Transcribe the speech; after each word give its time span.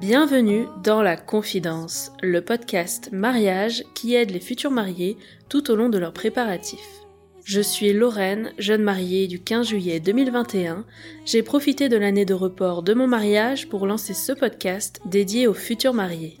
Bienvenue 0.00 0.66
dans 0.82 1.02
La 1.02 1.16
Confidence, 1.16 2.10
le 2.20 2.40
podcast 2.40 3.10
mariage 3.12 3.84
qui 3.94 4.16
aide 4.16 4.32
les 4.32 4.40
futurs 4.40 4.72
mariés 4.72 5.16
tout 5.48 5.70
au 5.70 5.76
long 5.76 5.88
de 5.88 5.98
leurs 5.98 6.12
préparatifs. 6.12 7.04
Je 7.44 7.60
suis 7.60 7.92
Lorraine, 7.92 8.50
jeune 8.58 8.82
mariée 8.82 9.28
du 9.28 9.40
15 9.40 9.68
juillet 9.68 10.00
2021. 10.00 10.84
J'ai 11.26 11.44
profité 11.44 11.88
de 11.88 11.96
l'année 11.96 12.24
de 12.24 12.34
report 12.34 12.82
de 12.82 12.92
mon 12.92 13.06
mariage 13.06 13.68
pour 13.68 13.86
lancer 13.86 14.12
ce 14.12 14.32
podcast 14.32 15.00
dédié 15.06 15.46
aux 15.46 15.54
futurs 15.54 15.94
mariés. 15.94 16.40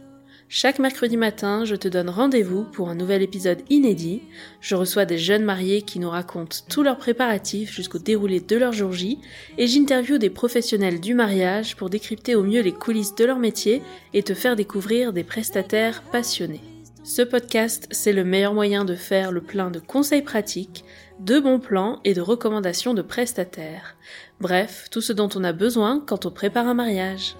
Chaque 0.52 0.80
mercredi 0.80 1.16
matin, 1.16 1.64
je 1.64 1.76
te 1.76 1.86
donne 1.86 2.10
rendez-vous 2.10 2.64
pour 2.64 2.88
un 2.88 2.96
nouvel 2.96 3.22
épisode 3.22 3.62
inédit. 3.70 4.20
Je 4.60 4.74
reçois 4.74 5.04
des 5.04 5.16
jeunes 5.16 5.44
mariés 5.44 5.82
qui 5.82 6.00
nous 6.00 6.10
racontent 6.10 6.56
tous 6.68 6.82
leurs 6.82 6.98
préparatifs 6.98 7.72
jusqu'au 7.72 8.00
déroulé 8.00 8.40
de 8.40 8.56
leur 8.56 8.72
jour 8.72 8.90
J 8.90 9.20
et 9.58 9.68
j'interviewe 9.68 10.18
des 10.18 10.28
professionnels 10.28 10.98
du 10.98 11.14
mariage 11.14 11.76
pour 11.76 11.88
décrypter 11.88 12.34
au 12.34 12.42
mieux 12.42 12.62
les 12.62 12.72
coulisses 12.72 13.14
de 13.14 13.24
leur 13.24 13.38
métier 13.38 13.80
et 14.12 14.24
te 14.24 14.34
faire 14.34 14.56
découvrir 14.56 15.12
des 15.12 15.22
prestataires 15.22 16.02
passionnés. 16.10 16.64
Ce 17.04 17.22
podcast, 17.22 17.86
c'est 17.92 18.12
le 18.12 18.24
meilleur 18.24 18.52
moyen 18.52 18.84
de 18.84 18.96
faire 18.96 19.30
le 19.30 19.42
plein 19.42 19.70
de 19.70 19.78
conseils 19.78 20.22
pratiques, 20.22 20.84
de 21.20 21.38
bons 21.38 21.60
plans 21.60 22.00
et 22.02 22.12
de 22.12 22.20
recommandations 22.20 22.92
de 22.92 23.02
prestataires. 23.02 23.94
Bref, 24.40 24.88
tout 24.90 25.00
ce 25.00 25.12
dont 25.12 25.28
on 25.36 25.44
a 25.44 25.52
besoin 25.52 26.02
quand 26.04 26.26
on 26.26 26.32
prépare 26.32 26.66
un 26.66 26.74
mariage. 26.74 27.36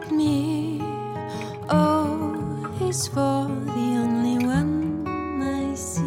At 0.00 0.10
me. 0.12 0.80
Oh, 1.70 2.34
is 2.88 3.08
for 3.08 3.46
the 3.74 3.98
only 4.02 4.44
one 4.44 5.04
I 5.42 5.74
see. 5.74 6.02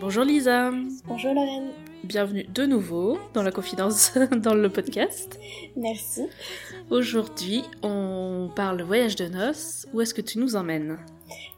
Bonjour 0.00 0.24
Lisa, 0.24 0.70
Bonjour 1.06 1.32
Lorraine, 1.34 1.70
bienvenue 2.04 2.44
de 2.44 2.66
nouveau 2.66 3.18
dans 3.32 3.42
la 3.42 3.50
confidence 3.50 4.12
dans 4.42 4.54
le 4.54 4.68
podcast. 4.68 5.38
merci. 5.76 6.22
Aujourd'hui, 6.90 7.62
on 7.82 8.50
parle 8.54 8.82
voyage 8.82 9.16
de 9.16 9.26
noces. 9.28 9.86
Où 9.94 10.00
est-ce 10.00 10.14
que 10.14 10.20
tu 10.22 10.38
nous 10.38 10.56
emmènes? 10.56 10.98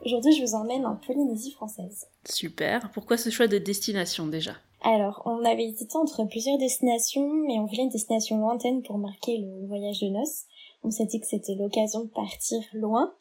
Aujourd'hui, 0.04 0.32
je 0.36 0.42
vous 0.42 0.54
emmène 0.54 0.86
en 0.86 0.96
Polynésie 0.96 1.50
française. 1.52 2.06
Super. 2.24 2.90
Pourquoi 2.92 3.16
ce 3.16 3.30
choix 3.30 3.48
de 3.48 3.58
destination 3.58 4.26
déjà? 4.26 4.52
Alors, 4.82 5.22
on 5.24 5.44
avait 5.44 5.64
hésité 5.64 5.96
entre 5.96 6.22
plusieurs 6.24 6.58
destinations, 6.58 7.28
mais 7.46 7.58
on 7.58 7.64
voulait 7.66 7.82
une 7.82 7.88
destination 7.88 8.38
lointaine 8.38 8.82
pour 8.82 8.98
marquer 8.98 9.38
le 9.38 9.66
voyage 9.66 10.00
de 10.00 10.08
noces. 10.08 10.44
On 10.86 10.90
s'est 10.92 11.06
dit 11.06 11.18
que 11.18 11.26
c'était 11.26 11.56
l'occasion 11.56 12.04
de 12.04 12.10
partir 12.10 12.60
loin, 12.72 13.12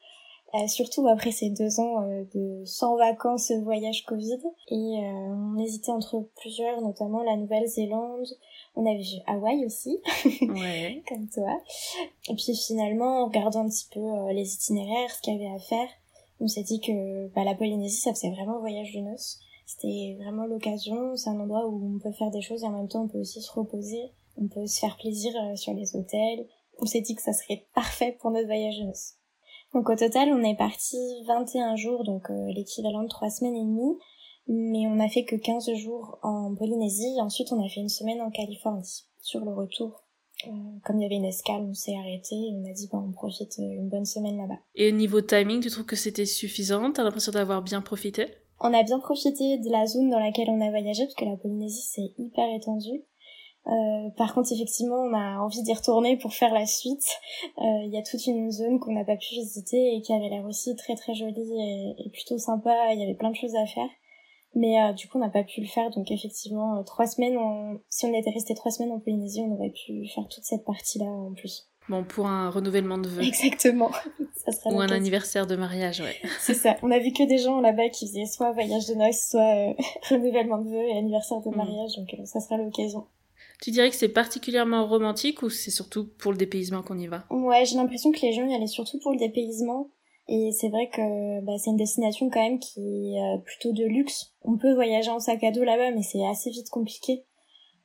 euh, 0.54 0.68
surtout 0.68 1.08
après 1.08 1.32
ces 1.32 1.50
deux 1.50 1.80
ans 1.80 2.04
euh, 2.04 2.24
de 2.36 2.64
sans 2.64 2.96
vacances 2.96 3.52
voyage 3.64 4.06
Covid. 4.06 4.40
Et 4.70 4.76
euh, 4.76 5.56
on 5.56 5.58
hésitait 5.58 5.92
entre 5.92 6.30
plusieurs, 6.40 6.80
notamment 6.82 7.24
la 7.24 7.36
Nouvelle-Zélande. 7.38 8.28
On 8.76 8.86
avait 8.86 9.02
vu 9.02 9.18
Hawaï 9.26 9.66
aussi. 9.66 10.00
Ouais. 10.42 11.02
comme 11.10 11.28
toi. 11.28 11.60
Et 12.30 12.36
puis 12.36 12.56
finalement, 12.56 13.24
en 13.24 13.26
regardant 13.26 13.62
un 13.62 13.70
petit 13.70 13.88
peu 13.92 14.32
les 14.32 14.54
itinéraires, 14.54 15.10
ce 15.10 15.22
qu'il 15.22 15.34
y 15.34 15.36
avait 15.38 15.56
à 15.56 15.60
faire, 15.60 15.90
on 16.40 16.48
s'est 16.48 16.64
dit 16.64 16.80
que 16.80 17.28
bah, 17.30 17.44
la 17.44 17.56
Polynésie, 17.56 18.00
ça 18.00 18.14
faisait 18.14 18.32
vraiment 18.32 18.60
voyage 18.60 18.94
de 18.94 19.00
noces. 19.00 19.40
C'était 19.66 20.16
vraiment 20.20 20.46
l'occasion, 20.46 21.16
c'est 21.16 21.32
un 21.32 21.40
endroit 21.40 21.66
où 21.68 21.96
on 21.96 22.00
peut 22.00 22.12
faire 22.12 22.30
des 22.30 22.42
choses 22.42 22.64
et 22.64 22.68
en 22.68 22.72
même 22.78 22.88
temps 22.88 23.06
on 23.06 23.08
peut 23.08 23.20
aussi 23.20 23.42
se 23.42 23.52
reposer, 23.52 24.12
on 24.38 24.48
peut 24.48 24.68
se 24.68 24.80
faire 24.80 24.96
plaisir 24.98 25.34
sur 25.56 25.74
les 25.74 25.96
hôtels. 25.96 26.46
On 26.80 26.86
s'est 26.86 27.02
dit 27.02 27.16
que 27.16 27.22
ça 27.22 27.34
serait 27.34 27.68
parfait 27.74 28.18
pour 28.20 28.32
notre 28.32 28.48
voyage 28.48 28.80
de 28.80 28.86
noces. 28.86 29.14
Donc 29.74 29.90
au 29.90 29.96
total, 29.96 30.30
on 30.32 30.44
est 30.44 30.56
parti 30.56 30.98
21 31.28 31.76
jours, 31.76 32.04
donc 32.04 32.30
euh, 32.30 32.48
l'équivalent 32.54 33.04
de 33.04 33.10
3 33.10 33.30
semaines 33.30 33.56
et 33.56 33.64
demie, 33.64 33.98
mais 34.48 34.88
on 34.88 35.00
a 35.00 35.10
fait 35.10 35.26
que 35.26 35.36
15 35.36 35.74
jours 35.74 36.20
en 36.24 36.56
Polynésie, 36.56 37.16
et 37.18 37.22
ensuite 37.22 37.52
on 37.52 37.64
a 37.64 37.68
fait 37.68 37.82
une 37.82 37.90
semaine 37.90 38.22
en 38.22 38.30
Californie. 38.30 39.06
Sur 39.22 39.44
le 39.44 39.52
retour, 39.54 40.06
euh, 40.48 40.52
comme 40.84 41.00
il 41.00 41.04
y 41.04 41.06
avait 41.06 41.16
une 41.16 41.26
escale, 41.26 41.64
on 41.64 41.74
s'est 41.74 41.96
arrêté 41.96 42.36
et 42.36 42.54
on 42.54 42.70
a 42.70 42.74
dit 42.74 42.88
bah, 42.92 43.04
on 43.06 43.12
profite 43.12 43.58
euh, 43.60 43.64
une 43.64 43.90
bonne 43.90 44.06
semaine 44.06 44.38
là-bas. 44.38 44.60
Et 44.76 44.92
niveau 44.92 45.22
timing, 45.22 45.62
tu 45.62 45.70
trouves 45.70 45.86
que 45.86 45.96
c'était 45.96 46.26
suffisant? 46.26 46.92
T'as 46.92 47.04
l'impression 47.04 47.32
d'avoir 47.32 47.62
bien 47.62 47.82
profité? 47.82 48.28
On 48.60 48.74
a 48.74 48.84
bien 48.84 49.00
profité 49.00 49.58
de 49.58 49.70
la 49.70 49.86
zone 49.88 50.10
dans 50.10 50.20
laquelle 50.20 50.50
on 50.50 50.62
a 50.62 50.70
voyagé 50.70 51.04
parce 51.04 51.16
que 51.16 51.26
la 51.26 51.36
Polynésie 51.36 51.82
c'est 51.82 52.14
hyper 52.18 52.46
étendu. 52.56 53.04
Euh, 53.68 54.10
par 54.18 54.34
contre, 54.36 54.52
effectivement, 54.54 54.98
on 54.98 55.14
a 55.14 55.40
envie 55.40 55.64
d'y 55.64 55.74
retourner 55.74 56.18
pour 56.18 56.34
faire 56.34 56.54
la 56.54 56.66
suite. 56.66 57.06
Euh, 57.58 57.64
Il 57.86 57.92
y 57.94 57.98
a 57.98 58.04
toute 58.04 58.26
une 58.28 58.52
zone 58.52 58.80
qu'on 58.80 58.94
n'a 58.94 59.04
pas 59.06 59.16
pu 59.18 59.34
visiter 59.36 59.96
et 59.96 60.02
qui 60.02 60.14
avait 60.14 60.30
l'air 60.30 60.46
aussi 60.46 60.76
très 60.76 60.96
très 60.96 61.14
jolie 61.16 61.52
et, 61.60 61.96
et 62.06 62.10
plutôt 62.12 62.38
sympa. 62.38 62.94
Il 62.94 63.00
y 63.00 63.04
avait 63.04 63.16
plein 63.16 63.32
de 63.32 63.36
choses 63.36 63.56
à 63.56 63.66
faire. 63.66 63.90
Mais 64.54 64.80
euh, 64.82 64.94
du 64.94 65.08
coup, 65.10 65.18
on 65.18 65.22
n'a 65.22 65.30
pas 65.30 65.44
pu 65.44 65.62
le 65.62 65.68
faire. 65.68 65.90
Donc 65.90 66.12
effectivement, 66.12 66.78
euh, 66.78 66.84
trois 66.84 67.08
semaines, 67.08 67.38
on- 67.38 67.80
si 67.90 68.06
on 68.06 68.14
était 68.14 68.30
resté 68.30 68.54
trois 68.54 68.72
semaines 68.72 68.92
en 68.92 69.00
Polynésie, 69.00 69.42
on 69.42 69.54
aurait 69.56 69.72
pu 69.86 70.08
faire 70.14 70.28
toute 70.30 70.44
cette 70.44 70.64
partie-là 70.64 71.06
en 71.08 71.34
plus. 71.34 71.68
Bon, 71.90 72.04
pour 72.04 72.26
un 72.28 72.50
renouvellement 72.50 72.98
de 72.98 73.08
vœux. 73.08 73.22
Exactement. 73.24 73.92
ça 74.46 74.52
serait 74.52 74.74
Ou 74.74 74.80
un 74.80 74.90
anniversaire 74.90 75.46
de 75.48 75.56
mariage, 75.56 76.02
ouais. 76.02 76.16
C'est 76.40 76.54
ça. 76.54 76.78
On 76.84 76.90
a 76.92 77.00
vu 77.00 77.12
que 77.14 77.24
des 77.24 77.38
gens 77.40 77.60
là-bas 77.62 77.90
qui 77.90 78.08
faisaient 78.08 78.26
soit 78.26 78.52
voyage 78.54 78.88
de 78.88 78.94
noces, 78.96 79.30
soit 79.32 79.42
euh, 79.70 79.74
renouvellement 80.10 80.60
de 80.60 80.70
vœux 80.70 80.88
et 80.88 80.98
anniversaire 80.98 81.42
de 81.42 81.50
Mm. 81.50 81.56
mariage. 81.58 81.96
Donc 81.98 82.14
euh, 82.14 82.26
ça 82.26 82.40
sera 82.40 82.58
l'occasion. 82.58 83.06
Tu 83.62 83.72
dirais 83.72 83.90
que 83.90 83.96
c'est 83.96 84.10
particulièrement 84.10 84.86
romantique 84.86 85.42
ou 85.42 85.50
c'est 85.50 85.72
surtout 85.72 86.08
pour 86.18 86.32
le 86.32 86.38
dépaysement 86.38 86.82
qu'on 86.82 86.98
y 86.98 87.08
va? 87.08 87.26
Ouais, 87.30 87.66
j'ai 87.66 87.76
l'impression 87.76 88.12
que 88.12 88.22
les 88.22 88.34
gens 88.34 88.46
y 88.48 88.54
allaient 88.54 88.68
surtout 88.68 89.00
pour 89.00 89.12
le 89.12 89.18
dépaysement. 89.18 89.90
Et 90.28 90.52
c'est 90.52 90.70
vrai 90.70 90.90
que 90.90 91.42
bah, 91.42 91.54
c'est 91.58 91.70
une 91.70 91.78
destination 91.78 92.30
quand 92.30 92.42
même 92.42 92.60
qui 92.60 92.80
est 92.80 93.20
euh, 93.20 93.38
plutôt 93.38 93.74
de 93.74 93.86
luxe. 93.86 94.34
On 94.42 94.58
peut 94.58 94.74
voyager 94.74 95.12
en 95.12 95.20
sac 95.20 95.44
à 95.44 95.52
dos 95.52 95.64
là-bas, 95.64 95.92
mais 95.92 96.02
c'est 96.02 96.26
assez 96.26 96.50
vite 96.50 96.70
compliqué. 96.70 97.26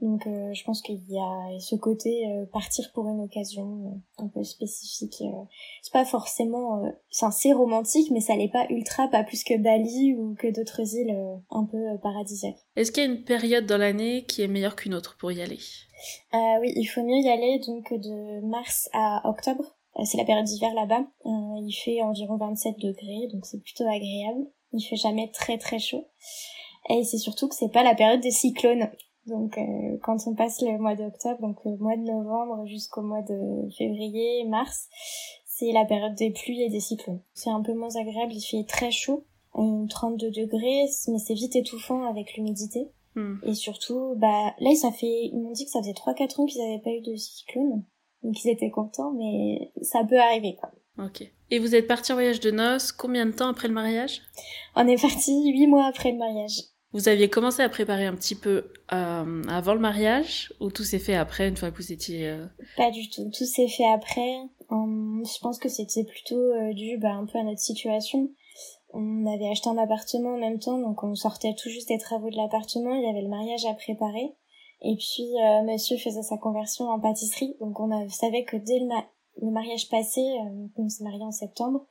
Donc 0.00 0.27
euh, 0.27 0.53
je 0.55 0.65
pense 0.65 0.81
qu'il 0.83 1.00
y 1.09 1.19
a 1.19 1.59
ce 1.61 1.77
côté 1.77 2.27
euh, 2.27 2.47
partir 2.47 2.91
pour 2.94 3.06
une 3.09 3.21
occasion 3.21 4.00
euh, 4.19 4.25
un 4.25 4.28
peu 4.28 4.43
spécifique. 4.44 5.21
euh. 5.22 5.44
C'est 5.83 5.93
pas 5.93 6.05
forcément... 6.05 6.84
euh, 6.84 6.88
Enfin, 7.15 7.31
c'est 7.31 7.53
romantique, 7.53 8.11
mais 8.11 8.21
ça 8.21 8.34
l'est 8.37 8.49
pas 8.49 8.66
ultra, 8.71 9.09
pas 9.09 9.25
plus 9.25 9.44
que 9.44 9.59
Bali 9.59 10.15
ou 10.15 10.34
que 10.38 10.47
d'autres 10.49 10.94
îles 10.94 11.11
euh, 11.15 11.37
un 11.50 11.65
peu 11.65 11.78
paradisiaques. 12.03 12.56
Est-ce 12.77 12.93
qu'il 12.93 13.03
y 13.05 13.06
a 13.06 13.11
une 13.11 13.25
période 13.25 13.66
dans 13.66 13.77
l'année 13.78 14.25
qui 14.25 14.43
est 14.43 14.49
meilleure 14.49 14.77
qu'une 14.77 14.94
autre 14.94 15.16
pour 15.19 15.33
y 15.33 15.43
aller? 15.43 15.59
Euh, 16.32 16.61
oui, 16.61 16.72
il 16.77 16.87
faut 16.87 17.03
mieux 17.03 17.19
y 17.22 17.28
aller 17.28 17.61
donc 17.67 17.93
de 17.93 18.41
mars 18.47 18.88
à 18.94 19.28
octobre. 19.28 19.65
Euh, 19.99 20.05
c'est 20.05 20.17
la 20.19 20.25
période 20.25 20.47
d'hiver 20.47 20.72
là-bas. 20.75 21.05
Euh, 21.27 21.61
il 21.67 21.72
fait 21.72 22.00
environ 22.00 22.37
27 22.37 22.78
degrés, 22.78 23.28
donc 23.32 23.44
c'est 23.44 23.61
plutôt 23.61 23.84
agréable. 23.84 24.47
Il 24.72 24.82
fait 24.82 24.97
jamais 24.97 25.31
très 25.32 25.59
très 25.59 25.78
chaud. 25.78 26.06
Et 26.88 27.05
c'est 27.05 27.19
surtout 27.19 27.49
que 27.49 27.55
c'est 27.55 27.72
pas 27.72 27.82
la 27.82 27.94
période 27.94 28.21
des 28.21 28.31
cyclones. 28.31 28.88
Donc 29.26 29.58
euh, 29.58 29.98
quand 30.03 30.16
on 30.26 30.34
passe 30.34 30.60
le 30.62 30.78
mois 30.78 30.97
d'octobre, 30.97 31.41
donc 31.41 31.58
le 31.64 31.76
mois 31.76 31.97
de 31.97 32.03
novembre 32.03 32.66
jusqu'au 32.66 33.03
mois 33.03 33.22
de 33.22 33.69
février, 33.76 34.44
mars, 34.48 34.88
c'est 35.47 35.72
la 35.72 35.84
période 35.84 36.14
des 36.14 36.31
pluies 36.31 36.62
et 36.62 36.70
des 36.70 36.81
cyclones. 36.81 37.20
C'est 37.34 37.50
un 37.50 37.62
peu 37.62 37.75
moins 37.75 37.94
agréable, 37.97 38.32
il 38.32 38.41
fait 38.41 38.64
très 38.66 38.91
chaud, 38.91 39.26
euh, 39.56 39.86
32 39.88 40.31
degrés, 40.31 40.86
mais 41.08 41.19
c'est 41.19 41.34
vite 41.34 41.56
étouffant 41.56 42.04
avec 42.08 42.34
l'humidité. 42.34 42.88
Hmm. 43.14 43.36
Et 43.44 43.54
surtout, 43.54 44.14
bah, 44.16 44.54
là, 44.60 44.75
ça 44.75 44.92
fait, 44.92 45.26
ils 45.32 45.41
m'ont 45.41 45.52
dit 45.52 45.64
que 45.64 45.70
ça 45.70 45.81
faisait 45.81 45.92
3-4 45.92 46.41
ans 46.41 46.47
qu'ils 46.47 46.62
n'avaient 46.62 46.82
pas 46.82 46.91
eu 46.91 47.02
de 47.02 47.16
cyclone. 47.16 47.84
Donc 48.22 48.44
ils 48.44 48.50
étaient 48.50 48.70
contents, 48.70 49.12
mais 49.12 49.72
ça 49.82 50.04
peut 50.04 50.19
arriver, 50.19 50.56
quoi. 50.58 50.70
Ok. 50.98 51.31
Et 51.50 51.58
vous 51.58 51.75
êtes 51.75 51.87
parti 51.87 52.12
en 52.12 52.14
voyage 52.14 52.41
de 52.41 52.50
noces 52.50 52.92
combien 52.92 53.26
de 53.26 53.32
temps 53.32 53.48
après 53.48 53.69
le 53.69 53.75
mariage? 53.75 54.22
On 54.76 54.87
est 54.87 55.00
parti 55.00 55.50
8 55.50 55.66
mois 55.66 55.87
après 55.87 56.12
le 56.12 56.19
mariage. 56.19 56.60
Vous 56.93 57.09
aviez 57.09 57.28
commencé 57.31 57.62
à 57.62 57.69
préparer 57.69 58.06
un 58.06 58.17
petit 58.17 58.34
peu 58.34 58.73
euh, 58.93 59.43
avant 59.49 59.75
le 59.75 59.81
mariage 59.81 60.53
ou 60.61 60.71
tout 60.71 60.83
s'est 60.83 60.99
fait 60.99 61.15
après 61.15 61.49
une 61.49 61.56
fois 61.56 61.71
que 61.71 61.77
vous 61.77 61.93
étiez... 61.93 62.28
euh, 62.28 62.47
Pas 62.77 62.91
du 62.91 63.09
tout. 63.09 63.31
Tout 63.31 63.45
s'est 63.45 63.69
fait 63.69 63.87
après. 63.87 64.37
Hum, 64.71 65.23
je 65.25 65.39
pense 65.41 65.59
que 65.59 65.69
c'était 65.69 66.05
plutôt 66.05 66.41
euh, 66.41 66.73
dû 66.75 66.99
bah, 66.99 67.12
un 67.12 67.27
peu 67.27 67.39
à 67.39 67.45
notre 67.45 67.61
situation. 67.61 68.31
On 68.93 69.25
avait 69.32 69.49
acheté 69.49 69.69
un 69.69 69.79
appartement 69.79 70.35
en 70.35 70.38
même 70.38 70.59
temps, 70.59 70.79
donc 70.79 71.05
on 71.05 71.14
sortait 71.14 71.55
tout 71.55 71.69
juste 71.69 71.88
des 71.88 71.99
travaux 71.99 72.29
de 72.29 72.37
l'appartement. 72.37 72.93
Il 72.94 73.03
y 73.05 73.09
avait 73.09 73.23
le 73.23 73.29
mariage 73.29 73.64
à 73.67 73.75
préparer. 73.75 74.32
Et 74.82 74.97
puis, 74.97 75.29
euh, 75.44 75.62
monsieur 75.62 75.97
faisait 75.97 76.23
sa 76.23 76.38
conversion 76.38 76.87
en 76.88 76.99
pâtisserie. 76.99 77.55
Donc 77.61 77.79
on 77.79 78.09
savait 78.09 78.43
que 78.44 78.56
dès 78.56 78.81
le, 78.81 78.88
le 79.43 79.50
mariage 79.53 79.88
passé, 79.88 80.20
euh, 80.20 80.67
on 80.76 80.88
s'est 80.88 81.05
marié 81.05 81.23
en 81.23 81.31
septembre, 81.31 81.87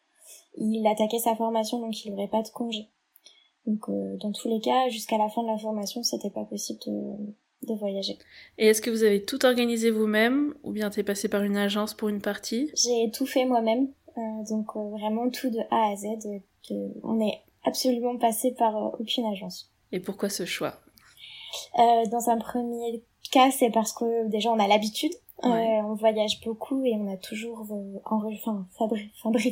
il 0.58 0.86
attaquait 0.88 1.20
sa 1.20 1.36
formation, 1.36 1.80
donc 1.80 2.04
il 2.04 2.12
n'aurait 2.12 2.28
pas 2.28 2.42
de 2.42 2.50
congé. 2.50 2.90
Donc 3.66 3.88
euh, 3.90 4.18
dans 4.18 4.32
tous 4.32 4.48
les 4.50 4.60
cas, 4.62 4.90
jusqu'à 4.90 5.18
la 5.18 5.30
fin 5.30 5.44
de 5.44 5.48
la 5.48 5.58
formation, 5.58 6.02
c'était 6.04 6.30
pas 6.30 6.46
possible 6.46 6.80
de, 6.88 7.68
de 7.68 7.74
voyager. 7.78 8.18
Et 8.58 8.68
est-ce 8.68 8.82
que 8.82 8.90
vous 8.90 9.04
avez 9.04 9.24
tout 9.24 9.46
organisé 9.46 9.92
vous-même 9.92 10.54
ou 10.64 10.72
bien 10.72 10.90
t'es 10.90 11.04
passé 11.04 11.28
par 11.30 11.44
une 11.44 11.58
agence 11.58 11.94
pour 11.94 12.10
une 12.10 12.22
partie? 12.22 12.72
J'ai 12.76 13.12
tout 13.12 13.26
fait 13.26 13.46
moi-même, 13.46 13.90
euh, 14.18 14.22
donc 14.50 14.76
euh, 14.76 14.90
vraiment 14.90 15.30
tout 15.30 15.50
de 15.50 15.60
A 15.72 15.92
à 15.92 15.96
Z. 15.96 16.06
de- 16.26 16.42
on 17.04 17.20
est 17.20 17.40
absolument 17.64 18.18
passé 18.18 18.54
par 18.58 19.00
aucune 19.00 19.26
agence. 19.26 19.72
Et 19.92 20.00
pourquoi 20.00 20.30
ce 20.30 20.46
choix? 20.46 20.76
Dans 21.78 22.30
un 22.30 22.38
premier 22.38 23.04
cas, 23.30 23.52
c'est 23.52 23.70
parce 23.70 23.94
que 23.94 24.28
déjà 24.28 24.52
on 24.52 24.60
a 24.60 24.68
l'habitude. 24.68 25.14
on 25.42 25.96
voyage 25.96 26.42
beaucoup 26.46 26.84
et 26.84 26.96
on 26.96 27.12
a 27.12 27.18
toujours 27.18 27.66
enfin, 28.06 28.68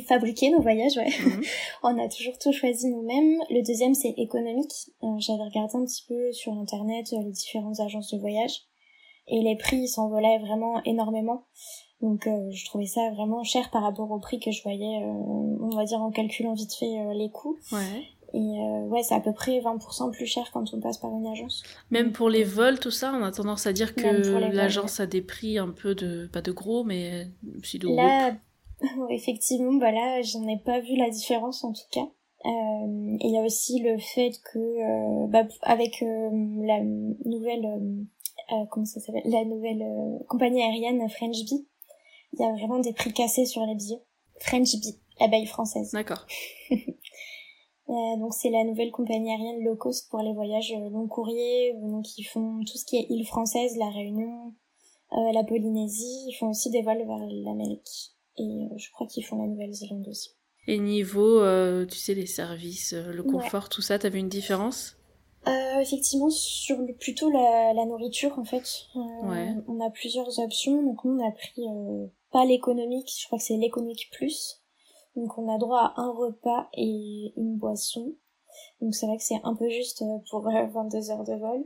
fabriqué 0.06 0.50
nos 0.50 0.60
voyages. 0.60 0.96
Ouais. 0.96 1.08
Mhm. 1.24 1.42
on 1.82 1.98
a 1.98 2.08
toujours 2.08 2.38
tout 2.38 2.52
choisi 2.52 2.88
nous-mêmes. 2.88 3.38
Le 3.50 3.62
deuxième, 3.62 3.94
c'est 3.94 4.14
économique. 4.16 4.90
J'avais 5.18 5.44
regardé 5.44 5.76
un 5.76 5.84
petit 5.84 6.04
peu 6.08 6.32
sur 6.32 6.52
internet 6.52 7.10
les 7.12 7.30
différentes 7.30 7.80
agences 7.80 8.12
de 8.12 8.18
voyage 8.18 8.62
et 9.30 9.42
les 9.42 9.56
prix 9.56 9.88
s'envolaient 9.88 10.38
vraiment 10.38 10.82
énormément. 10.84 11.44
Donc 12.00 12.26
euh, 12.26 12.50
je 12.50 12.64
trouvais 12.66 12.86
ça 12.86 13.10
vraiment 13.10 13.42
cher 13.42 13.70
par 13.70 13.82
rapport 13.82 14.10
au 14.10 14.20
prix 14.20 14.38
que 14.38 14.50
je 14.50 14.62
voyais, 14.62 15.02
euh, 15.02 15.12
on 15.60 15.70
va 15.70 15.84
dire 15.84 16.00
en 16.00 16.10
calculant 16.10 16.54
vite 16.54 16.74
fait 16.74 17.00
euh, 17.00 17.12
les 17.12 17.30
coûts. 17.30 17.56
Ouais. 17.72 18.04
Et 18.34 18.60
ouais, 18.88 19.02
c'est 19.02 19.14
à 19.14 19.20
peu 19.20 19.32
près 19.32 19.58
20% 19.58 20.12
plus 20.12 20.26
cher 20.26 20.50
quand 20.52 20.74
on 20.74 20.80
passe 20.80 20.98
par 20.98 21.10
une 21.10 21.26
agence. 21.26 21.62
Même 21.90 22.12
pour 22.12 22.28
les 22.28 22.44
vols, 22.44 22.78
tout 22.78 22.90
ça, 22.90 23.12
on 23.14 23.22
a 23.22 23.32
tendance 23.32 23.66
à 23.66 23.72
dire 23.72 23.94
que 23.94 24.06
l'agence 24.54 25.00
a 25.00 25.06
des 25.06 25.22
prix 25.22 25.58
un 25.58 25.70
peu 25.70 25.94
de, 25.94 26.26
pas 26.26 26.42
de 26.42 26.52
gros, 26.52 26.84
mais 26.84 27.28
si 27.62 27.78
de 27.78 27.88
Là, 27.88 28.34
effectivement, 29.10 29.72
bah 29.74 29.92
là, 29.92 30.20
j'en 30.22 30.46
ai 30.46 30.58
pas 30.58 30.80
vu 30.80 30.96
la 30.96 31.08
différence 31.08 31.64
en 31.64 31.72
tout 31.72 31.88
cas. 31.90 32.06
Euh, 32.44 33.16
et 33.20 33.26
il 33.26 33.34
y 33.34 33.38
a 33.38 33.42
aussi 33.42 33.80
le 33.80 33.98
fait 33.98 34.32
que, 34.52 35.26
bah, 35.28 35.46
avec 35.62 36.00
la 36.02 36.80
nouvelle, 37.24 38.06
comment 38.70 38.86
ça 38.86 39.00
s'appelle, 39.00 39.22
la 39.24 39.44
nouvelle 39.44 39.84
compagnie 40.28 40.62
aérienne 40.62 41.08
French 41.08 41.44
Bee, 41.44 41.66
il 42.34 42.40
y 42.40 42.44
a 42.44 42.52
vraiment 42.52 42.78
des 42.78 42.92
prix 42.92 43.12
cassés 43.12 43.46
sur 43.46 43.64
les 43.64 43.74
billets. 43.74 44.02
French 44.40 44.72
Bee, 44.76 44.98
l'abeille 45.20 45.46
française. 45.46 45.90
D'accord. 45.92 46.26
Euh, 47.88 48.16
donc 48.18 48.34
c'est 48.34 48.50
la 48.50 48.64
nouvelle 48.64 48.90
compagnie 48.90 49.30
aérienne 49.30 49.64
low 49.64 49.76
cost 49.76 50.10
pour 50.10 50.20
les 50.20 50.34
voyages 50.34 50.72
euh, 50.72 50.90
long 50.90 51.06
courrier, 51.06 51.74
donc 51.80 52.18
ils 52.18 52.24
font 52.24 52.60
tout 52.60 52.76
ce 52.76 52.84
qui 52.84 52.96
est 52.96 53.06
île 53.08 53.26
française, 53.26 53.76
la 53.78 53.88
Réunion, 53.88 54.52
euh, 55.12 55.32
la 55.32 55.42
Polynésie, 55.42 56.26
ils 56.28 56.36
font 56.38 56.50
aussi 56.50 56.70
des 56.70 56.82
vols 56.82 57.06
vers 57.06 57.26
l'Amérique 57.30 58.12
et 58.36 58.68
je 58.76 58.90
crois 58.92 59.06
qu'ils 59.06 59.24
font 59.24 59.40
la 59.40 59.48
Nouvelle-Zélande 59.48 60.06
aussi. 60.08 60.30
Et 60.66 60.78
niveau, 60.78 61.40
tu 61.86 61.96
sais, 61.96 62.12
les 62.12 62.26
services, 62.26 62.92
le 62.92 63.22
confort, 63.22 63.70
tout 63.70 63.80
ça, 63.80 63.98
t'avais 63.98 64.18
une 64.18 64.28
différence? 64.28 64.98
Euh, 65.46 65.80
effectivement, 65.80 66.30
sur 66.30 66.76
le, 66.78 66.94
plutôt 66.94 67.30
la, 67.30 67.72
la 67.72 67.86
nourriture, 67.86 68.38
en 68.38 68.44
fait. 68.44 68.86
Euh, 68.96 69.54
on 69.66 69.80
a 69.80 69.90
plusieurs 69.90 70.38
options. 70.40 70.82
Donc, 70.82 71.04
nous, 71.04 71.18
on 71.18 71.26
a 71.26 71.30
pris 71.30 71.62
euh, 71.66 72.06
pas 72.32 72.44
l'économique, 72.44 73.10
je 73.18 73.26
crois 73.26 73.38
que 73.38 73.44
c'est 73.44 73.56
l'économique 73.56 74.10
plus. 74.12 74.57
Donc, 75.18 75.36
on 75.36 75.52
a 75.52 75.58
droit 75.58 75.92
à 75.96 76.00
un 76.00 76.12
repas 76.12 76.68
et 76.74 77.32
une 77.36 77.56
boisson. 77.56 78.14
Donc, 78.80 78.94
c'est 78.94 79.06
vrai 79.06 79.16
que 79.16 79.24
c'est 79.24 79.40
un 79.42 79.54
peu 79.54 79.68
juste 79.68 80.04
pour 80.30 80.42
22 80.72 81.10
heures 81.10 81.24
de 81.24 81.34
vol. 81.34 81.64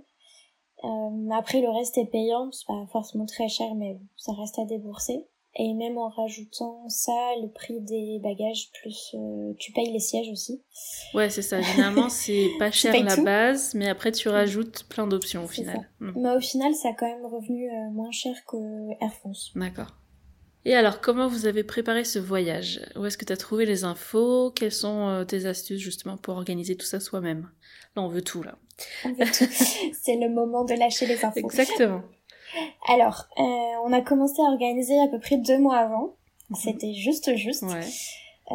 après, 1.33 1.61
le 1.61 1.69
reste 1.69 1.99
est 1.99 2.07
payant. 2.07 2.51
C'est 2.51 2.67
pas 2.67 2.87
forcément 2.91 3.27
très 3.27 3.49
cher, 3.49 3.75
mais 3.75 4.01
ça 4.17 4.33
reste 4.33 4.59
à 4.59 4.65
débourser. 4.65 5.27
Et 5.55 5.75
même 5.75 5.99
en 5.99 6.09
rajoutant 6.09 6.89
ça, 6.89 7.13
le 7.43 7.49
prix 7.49 7.79
des 7.81 8.19
bagages, 8.23 8.71
plus 8.73 9.15
euh, 9.15 9.53
tu 9.59 9.71
payes 9.73 9.93
les 9.93 10.01
sièges 10.01 10.31
aussi. 10.31 10.63
Ouais, 11.13 11.29
c'est 11.29 11.43
ça. 11.43 11.61
Généralement, 11.61 12.09
c'est 12.09 12.53
pas 12.59 12.71
cher 12.71 12.95
la 13.05 13.17
base, 13.17 13.75
mais 13.75 13.87
après 13.87 14.13
tu 14.13 14.31
rajoutes 14.31 14.85
plein 14.89 15.07
d'options 15.07 15.45
au 15.45 15.49
final. 15.49 15.91
Hmm. 16.01 16.13
Mais 16.17 16.37
au 16.37 16.41
final, 16.41 16.75
ça 16.75 16.89
a 16.89 16.93
quand 16.95 17.07
même 17.07 17.27
revenu 17.27 17.71
euh, 17.71 17.91
moins 17.91 18.11
cher 18.13 18.35
que 18.47 18.57
Air 19.03 19.13
France. 19.13 19.53
D'accord. 19.55 19.89
Et 20.65 20.75
alors, 20.75 21.01
comment 21.01 21.27
vous 21.27 21.47
avez 21.47 21.65
préparé 21.65 22.05
ce 22.05 22.19
voyage? 22.19 22.81
Où 22.97 23.05
est-ce 23.05 23.19
que 23.19 23.25
tu 23.25 23.33
as 23.33 23.37
trouvé 23.37 23.67
les 23.67 23.85
infos? 23.85 24.53
Quelles 24.53 24.73
sont 24.73 25.09
euh, 25.09 25.25
tes 25.25 25.47
astuces 25.47 25.81
justement 25.81 26.17
pour 26.17 26.37
organiser 26.37 26.77
tout 26.77 26.87
ça 26.87 27.01
soi-même? 27.01 27.51
Là, 27.97 28.03
on 28.03 28.09
veut 28.09 28.23
tout, 28.23 28.43
là. 28.43 28.57
On 29.05 29.13
veut 29.13 29.25
tout. 29.27 29.45
c'est 30.03 30.17
le 30.17 30.29
moment 30.29 30.65
de 30.65 30.75
lâcher 30.75 31.07
les 31.07 31.25
infos. 31.25 31.41
Exactement. 31.41 32.03
Alors, 32.87 33.27
euh, 33.39 33.43
on 33.85 33.93
a 33.93 34.01
commencé 34.01 34.41
à 34.41 34.51
organiser 34.51 34.99
à 35.01 35.09
peu 35.09 35.19
près 35.19 35.37
deux 35.37 35.59
mois 35.59 35.77
avant. 35.77 36.17
Mhm. 36.51 36.57
C'était 36.57 36.95
juste 36.95 37.35
juste. 37.37 37.65
Euh, 38.51 38.55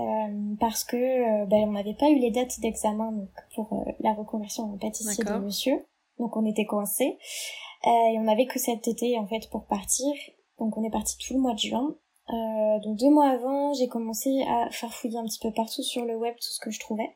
parce 0.59 0.83
que 0.83 0.95
euh, 0.95 1.45
ben, 1.45 1.57
on 1.67 1.71
n'avait 1.71 1.95
pas 1.95 2.09
eu 2.09 2.19
les 2.19 2.29
dates 2.29 2.59
d'examen 2.59 3.25
pour 3.55 3.85
la 4.01 4.13
reconversion 4.13 4.65
en 4.65 4.77
pâtissier 4.77 5.23
de 5.23 5.33
monsieur. 5.39 5.85
Donc 6.19 6.35
on 6.35 6.45
était 6.45 6.65
coincés. 6.65 7.17
et 7.85 8.17
on 8.17 8.23
n'avait 8.23 8.45
que 8.47 8.59
cet 8.59 8.87
été 8.87 9.17
en 9.17 9.27
fait 9.27 9.49
pour 9.49 9.65
partir. 9.65 10.13
Donc 10.59 10.77
on 10.77 10.83
est 10.83 10.91
parti 10.91 11.17
tout 11.17 11.33
le 11.33 11.39
mois 11.39 11.53
de 11.53 11.59
juin. 11.59 11.95
donc 12.83 12.97
deux 12.97 13.09
mois 13.09 13.29
avant, 13.29 13.73
j'ai 13.73 13.87
commencé 13.87 14.29
à 14.47 14.69
farfouiller 14.71 15.17
un 15.17 15.25
petit 15.25 15.39
peu 15.39 15.51
partout 15.51 15.83
sur 15.83 16.05
le 16.05 16.15
web 16.15 16.35
tout 16.35 16.49
ce 16.49 16.59
que 16.59 16.71
je 16.71 16.79
trouvais. 16.79 17.15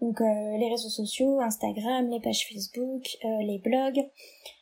Donc 0.00 0.20
les 0.20 0.68
réseaux 0.68 0.88
sociaux, 0.88 1.40
Instagram, 1.40 2.10
les 2.10 2.20
pages 2.20 2.46
Facebook, 2.48 3.16
les 3.22 3.58
blogs. 3.58 4.04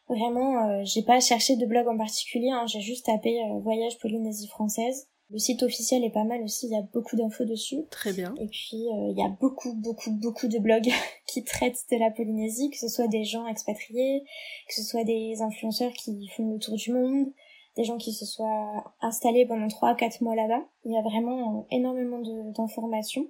Vraiment, 0.09 0.69
euh, 0.69 0.83
j'ai 0.85 1.03
pas 1.03 1.21
cherché 1.21 1.57
de 1.57 1.65
blog 1.65 1.89
en 1.89 1.97
particulier, 1.97 2.51
hein, 2.51 2.67
j'ai 2.67 2.81
juste 2.81 3.07
tapé 3.07 3.41
euh, 3.41 3.61
Voyage 3.61 3.99
Polynésie 3.99 4.49
française. 4.49 5.09
Le 5.31 5.39
site 5.39 5.63
officiel 5.63 6.05
est 6.05 6.11
pas 6.11 6.25
mal 6.25 6.43
aussi, 6.43 6.67
il 6.67 6.73
y 6.73 6.77
a 6.77 6.83
beaucoup 6.93 7.17
d'infos 7.17 7.47
dessus. 7.47 7.87
Très 7.91 8.13
bien. 8.13 8.35
Et 8.39 8.49
puis 8.49 8.89
euh, 8.93 9.13
il 9.13 9.19
y 9.19 9.23
a 9.23 9.31
beaucoup, 9.41 9.73
beaucoup, 9.75 10.11
beaucoup 10.11 10.49
de 10.49 10.59
blogs 10.59 10.91
qui 11.27 11.45
traitent 11.45 11.81
de 11.91 11.97
la 11.97 12.11
Polynésie, 12.11 12.69
que 12.69 12.77
ce 12.77 12.89
soit 12.89 13.09
des 13.09 13.25
gens 13.25 13.47
expatriés, 13.47 14.23
que 14.69 14.75
ce 14.75 14.83
soit 14.83 15.05
des 15.05 15.41
influenceurs 15.41 15.93
qui 15.93 16.29
font 16.37 16.51
le 16.53 16.59
tour 16.59 16.77
du 16.77 16.93
monde, 16.93 17.33
des 17.77 17.85
gens 17.85 17.97
qui 17.97 18.13
se 18.13 18.27
soient 18.27 18.95
installés 19.01 19.47
pendant 19.47 19.67
3-4 19.67 20.23
mois 20.23 20.35
là-bas. 20.35 20.63
Il 20.85 20.93
y 20.93 20.99
a 20.99 21.03
vraiment 21.03 21.67
énormément 21.71 22.21
d'informations. 22.57 23.27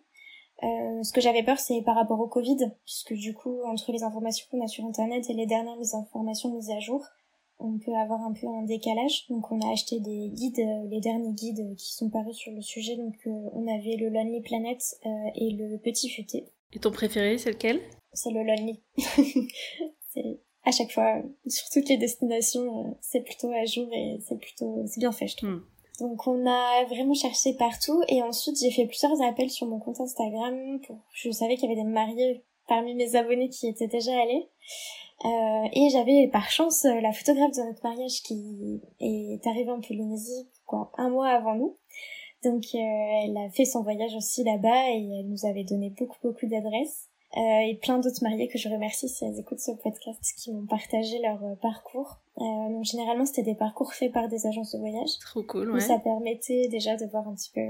Euh, 0.63 1.03
ce 1.03 1.13
que 1.13 1.21
j'avais 1.21 1.43
peur, 1.43 1.59
c'est 1.59 1.83
par 1.83 1.97
rapport 1.97 2.21
au 2.21 2.29
Covid, 2.29 2.71
puisque 2.85 3.15
du 3.15 3.35
coup, 3.35 3.63
entre 3.65 3.93
les 3.93 4.03
informations 4.03 4.47
qu'on 4.51 4.65
a 4.65 4.69
sur 4.69 4.85
Internet 4.85 5.29
et 5.29 5.35
les 5.35 5.47
dernières 5.47 5.95
informations 5.95 6.55
mises 6.55 6.71
à 6.71 6.79
jour, 6.79 7.05
on 7.59 7.79
peut 7.79 7.95
avoir 7.95 8.21
un 8.23 8.33
peu 8.33 8.47
un 8.47 8.63
décalage. 8.63 9.27
Donc, 9.29 9.51
on 9.51 9.61
a 9.61 9.73
acheté 9.73 10.01
des 10.01 10.29
guides, 10.29 10.61
euh, 10.61 10.89
les 10.89 11.01
derniers 11.01 11.33
guides 11.33 11.77
qui 11.77 11.95
sont 11.95 12.11
parus 12.11 12.37
sur 12.37 12.53
le 12.53 12.61
sujet. 12.61 12.97
Donc, 12.97 13.15
euh, 13.27 13.31
on 13.53 13.67
avait 13.67 13.97
le 13.97 14.09
Lonely 14.09 14.41
Planet 14.41 14.81
et 15.35 15.51
le 15.51 15.79
Petit 15.79 16.09
Futé. 16.09 16.47
Et 16.73 16.79
ton 16.79 16.91
préféré, 16.91 17.39
c'est 17.39 17.51
lequel? 17.51 17.81
C'est 18.13 18.31
le 18.31 18.43
Lonely. 18.43 18.81
c'est 20.09 20.41
à 20.65 20.71
chaque 20.71 20.93
fois, 20.93 21.23
sur 21.47 21.69
toutes 21.71 21.89
les 21.89 21.97
destinations, 21.97 22.97
c'est 23.01 23.23
plutôt 23.23 23.51
à 23.51 23.65
jour 23.65 23.89
et 23.93 24.19
c'est 24.27 24.39
plutôt, 24.39 24.85
c'est 24.87 25.01
bien 25.01 25.13
fait, 25.13 25.27
je 25.27 25.37
trouve. 25.37 25.51
Hmm. 25.51 25.63
Donc 26.01 26.27
on 26.27 26.47
a 26.47 26.85
vraiment 26.87 27.15
cherché 27.15 27.55
partout 27.55 28.03
et 28.09 28.23
ensuite 28.23 28.59
j'ai 28.59 28.71
fait 28.71 28.87
plusieurs 28.87 29.21
appels 29.23 29.51
sur 29.51 29.67
mon 29.67 29.79
compte 29.79 30.01
Instagram 30.01 30.81
pour 30.87 30.99
je 31.13 31.31
savais 31.31 31.57
qu'il 31.57 31.69
y 31.69 31.73
avait 31.73 31.81
des 31.81 31.89
mariés 31.89 32.43
parmi 32.67 32.95
mes 32.95 33.15
abonnés 33.15 33.51
qui 33.51 33.69
étaient 33.69 33.89
déjà 33.89 34.13
allés. 34.21 34.49
Euh, 35.25 35.69
et 35.73 35.91
j'avais 35.91 36.29
par 36.33 36.51
chance 36.51 36.85
la 36.85 37.13
photographe 37.13 37.53
de 37.53 37.63
notre 37.63 37.85
mariage 37.85 38.23
qui 38.23 38.81
est 39.01 39.47
arrivée 39.47 39.71
en 39.71 39.81
Polynésie 39.81 40.49
quoi 40.67 40.91
un 40.97 41.11
mois 41.11 41.29
avant 41.29 41.55
nous. 41.55 41.77
Donc 42.43 42.65
euh, 42.75 42.79
elle 42.79 43.37
a 43.37 43.51
fait 43.51 43.67
son 43.67 43.83
voyage 43.83 44.15
aussi 44.17 44.43
là-bas 44.43 44.91
et 44.91 45.21
elle 45.21 45.29
nous 45.29 45.47
avait 45.47 45.65
donné 45.65 45.91
beaucoup 45.91 46.19
beaucoup 46.23 46.47
d'adresses. 46.47 47.11
Euh, 47.35 47.61
et 47.67 47.79
plein 47.81 47.99
d'autres 47.99 48.23
mariés 48.23 48.47
que 48.47 48.59
je 48.59 48.69
remercie 48.69 49.09
si 49.09 49.25
elles 49.25 49.39
écoutent 49.39 49.61
ce 49.61 49.71
podcast 49.83 50.21
qui 50.37 50.53
m'ont 50.53 50.67
partagé 50.67 51.19
leur 51.21 51.43
euh, 51.43 51.55
parcours. 51.63 52.19
Euh, 52.37 52.43
donc 52.69 52.85
généralement 52.85 53.25
c'était 53.25 53.43
des 53.43 53.55
parcours 53.55 53.95
faits 53.95 54.13
par 54.13 54.29
des 54.29 54.47
agences 54.47 54.73
de 54.73 54.79
voyage. 54.79 55.19
Trop 55.21 55.43
cool, 55.43 55.71
ouais. 55.71 55.81
ça 55.81 55.99
permettait 55.99 56.69
déjà 56.69 56.97
de 56.97 57.07
voir 57.07 57.27
un 57.27 57.35
petit 57.35 57.51
peu 57.55 57.63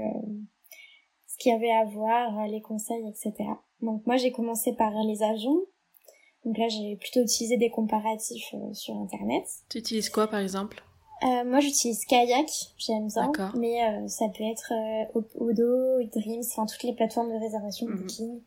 ce 1.27 1.37
qu'il 1.37 1.53
y 1.53 1.55
avait 1.55 1.71
à 1.71 1.85
voir, 1.85 2.45
les 2.47 2.59
conseils, 2.59 3.07
etc. 3.07 3.33
Donc 3.81 4.05
moi 4.05 4.17
j'ai 4.17 4.33
commencé 4.33 4.73
par 4.73 4.91
les 5.05 5.23
avions. 5.23 5.61
Donc 6.43 6.57
là 6.57 6.67
j'ai 6.67 6.97
plutôt 6.97 7.21
utilisé 7.21 7.55
des 7.55 7.69
comparatifs 7.69 8.53
sur 8.73 8.97
internet. 8.97 9.45
Tu 9.69 9.77
utilises 9.77 10.09
quoi 10.09 10.27
par 10.27 10.41
exemple? 10.41 10.83
Euh, 11.23 11.45
moi 11.45 11.61
j'utilise 11.61 12.03
Kayak, 12.03 12.49
j'aime 12.77 13.09
ça, 13.09 13.31
mais 13.55 13.79
ça 14.09 14.25
peut 14.27 14.43
être 14.43 14.73
Odo, 15.35 16.03
Dreams, 16.13 16.43
enfin 16.51 16.65
toutes 16.65 16.83
les 16.83 16.93
plateformes 16.93 17.31
de 17.31 17.39
réservation, 17.39 17.87
mhm. 17.87 17.95
Booking. 17.95 18.41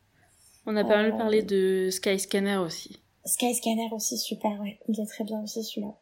On 0.66 0.76
a 0.76 0.84
pas 0.84 0.96
mal 0.96 1.12
euh, 1.12 1.16
parlé 1.16 1.42
de 1.42 1.88
Skyscanner 1.90 2.56
aussi. 2.56 3.00
Skyscanner 3.24 3.88
aussi, 3.92 4.18
super, 4.18 4.60
ouais. 4.60 4.78
Il 4.88 5.00
est 5.00 5.06
très 5.06 5.24
bien 5.24 5.42
aussi 5.42 5.62
celui-là. 5.62 5.94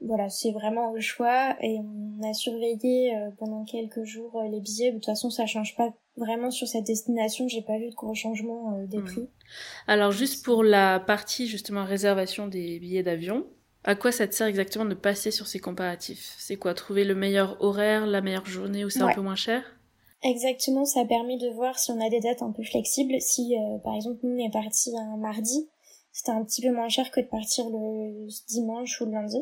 Voilà, 0.00 0.30
c'est 0.30 0.52
vraiment 0.52 0.92
au 0.92 1.00
choix 1.00 1.56
et 1.60 1.78
on 1.78 2.26
a 2.26 2.32
surveillé 2.32 3.14
euh, 3.14 3.30
pendant 3.38 3.64
quelques 3.64 4.04
jours 4.04 4.40
euh, 4.40 4.48
les 4.48 4.60
billets. 4.60 4.90
De 4.90 4.96
toute 4.96 5.06
façon, 5.06 5.28
ça 5.28 5.44
change 5.44 5.76
pas 5.76 5.92
vraiment 6.16 6.50
sur 6.50 6.66
cette 6.66 6.86
destination. 6.86 7.46
J'ai 7.48 7.60
pas 7.60 7.78
vu 7.78 7.90
de 7.90 7.94
gros 7.94 8.14
changements 8.14 8.82
des 8.86 9.02
prix. 9.02 9.28
Alors, 9.86 10.12
juste 10.12 10.42
pour 10.44 10.64
la 10.64 10.98
partie 10.98 11.46
justement 11.46 11.84
réservation 11.84 12.48
des 12.48 12.78
billets 12.78 13.02
d'avion, 13.02 13.46
à 13.84 13.94
quoi 13.94 14.12
ça 14.12 14.26
te 14.26 14.34
sert 14.34 14.46
exactement 14.46 14.86
de 14.86 14.94
passer 14.94 15.30
sur 15.30 15.46
ces 15.46 15.58
comparatifs? 15.58 16.34
C'est 16.38 16.56
quoi? 16.56 16.72
Trouver 16.72 17.04
le 17.04 17.14
meilleur 17.14 17.62
horaire, 17.62 18.06
la 18.06 18.22
meilleure 18.22 18.46
journée 18.46 18.86
où 18.86 18.90
c'est 18.90 19.02
un 19.02 19.12
peu 19.12 19.20
moins 19.20 19.36
cher? 19.36 19.62
Exactement, 20.22 20.84
ça 20.84 21.04
permet 21.04 21.38
de 21.38 21.48
voir 21.48 21.78
si 21.78 21.90
on 21.90 22.00
a 22.00 22.10
des 22.10 22.20
dates 22.20 22.42
un 22.42 22.52
peu 22.52 22.62
flexibles. 22.62 23.14
Si, 23.20 23.56
euh, 23.56 23.78
par 23.78 23.94
exemple, 23.94 24.18
nous, 24.22 24.36
on 24.36 24.46
est 24.46 24.52
parti 24.52 24.94
un 24.96 25.16
mardi, 25.16 25.68
c'était 26.12 26.32
un 26.32 26.44
petit 26.44 26.60
peu 26.60 26.72
moins 26.72 26.88
cher 26.88 27.10
que 27.10 27.20
de 27.20 27.26
partir 27.26 27.64
le 27.70 28.28
dimanche 28.48 29.00
ou 29.00 29.06
le 29.06 29.12
lundi. 29.12 29.38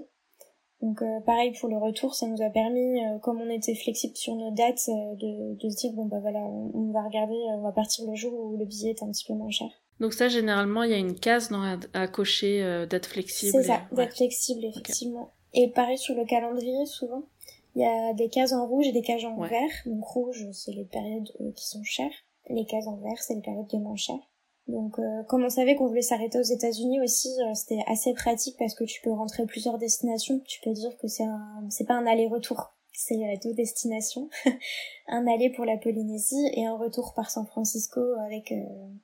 Donc, 0.81 1.03
euh, 1.03 1.19
pareil 1.27 1.53
pour 1.59 1.69
le 1.69 1.77
retour, 1.77 2.15
ça 2.15 2.29
nous 2.29 2.41
a 2.41 2.51
permis, 2.51 3.05
euh, 3.05 3.19
comme 3.19 3.41
on 3.41 3.51
était 3.51 3.75
flexible 3.75 4.17
sur 4.17 4.37
nos 4.37 4.53
dates, 4.53 4.89
de, 4.89 5.57
de 5.57 5.69
se 5.69 5.77
dire, 5.77 5.93
bon, 5.95 6.05
bah 6.05 6.21
voilà, 6.21 6.39
on, 6.39 6.93
va 6.93 7.03
regarder, 7.03 7.35
on 7.35 7.63
va 7.63 7.73
partir 7.73 8.09
le 8.09 8.15
jour 8.15 8.33
où 8.33 8.57
le 8.57 8.65
billet 8.65 8.91
est 8.91 9.03
un 9.03 9.11
petit 9.11 9.25
peu 9.25 9.35
moins 9.35 9.51
cher. 9.51 9.69
Donc 9.99 10.13
ça, 10.13 10.29
généralement, 10.29 10.85
il 10.85 10.93
y 10.93 10.95
a 10.95 10.99
une 10.99 11.19
case 11.19 11.49
dans, 11.49 11.77
à, 11.93 12.07
cocher 12.07 12.87
date 12.89 13.07
flexible. 13.07 13.51
C'est 13.51 13.65
ça, 13.65 13.81
date 13.91 14.15
flexible, 14.15 14.65
effectivement. 14.65 15.33
Et 15.55 15.69
pareil 15.73 15.99
sur 15.99 16.15
le 16.15 16.25
calendrier, 16.25 16.87
souvent, 16.87 17.25
il 17.79 17.83
y 17.83 17.87
a 17.87 18.13
des 18.13 18.29
cases 18.29 18.53
en 18.53 18.67
rouge 18.67 18.89
et 18.89 18.93
des 18.93 19.03
cases 19.03 19.23
en 19.25 19.39
Ouais. 19.39 19.49
vert. 19.49 19.71
Donc 19.87 20.05
rouge, 20.05 20.45
c'est 20.53 20.73
les 20.73 20.85
périodes 20.85 21.31
euh, 21.41 21.53
qui 21.53 21.65
sont 21.69 21.85
chères. 21.85 22.11
Les 22.51 22.65
cases 22.67 22.89
en 22.89 22.97
vert, 22.97 23.23
c'est 23.23 23.35
les 23.37 23.41
périodes 23.41 23.71
les 23.73 23.79
moins 23.79 23.95
chères. 23.95 24.19
Donc, 24.67 24.99
euh, 24.99 25.23
comme 25.29 25.45
on 25.45 25.49
savait 25.49 25.77
qu'on 25.77 25.87
voulait 25.87 26.03
s'arrêter 26.03 26.39
aux 26.41 26.43
États-Unis 26.43 27.01
aussi, 27.01 27.29
euh, 27.41 27.55
c'était 27.55 27.83
assez 27.87 28.13
pratique 28.15 28.57
parce 28.59 28.75
que 28.75 28.83
tu 28.85 29.01
peux 29.01 29.13
rentrer 29.13 29.47
plusieurs 29.47 29.79
destinations. 29.79 30.41
Tu 30.41 30.61
peux 30.63 30.73
dire 30.73 30.97
que 30.99 31.07
c'est 31.07 31.23
un, 31.25 31.67
c'est 31.71 31.87
pas 31.87 31.95
un 31.95 32.07
aller-retour, 32.07 32.75
c'est 32.93 33.15
euh, 33.15 33.37
deux 33.45 33.55
destinations. 33.55 34.29
un 35.07 35.27
aller 35.29 35.51
pour 35.51 35.65
la 35.65 35.79
Polynésie 35.79 36.51
et 36.53 36.67
un 36.67 36.77
retour 36.77 37.15
par 37.15 37.31
San 37.31 37.47
Francisco 37.47 38.01
avec 38.27 38.53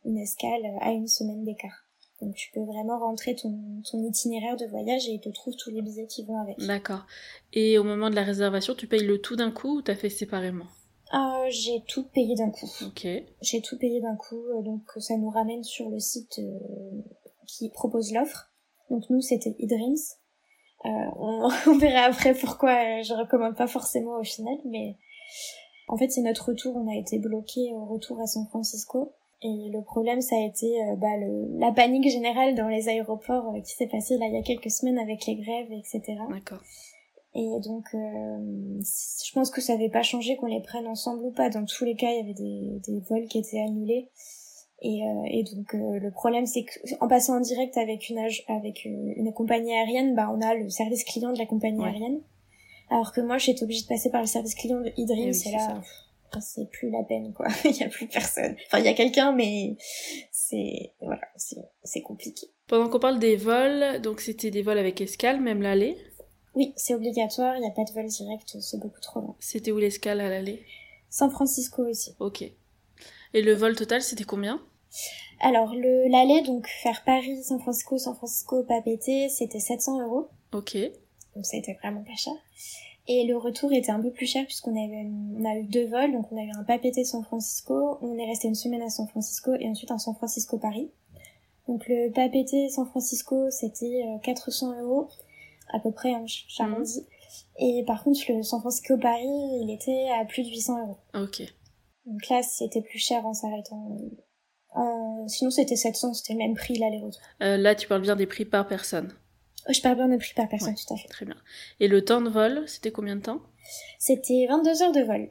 une 0.04 0.19
escale 0.19 0.66
à 0.81 0.90
une 0.90 1.07
semaine 1.07 1.45
d'écart. 1.45 1.87
Donc, 2.25 2.35
tu 2.35 2.50
peux 2.52 2.64
vraiment 2.64 2.99
rentrer 2.99 3.35
ton, 3.35 3.83
ton 3.90 4.02
itinéraire 4.02 4.57
de 4.57 4.66
voyage 4.66 5.09
et 5.09 5.12
il 5.12 5.21
te 5.21 5.28
trouve 5.28 5.54
tous 5.57 5.71
les 5.71 5.83
billets 5.83 6.07
qui 6.07 6.25
vont 6.25 6.40
avec. 6.40 6.59
D'accord. 6.59 7.07
Et 7.52 7.78
au 7.78 7.85
moment 7.85 8.11
de 8.11 8.14
la 8.14 8.23
réservation, 8.23 8.75
tu 8.75 8.87
payes 8.87 9.04
le 9.04 9.21
tout 9.21 9.37
d'un 9.37 9.50
coup 9.50 9.78
ou 9.78 9.83
t'as 9.83 9.97
fait 9.97 10.09
séparément? 10.11 10.66
Ah, 11.11 11.45
j'ai 11.49 11.85
tout 11.87 12.04
payé 12.04 12.35
d'un 12.35 12.50
coup. 12.50 12.69
Ok. 12.87 13.07
J'ai 13.43 13.61
tout 13.61 13.78
payé 13.78 14.00
d'un 14.00 14.16
coup, 14.16 14.43
euh, 14.49 14.62
donc 14.62 14.83
ça 14.99 15.16
nous 15.16 15.31
ramène 15.31 15.62
sur 15.62 15.90
le 15.90 16.00
site 16.00 16.38
euh, 16.38 16.59
qui 17.47 17.71
propose 17.71 18.12
l'offre. 18.12 18.50
Donc 18.90 19.09
nous, 19.11 19.21
c'était 19.21 19.54
eDreams. 19.59 19.97
Euh, 20.87 20.88
on, 21.16 21.49
on 21.66 21.78
verra 21.78 22.02
après 22.02 22.35
pourquoi 22.35 22.71
euh, 22.71 23.02
je 23.02 23.14
recommande 23.14 23.57
pas 23.57 23.66
forcément 23.66 24.19
au 24.19 24.25
final, 24.25 24.57
mais 24.66 24.97
en 25.88 25.97
fait 25.97 26.11
c'est 26.11 26.23
notre 26.23 26.49
retour. 26.49 26.76
On 26.76 26.90
a 26.90 26.99
été 26.99 27.19
bloqué 27.19 27.73
au 27.73 27.87
retour 27.87 28.21
à 28.21 28.26
San 28.26 28.47
Francisco. 28.49 29.14
Et 29.43 29.69
le 29.71 29.83
problème, 29.83 30.21
ça 30.23 30.37
a 30.37 30.47
été 30.47 30.67
euh, 30.83 30.97
bah, 30.97 31.17
le, 31.19 31.59
la 31.59 31.71
panique 31.73 32.09
générale 32.11 32.55
dans 32.55 32.69
les 32.69 32.88
aéroports 32.88 33.55
euh, 33.55 33.61
qui 33.61 33.73
s'est 33.75 33.87
passée 33.88 34.17
là 34.17 34.26
il 34.26 34.35
y 34.35 34.38
a 34.38 34.43
quelques 34.43 34.71
semaines 34.71 34.99
avec 34.99 35.26
les 35.26 35.37
grèves, 35.37 35.71
etc. 35.71 36.03
D'accord. 36.31 36.61
Et 37.35 37.49
donc, 37.67 37.85
euh, 37.95 38.79
je 38.81 39.33
pense 39.33 39.50
que 39.50 39.61
ça 39.61 39.75
n'avait 39.75 39.88
pas 39.91 40.03
changé 40.03 40.37
qu'on 40.37 40.47
les 40.47 40.61
prenne 40.62 40.87
ensemble 40.87 41.25
ou 41.25 41.31
pas. 41.33 41.50
Dans 41.50 41.64
tous 41.64 41.85
les 41.85 41.97
cas, 41.97 42.11
il 42.12 42.17
y 42.17 42.21
avait 42.21 42.33
des, 42.35 42.81
des 42.87 43.00
vols 43.00 43.26
qui 43.26 43.38
étaient 43.38 43.59
annulés. 43.61 44.09
Et, 44.81 45.03
euh, 45.03 45.23
et 45.26 45.43
donc, 45.43 45.75
euh, 45.75 45.99
le 45.99 46.11
problème, 46.11 46.47
c'est 46.47 46.64
qu'en 46.64 47.09
passant 47.09 47.37
en 47.37 47.41
direct 47.41 47.76
avec 47.76 48.09
une, 48.09 48.21
avec 48.49 48.85
une, 48.85 49.12
une 49.17 49.33
compagnie 49.33 49.73
aérienne, 49.73 50.14
bah, 50.14 50.31
on 50.33 50.41
a 50.43 50.55
le 50.55 50.69
service 50.71 51.03
client 51.05 51.33
de 51.33 51.38
la 51.38 51.47
compagnie 51.47 51.81
Ouais. 51.81 51.88
aérienne. 51.88 52.21
Alors 52.91 53.12
que 53.12 53.21
moi, 53.21 53.38
j'étais 53.38 53.64
obligée 53.64 53.83
de 53.83 53.88
passer 53.88 54.11
par 54.11 54.21
le 54.21 54.26
service 54.29 54.55
client 54.55 54.81
de 54.81 54.93
Eh 54.97 55.03
eDreams. 55.03 55.26
oui, 55.29 55.35
c'est 55.35 55.50
là, 55.50 55.81
c'est 56.41 56.69
plus 56.71 56.91
la 56.91 57.03
peine, 57.03 57.33
quoi. 57.33 57.47
il 57.64 57.76
y 57.76 57.83
a 57.83 57.88
plus 57.88 58.07
personne. 58.07 58.57
Enfin, 58.67 58.79
il 58.79 58.85
y 58.85 58.88
a 58.88 58.95
quelqu'un, 58.95 59.33
mais 59.33 59.76
c'est, 60.33 60.93
voilà, 61.00 61.23
c'est, 61.37 62.03
compliqué. 62.03 62.49
Pendant 62.67 62.88
qu'on 62.88 62.99
parle 62.99 63.19
des 63.19 63.37
vols, 63.37 64.00
donc 64.00 64.21
c'était 64.21 64.50
des 64.50 64.62
vols 64.62 64.79
avec 64.79 65.00
escale, 65.00 65.41
même 65.41 65.62
l'aller? 65.62 65.97
Oui, 66.55 66.73
c'est 66.76 66.95
obligatoire. 66.95 67.57
Il 67.57 67.61
n'y 67.61 67.67
a 67.67 67.71
pas 67.71 67.85
de 67.85 67.93
vol 67.93 68.07
direct. 68.07 68.57
C'est 68.61 68.79
beaucoup 68.79 69.00
trop 69.00 69.21
long. 69.21 69.35
C'était 69.41 69.73
où 69.73 69.79
l'escale 69.79 70.21
à 70.21 70.29
l'aller? 70.29 70.64
San 71.11 71.31
Francisco 71.31 71.83
aussi. 71.87 72.14
Ok. 72.21 72.43
Et 72.43 73.43
le 73.43 73.55
vol 73.55 73.75
total, 73.75 74.03
c'était 74.03 74.25
combien? 74.25 74.62
Alors, 75.41 75.75
le 75.75 76.09
l'aller, 76.09 76.43
donc 76.43 76.69
faire 76.69 77.03
Paris, 77.05 77.43
San 77.43 77.59
Francisco, 77.61 77.99
San 77.99 78.14
Francisco, 78.14 78.62
Papeete, 78.62 79.31
c'était 79.31 79.61
700 79.61 80.03
euros. 80.03 80.29
Ok. 80.53 80.76
Donc 81.35 81.45
ça 81.45 81.57
a 81.57 81.61
été 81.61 81.75
vraiment 81.75 82.05
pas 82.05 82.14
cher. 82.17 82.35
Et 83.07 83.27
le 83.27 83.37
retour 83.37 83.73
était 83.73 83.93
un 83.93 84.01
peu 84.01 84.11
plus 84.11 84.27
cher 84.27 84.47
puisqu'on 84.47 84.73
avait, 84.73 85.07
on 85.39 85.45
a 85.45 85.59
eu 85.59 85.65
deux 85.65 85.87
vols. 85.87 86.13
Donc 86.13 86.33
on 86.33 86.39
a 86.39 86.43
eu 86.43 86.51
un 86.57 86.65
Papeete 86.65 87.05
San 87.05 87.23
Francisco, 87.23 87.99
on 88.01 88.17
est 88.17 88.27
resté 88.27 88.49
une 88.49 88.55
semaine 88.55 88.83
à 88.83 88.89
San 88.89 89.07
Francisco 89.07 89.53
et 89.59 89.69
ensuite 89.69 89.91
un 89.91 89.99
San 89.99 90.15
Francisco 90.15 90.59
Paris. 90.59 90.91
Donc 91.69 91.87
le 91.89 92.11
Papeete 92.11 92.71
San 92.71 92.87
Francisco, 92.87 93.51
c'était 93.51 94.05
euh, 94.07 94.19
400 94.23 94.81
euros 94.83 95.09
à 95.73 95.81
peu 95.81 95.91
près, 95.91 96.15
hein, 96.15 96.25
j'arrondis. 96.27 97.07
Et 97.59 97.85
par 97.87 98.03
contre, 98.03 98.21
le 98.29 98.43
San 98.43 98.61
Francisco 98.61 98.97
Paris, 98.97 99.27
il 99.63 99.71
était 99.71 100.09
à 100.21 100.25
plus 100.25 100.43
de 100.43 100.49
800 100.49 100.81
euros. 100.81 100.99
Ok. 101.15 101.43
Donc 102.07 102.29
là, 102.29 102.43
c'était 102.43 102.83
plus 102.83 102.99
cher 102.99 103.25
en 103.27 103.33
s'arrêtant. 103.35 103.99
En... 104.75 105.27
Sinon, 105.29 105.51
c'était 105.51 105.77
700, 105.77 106.15
c'était 106.15 106.35
le 106.35 106.39
même 106.39 106.55
prix 106.55 106.77
l'aller-retour. 106.77 107.21
Euh, 107.43 107.57
là, 107.57 107.75
tu 107.75 107.89
parles 107.89 108.03
bien 108.03 108.17
des 108.17 108.27
prix 108.27 108.45
par 108.45 108.67
personne. 108.67 109.13
Oh, 109.68 109.73
je 109.73 109.80
parle 109.80 109.97
bien 109.97 110.09
de 110.09 110.16
prix 110.16 110.33
par 110.35 110.49
personne, 110.49 110.71
Ouais. 110.71 110.75
tout 110.87 110.94
à 110.94 110.97
fait. 110.97 111.09
Très 111.09 111.25
bien. 111.26 111.37
Et 111.80 111.88
le 111.88 112.04
temps 112.04 112.21
de 112.21 112.28
vol, 112.28 112.62
c'était 112.66 112.90
combien 112.92 113.16
de 113.16 113.23
temps? 113.23 113.40
C'était 113.99 114.47
22 114.49 114.83
heures 114.83 114.92
de 114.92 115.00
vol. 115.02 115.28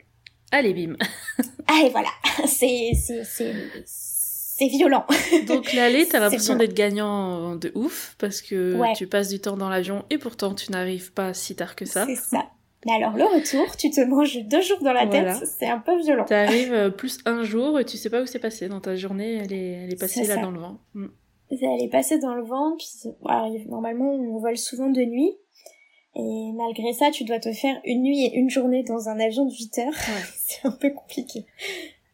Allez, 0.51 0.73
bim. 0.73 0.95
Ah, 1.67 1.81
et 1.85 1.89
voilà. 1.89 2.09
C'est, 2.45 2.91
c'est, 2.93 3.23
c'est, 3.23 3.53
c'est 3.85 4.67
violent. 4.67 5.05
Donc 5.47 5.71
l'aller, 5.73 6.07
t'as 6.07 6.19
l'impression 6.19 6.55
d'être 6.55 6.73
gagnant 6.73 7.55
de 7.55 7.71
ouf 7.73 8.15
parce 8.19 8.41
que 8.41 8.75
Ouais. 8.75 8.93
tu 8.95 9.07
passes 9.07 9.29
du 9.29 9.39
temps 9.39 9.55
dans 9.57 9.69
l'avion 9.69 10.03
et 10.09 10.17
pourtant 10.17 10.53
tu 10.53 10.71
n'arrives 10.71 11.13
pas 11.13 11.33
si 11.33 11.55
tard 11.55 11.75
que 11.75 11.85
ça. 11.85 12.05
C'est 12.05 12.15
ça. 12.15 12.49
Mais 12.85 12.91
alors, 12.93 13.15
le 13.15 13.23
retour, 13.23 13.77
tu 13.77 13.89
te 13.91 14.01
manges 14.01 14.37
deux 14.43 14.61
jours 14.61 14.79
dans 14.81 14.91
la 14.91 15.05
Voilà. 15.05 15.39
tête, 15.39 15.47
c'est 15.57 15.69
un 15.69 15.79
peu 15.79 15.97
violent. 16.01 16.25
T'arrives 16.25 16.73
euh, 16.73 16.89
plus 16.89 17.19
un 17.25 17.43
jour 17.43 17.79
et 17.79 17.85
tu 17.85 17.95
sais 17.97 18.09
pas 18.09 18.21
où 18.21 18.25
c'est 18.25 18.39
passé 18.39 18.67
dans 18.67 18.81
ta 18.81 18.95
journée, 18.97 19.35
elle 19.35 19.53
est, 19.53 19.71
elle 19.85 19.93
est 19.93 19.99
passée 19.99 20.25
là 20.25 20.35
ça. 20.35 20.41
dans 20.41 20.51
le 20.51 20.59
vent. 20.59 20.79
Mm. 20.93 21.05
Elle 21.61 21.83
est 21.83 21.89
passée 21.89 22.19
dans 22.19 22.35
le 22.35 22.43
vent, 22.43 22.75
puis 22.77 23.11
alors, 23.25 23.51
normalement, 23.67 24.11
on 24.11 24.39
vole 24.39 24.57
souvent 24.57 24.89
de 24.89 25.01
nuit. 25.01 25.33
Et 26.15 26.51
malgré 26.53 26.93
ça, 26.93 27.09
tu 27.11 27.23
dois 27.23 27.39
te 27.39 27.51
faire 27.51 27.79
une 27.85 28.03
nuit 28.03 28.25
et 28.25 28.35
une 28.35 28.49
journée 28.49 28.83
dans 28.83 29.09
un 29.09 29.19
avion 29.19 29.45
de 29.45 29.51
8 29.51 29.79
heures. 29.79 29.93
Ouais. 29.93 30.23
c'est 30.45 30.67
un 30.67 30.71
peu 30.71 30.91
compliqué. 30.91 31.45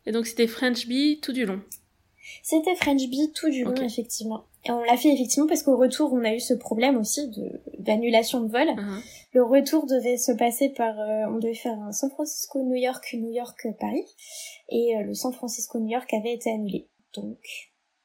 Et 0.05 0.12
donc 0.12 0.25
c'était 0.25 0.48
French 0.48 0.88
Bee 0.88 1.19
tout 1.22 1.34
du 1.34 1.46
long. 1.46 1.62
C'était 2.43 2.75
French 2.75 3.08
Bee 3.10 3.31
tout 3.34 3.50
du 3.50 3.63
long, 3.63 3.75
effectivement. 3.75 4.46
Et 4.65 4.72
on 4.72 4.81
l'a 4.84 4.98
fait 4.98 5.10
effectivement 5.10 5.48
parce 5.48 5.63
qu'au 5.63 5.77
retour, 5.77 6.13
on 6.13 6.24
a 6.24 6.34
eu 6.34 6.39
ce 6.39 6.53
problème 6.53 6.98
aussi 6.98 7.29
d'annulation 7.77 8.41
de 8.41 8.51
vol. 8.51 8.69
Hein. 8.69 9.01
Le 9.34 9.43
retour 9.43 9.86
devait 9.86 10.17
se 10.17 10.31
passer 10.31 10.69
par... 10.69 11.00
euh, 11.00 11.25
on 11.29 11.39
devait 11.39 11.53
faire 11.53 11.77
un 11.79 11.91
San 11.91 12.10
Francisco-New 12.10 12.75
York, 12.75 13.15
New 13.17 13.31
York-Paris. 13.31 14.05
Et 14.69 14.98
euh, 14.98 15.03
le 15.03 15.13
San 15.13 15.34
Francisco-New 15.34 15.89
York 15.89 16.13
avait 16.13 16.34
été 16.34 16.51
annulé. 16.51 16.88
Donc, 17.15 17.38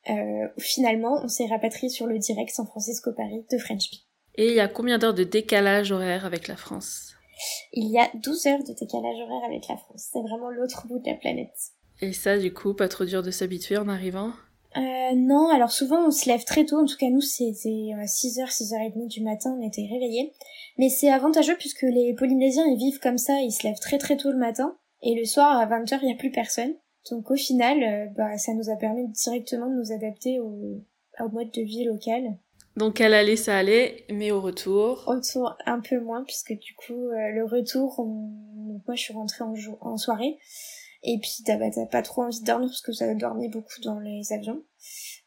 euh, 0.09 0.49
finalement, 0.59 1.21
on 1.23 1.29
s'est 1.29 1.47
rapatrié 1.47 1.89
sur 1.89 2.07
le 2.07 2.19
direct 2.19 2.51
San 2.51 2.67
Francisco-Paris 2.67 3.47
de 3.51 3.59
French 3.59 3.91
Bee. 3.91 4.05
Et 4.37 4.49
il 4.49 4.55
y 4.55 4.61
a 4.61 4.69
combien 4.69 4.99
d'heures 4.99 5.15
de 5.15 5.25
décalage 5.25 5.93
horaire 5.93 6.27
avec 6.27 6.49
la 6.49 6.57
France? 6.57 7.15
Il 7.73 7.91
y 7.91 7.99
a 7.99 8.11
12 8.15 8.47
heures 8.47 8.65
de 8.65 8.73
décalage 8.73 9.21
horaire 9.21 9.45
avec 9.47 9.69
la 9.69 9.77
France. 9.77 10.09
C'est 10.13 10.23
vraiment 10.23 10.51
l'autre 10.51 10.87
bout 10.87 10.99
de 10.99 11.09
la 11.09 11.17
planète. 11.17 11.55
Et 12.01 12.13
ça, 12.13 12.39
du 12.39 12.53
coup, 12.53 12.75
pas 12.75 12.89
trop 12.89 13.05
dur 13.05 13.23
de 13.23 13.31
s'habituer 13.31 13.77
en 13.77 13.89
arrivant? 13.89 14.33
Euh, 14.77 15.15
non, 15.15 15.51
alors 15.51 15.71
souvent 15.71 16.05
on 16.05 16.11
se 16.11 16.29
lève 16.29 16.43
très 16.43 16.65
tôt, 16.65 16.79
en 16.79 16.85
tout 16.85 16.97
cas 16.97 17.09
nous 17.09 17.21
c'était 17.21 17.93
euh, 17.95 18.07
6h, 18.07 18.51
6h30 18.51 19.07
du 19.07 19.23
matin, 19.23 19.57
on 19.57 19.65
était 19.65 19.87
réveillés. 19.89 20.33
Mais 20.79 20.89
c'est 20.89 21.11
avantageux 21.11 21.57
puisque 21.57 21.83
les 21.83 22.13
Polynésiens 22.19 22.67
ils 22.67 22.77
vivent 22.77 22.99
comme 22.99 23.19
ça, 23.19 23.41
ils 23.41 23.53
se 23.53 23.65
lèvent 23.65 23.79
très 23.79 23.99
très 23.99 24.17
tôt 24.17 24.33
le 24.33 24.39
matin, 24.39 24.77
et 25.01 25.15
le 25.15 25.25
soir 25.27 25.57
à 25.57 25.67
20h 25.67 26.01
il 26.03 26.07
n'y 26.07 26.13
a 26.13 26.17
plus 26.17 26.33
personne. 26.33 26.75
Donc 27.11 27.31
au 27.31 27.37
final, 27.37 27.83
euh, 27.83 28.07
bah, 28.17 28.39
ça 28.39 28.55
nous 28.55 28.71
a 28.71 28.77
permis 28.77 29.09
directement 29.09 29.69
de 29.69 29.75
nous 29.75 29.93
adapter 29.93 30.41
au, 30.41 30.83
au 31.21 31.29
mode 31.29 31.51
de 31.51 31.63
vie 31.63 31.85
local. 31.85 32.39
Donc 32.77 33.01
à 33.01 33.09
l'aller, 33.09 33.37
ça 33.37 33.57
allait, 33.57 34.05
mais 34.11 34.33
au 34.33 34.41
retour... 34.41 35.05
Autour 35.07 35.57
un 35.65 35.81
peu 35.81 36.01
moins 36.01 36.25
puisque 36.25 36.59
du 36.59 36.75
coup 36.75 37.09
euh, 37.09 37.31
le 37.31 37.45
retour, 37.45 38.01
on... 38.01 38.73
donc 38.73 38.83
moi 38.87 38.97
je 38.97 39.03
suis 39.03 39.15
rentrée 39.15 39.45
en, 39.45 39.55
jour... 39.55 39.79
en 39.81 39.97
soirée. 39.97 40.39
Et 41.05 41.19
puis 41.19 41.45
t'as 41.45 41.57
bah, 41.57 41.71
t'as 41.71 41.87
pas 41.87 42.03
trop 42.03 42.23
envie 42.23 42.41
de 42.41 42.47
dormir 42.47 42.69
parce 42.69 42.81
que 42.81 42.93
ça 42.93 43.15
dormait 43.15 43.49
beaucoup 43.49 43.81
dans 43.83 44.01
les 44.01 44.33
avions. 44.33 44.63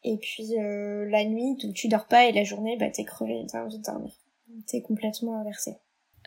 Et 0.03 0.17
puis 0.17 0.59
euh, 0.59 1.07
la 1.09 1.23
nuit, 1.23 1.55
donc 1.55 1.73
tu 1.73 1.87
dors 1.87 2.07
pas 2.07 2.25
et 2.25 2.31
la 2.31 2.43
journée, 2.43 2.75
bah 2.77 2.89
t'es 2.89 3.05
crevé, 3.05 3.45
t'as 3.49 3.63
envie 3.63 3.77
de 3.77 3.83
dormir. 3.83 4.11
T'es 4.67 4.81
complètement 4.81 5.39
inversé. 5.39 5.77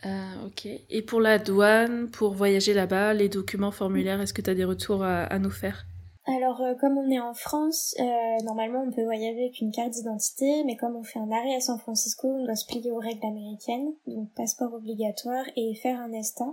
Euh, 0.05 0.47
ok. 0.47 0.67
Et 0.89 1.01
pour 1.01 1.21
la 1.21 1.37
douane, 1.37 2.09
pour 2.09 2.33
voyager 2.33 2.73
là-bas, 2.73 3.13
les 3.13 3.29
documents, 3.29 3.71
formulaires, 3.71 4.19
est-ce 4.21 4.33
que 4.33 4.41
t'as 4.41 4.55
des 4.55 4.65
retours 4.65 5.03
à, 5.03 5.23
à 5.23 5.39
nous 5.39 5.51
faire? 5.51 5.85
Alors 6.25 6.61
euh, 6.61 6.75
comme 6.79 6.97
on 6.99 7.09
est 7.09 7.19
en 7.19 7.33
France, 7.33 7.95
euh, 7.99 8.03
normalement 8.43 8.83
on 8.87 8.91
peut 8.91 9.03
voyager 9.03 9.39
avec 9.41 9.59
une 9.59 9.71
carte 9.71 9.89
d'identité, 9.91 10.63
mais 10.65 10.75
comme 10.75 10.95
on 10.95 11.03
fait 11.03 11.17
un 11.19 11.31
arrêt 11.31 11.55
à 11.55 11.59
San 11.61 11.79
Francisco, 11.79 12.27
on 12.27 12.45
doit 12.45 12.55
se 12.55 12.67
plier 12.67 12.91
aux 12.91 12.99
règles 12.99 13.25
américaines, 13.25 13.91
donc 14.05 14.29
passeport 14.35 14.71
obligatoire 14.73 15.45
et 15.55 15.73
faire 15.75 15.99
un 15.99 16.11
ESTA. 16.13 16.45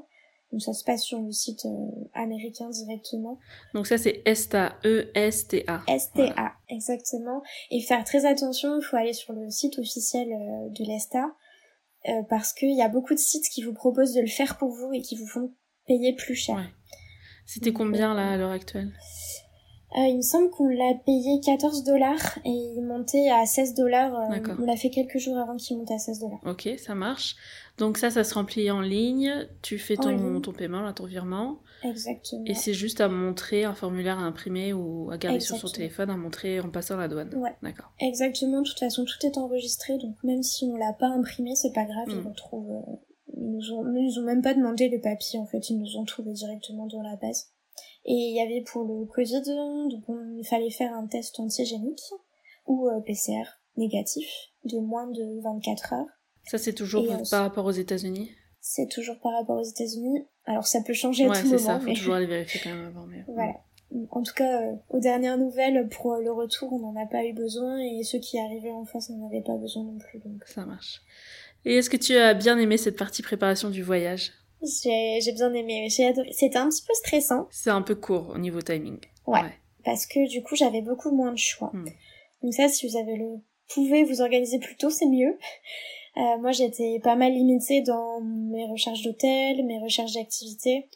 Donc 0.53 0.63
ça 0.63 0.73
se 0.73 0.83
passe 0.83 1.03
sur 1.03 1.21
le 1.21 1.31
site 1.33 1.67
euh, 1.67 1.91
américain 2.15 2.71
directement. 2.71 3.39
Donc 3.75 3.87
ça, 3.87 3.99
c'est 3.99 4.23
ESTA, 4.25 4.77
E 4.87 5.11
E-S-T-A. 5.15 5.83
STA, 5.99 6.13
Voilà. 6.15 6.53
exactement. 6.71 7.43
Et 7.71 7.83
faire 7.83 8.03
très 8.05 8.25
attention, 8.25 8.79
il 8.79 8.83
faut 8.83 8.97
aller 8.97 9.13
sur 9.13 9.35
le 9.35 9.51
site 9.51 9.79
officiel 9.79 10.29
euh, 10.33 10.69
de 10.71 10.85
l'ESTA, 10.87 11.27
euh, 12.09 12.23
parce 12.29 12.53
qu'il 12.53 12.77
y 12.77 12.83
a 12.83 12.89
beaucoup 12.89 13.15
de 13.15 13.19
sites 13.19 13.49
qui 13.49 13.63
vous 13.63 13.73
proposent 13.73 14.15
de 14.15 14.21
le 14.21 14.29
faire 14.29 14.57
pour 14.59 14.71
vous 14.71 14.93
et 14.93 15.03
qui 15.03 15.17
vous 15.17 15.27
font 15.27 15.53
payer 15.87 16.15
plus 16.15 16.35
cher. 16.35 16.71
C'était 17.47 17.73
combien 17.73 18.15
là 18.15 18.33
à 18.33 18.37
l'heure 18.37 18.51
actuelle? 18.51 18.93
Euh, 19.97 20.01
il 20.07 20.17
me 20.19 20.23
semble 20.23 20.51
qu'on 20.51 20.69
l'a 20.69 20.95
payé 21.07 21.41
14 21.41 21.83
dollars 21.83 22.39
et 22.45 22.51
il 22.51 22.83
montait 22.83 23.31
à 23.31 23.47
16 23.47 23.73
dollars. 23.75 24.15
euh, 24.15 24.39
on 24.61 24.67
l'a 24.67 24.77
fait 24.77 24.91
quelques 24.91 25.17
jours 25.19 25.39
avant 25.39 25.57
qu'il 25.57 25.79
monte 25.79 25.91
à 25.91 25.99
16 25.99 26.19
dollars. 26.21 26.41
Ok, 26.45 26.69
ça 26.77 26.95
marche. 26.95 27.37
Donc 27.79 27.97
ça, 27.97 28.11
ça 28.11 28.23
se 28.23 28.35
remplit 28.35 28.71
en 28.71 28.81
ligne. 28.83 29.49
Tu 29.63 29.79
fais 29.79 29.97
ton, 29.97 30.41
ton 30.43 30.53
paiement, 30.53 30.83
là, 30.83 30.93
ton 30.93 31.07
virement. 31.07 31.61
Exactement. 31.85 32.43
Et 32.45 32.55
c'est 32.55 32.75
juste 32.75 33.01
à 33.01 33.09
montrer 33.09 33.65
un 33.65 33.75
formulaire 33.75 34.19
à 34.19 34.23
imprimer 34.23 34.73
ou 34.75 35.11
à 35.11 35.17
garder 35.17 35.41
sur 35.41 35.57
son 35.57 35.69
téléphone, 35.69 36.11
à 36.11 36.17
montrer 36.17 36.61
en 36.61 36.69
passant 36.69 36.97
la 36.99 37.09
douane. 37.09 37.35
Ouais. 37.37 37.55
D'accord. 37.63 37.91
Exactement, 38.01 38.61
de 38.63 38.69
toute 38.69 38.79
façon, 38.81 39.05
tout 39.07 39.25
est 39.27 39.39
enregistré, 39.39 39.97
donc 39.99 40.17
même 40.25 40.43
si 40.43 40.65
on 40.65 40.77
l'a 40.77 40.93
pas 40.93 41.07
imprimé, 41.09 41.55
c'est 41.55 41.73
pas 41.73 41.85
grave, 41.85 42.09
ils 42.09 42.17
Mm. 42.21 42.27
retrouvent. 42.27 42.71
euh, 42.73 42.97
ils 43.37 43.53
nous 43.53 43.73
ont, 43.73 43.87
ils 43.97 44.05
nous 44.07 44.19
ont 44.19 44.25
même 44.25 44.43
pas 44.43 44.55
demandé 44.55 44.89
le 44.89 45.01
papier, 45.01 45.39
en 45.39 45.47
fait, 45.47 45.71
ils 45.71 45.79
nous 45.79 45.97
ont 45.97 46.05
trouvé 46.05 46.33
directement 46.33 46.87
dans 46.87 47.03
la 47.03 47.15
base. 47.17 47.53
Et 48.11 48.15
il 48.15 48.35
y 48.35 48.41
avait 48.41 48.63
pour 48.63 48.85
le 48.85 49.05
Covid, 49.05 49.43
donc 49.91 50.03
on- 50.09 50.37
il 50.39 50.47
fallait 50.47 50.71
faire 50.71 50.95
un 50.95 51.07
test 51.07 51.39
antigénique 51.41 52.01
ou 52.67 52.89
euh, 52.89 53.01
PCR 53.01 53.45
négatif 53.77 54.27
de 54.65 54.79
moins 54.79 55.07
de 55.09 55.41
24 55.43 55.93
heures. 55.93 56.07
Ça, 56.45 56.57
c'est 56.57 56.73
toujours 56.73 57.05
Et, 57.05 57.13
euh, 57.13 57.19
par 57.31 57.43
rapport 57.43 57.67
aux 57.67 57.71
États-Unis? 57.71 58.31
C'est 58.61 58.89
toujours 58.89 59.19
par 59.21 59.33
rapport 59.35 59.59
aux 59.61 59.65
États-Unis. 59.65 60.25
Alors 60.47 60.67
ça 60.67 60.81
peut 60.81 60.95
changer 60.95 61.27
à 61.27 61.29
Ouais, 61.29 61.35
tout 61.43 61.49
c'est 61.49 61.57
moment, 61.57 61.67
ça. 61.67 61.81
Faut 61.81 61.85
mais 61.87 61.95
toujours 61.95 62.15
aller 62.15 62.27
vérifier 62.27 62.61
quand 62.65 62.71
même 62.75 62.87
avant. 62.87 63.05
Mais... 63.07 63.25
voilà. 63.29 63.53
En 64.11 64.23
tout 64.23 64.35
cas, 64.35 64.63
euh, 64.63 64.75
aux 64.91 65.01
dernières 65.01 65.37
nouvelles, 65.39 65.87
pour 65.89 66.17
le 66.17 66.33
retour, 66.33 66.73
on 66.73 66.79
n'en 66.79 66.97
a 67.03 67.07
pas 67.07 67.25
eu 67.25 67.33
besoin, 67.35 67.79
et 67.79 68.03
ceux 68.05 68.19
qui 68.19 68.39
arrivaient 68.39 68.71
en 68.71 68.85
face 68.87 69.11
n'en 69.11 69.27
avaient 69.27 69.43
pas 69.43 69.57
besoin 69.57 69.85
non 69.85 69.99
plus. 69.99 70.19
Donc 70.21 70.43
Ça 70.47 70.65
marche. 70.65 71.03
Et 71.67 71.75
est-ce 71.77 71.91
que 71.91 71.97
tu 71.99 72.15
as 72.17 72.33
bien 72.35 72.59
aimé 72.59 72.77
cette 72.79 72.97
partie 72.97 73.23
préparation 73.23 73.69
du 73.71 73.83
voyage? 73.83 74.33
J'ai 74.63 75.21
j'ai 75.21 75.33
bien 75.33 75.53
aimé, 75.55 75.89
j'ai 75.91 76.07
adoré. 76.07 76.31
C'était 76.33 76.59
un 76.59 76.69
petit 76.69 76.83
peu 76.87 76.95
stressant 76.95 77.47
C'est 77.51 77.71
un 77.71 77.83
peu 77.83 77.95
court 77.95 78.31
au 78.35 78.39
niveau 78.39 78.61
timing. 78.61 78.99
Ouais. 79.27 79.41
parce 79.85 80.07
que 80.07 80.27
du 80.29 80.43
coup 80.43 80.57
j'avais 80.57 80.81
beaucoup 80.81 81.11
moins 81.11 81.33
de 81.33 81.39
choix. 81.39 81.71
Hmm. 81.73 81.89
Donc 82.43 82.55
ça, 82.55 82.69
si 82.69 82.89
vous 82.89 82.97
avez 82.97 83.17
le 83.17 83.41
pouvez 83.69 84.05
vous 84.05 84.21
organiser 84.21 84.59
plus 84.59 84.77
tôt, 84.77 84.91
c'est 84.91 85.07
mieux. 85.07 85.39
Euh, 86.17 86.39
moi, 86.41 86.53
j'étais 86.53 87.01
pas 87.03 87.17
mal 87.17 87.33
limitée 87.33 87.83
dans 87.83 88.21
mes 88.21 88.67
recherches 88.67 89.03
d'hôtel, 89.03 89.65
mes 89.65 89.79
recherches 89.79 90.15
d'activités. 90.15 90.89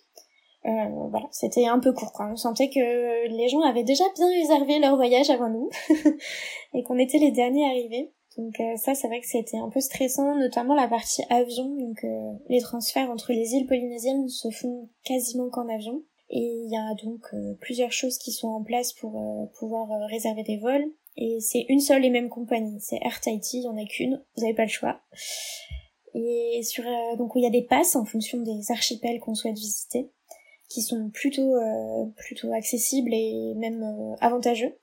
Euh, 0.64 1.09
voilà, 1.11 1.26
c'était 1.31 1.66
un 1.66 1.78
peu 1.78 1.92
court. 1.92 2.12
Quoi. 2.12 2.28
On 2.33 2.37
sentait 2.37 2.71
que 2.71 3.28
les 3.28 3.49
gens 3.49 3.61
avaient 3.61 3.85
déjà 3.85 4.04
bien 4.16 4.28
réservé 4.28 4.78
leur 4.78 4.97
voyage 4.97 5.31
avant 5.31 5.49
nous 5.49 5.71
et 6.75 6.83
qu'on 6.83 6.99
était 6.99 7.19
les 7.19 7.31
derniers 7.31 7.66
arrivés. 7.66 8.12
Donc 8.39 8.59
euh, 8.61 8.77
ça, 8.77 8.95
c'est 8.95 9.09
vrai 9.09 9.21
que 9.21 9.27
c'était 9.27 9.59
un 9.59 9.69
peu 9.69 9.81
stressant, 9.81 10.37
notamment 10.37 10.75
la 10.75 10.89
partie 10.89 11.23
avion. 11.31 11.69
Donc 11.77 12.05
euh, 12.05 12.33
les 12.49 12.61
transferts 12.61 13.11
entre 13.11 13.33
les 13.33 13.55
îles 13.55 13.67
polynésiennes 13.67 14.29
se 14.29 14.51
font 14.51 14.89
quasiment 15.05 15.51
qu'en 15.51 15.69
avion. 15.69 16.03
Et 16.33 16.62
il 16.65 16.71
y 16.71 16.77
a 16.77 16.95
donc 17.05 17.21
euh, 17.35 17.55
plusieurs 17.61 17.93
choses 17.93 18.17
qui 18.17 18.33
sont 18.33 18.49
en 18.49 18.62
place 18.62 18.95
pour 18.95 19.21
euh, 19.21 19.47
pouvoir 19.59 19.93
euh, 19.93 20.07
réserver 20.07 20.43
des 20.43 20.57
vols. 20.57 20.87
Et 21.19 21.41
c'est 21.41 21.67
une 21.69 21.81
seule 21.81 22.07
et 22.07 22.11
même 22.11 22.31
compagnie, 22.31 22.81
c'est 22.81 22.99
Air 23.03 23.21
Tahiti, 23.21 23.59
il 23.59 23.65
y 23.65 23.69
en 23.69 23.77
a 23.77 23.85
qu'une, 23.85 24.23
vous 24.35 24.43
n'avez 24.43 24.55
pas 24.55 24.62
le 24.62 24.71
choix. 24.71 24.99
Et 26.15 26.62
sur 26.62 26.85
euh, 26.87 27.17
donc 27.17 27.33
il 27.37 27.43
y 27.43 27.47
a 27.47 27.51
des 27.51 27.62
passes 27.62 27.97
en 27.97 28.07
fonction 28.07 28.39
des 28.39 28.71
archipels 28.71 29.21
qu'on 29.21 29.35
souhaite 29.35 29.59
visiter, 29.59 30.11
qui 30.71 30.81
sont 30.81 31.11
plutôt 31.11 31.53
plutôt 32.17 32.51
accessibles 32.55 33.12
et 33.12 33.53
même 33.57 34.17
avantageux. 34.21 34.75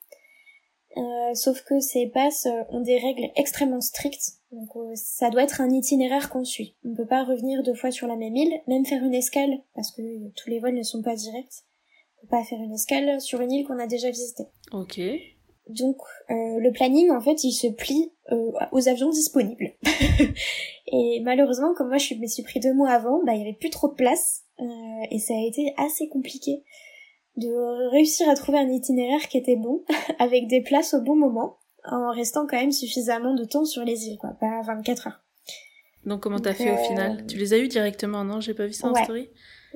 Euh, 0.98 1.34
sauf 1.36 1.64
que 1.64 1.80
ces 1.80 2.08
passes 2.08 2.48
euh, 2.48 2.64
ont 2.70 2.82
des 2.82 2.98
règles 2.98 3.30
extrêmement 3.36 3.82
strictes, 3.82 4.40
donc 4.52 4.70
euh, 4.76 4.92
ça 4.96 5.30
doit 5.30 5.44
être 5.44 5.62
un 5.62 5.70
itinéraire 5.70 6.30
qu'on 6.30 6.44
suit. 6.44 6.76
On 6.84 6.96
peut 6.96 7.06
pas 7.06 7.24
revenir 7.24 7.62
deux 7.62 7.76
fois 7.76 7.92
sur 7.92 8.08
la 8.08 8.16
même 8.16 8.36
île, 8.36 8.60
même 8.68 8.86
faire 8.86 9.04
une 9.04 9.14
escale, 9.14 9.60
parce 9.76 9.92
que 9.92 10.02
euh, 10.02 10.32
tous 10.36 10.50
les 10.50 10.60
vols 10.60 10.74
ne 10.74 10.84
sont 10.84 11.04
pas 11.04 11.16
directs. 11.16 11.64
On 12.18 12.22
peut 12.22 12.32
pas 12.32 12.44
faire 12.44 12.60
une 12.60 12.74
escale 12.74 13.22
sur 13.22 13.40
une 13.42 13.52
île 13.52 13.68
qu'on 13.68 13.80
a 13.80 13.88
déjà 13.88 14.10
visitée. 14.10 14.48
Ok. 14.72 15.00
Donc 15.70 15.98
euh, 16.32 16.60
le 16.60 16.72
planning 16.72 17.12
en 17.12 17.22
fait 17.22 17.44
il 17.44 17.52
se 17.52 17.68
plie 17.68 18.12
euh, 18.32 18.52
aux 18.72 18.90
avions 18.90 19.10
disponibles. 19.10 19.76
et 20.88 21.22
malheureusement 21.24 21.76
comme 21.76 21.90
moi 21.90 22.00
je 22.00 22.16
me 22.16 22.26
suis 22.26 22.42
pris 22.42 22.60
deux 22.60 22.74
mois 22.74 22.90
avant, 22.90 23.24
bah 23.24 23.34
il 23.36 23.40
y 23.40 23.42
avait 23.44 23.58
plus 23.58 23.70
trop 23.70 23.88
de 23.88 23.94
place 23.94 24.46
euh, 24.60 24.66
et 25.12 25.20
ça 25.20 25.36
a 25.36 25.48
été 25.48 25.74
assez 25.78 26.10
compliqué 26.10 26.64
de 27.40 27.90
réussir 27.92 28.28
à 28.30 28.36
trouver 28.36 28.60
un 28.60 28.70
itinéraire 28.70 29.28
qui 29.28 29.38
était 29.38 29.56
bon 29.56 29.84
avec 30.20 30.48
des 30.48 30.62
places 30.62 30.94
au 30.94 31.02
bon 31.02 31.16
moment 31.16 31.58
en 31.86 32.12
restant 32.12 32.46
quand 32.46 32.58
même 32.58 32.72
suffisamment 32.72 33.34
de 33.34 33.46
temps 33.46 33.66
sur 33.66 33.84
les 33.84 34.08
îles 34.08 34.18
quoi, 34.18 34.32
pas 34.40 34.62
24 34.66 35.08
heures. 35.08 35.22
Donc 36.06 36.22
comment 36.22 36.40
t'as 36.40 36.54
fait 36.54 36.72
au 36.72 36.76
euh, 36.76 36.78
final? 36.78 37.26
Tu 37.28 37.38
les 37.38 37.54
as 37.54 37.58
eu 37.58 37.68
directement 37.68 38.24
Non, 38.24 38.40
j'ai 38.42 38.54
pas 38.54 38.66
vu 38.68 38.74
ça 38.74 38.88
en 38.88 38.94
Ouais. 38.94 39.04
story. 39.04 39.30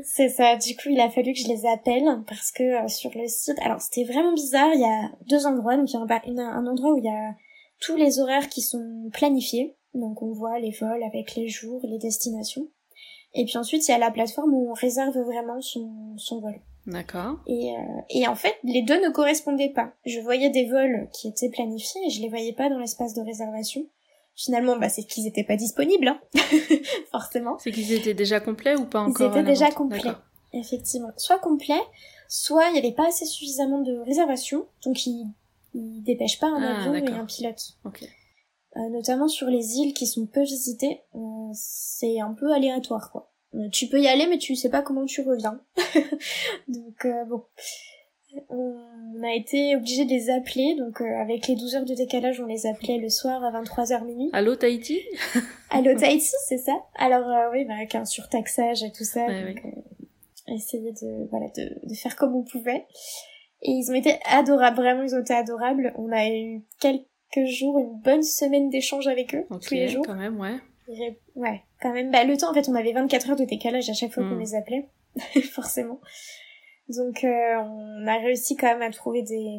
C'est 0.04 0.30
ça, 0.30 0.56
du 0.56 0.76
coup 0.76 0.90
il 0.90 1.00
a 1.00 1.10
fallu 1.10 1.34
que 1.34 1.40
je 1.40 1.48
les 1.48 1.66
appelle 1.68 2.24
parce 2.28 2.52
que 2.52 2.64
euh, 2.64 2.88
sur 2.88 3.12
le 3.16 3.28
site, 3.28 3.58
alors 3.62 3.80
c'était 3.82 4.06
vraiment 4.06 4.34
bizarre, 4.34 4.74
il 4.74 4.82
y 4.82 4.86
a 4.86 5.12
deux 5.28 5.46
endroits, 5.46 5.78
donc 5.78 5.92
il 5.92 5.94
y 5.94 5.98
a 5.98 6.02
un, 6.02 6.58
un 6.58 6.68
endroit 6.68 6.94
où 6.94 6.98
il 6.98 7.06
y 7.06 7.10
a 7.10 7.36
tous 7.80 7.96
les 7.96 8.20
horaires 8.20 8.50
qui 8.50 8.62
sont 8.62 9.10
planifiés, 9.14 9.76
donc 9.94 10.22
on 10.22 10.32
voit 10.32 10.58
les 10.60 10.72
vols 10.72 11.04
avec 11.04 11.36
les 11.36 11.48
jours, 11.48 11.80
les 11.84 12.00
destinations. 12.00 12.68
Et 13.36 13.46
puis 13.46 13.58
ensuite 13.58 13.88
il 13.88 13.92
y 13.92 13.94
a 13.94 13.98
la 14.00 14.10
plateforme 14.12 14.54
où 14.54 14.70
on 14.72 14.74
réserve 14.74 15.18
vraiment 15.20 15.62
son, 15.62 16.16
son 16.18 16.40
vol. 16.40 16.56
D'accord. 16.86 17.38
Et, 17.48 17.72
euh, 17.72 18.02
et 18.10 18.28
en 18.28 18.36
fait 18.36 18.56
les 18.64 18.82
deux 18.82 19.00
ne 19.02 19.10
correspondaient 19.10 19.70
pas. 19.70 19.94
Je 20.06 20.20
voyais 20.20 20.50
des 20.50 20.66
vols 20.70 21.10
qui 21.14 21.28
étaient 21.30 21.50
planifiés 21.50 22.02
et 22.06 22.10
je 22.10 22.22
les 22.22 22.30
voyais 22.30 22.54
pas 22.54 22.70
dans 22.70 22.80
l'espace 22.80 23.14
de 23.14 23.22
réservation. 23.22 23.86
Finalement 24.36 24.76
bah 24.78 24.90
c'est 24.90 25.04
qu'ils 25.04 25.28
étaient 25.28 25.44
pas 25.44 25.56
disponibles, 25.56 26.08
hein. 26.08 26.20
forcément. 27.12 27.58
C'est 27.60 27.72
qu'ils 27.72 27.94
étaient 27.94 28.14
déjà 28.14 28.40
complets 28.40 28.76
ou 28.76 28.86
pas 28.86 29.02
encore 29.02 29.28
étaient 29.30 29.40
à 29.40 29.44
la 29.44 29.50
déjà 29.50 29.70
complets. 29.72 30.12
Effectivement. 30.54 31.12
Soit 31.18 31.40
complet, 31.40 31.82
soit 32.28 32.68
il 32.70 32.74
n'y 32.74 32.80
avait 32.80 32.92
pas 32.92 33.08
assez 33.08 33.26
suffisamment 33.26 33.80
de 33.82 33.98
réservations, 34.00 34.66
donc 34.86 35.06
ils, 35.06 35.26
ils 35.74 36.04
dépêchent 36.04 36.40
pas 36.40 36.48
un 36.48 36.62
Ah, 36.62 36.80
avion 36.82 36.96
et 36.96 37.12
un 37.12 37.26
pilote. 37.26 37.74
Ok. 37.86 38.04
Euh, 38.76 38.90
notamment 38.90 39.28
sur 39.28 39.48
les 39.48 39.78
îles 39.78 39.94
qui 39.94 40.08
sont 40.08 40.26
peu 40.26 40.42
visitées, 40.42 41.02
euh, 41.16 41.50
c'est 41.54 42.20
un 42.20 42.34
peu 42.34 42.52
aléatoire 42.52 43.12
quoi. 43.12 43.32
Euh, 43.56 43.70
tu 43.72 43.88
peux 43.88 44.00
y 44.00 44.08
aller 44.08 44.28
mais 44.28 44.38
tu 44.38 44.56
sais 44.56 44.70
pas 44.70 44.82
comment 44.82 45.06
tu 45.06 45.22
reviens. 45.22 45.60
donc 46.68 47.06
euh, 47.06 47.26
bon. 47.26 47.44
On 48.50 49.24
a 49.24 49.34
été 49.36 49.76
obligé 49.76 50.06
de 50.06 50.10
les 50.10 50.32
appeler, 50.32 50.76
donc 50.76 51.02
euh, 51.02 51.22
avec 51.22 51.48
les 51.48 51.56
12 51.56 51.76
heures 51.76 51.86
de 51.86 51.94
décalage, 51.94 52.40
on 52.42 52.48
les 52.48 52.66
appelait 52.66 52.98
le 52.98 53.10
soir 53.10 53.44
à 53.44 53.52
23h 53.62 54.04
minuit. 54.06 54.30
Allô 54.34 54.56
Tahiti? 54.56 55.00
Allo 55.70 55.96
Tahiti, 55.96 56.32
c'est 56.48 56.58
ça? 56.58 56.74
Alors 56.96 57.28
euh, 57.28 57.52
oui, 57.52 57.66
bah, 57.66 57.76
avec 57.76 57.94
un 57.94 58.06
surtaxage 58.06 58.82
et 58.84 58.92
tout 58.92 59.04
ça, 59.04 59.28
Ouais, 59.28 59.54
donc 59.54 59.64
euh, 59.66 60.54
essayer 60.56 60.92
de 60.94 61.30
voilà 61.30 61.46
de, 61.56 61.88
de 61.88 61.94
faire 61.94 62.16
comme 62.16 62.36
on 62.36 62.44
pouvait. 62.44 62.88
Et 63.62 63.72
ils 63.72 63.92
ont 63.92 63.96
été 63.96 64.16
adorables, 64.26 64.78
vraiment 64.78 65.04
ils 65.04 65.14
ont 65.16 65.22
été 65.22 65.34
adorables. 65.36 65.94
On 65.98 66.12
a 66.12 66.28
eu 66.28 66.64
quelques 66.80 67.06
jours, 67.46 67.78
une 67.78 68.00
bonne 68.02 68.24
semaine 68.24 68.70
d'échange 68.70 69.08
avec 69.08 69.36
eux 69.36 69.46
tous 69.62 69.76
les 69.76 69.88
jours. 69.90 70.04
quand 70.06 70.16
même, 70.16 70.40
ouais. 70.40 70.58
Ouais, 71.36 71.62
quand 71.82 71.94
même. 71.94 72.12
Bah 72.12 72.24
le 72.24 72.38
temps 72.38 72.52
en 72.52 72.54
fait, 72.54 72.68
on 72.70 72.76
avait 72.76 72.94
24 72.94 73.32
heures 73.32 73.36
de 73.36 73.46
décalage 73.46 73.90
à 73.90 73.94
chaque 73.94 74.12
fois 74.12 74.24
qu'on 74.24 74.36
Mm. 74.36 74.40
les 74.40 74.56
appelait, 74.56 74.88
forcément. 75.52 76.00
Donc 76.90 77.24
euh, 77.24 77.56
on 77.64 78.06
a 78.08 78.18
réussi 78.18 78.58
quand 78.58 78.68
même 78.68 78.82
à 78.82 78.92
trouver 78.92 79.22
des, 79.24 79.58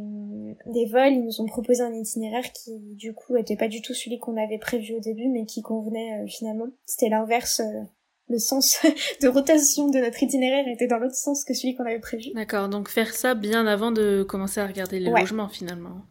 des 0.66 0.84
vols. 0.86 1.12
Ils 1.12 1.24
nous 1.24 1.40
ont 1.40 1.46
proposé 1.46 1.82
un 1.82 1.92
itinéraire 1.94 2.52
qui 2.52 2.70
du 2.96 3.14
coup 3.14 3.36
était 3.36 3.56
pas 3.56 3.68
du 3.68 3.80
tout 3.80 3.94
celui 3.94 4.18
qu'on 4.18 4.36
avait 4.36 4.58
prévu 4.58 4.94
au 4.94 5.00
début, 5.00 5.28
mais 5.28 5.46
qui 5.46 5.62
convenait 5.62 6.22
euh, 6.22 6.26
finalement. 6.26 6.66
C'était 6.84 7.08
l'inverse. 7.08 7.60
euh, 7.60 7.82
le 8.28 8.38
sens 8.38 8.78
de 9.22 9.28
rotation 9.28 9.88
de 9.88 9.98
notre 9.98 10.22
itinéraire 10.22 10.66
était 10.68 10.86
dans 10.86 10.96
l'autre 10.98 11.14
sens 11.14 11.44
que 11.44 11.52
celui 11.54 11.74
qu'on 11.76 11.84
avait 11.84 11.98
prévu. 11.98 12.30
D'accord, 12.34 12.68
donc 12.70 12.88
faire 12.88 13.12
ça 13.12 13.34
bien 13.34 13.66
avant 13.66 13.90
de 13.92 14.22
commencer 14.22 14.60
à 14.60 14.66
regarder 14.66 14.98
les 14.98 15.10
Ouais. 15.10 15.20
logements 15.20 15.48
finalement. 15.48 16.02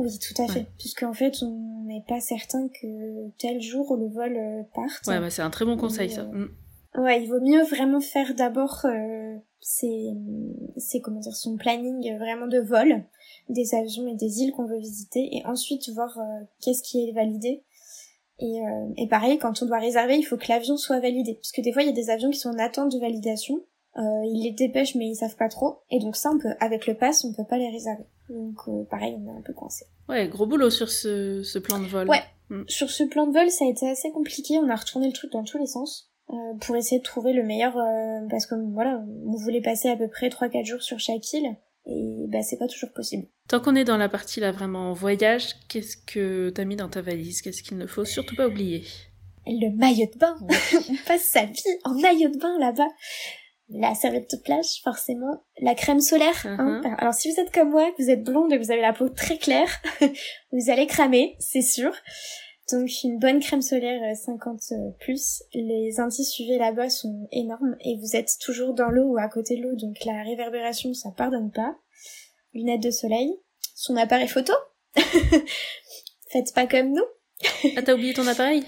Oui, 0.00 0.18
tout 0.18 0.42
à 0.42 0.46
fait. 0.46 0.60
Ouais. 0.60 0.66
Puisqu'en 0.78 1.12
fait, 1.12 1.42
on 1.42 1.84
n'est 1.84 2.04
pas 2.08 2.20
certain 2.20 2.68
que 2.68 3.28
tel 3.38 3.60
jour 3.60 3.96
le 3.96 4.08
vol 4.08 4.34
euh, 4.34 4.62
parte. 4.74 5.06
Ouais, 5.06 5.20
bah 5.20 5.28
c'est 5.28 5.42
un 5.42 5.50
très 5.50 5.66
bon 5.66 5.76
conseil 5.76 6.10
ça. 6.10 6.22
Euh, 6.22 6.46
Mm. 6.94 7.02
Ouais, 7.02 7.22
il 7.22 7.28
vaut 7.28 7.40
mieux 7.40 7.62
vraiment 7.64 8.00
faire 8.00 8.34
d'abord 8.34 8.80
euh, 8.84 9.36
ses, 9.60 10.10
ses, 10.76 11.00
comment 11.00 11.20
dire, 11.20 11.36
son 11.36 11.56
planning 11.56 12.16
vraiment 12.18 12.48
de 12.48 12.58
vol 12.58 13.04
des 13.48 13.74
avions 13.74 14.08
et 14.08 14.16
des 14.16 14.40
îles 14.40 14.52
qu'on 14.52 14.66
veut 14.66 14.80
visiter 14.80 15.28
et 15.32 15.46
ensuite 15.46 15.88
voir 15.90 16.18
euh, 16.18 16.44
qu'est-ce 16.60 16.82
qui 16.82 17.08
est 17.08 17.12
validé. 17.12 17.62
Et, 18.40 18.60
euh, 18.66 18.88
et 18.96 19.06
pareil, 19.06 19.38
quand 19.38 19.62
on 19.62 19.66
doit 19.66 19.78
réserver, 19.78 20.16
il 20.16 20.22
faut 20.22 20.36
que 20.36 20.48
l'avion 20.48 20.76
soit 20.76 20.98
validé. 20.98 21.34
Parce 21.34 21.52
que 21.52 21.60
des 21.60 21.72
fois, 21.72 21.82
il 21.82 21.86
y 21.86 21.92
a 21.92 21.94
des 21.94 22.10
avions 22.10 22.30
qui 22.30 22.38
sont 22.38 22.48
en 22.48 22.58
attente 22.58 22.90
de 22.90 22.98
validation. 22.98 23.60
Ils 23.96 24.42
les 24.44 24.52
dépêchent, 24.52 24.94
mais 24.94 25.08
ils 25.08 25.16
savent 25.16 25.36
pas 25.36 25.48
trop. 25.48 25.80
Et 25.90 25.98
donc 25.98 26.16
ça, 26.16 26.30
on 26.30 26.38
peut, 26.38 26.54
avec 26.58 26.86
le 26.86 26.94
pass, 26.94 27.24
on 27.24 27.34
peut 27.34 27.44
pas 27.44 27.58
les 27.58 27.68
réserver. 27.68 28.04
Donc 28.30 28.56
euh, 28.68 28.84
pareil, 28.84 29.16
on 29.18 29.26
est 29.26 29.38
un 29.38 29.42
peu 29.42 29.52
coincé. 29.52 29.84
Ouais, 30.08 30.28
gros 30.28 30.46
boulot 30.46 30.70
sur 30.70 30.90
ce, 30.90 31.42
ce 31.42 31.58
plan 31.58 31.78
de 31.78 31.86
vol. 31.86 32.08
Ouais. 32.08 32.22
Mm. 32.48 32.62
Sur 32.68 32.90
ce 32.90 33.04
plan 33.04 33.26
de 33.26 33.32
vol, 33.32 33.50
ça 33.50 33.64
a 33.64 33.68
été 33.68 33.88
assez 33.88 34.10
compliqué. 34.12 34.58
On 34.58 34.68
a 34.68 34.76
retourné 34.76 35.08
le 35.08 35.12
truc 35.12 35.32
dans 35.32 35.44
tous 35.44 35.58
les 35.58 35.66
sens 35.66 36.10
euh, 36.30 36.34
pour 36.60 36.76
essayer 36.76 36.98
de 37.00 37.04
trouver 37.04 37.32
le 37.32 37.42
meilleur. 37.42 37.76
euh, 37.76 38.20
parce 38.30 38.46
que 38.46 38.54
voilà, 38.72 39.02
on 39.26 39.36
voulait 39.36 39.60
passer 39.60 39.88
à 39.88 39.96
peu 39.96 40.08
près 40.08 40.28
3-4 40.28 40.64
jours 40.64 40.82
sur 40.82 40.98
chaque 40.98 41.32
île. 41.32 41.56
Et 41.86 42.26
bah, 42.28 42.42
c'est 42.42 42.58
pas 42.58 42.68
toujours 42.68 42.92
possible. 42.92 43.26
Tant 43.48 43.60
qu'on 43.60 43.74
est 43.74 43.84
dans 43.84 43.96
la 43.96 44.08
partie 44.08 44.38
là 44.38 44.52
vraiment 44.52 44.92
voyage, 44.92 45.54
qu'est-ce 45.68 45.96
que 45.96 46.50
t'as 46.50 46.64
mis 46.64 46.76
dans 46.76 46.88
ta 46.88 47.00
valise? 47.00 47.42
Qu'est-ce 47.42 47.62
qu'il 47.62 47.78
ne 47.78 47.86
faut 47.86 48.04
surtout 48.04 48.36
pas 48.36 48.46
oublier? 48.46 48.84
Le 49.46 49.74
maillot 49.76 50.06
de 50.12 50.18
bain 50.18 50.36
On 50.90 51.06
passe 51.06 51.22
sa 51.22 51.46
vie 51.46 51.62
en 51.84 51.94
maillot 51.94 52.28
de 52.28 52.38
bain 52.38 52.58
là-bas 52.58 52.88
la 53.72 53.94
serviette 53.94 54.30
de 54.32 54.36
plage, 54.36 54.80
forcément, 54.82 55.42
la 55.60 55.74
crème 55.74 56.00
solaire. 56.00 56.44
hein. 56.44 56.80
Mhm. 56.84 56.96
Alors 56.98 57.14
si 57.14 57.30
vous 57.32 57.40
êtes 57.40 57.52
comme 57.52 57.70
moi, 57.70 57.90
que 57.96 58.02
vous 58.02 58.10
êtes 58.10 58.24
blonde 58.24 58.52
et 58.52 58.58
que 58.58 58.64
vous 58.64 58.70
avez 58.72 58.80
la 58.80 58.92
peau 58.92 59.08
très 59.08 59.38
claire, 59.38 59.70
vous 60.52 60.70
allez 60.70 60.86
cramer, 60.86 61.36
c'est 61.38 61.62
sûr. 61.62 61.92
Donc 62.72 62.88
une 63.02 63.18
bonne 63.18 63.40
crème 63.40 63.62
solaire 63.62 64.00
euh, 64.02 64.14
50 64.14 64.60
euh, 64.72 64.74
plus. 65.00 65.42
Les 65.54 65.98
indices 65.98 66.38
UV 66.38 66.56
là-bas 66.58 66.88
sont 66.88 67.28
énormes 67.32 67.76
et 67.80 67.96
vous 67.98 68.14
êtes 68.16 68.38
toujours 68.40 68.74
dans 68.74 68.88
l'eau 68.88 69.12
ou 69.14 69.18
à 69.18 69.28
côté 69.28 69.56
de 69.56 69.62
l'eau, 69.62 69.74
donc 69.76 69.96
la 70.04 70.22
réverbération 70.22 70.94
ça 70.94 71.10
pardonne 71.16 71.50
pas. 71.50 71.76
Lunettes 72.54 72.82
de 72.82 72.90
soleil, 72.90 73.36
son 73.74 73.96
appareil 73.96 74.28
photo. 74.28 74.52
Faites 76.30 76.52
pas 76.54 76.66
comme 76.66 76.92
nous. 76.92 77.04
Ah, 77.76 77.82
t'as 77.82 77.94
oublié 77.94 78.14
ton 78.14 78.26
appareil? 78.26 78.64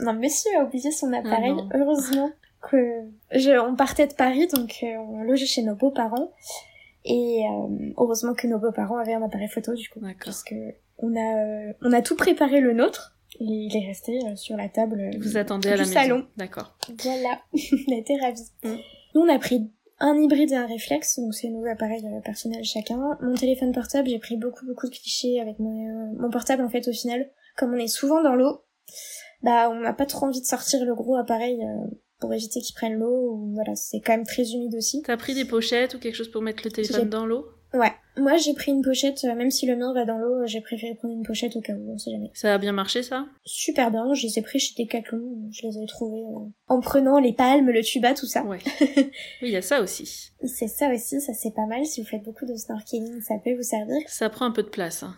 Non, 0.00 0.12
monsieur 0.14 0.50
a 0.58 0.64
oublié 0.64 0.90
son 0.90 1.12
appareil. 1.12 1.52
non. 1.52 1.68
Heureusement 1.74 2.30
que 2.62 3.02
je, 3.32 3.58
on 3.58 3.76
partait 3.76 4.06
de 4.06 4.14
Paris, 4.14 4.46
donc 4.48 4.76
euh, 4.82 4.96
on 4.96 5.22
logeait 5.22 5.46
chez 5.46 5.62
nos 5.62 5.74
beaux-parents. 5.74 6.32
Et 7.04 7.44
euh, 7.44 7.92
heureusement 7.96 8.34
que 8.34 8.46
nos 8.46 8.58
beaux-parents 8.58 8.98
avaient 8.98 9.14
un 9.14 9.22
appareil 9.22 9.48
photo, 9.48 9.74
du 9.74 9.88
coup. 9.88 10.00
Parce 10.24 10.42
que 10.42 10.54
on 10.98 11.14
a, 11.16 11.44
euh, 11.44 11.72
on 11.82 11.92
a 11.92 12.02
tout 12.02 12.16
préparé 12.16 12.60
le 12.60 12.72
nôtre. 12.72 13.14
Et 13.40 13.44
il 13.44 13.76
est 13.76 13.86
resté 13.86 14.18
euh, 14.24 14.36
sur 14.36 14.56
la 14.56 14.68
table. 14.68 15.10
Vous 15.20 15.36
attendez 15.36 15.68
à 15.68 15.76
la 15.76 15.84
du 15.84 15.90
maison. 15.90 15.92
salon. 15.92 16.26
D'accord. 16.36 16.76
Voilà, 17.02 17.40
on 17.52 17.92
a 17.92 17.96
été 17.96 18.16
ravis. 18.18 18.50
Mm. 18.64 18.76
Nous, 19.14 19.20
on 19.20 19.28
a 19.28 19.38
pris 19.38 19.70
un 20.00 20.16
hybride 20.16 20.52
et 20.52 20.56
un 20.56 20.66
réflexe, 20.66 21.18
donc 21.18 21.34
c'est 21.34 21.48
nos 21.48 21.64
appareils 21.66 22.04
personnels 22.24 22.64
chacun. 22.64 23.18
Mon 23.20 23.34
téléphone 23.34 23.72
portable, 23.72 24.08
j'ai 24.08 24.18
pris 24.18 24.36
beaucoup 24.36 24.64
beaucoup 24.66 24.86
de 24.86 24.94
clichés 24.94 25.40
avec 25.40 25.58
mon, 25.58 25.88
euh, 25.88 26.14
mon 26.18 26.30
portable 26.30 26.62
en 26.62 26.68
fait 26.68 26.86
au 26.88 26.92
final. 26.92 27.28
Comme 27.56 27.74
on 27.74 27.78
est 27.78 27.88
souvent 27.88 28.22
dans 28.22 28.34
l'eau, 28.34 28.62
bah 29.42 29.68
on 29.70 29.80
n'a 29.80 29.92
pas 29.92 30.06
trop 30.06 30.26
envie 30.26 30.40
de 30.40 30.46
sortir 30.46 30.84
le 30.84 30.94
gros 30.94 31.16
appareil 31.16 31.60
euh, 31.62 31.86
pour 32.20 32.32
éviter 32.34 32.60
qu'il 32.60 32.74
prenne 32.74 32.94
l'eau. 32.94 33.48
Voilà, 33.54 33.74
c'est 33.74 34.00
quand 34.00 34.12
même 34.12 34.26
très 34.26 34.50
humide 34.52 34.74
aussi. 34.74 35.02
T'as 35.02 35.16
pris 35.16 35.34
des 35.34 35.44
pochettes 35.44 35.94
ou 35.94 35.98
quelque 35.98 36.14
chose 36.14 36.30
pour 36.30 36.42
mettre 36.42 36.62
le 36.64 36.70
téléphone 36.70 37.08
dans 37.08 37.26
l'eau? 37.26 37.46
Ouais, 37.74 37.92
moi 38.16 38.38
j'ai 38.38 38.54
pris 38.54 38.72
une 38.72 38.80
pochette, 38.80 39.24
euh, 39.24 39.34
même 39.34 39.50
si 39.50 39.66
le 39.66 39.76
mien 39.76 39.92
va 39.92 40.06
dans 40.06 40.16
l'eau, 40.16 40.46
j'ai 40.46 40.62
préféré 40.62 40.94
prendre 40.94 41.12
une 41.12 41.22
pochette 41.22 41.54
au 41.54 41.60
cas 41.60 41.74
où, 41.74 41.92
on 41.92 41.98
sait 41.98 42.10
jamais. 42.10 42.30
Ça 42.32 42.54
a 42.54 42.56
bien 42.56 42.72
marché 42.72 43.02
ça? 43.02 43.26
Super 43.44 43.90
bien, 43.90 44.14
je 44.14 44.26
les 44.26 44.38
ai 44.38 44.42
pris 44.42 44.58
chez 44.58 44.82
Decathlon, 44.82 45.50
je 45.50 45.66
les 45.66 45.76
ai 45.76 45.86
trouvés 45.86 46.22
euh, 46.22 46.48
en 46.68 46.80
prenant 46.80 47.18
les 47.18 47.34
palmes, 47.34 47.68
le 47.68 47.82
tuba, 47.82 48.14
tout 48.14 48.24
ça. 48.24 48.42
Ouais. 48.44 48.60
oui, 48.80 49.10
il 49.42 49.50
y 49.50 49.56
a 49.56 49.60
ça 49.60 49.82
aussi. 49.82 50.30
C'est 50.44 50.68
ça 50.68 50.90
aussi, 50.94 51.20
ça 51.20 51.34
c'est 51.34 51.54
pas 51.54 51.66
mal. 51.66 51.84
Si 51.84 52.00
vous 52.00 52.08
faites 52.08 52.22
beaucoup 52.22 52.46
de 52.46 52.56
snorkeling, 52.56 53.20
ça 53.20 53.34
peut 53.44 53.54
vous 53.54 53.62
servir. 53.62 53.98
Ça 54.06 54.30
prend 54.30 54.46
un 54.46 54.52
peu 54.52 54.62
de 54.62 54.70
place. 54.70 55.02
Hein. 55.02 55.14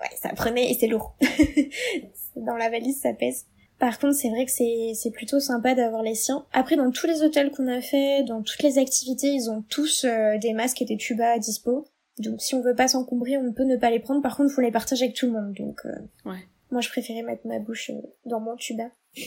Ouais, 0.00 0.16
ça 0.16 0.30
prenait 0.30 0.70
et 0.70 0.74
c'est 0.74 0.86
lourd. 0.86 1.14
dans 2.36 2.56
la 2.56 2.70
valise, 2.70 3.00
ça 3.00 3.12
pèse. 3.12 3.46
Par 3.80 3.98
contre, 3.98 4.14
c'est 4.14 4.28
vrai 4.28 4.44
que 4.44 4.52
c'est 4.52 4.92
c'est 4.94 5.10
plutôt 5.10 5.40
sympa 5.40 5.74
d'avoir 5.74 6.02
les 6.02 6.14
siens. 6.14 6.46
Après, 6.52 6.76
dans 6.76 6.90
tous 6.92 7.06
les 7.06 7.22
hôtels 7.22 7.50
qu'on 7.50 7.66
a 7.66 7.80
fait, 7.80 8.22
dans 8.22 8.42
toutes 8.42 8.62
les 8.62 8.78
activités, 8.78 9.28
ils 9.28 9.50
ont 9.50 9.62
tous 9.68 10.04
euh, 10.04 10.38
des 10.38 10.52
masques 10.52 10.82
et 10.82 10.84
des 10.84 10.96
tubas 10.98 11.32
à 11.32 11.38
dispo. 11.38 11.86
Donc, 12.18 12.40
si 12.42 12.54
on 12.54 12.60
veut 12.60 12.74
pas 12.76 12.86
s'encombrer, 12.88 13.38
on 13.38 13.52
peut 13.52 13.64
ne 13.64 13.76
pas 13.76 13.90
les 13.90 13.98
prendre. 13.98 14.20
Par 14.22 14.36
contre, 14.36 14.52
faut 14.52 14.60
les 14.60 14.70
partager 14.70 15.04
avec 15.06 15.16
tout 15.16 15.26
le 15.26 15.32
monde. 15.32 15.54
Donc, 15.54 15.80
euh, 15.86 16.30
Ouais. 16.30 16.38
moi, 16.70 16.82
je 16.82 16.90
préférais 16.90 17.22
mettre 17.22 17.46
ma 17.46 17.58
bouche 17.58 17.90
euh, 17.90 18.00
dans 18.26 18.40
mon 18.40 18.54
tuba. 18.56 18.90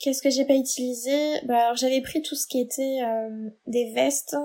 Qu'est-ce 0.00 0.20
que 0.22 0.30
j'ai 0.30 0.44
pas 0.44 0.56
utilisé? 0.56 1.16
Bah, 1.44 1.58
alors 1.66 1.76
j'avais 1.76 2.00
pris 2.00 2.22
tout 2.22 2.34
ce 2.34 2.46
qui 2.48 2.60
était 2.60 2.98
euh, 3.04 3.48
des 3.68 3.92
vestes. 3.92 4.36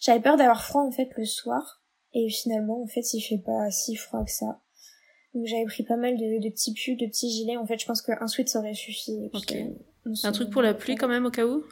J'avais 0.00 0.20
peur 0.20 0.36
d'avoir 0.36 0.62
froid 0.62 0.82
en 0.82 0.90
fait 0.90 1.08
le 1.16 1.24
soir. 1.24 1.82
Et 2.12 2.28
finalement, 2.28 2.82
en 2.82 2.86
fait, 2.86 3.14
il 3.14 3.22
fait 3.22 3.38
pas 3.38 3.70
si 3.70 3.96
froid 3.96 4.22
que 4.24 4.30
ça. 4.30 4.60
Donc 5.34 5.46
j'avais 5.46 5.64
pris 5.66 5.82
pas 5.84 5.96
mal 5.96 6.16
de, 6.16 6.42
de 6.42 6.48
petits 6.50 6.72
pulls, 6.72 6.96
de 6.96 7.06
petits 7.06 7.30
gilets. 7.30 7.56
En 7.56 7.66
fait, 7.66 7.78
je 7.78 7.86
pense 7.86 8.02
qu'un 8.02 8.26
sweat 8.26 8.48
ça 8.48 8.58
aurait 8.60 8.74
suffi. 8.74 9.12
Et 9.24 9.28
puis, 9.30 9.40
Ok. 9.40 9.54
euh, 10.08 10.14
se- 10.14 10.26
Un 10.26 10.32
truc 10.32 10.50
pour 10.50 10.62
la 10.62 10.74
pluie 10.74 10.96
quand 10.96 11.08
même 11.08 11.26
au 11.26 11.30
cas 11.30 11.44
où? 11.46 11.64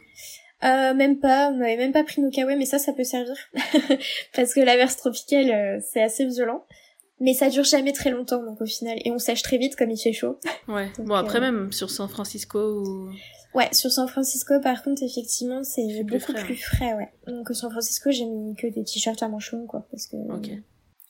Euh, 0.63 0.93
même 0.95 1.19
pas, 1.19 1.49
on 1.51 1.57
n'avait 1.57 1.77
même 1.77 1.91
pas 1.91 2.03
pris 2.03 2.21
nos 2.21 2.29
kawaii, 2.31 2.57
mais 2.57 2.65
ça, 2.65 2.79
ça 2.79 2.93
peut 2.93 3.03
servir. 3.03 3.35
Parce 4.35 4.53
que 4.53 4.59
l'averse 4.59 4.97
tropicale, 4.97 5.51
euh, 5.51 5.79
c'est 5.91 6.01
assez 6.01 6.25
violent. 6.25 6.65
Mais 7.19 7.33
ça 7.33 7.49
dure 7.49 7.63
jamais 7.63 7.93
très 7.93 8.11
longtemps, 8.11 8.43
donc 8.43 8.61
au 8.61 8.65
final. 8.67 8.99
Et 9.03 9.09
on 9.11 9.17
sèche 9.17 9.41
très 9.41 9.57
vite 9.57 9.75
comme 9.75 9.89
il 9.89 9.97
fait 9.99 10.13
chaud. 10.13 10.39
Ouais. 10.67 10.89
Donc, 10.97 11.07
bon, 11.07 11.15
après 11.15 11.39
euh, 11.39 11.41
même 11.41 11.71
sur 11.71 11.89
San 11.89 12.07
Francisco 12.07 12.59
ou... 12.59 13.09
Ouais, 13.55 13.69
sur 13.71 13.91
San 13.91 14.07
Francisco, 14.07 14.53
par 14.61 14.83
contre, 14.83 15.01
effectivement, 15.01 15.63
c'est 15.63 16.03
beaucoup 16.03 16.19
frais, 16.31 16.43
plus 16.43 16.57
frais, 16.57 16.93
ouais. 16.93 17.09
Donc, 17.25 17.49
au 17.49 17.53
San 17.55 17.71
Francisco, 17.71 18.11
j'ai 18.11 18.25
mis 18.25 18.53
que 18.55 18.67
des 18.67 18.83
t-shirts 18.83 19.23
à 19.23 19.29
manches 19.29 19.51
longues, 19.51 19.65
quoi, 19.65 19.87
parce 19.89 20.05
que 20.05 20.15
Ok. 20.31 20.51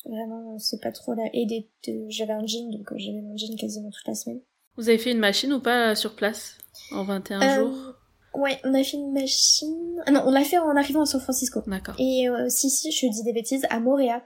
Vraiment, 0.07 0.57
c'est 0.59 0.81
pas 0.81 0.91
trop 0.91 1.13
là. 1.13 1.23
Et 1.33 1.45
des, 1.45 1.69
de- 1.87 2.05
j'avais 2.09 2.33
un 2.33 2.45
jean, 2.45 2.69
donc 2.71 2.91
euh, 2.91 2.95
j'avais 2.97 3.21
mon 3.21 3.35
jean 3.37 3.55
quasiment 3.57 3.89
toute 3.89 4.07
la 4.07 4.15
semaine. 4.15 4.41
Vous 4.77 4.89
avez 4.89 4.97
fait 4.97 5.11
une 5.11 5.19
machine 5.19 5.51
ou 5.53 5.59
pas 5.59 5.95
sur 5.95 6.15
place 6.15 6.57
En 6.91 7.03
21 7.03 7.41
Euh, 7.41 7.55
jours? 7.65 7.93
Ouais, 8.35 8.59
on 8.63 8.73
a 8.75 8.83
fait 8.83 8.97
une 8.97 9.13
machine. 9.13 10.01
Ah 10.05 10.11
non, 10.11 10.21
on 10.25 10.31
l'a 10.31 10.43
fait 10.43 10.59
en 10.59 10.75
arrivant 10.75 11.01
à 11.01 11.05
San 11.05 11.19
Francisco. 11.19 11.61
D'accord. 11.65 11.95
Et 11.97 12.29
euh, 12.29 12.47
si, 12.49 12.69
si, 12.69 12.91
je 12.91 13.07
dis 13.07 13.23
des 13.23 13.33
bêtises, 13.33 13.65
à 13.71 13.79
Moréa, 13.79 14.23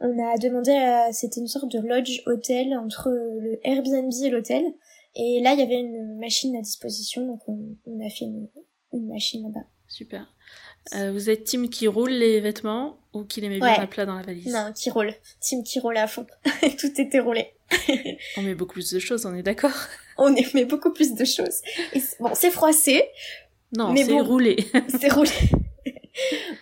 on 0.00 0.18
a 0.18 0.38
demandé 0.38 0.70
à... 0.72 1.12
C'était 1.12 1.40
une 1.40 1.46
sorte 1.48 1.70
de 1.70 1.78
lodge 1.80 2.22
hôtel 2.26 2.72
entre 2.78 3.10
le 3.10 3.58
Airbnb 3.66 4.10
et 4.22 4.30
l'hôtel. 4.30 4.64
Et 5.14 5.40
là, 5.42 5.52
il 5.52 5.58
y 5.60 5.62
avait 5.62 5.80
une 5.80 6.16
machine 6.18 6.56
à 6.56 6.62
disposition, 6.62 7.26
donc 7.26 7.40
on, 7.48 7.76
on 7.84 8.06
a 8.06 8.08
fait 8.08 8.24
une, 8.24 8.48
une 8.94 9.08
machine 9.08 9.42
là-bas. 9.42 9.66
Super. 9.88 10.32
Euh, 10.94 11.12
vous 11.12 11.30
êtes 11.30 11.44
team 11.44 11.68
qui 11.68 11.86
roule 11.86 12.10
les 12.10 12.40
vêtements 12.40 12.98
ou 13.12 13.24
qui 13.24 13.40
les 13.40 13.48
met 13.48 13.58
bien 13.58 13.74
à 13.74 13.86
plat 13.86 14.06
dans 14.06 14.14
la 14.16 14.22
valise 14.22 14.52
Non, 14.52 14.72
qui 14.74 14.90
roule. 14.90 15.12
Team 15.40 15.62
qui 15.62 15.78
roule 15.80 15.96
à 15.96 16.06
fond. 16.06 16.26
Tout 16.78 17.00
était 17.00 17.20
roulé. 17.20 17.52
On 18.36 18.42
met 18.42 18.54
beaucoup 18.54 18.74
plus 18.74 18.92
de 18.92 18.98
choses, 18.98 19.26
on 19.26 19.34
est 19.34 19.42
d'accord? 19.44 19.70
On 20.18 20.30
met 20.54 20.64
beaucoup 20.64 20.92
plus 20.92 21.14
de 21.14 21.24
choses. 21.24 21.60
Et 21.92 22.02
bon, 22.18 22.30
c'est 22.34 22.50
froissé, 22.50 23.04
Non, 23.76 23.92
Mais 23.92 24.04
c'est 24.04 24.10
bon. 24.10 24.24
roulé. 24.24 24.56
c'est 25.00 25.12
roulé. 25.12 25.30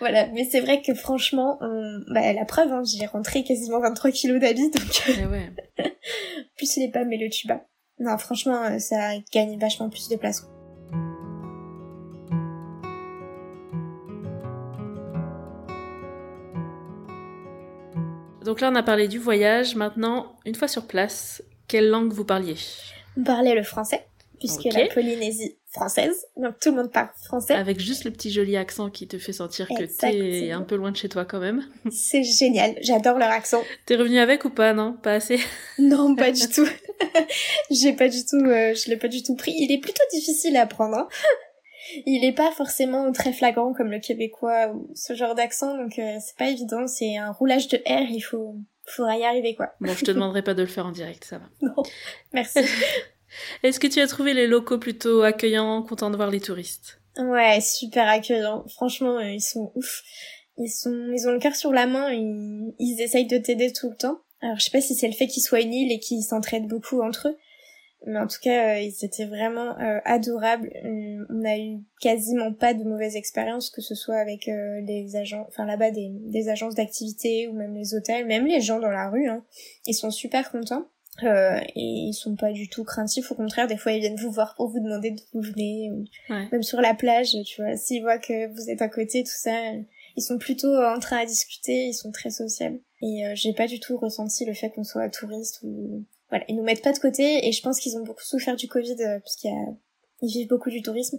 voilà, 0.00 0.26
mais 0.34 0.46
c'est 0.50 0.60
vrai 0.60 0.82
que 0.82 0.94
franchement, 0.94 1.56
on... 1.62 2.00
bah, 2.12 2.32
la 2.34 2.44
preuve, 2.44 2.70
hein, 2.72 2.82
j'ai 2.84 3.06
rentré 3.06 3.42
quasiment 3.42 3.80
23 3.80 4.10
kilos 4.10 4.38
d'habits, 4.40 4.70
donc 4.70 5.02
Eh 5.08 5.24
ouais. 5.26 5.50
plus 6.56 6.76
les 6.76 6.90
pommes 6.90 7.10
et 7.12 7.18
le 7.18 7.30
tuba. 7.30 7.64
Non, 8.00 8.18
franchement, 8.18 8.62
euh, 8.64 8.78
ça 8.78 9.12
gagne 9.32 9.58
vachement 9.58 9.88
plus 9.88 10.08
de 10.08 10.16
place. 10.16 10.46
Donc 18.48 18.62
là, 18.62 18.70
on 18.72 18.76
a 18.76 18.82
parlé 18.82 19.08
du 19.08 19.18
voyage. 19.18 19.74
Maintenant, 19.76 20.34
une 20.46 20.54
fois 20.54 20.68
sur 20.68 20.86
place, 20.86 21.42
quelle 21.68 21.90
langue 21.90 22.10
vous 22.14 22.24
parliez? 22.24 22.54
On 23.18 23.22
parlait 23.22 23.54
le 23.54 23.62
français, 23.62 24.06
puisque 24.38 24.64
la 24.72 24.86
Polynésie 24.86 25.56
française, 25.70 26.24
donc 26.38 26.58
tout 26.58 26.70
le 26.70 26.76
monde 26.76 26.90
parle 26.90 27.10
français. 27.26 27.52
Avec 27.52 27.78
juste 27.78 28.04
le 28.04 28.10
petit 28.10 28.30
joli 28.32 28.56
accent 28.56 28.88
qui 28.88 29.06
te 29.06 29.18
fait 29.18 29.34
sentir 29.34 29.68
que 29.68 29.84
t'es 29.84 30.50
un 30.50 30.62
peu 30.62 30.76
loin 30.76 30.92
de 30.92 30.96
chez 30.96 31.10
toi 31.10 31.26
quand 31.26 31.40
même. 31.40 31.62
C'est 31.90 32.22
génial, 32.22 32.74
j'adore 32.80 33.18
leur 33.18 33.28
accent. 33.28 33.62
T'es 33.84 33.96
revenu 33.96 34.18
avec 34.18 34.46
ou 34.46 34.50
pas? 34.50 34.72
Non, 34.72 34.94
pas 34.94 35.12
assez. 35.12 35.38
Non, 35.78 36.16
pas 36.16 36.32
du 36.32 36.48
tout. 36.54 36.66
J'ai 37.70 37.92
pas 37.92 38.08
du 38.08 38.24
tout, 38.24 38.36
euh, 38.36 38.74
je 38.74 38.88
l'ai 38.88 38.96
pas 38.96 39.08
du 39.08 39.22
tout 39.22 39.36
pris. 39.36 39.52
Il 39.58 39.70
est 39.72 39.78
plutôt 39.78 40.02
difficile 40.10 40.56
à 40.56 40.62
apprendre. 40.62 40.96
hein. 40.96 41.08
Il 42.06 42.24
est 42.24 42.32
pas 42.32 42.50
forcément 42.52 43.10
très 43.12 43.32
flagrant 43.32 43.72
comme 43.72 43.90
le 43.90 43.98
québécois 43.98 44.72
ou 44.74 44.90
ce 44.94 45.14
genre 45.14 45.34
d'accent, 45.34 45.76
donc 45.76 45.98
euh, 45.98 46.18
c'est 46.20 46.36
pas 46.36 46.50
évident. 46.50 46.86
C'est 46.86 47.16
un 47.16 47.32
roulage 47.32 47.68
de 47.68 47.78
R, 47.86 48.10
il 48.10 48.20
faut, 48.20 48.56
faudra 48.86 49.16
y 49.16 49.24
arriver 49.24 49.54
quoi. 49.54 49.72
Bon, 49.80 49.92
je 49.92 50.04
te 50.04 50.10
demanderai 50.12 50.42
pas 50.42 50.54
de 50.54 50.62
le 50.62 50.68
faire 50.68 50.86
en 50.86 50.92
direct, 50.92 51.24
ça 51.24 51.38
va. 51.38 51.46
Non, 51.62 51.82
merci. 52.32 52.60
Est-ce 53.62 53.78
que 53.78 53.86
tu 53.86 54.00
as 54.00 54.06
trouvé 54.06 54.34
les 54.34 54.46
locaux 54.46 54.78
plutôt 54.78 55.22
accueillants, 55.22 55.82
contents 55.82 56.10
de 56.10 56.16
voir 56.16 56.30
les 56.30 56.40
touristes? 56.40 57.00
Ouais, 57.18 57.60
super 57.60 58.08
accueillant. 58.08 58.64
Franchement, 58.68 59.18
euh, 59.18 59.32
ils 59.32 59.42
sont 59.42 59.72
ouf. 59.74 60.02
Ils 60.56 60.70
sont, 60.70 61.12
ils 61.12 61.28
ont 61.28 61.32
le 61.32 61.38
cœur 61.38 61.54
sur 61.54 61.72
la 61.72 61.86
main. 61.86 62.10
Ils, 62.12 62.74
ils 62.78 63.00
essayent 63.00 63.26
de 63.26 63.38
t'aider 63.38 63.72
tout 63.72 63.90
le 63.90 63.96
temps. 63.96 64.20
Alors, 64.40 64.58
je 64.58 64.64
sais 64.64 64.70
pas 64.70 64.80
si 64.80 64.94
c'est 64.94 65.08
le 65.08 65.14
fait 65.14 65.26
qu'ils 65.26 65.42
soient 65.42 65.60
une 65.60 65.74
île 65.74 65.92
et 65.92 65.98
qu'ils 65.98 66.22
s'entraident 66.22 66.68
beaucoup 66.68 67.02
entre 67.02 67.28
eux. 67.28 67.36
Mais 68.06 68.18
en 68.18 68.26
tout 68.26 68.38
cas, 68.42 68.76
euh, 68.76 68.80
ils 68.80 69.04
étaient 69.04 69.26
vraiment 69.26 69.78
euh, 69.80 69.98
adorables. 70.04 70.70
On 70.84 71.44
a 71.44 71.58
eu 71.58 71.78
quasiment 72.00 72.52
pas 72.52 72.72
de 72.74 72.84
mauvaises 72.84 73.16
expériences, 73.16 73.70
que 73.70 73.80
ce 73.82 73.94
soit 73.94 74.16
avec 74.18 74.48
euh, 74.48 74.80
les 74.82 75.16
agents, 75.16 75.44
enfin 75.48 75.66
là-bas 75.66 75.90
des, 75.90 76.08
des 76.10 76.48
agences 76.48 76.74
d'activité 76.74 77.48
ou 77.48 77.52
même 77.54 77.74
les 77.74 77.94
hôtels, 77.94 78.26
même 78.26 78.46
les 78.46 78.60
gens 78.60 78.78
dans 78.78 78.90
la 78.90 79.10
rue. 79.10 79.28
Hein. 79.28 79.44
Ils 79.86 79.94
sont 79.94 80.10
super 80.10 80.50
contents. 80.50 80.86
Euh, 81.24 81.58
et 81.74 81.80
ils 81.80 82.12
sont 82.14 82.36
pas 82.36 82.52
du 82.52 82.68
tout 82.68 82.84
craintifs, 82.84 83.32
au 83.32 83.34
contraire, 83.34 83.66
des 83.66 83.76
fois 83.76 83.90
ils 83.90 83.98
viennent 83.98 84.14
vous 84.14 84.30
voir 84.30 84.54
pour 84.54 84.68
vous 84.68 84.78
demander 84.78 85.10
d'où 85.10 85.24
vous 85.34 85.40
venez, 85.40 85.90
ou 85.90 86.04
Ouais. 86.32 86.46
même 86.52 86.62
sur 86.62 86.80
la 86.80 86.94
plage, 86.94 87.34
tu 87.44 87.60
vois, 87.60 87.76
s'ils 87.76 88.02
voient 88.02 88.18
que 88.18 88.46
vous 88.54 88.70
êtes 88.70 88.82
à 88.82 88.88
côté, 88.88 89.24
tout 89.24 89.32
ça, 89.34 89.50
ils 90.16 90.22
sont 90.22 90.38
plutôt 90.38 90.68
euh, 90.68 90.94
en 90.94 91.00
train 91.00 91.16
à 91.16 91.26
discuter, 91.26 91.86
ils 91.86 91.92
sont 91.94 92.12
très 92.12 92.30
sociables. 92.30 92.78
Et 93.02 93.26
euh, 93.26 93.32
j'ai 93.34 93.52
pas 93.52 93.66
du 93.66 93.80
tout 93.80 93.96
ressenti 93.96 94.44
le 94.44 94.54
fait 94.54 94.70
qu'on 94.70 94.84
soit 94.84 95.08
touriste 95.08 95.58
ou 95.64 96.04
voilà, 96.30 96.44
ils 96.48 96.56
nous 96.56 96.62
mettent 96.62 96.82
pas 96.82 96.92
de 96.92 96.98
côté 96.98 97.46
et 97.46 97.52
je 97.52 97.62
pense 97.62 97.80
qu'ils 97.80 97.96
ont 97.96 98.04
beaucoup 98.04 98.24
souffert 98.24 98.56
du 98.56 98.68
Covid 98.68 98.96
euh, 99.00 99.18
parce 99.20 99.36
qu'il 99.36 99.50
y 99.50 99.54
a 99.54 99.66
ils 100.20 100.32
vivent 100.32 100.48
beaucoup 100.48 100.70
du 100.70 100.82
tourisme 100.82 101.18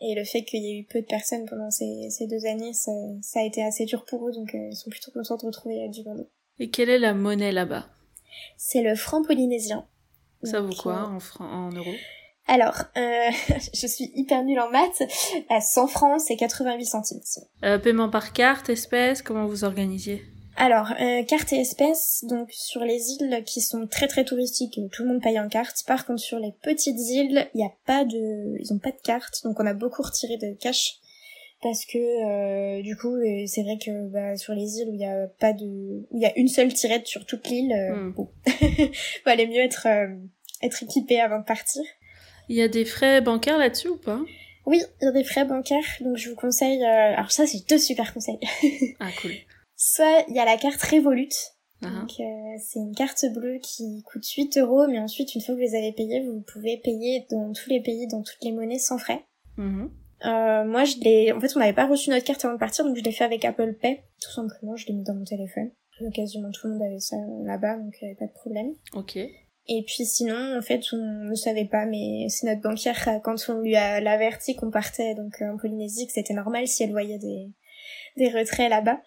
et 0.00 0.14
le 0.14 0.24
fait 0.24 0.44
qu'il 0.44 0.62
y 0.62 0.70
ait 0.70 0.80
eu 0.80 0.84
peu 0.84 1.00
de 1.00 1.06
personnes 1.06 1.46
pendant 1.48 1.70
ces, 1.70 2.10
ces 2.10 2.26
deux 2.26 2.44
années, 2.44 2.74
ça, 2.74 2.92
ça 3.22 3.40
a 3.40 3.44
été 3.44 3.62
assez 3.62 3.86
dur 3.86 4.04
pour 4.04 4.28
eux 4.28 4.32
donc 4.32 4.54
euh, 4.54 4.68
ils 4.70 4.76
sont 4.76 4.90
plutôt 4.90 5.10
contents 5.10 5.36
de 5.36 5.46
retrouver 5.46 5.84
euh, 5.84 5.88
du 5.88 6.04
monde. 6.04 6.28
Et 6.58 6.70
quelle 6.70 6.90
est 6.90 6.98
la 6.98 7.14
monnaie 7.14 7.52
là-bas? 7.52 7.86
C'est 8.56 8.82
le 8.82 8.94
franc 8.94 9.22
polynésien. 9.22 9.86
Ça 10.42 10.60
vaut 10.60 10.74
quoi 10.74 11.08
euh, 11.10 11.16
en, 11.16 11.20
francs, 11.20 11.50
en 11.50 11.70
euros? 11.70 11.94
Alors, 12.46 12.76
euh, 12.96 13.30
je 13.74 13.86
suis 13.86 14.10
hyper 14.14 14.44
nulle 14.44 14.60
en 14.60 14.70
maths. 14.70 15.02
À 15.48 15.60
100 15.60 15.86
francs, 15.88 16.20
c'est 16.20 16.36
88 16.36 16.84
centimes. 16.84 17.20
Euh, 17.64 17.78
paiement 17.78 18.08
par 18.08 18.32
carte, 18.32 18.68
espèce, 18.68 19.22
comment 19.22 19.46
vous 19.46 19.64
organisiez 19.64 20.22
alors, 20.56 20.90
euh, 21.00 21.22
carte 21.24 21.52
et 21.52 21.60
espèces, 21.60 22.24
donc 22.28 22.50
sur 22.50 22.82
les 22.82 23.12
îles 23.12 23.42
qui 23.44 23.60
sont 23.60 23.86
très 23.86 24.08
très 24.08 24.24
touristiques, 24.24 24.80
tout 24.90 25.02
le 25.02 25.08
monde 25.08 25.22
paye 25.22 25.38
en 25.38 25.48
carte. 25.48 25.84
Par 25.86 26.06
contre, 26.06 26.20
sur 26.20 26.38
les 26.38 26.52
petites 26.62 26.98
îles, 26.98 27.46
il 27.54 27.58
n'y 27.58 27.64
a 27.64 27.72
pas 27.84 28.04
de, 28.06 28.58
ils 28.58 28.72
ont 28.72 28.78
pas 28.78 28.90
de 28.90 29.00
carte, 29.02 29.42
donc 29.44 29.60
on 29.60 29.66
a 29.66 29.74
beaucoup 29.74 30.02
retiré 30.02 30.38
de 30.38 30.54
cash 30.58 30.94
parce 31.62 31.84
que 31.84 31.98
euh, 31.98 32.82
du 32.82 32.96
coup, 32.96 33.16
c'est 33.46 33.62
vrai 33.62 33.76
que 33.78 34.08
bah, 34.08 34.36
sur 34.36 34.54
les 34.54 34.78
îles 34.78 34.88
où 34.88 34.94
il 34.94 35.00
y 35.00 35.04
a 35.04 35.26
pas 35.40 35.52
de, 35.52 36.06
où 36.10 36.16
il 36.16 36.22
y 36.22 36.26
a 36.26 36.32
une 36.38 36.48
seule 36.48 36.72
tirette 36.72 37.06
sur 37.06 37.26
toute 37.26 37.48
l'île, 37.48 37.72
euh, 37.72 37.94
hmm. 37.94 38.12
bon, 38.12 38.30
valait 39.26 39.46
mieux 39.46 39.60
être 39.60 39.86
être 40.62 40.82
équipé 40.82 41.20
avant 41.20 41.40
de 41.40 41.44
partir. 41.44 41.82
Il 42.48 42.56
y 42.56 42.62
a 42.62 42.68
des 42.68 42.84
frais 42.86 43.20
bancaires 43.20 43.58
là-dessus 43.58 43.88
ou 43.88 43.96
pas? 43.96 44.20
Oui, 44.64 44.82
il 45.00 45.04
y 45.04 45.08
a 45.08 45.12
des 45.12 45.24
frais 45.24 45.44
bancaires, 45.44 45.84
donc 46.00 46.16
je 46.16 46.30
vous 46.30 46.36
conseille. 46.36 46.82
alors 46.82 47.30
ça, 47.30 47.46
c'est 47.46 47.68
deux 47.68 47.78
super 47.78 48.14
conseils. 48.14 48.38
ah 49.00 49.10
cool. 49.20 49.32
Soit 49.76 50.24
il 50.28 50.34
y 50.34 50.38
a 50.38 50.44
la 50.44 50.56
carte 50.56 50.82
Revolut. 50.82 51.28
Ah. 51.82 51.90
Donc 51.90 52.10
euh, 52.18 52.58
c'est 52.58 52.78
une 52.78 52.94
carte 52.94 53.24
bleue 53.34 53.58
qui 53.62 54.02
coûte 54.04 54.26
8 54.26 54.56
euros, 54.58 54.86
mais 54.88 54.98
ensuite 54.98 55.34
une 55.34 55.42
fois 55.42 55.54
que 55.54 55.60
vous 55.60 55.66
les 55.66 55.76
avez 55.76 55.92
payés, 55.92 56.24
vous 56.24 56.40
pouvez 56.40 56.78
payer 56.78 57.26
dans 57.30 57.52
tous 57.52 57.68
les 57.68 57.82
pays, 57.82 58.06
dans 58.06 58.22
toutes 58.22 58.42
les 58.42 58.52
monnaies 58.52 58.78
sans 58.78 58.98
frais. 58.98 59.24
Mhm. 59.58 59.90
Euh, 60.24 60.64
moi 60.64 60.84
je 60.84 60.96
l'ai, 61.00 61.32
en 61.32 61.40
fait 61.40 61.54
on 61.54 61.58
n'avait 61.58 61.74
pas 61.74 61.86
reçu 61.86 62.08
notre 62.08 62.24
carte 62.24 62.42
avant 62.44 62.54
de 62.54 62.58
partir, 62.58 62.86
donc 62.86 62.96
je 62.96 63.02
l'ai 63.02 63.12
fait 63.12 63.24
avec 63.24 63.44
Apple 63.44 63.74
Pay, 63.74 64.02
tout 64.22 64.30
simplement, 64.30 64.74
je 64.74 64.86
l'ai 64.86 64.94
mis 64.94 65.04
dans 65.04 65.14
mon 65.14 65.24
téléphone. 65.24 65.70
quasiment 66.14 66.50
tout 66.50 66.66
le 66.66 66.72
monde 66.72 66.82
avait 66.82 66.98
ça 66.98 67.16
là-bas, 67.44 67.76
donc 67.76 67.94
il 68.00 68.04
n'y 68.04 68.10
avait 68.10 68.18
pas 68.18 68.26
de 68.26 68.32
problème. 68.32 68.74
Ok. 68.94 69.16
Et 69.68 69.82
puis 69.82 70.06
sinon, 70.06 70.56
en 70.56 70.62
fait, 70.62 70.80
on 70.92 71.28
ne 71.28 71.34
savait 71.34 71.64
pas, 71.64 71.86
mais 71.86 72.28
c'est 72.30 72.46
notre 72.46 72.62
banquière 72.62 73.20
quand 73.22 73.34
on 73.48 73.60
lui 73.60 73.74
a 73.74 73.96
averti 73.96 74.54
qu'on 74.54 74.70
partait 74.70 75.14
donc 75.14 75.42
en 75.42 75.56
Polynésie 75.56 76.06
que 76.06 76.12
c'était 76.12 76.34
normal 76.34 76.68
si 76.68 76.84
elle 76.84 76.92
voyait 76.92 77.18
des 77.18 77.50
des 78.16 78.28
retraits 78.28 78.70
là-bas. 78.70 79.00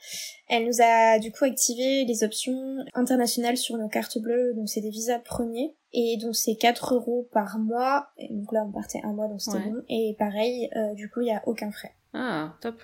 Elle 0.48 0.66
nous 0.66 0.82
a 0.82 1.20
du 1.20 1.32
coup 1.32 1.46
activé 1.46 2.06
les 2.06 2.24
options 2.24 2.78
internationales 2.94 3.58
sur 3.58 3.78
nos 3.78 3.88
cartes 3.88 4.18
bleues, 4.20 4.54
donc 4.54 4.70
c'est 4.70 4.82
des 4.82 4.90
visas 4.90 5.20
premiers. 5.20 5.76
Et 5.92 6.18
donc 6.22 6.36
c'est 6.36 6.56
4 6.56 6.96
euros 6.96 7.28
par 7.32 7.60
mois. 7.60 8.08
Et 8.18 8.34
donc 8.34 8.52
là 8.52 8.64
on 8.68 8.72
partait 8.72 9.02
un 9.04 9.14
mois, 9.14 9.28
donc 9.28 9.42
c'était 9.42 9.60
bon. 9.60 9.82
Et 9.90 10.16
pareil, 10.18 10.70
euh, 10.76 10.94
du 10.94 11.10
coup 11.10 11.22
il 11.22 11.28
y 11.28 11.32
a 11.32 11.42
aucun 11.48 11.72
frais. 11.72 11.96
Ah, 12.14 12.54
top. 12.62 12.82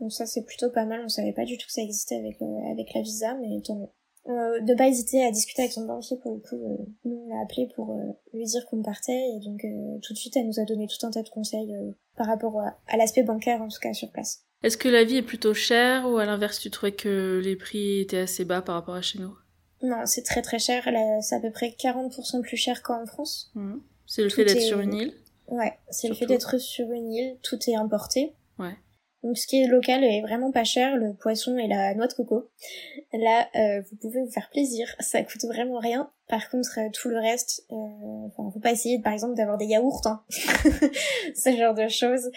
Donc 0.00 0.12
ça 0.12 0.26
c'est 0.26 0.44
plutôt 0.44 0.70
pas 0.70 0.84
mal, 0.84 1.02
on 1.04 1.08
savait 1.08 1.32
pas 1.32 1.44
du 1.44 1.58
tout 1.58 1.66
que 1.66 1.72
ça 1.72 1.82
existait 1.82 2.16
avec, 2.16 2.40
euh, 2.42 2.70
avec 2.72 2.94
la 2.94 3.02
visa, 3.02 3.34
mais 3.34 3.60
tant 3.62 3.76
mieux. 3.76 3.88
Euh, 4.28 4.60
de 4.60 4.74
pas 4.74 4.88
hésiter 4.88 5.24
à 5.24 5.30
discuter 5.30 5.62
avec 5.62 5.72
son 5.72 5.86
banquier 5.86 6.18
pour 6.18 6.34
le 6.34 6.40
coup. 6.40 6.56
Euh, 6.56 6.84
nous 7.06 7.24
on 7.24 7.34
l'a 7.34 7.42
appelé 7.42 7.66
pour 7.74 7.92
euh, 7.92 8.12
lui 8.34 8.44
dire 8.44 8.66
qu'on 8.66 8.82
partait 8.82 9.30
et 9.30 9.40
donc 9.40 9.64
tout 10.02 10.12
de 10.12 10.18
suite 10.18 10.36
elle 10.36 10.46
nous 10.46 10.60
a 10.60 10.64
donné 10.64 10.86
tout 10.86 11.06
un 11.06 11.10
tas 11.10 11.22
de 11.22 11.28
conseils 11.30 11.74
par 12.14 12.26
rapport 12.26 12.60
à 12.60 12.96
l'aspect 12.98 13.22
bancaire 13.22 13.62
en 13.62 13.68
tout 13.68 13.80
cas 13.80 13.94
sur 13.94 14.10
place. 14.10 14.44
Est-ce 14.62 14.76
que 14.76 14.88
la 14.88 15.04
vie 15.04 15.16
est 15.16 15.22
plutôt 15.22 15.54
chère 15.54 16.08
ou 16.08 16.18
à 16.18 16.24
l'inverse 16.24 16.58
tu 16.58 16.70
trouvais 16.70 16.92
que 16.92 17.40
les 17.42 17.56
prix 17.56 18.00
étaient 18.00 18.18
assez 18.18 18.44
bas 18.44 18.62
par 18.62 18.74
rapport 18.74 18.94
à 18.94 19.02
chez 19.02 19.18
nous? 19.18 19.36
Non, 19.82 20.04
c'est 20.06 20.22
très 20.22 20.42
très 20.42 20.58
cher. 20.58 20.88
C'est 21.22 21.36
à 21.36 21.40
peu 21.40 21.52
près 21.52 21.68
40% 21.78 22.42
plus 22.42 22.56
cher 22.56 22.82
qu'en 22.82 23.06
France. 23.06 23.52
Mmh. 23.54 23.76
C'est 24.06 24.22
le 24.22 24.28
fait 24.30 24.44
d'être 24.44 24.60
sur 24.60 24.80
une 24.80 24.94
île? 24.94 25.14
Ouais, 25.46 25.78
c'est 25.90 26.08
le 26.08 26.14
fait 26.14 26.26
d'être 26.26 26.58
sur 26.58 26.90
une 26.90 27.12
île. 27.12 27.36
Tout 27.42 27.58
est 27.68 27.76
importé. 27.76 28.32
Ouais. 28.58 28.76
Donc 29.22 29.36
ce 29.36 29.46
qui 29.46 29.62
est 29.62 29.66
local 29.66 30.04
est 30.04 30.20
vraiment 30.22 30.52
pas 30.52 30.64
cher, 30.64 30.96
le 30.96 31.14
poisson 31.14 31.56
et 31.58 31.66
la 31.66 31.94
noix 31.94 32.06
de 32.06 32.12
coco. 32.12 32.50
Là, 33.12 33.48
euh, 33.56 33.82
vous 33.90 33.96
pouvez 33.96 34.20
vous 34.20 34.30
faire 34.30 34.48
plaisir, 34.50 34.94
ça 35.00 35.22
coûte 35.22 35.44
vraiment 35.44 35.78
rien. 35.78 36.10
Par 36.28 36.50
contre, 36.50 36.78
euh, 36.78 36.90
tout 36.92 37.08
le 37.08 37.18
reste, 37.18 37.64
euh, 37.70 38.26
enfin, 38.26 38.50
faut 38.52 38.60
pas 38.60 38.72
essayer 38.72 39.00
par 39.00 39.12
exemple 39.12 39.34
d'avoir 39.34 39.56
des 39.56 39.66
yaourts, 39.66 40.02
hein. 40.04 40.22
ce 41.34 41.56
genre 41.56 41.74
de 41.74 41.88
choses. 41.88 42.30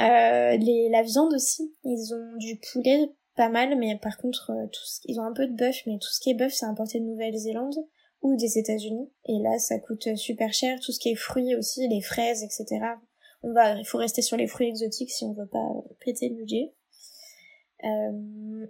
Euh, 0.00 0.56
les, 0.56 0.88
la 0.90 1.02
viande 1.02 1.32
aussi, 1.34 1.72
ils 1.84 2.14
ont 2.14 2.36
du 2.38 2.60
poulet, 2.72 3.10
pas 3.36 3.48
mal, 3.48 3.78
mais 3.78 3.96
par 4.02 4.16
contre, 4.16 4.50
euh, 4.50 4.66
tout 4.66 4.84
ce, 4.84 5.00
ils 5.04 5.20
ont 5.20 5.24
un 5.24 5.32
peu 5.32 5.46
de 5.46 5.54
bœuf, 5.54 5.76
mais 5.86 5.98
tout 5.98 6.10
ce 6.10 6.20
qui 6.20 6.30
est 6.30 6.34
bœuf, 6.34 6.52
c'est 6.52 6.66
importé 6.66 6.98
de 6.98 7.04
Nouvelle-Zélande 7.04 7.76
ou 8.22 8.36
des 8.36 8.58
États-Unis. 8.58 9.08
Et 9.26 9.38
là, 9.38 9.58
ça 9.58 9.78
coûte 9.78 10.16
super 10.16 10.52
cher. 10.52 10.80
Tout 10.80 10.90
ce 10.90 10.98
qui 10.98 11.10
est 11.10 11.14
fruits 11.14 11.54
aussi, 11.54 11.86
les 11.86 12.02
fraises, 12.02 12.42
etc 12.42 12.96
on 13.42 13.52
va, 13.52 13.74
il 13.74 13.84
faut 13.84 13.98
rester 13.98 14.22
sur 14.22 14.36
les 14.36 14.46
fruits 14.46 14.68
exotiques 14.68 15.10
si 15.10 15.24
on 15.24 15.32
veut 15.32 15.46
pas 15.46 15.68
péter 16.00 16.28
le 16.28 16.36
budget. 16.36 16.72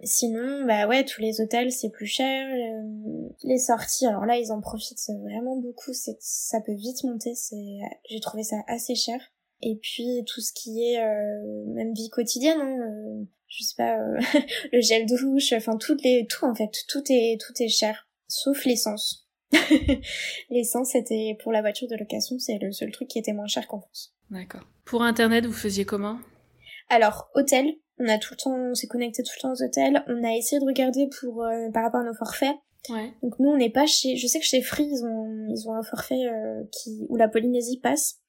Sinon, 0.03 0.65
bah 0.65 0.87
ouais, 0.87 1.03
tous 1.03 1.21
les 1.21 1.41
hôtels 1.41 1.71
c'est 1.71 1.89
plus 1.89 2.05
cher. 2.05 2.47
Les 3.43 3.57
sorties, 3.57 4.05
alors 4.05 4.25
là 4.25 4.37
ils 4.37 4.51
en 4.51 4.61
profitent 4.61 4.99
vraiment 5.21 5.57
beaucoup. 5.57 5.93
C'est, 5.93 6.17
ça 6.19 6.59
peut 6.61 6.73
vite 6.73 7.03
monter. 7.03 7.35
C'est, 7.35 7.79
j'ai 8.09 8.19
trouvé 8.19 8.43
ça 8.43 8.57
assez 8.67 8.95
cher. 8.95 9.19
Et 9.61 9.77
puis 9.81 10.23
tout 10.25 10.41
ce 10.41 10.53
qui 10.53 10.83
est 10.83 11.03
euh, 11.03 11.65
même 11.73 11.93
vie 11.93 12.09
quotidienne, 12.09 12.59
hein, 12.61 12.77
euh, 12.79 13.25
je 13.47 13.63
sais 13.63 13.75
pas, 13.77 13.97
euh, 13.97 14.19
le 14.71 14.81
gel 14.81 15.05
douche, 15.05 15.53
enfin 15.53 15.77
toutes 15.77 16.01
les, 16.03 16.27
tout 16.29 16.45
en 16.45 16.55
fait, 16.55 16.71
tout 16.87 17.03
est 17.09 17.37
tout 17.39 17.53
est 17.61 17.67
cher, 17.67 18.07
sauf 18.27 18.63
l'essence. 18.65 19.27
l'essence 20.49 20.91
c'était 20.91 21.35
pour 21.43 21.51
la 21.51 21.61
voiture 21.61 21.87
de 21.87 21.95
location, 21.95 22.39
c'est 22.39 22.57
le 22.59 22.71
seul 22.71 22.91
truc 22.91 23.09
qui 23.09 23.19
était 23.19 23.33
moins 23.33 23.47
cher 23.47 23.67
qu'en 23.67 23.81
France. 23.81 24.13
D'accord. 24.29 24.61
Pour 24.85 25.03
Internet, 25.03 25.45
vous 25.45 25.53
faisiez 25.53 25.85
comment? 25.85 26.19
Alors, 26.89 27.29
hôtel. 27.35 27.75
On 27.99 28.07
a 28.07 28.17
tout 28.17 28.33
le 28.33 28.37
temps, 28.37 28.55
on 28.55 28.73
s'est 28.73 28.87
connecté 28.87 29.23
tout 29.23 29.31
le 29.35 29.41
temps 29.41 29.51
aux 29.51 29.63
hôtels. 29.63 30.03
On 30.07 30.23
a 30.23 30.33
essayé 30.35 30.59
de 30.59 30.65
regarder 30.65 31.09
pour 31.19 31.43
euh, 31.43 31.69
par 31.73 31.83
rapport 31.83 31.99
à 32.01 32.05
nos 32.05 32.15
forfaits. 32.15 32.55
Ouais. 32.89 33.13
Donc 33.21 33.37
nous, 33.39 33.49
on 33.49 33.57
n'est 33.57 33.69
pas 33.69 33.85
chez. 33.85 34.15
Je 34.15 34.27
sais 34.27 34.39
que 34.39 34.45
chez 34.45 34.61
Free, 34.61 34.87
ils 34.89 35.05
ont 35.05 35.47
ils 35.49 35.67
ont 35.67 35.73
un 35.73 35.83
forfait 35.83 36.25
euh, 36.25 36.63
qui 36.71 37.05
où 37.09 37.17
la 37.17 37.27
Polynésie 37.27 37.79
passe. 37.79 38.19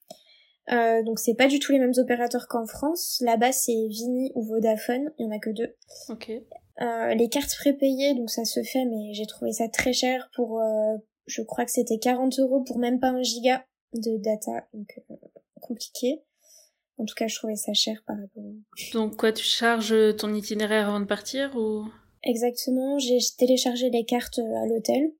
Euh, 0.73 1.03
donc 1.03 1.19
c'est 1.19 1.35
pas 1.35 1.49
du 1.49 1.59
tout 1.59 1.73
les 1.73 1.79
mêmes 1.79 1.95
opérateurs 1.97 2.47
qu'en 2.49 2.67
France. 2.67 3.21
Là-bas, 3.25 3.53
c'est 3.53 3.87
Vini 3.89 4.33
ou 4.35 4.43
Vodafone. 4.43 5.11
Il 5.19 5.27
y 5.27 5.29
en 5.29 5.33
a 5.33 5.39
que 5.39 5.51
deux. 5.51 5.75
Ok. 6.09 6.31
Euh, 6.81 7.15
les 7.15 7.29
cartes 7.29 7.55
prépayées, 7.57 8.15
donc 8.15 8.31
ça 8.31 8.45
se 8.45 8.63
fait, 8.63 8.85
mais 8.85 9.13
j'ai 9.13 9.27
trouvé 9.27 9.53
ça 9.53 9.69
très 9.69 9.93
cher 9.93 10.31
pour. 10.35 10.61
Euh, 10.61 10.97
je 11.27 11.43
crois 11.43 11.65
que 11.65 11.71
c'était 11.71 11.99
40 11.99 12.39
euros 12.39 12.63
pour 12.63 12.79
même 12.79 13.01
pas 13.01 13.09
un 13.09 13.23
giga 13.23 13.65
de 13.95 14.17
data. 14.23 14.67
Donc 14.73 14.89
compliqué. 15.61 16.23
En 16.99 17.05
tout 17.05 17.15
cas, 17.15 17.29
je 17.29 17.37
trouvais 17.37 17.57
ça 17.57 17.73
cher 17.73 18.03
par 18.07 18.17
rapport. 18.17 18.43
Donc 18.93 19.17
quoi, 19.17 19.33
tu 19.33 19.45
charges 19.45 19.95
ton 20.17 20.35
itinéraire 20.35 20.89
avant 20.89 21.01
de 21.01 21.07
partir 21.07 21.57
ou? 21.57 21.87
Exactement, 22.23 22.99
j'ai 22.99 23.19
téléchargé 23.39 23.91
les 23.91 24.05
cartes 24.05 24.39
à 24.39 24.67
l'hôtel. 24.67 25.13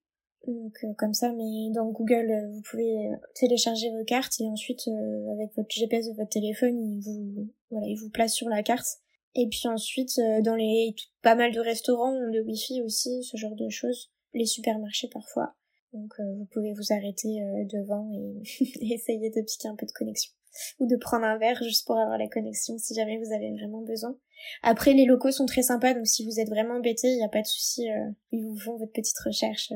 Donc 0.47 0.73
euh, 0.85 0.95
comme 0.97 1.13
ça, 1.13 1.33
mais 1.33 1.71
dans 1.75 1.91
Google, 1.91 2.31
euh, 2.31 2.51
vous 2.51 2.63
pouvez 2.63 3.11
télécharger 3.35 3.91
vos 3.91 4.05
cartes 4.05 4.41
et 4.41 4.47
ensuite 4.47 4.89
euh, 4.89 5.33
avec 5.33 5.55
votre 5.55 5.71
GPS 5.71 6.09
de 6.09 6.15
votre 6.15 6.31
téléphone, 6.31 6.79
il 6.79 7.01
vous 7.03 7.49
voilà, 7.71 7.87
il 7.87 7.97
vous 7.97 8.11
place 8.11 8.33
sur 8.33 8.49
la 8.49 8.63
carte. 8.63 8.89
Et 9.35 9.47
puis 9.49 9.69
ensuite, 9.69 10.19
dans 10.43 10.57
les 10.57 10.95
pas 11.23 11.37
mal 11.37 11.53
de 11.53 11.61
restaurants 11.61 12.13
ont 12.13 12.31
de 12.31 12.41
wifi 12.41 12.83
aussi, 12.83 13.23
ce 13.23 13.37
genre 13.37 13.55
de 13.55 13.69
choses. 13.69 14.11
Les 14.33 14.47
supermarchés 14.47 15.09
parfois. 15.09 15.55
Donc 15.93 16.13
euh, 16.21 16.35
vous 16.39 16.47
pouvez 16.47 16.73
vous 16.73 16.93
arrêter 16.93 17.43
euh, 17.43 17.65
devant 17.65 18.11
et, 18.15 18.95
essayer 18.95 19.31
de 19.31 19.43
piquer 19.43 19.69
un 19.69 19.77
peu 19.77 19.87
de 19.87 19.93
connexion. 19.93 20.33
Ou 20.79 20.87
de 20.87 20.97
prendre 20.97 21.25
un 21.25 21.39
verre 21.39 21.63
juste 21.63 21.87
pour 21.87 21.99
avoir 21.99 22.19
la 22.19 22.29
connexion 22.29 22.77
si 22.79 22.95
jamais 22.95 23.19
vous 23.19 23.33
avez 23.33 23.53
vraiment 23.53 23.83
besoin. 23.83 24.17
Après 24.63 24.93
les 24.93 25.05
locaux 25.05 25.31
sont 25.31 25.47
très 25.47 25.63
sympas 25.63 25.95
donc 25.95 26.07
si 26.07 26.25
vous 26.25 26.41
êtes 26.41 26.49
vraiment 26.49 26.77
embêté, 26.77 27.09
il 27.09 27.17
n'y 27.17 27.25
a 27.25 27.29
pas 27.29 27.43
de 27.43 27.47
souci, 27.47 27.91
euh, 27.91 28.11
ils 28.33 28.45
vous 28.45 28.59
font 28.59 28.77
votre 28.77 28.93
petite 28.93 29.19
recherche. 29.25 29.73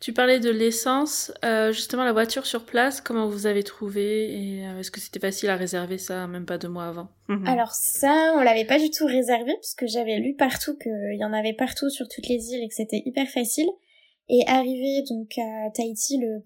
Tu 0.00 0.12
parlais 0.12 0.40
de 0.40 0.50
l'essence, 0.50 1.32
justement 1.70 2.02
la 2.02 2.12
voiture 2.12 2.44
sur 2.44 2.66
place, 2.66 3.00
comment 3.00 3.28
vous 3.28 3.46
avez 3.46 3.62
trouvé 3.62 4.34
et 4.34 4.62
est-ce 4.80 4.90
que 4.90 4.98
c'était 4.98 5.20
facile 5.20 5.48
à 5.48 5.54
réserver 5.54 5.96
ça 5.96 6.26
même 6.26 6.44
pas 6.44 6.58
deux 6.58 6.68
mois 6.68 6.86
avant? 6.88 7.08
Mhm. 7.28 7.46
Alors 7.46 7.72
ça, 7.72 8.34
on 8.36 8.40
l'avait 8.40 8.64
pas 8.64 8.80
du 8.80 8.90
tout 8.90 9.06
réservé 9.06 9.52
parce 9.54 9.74
que 9.74 9.86
j'avais 9.86 10.18
lu 10.18 10.34
partout 10.34 10.76
qu'il 10.76 11.16
y 11.16 11.24
en 11.24 11.32
avait 11.32 11.52
partout 11.52 11.88
sur 11.88 12.08
toutes 12.08 12.26
les 12.26 12.50
îles 12.50 12.64
et 12.64 12.68
que 12.68 12.74
c'était 12.74 13.00
hyper 13.06 13.28
facile. 13.28 13.68
Et 14.32 14.44
arrivé 14.46 15.02
donc 15.10 15.36
à 15.38 15.70
Tahiti 15.74 16.18
le, 16.18 16.40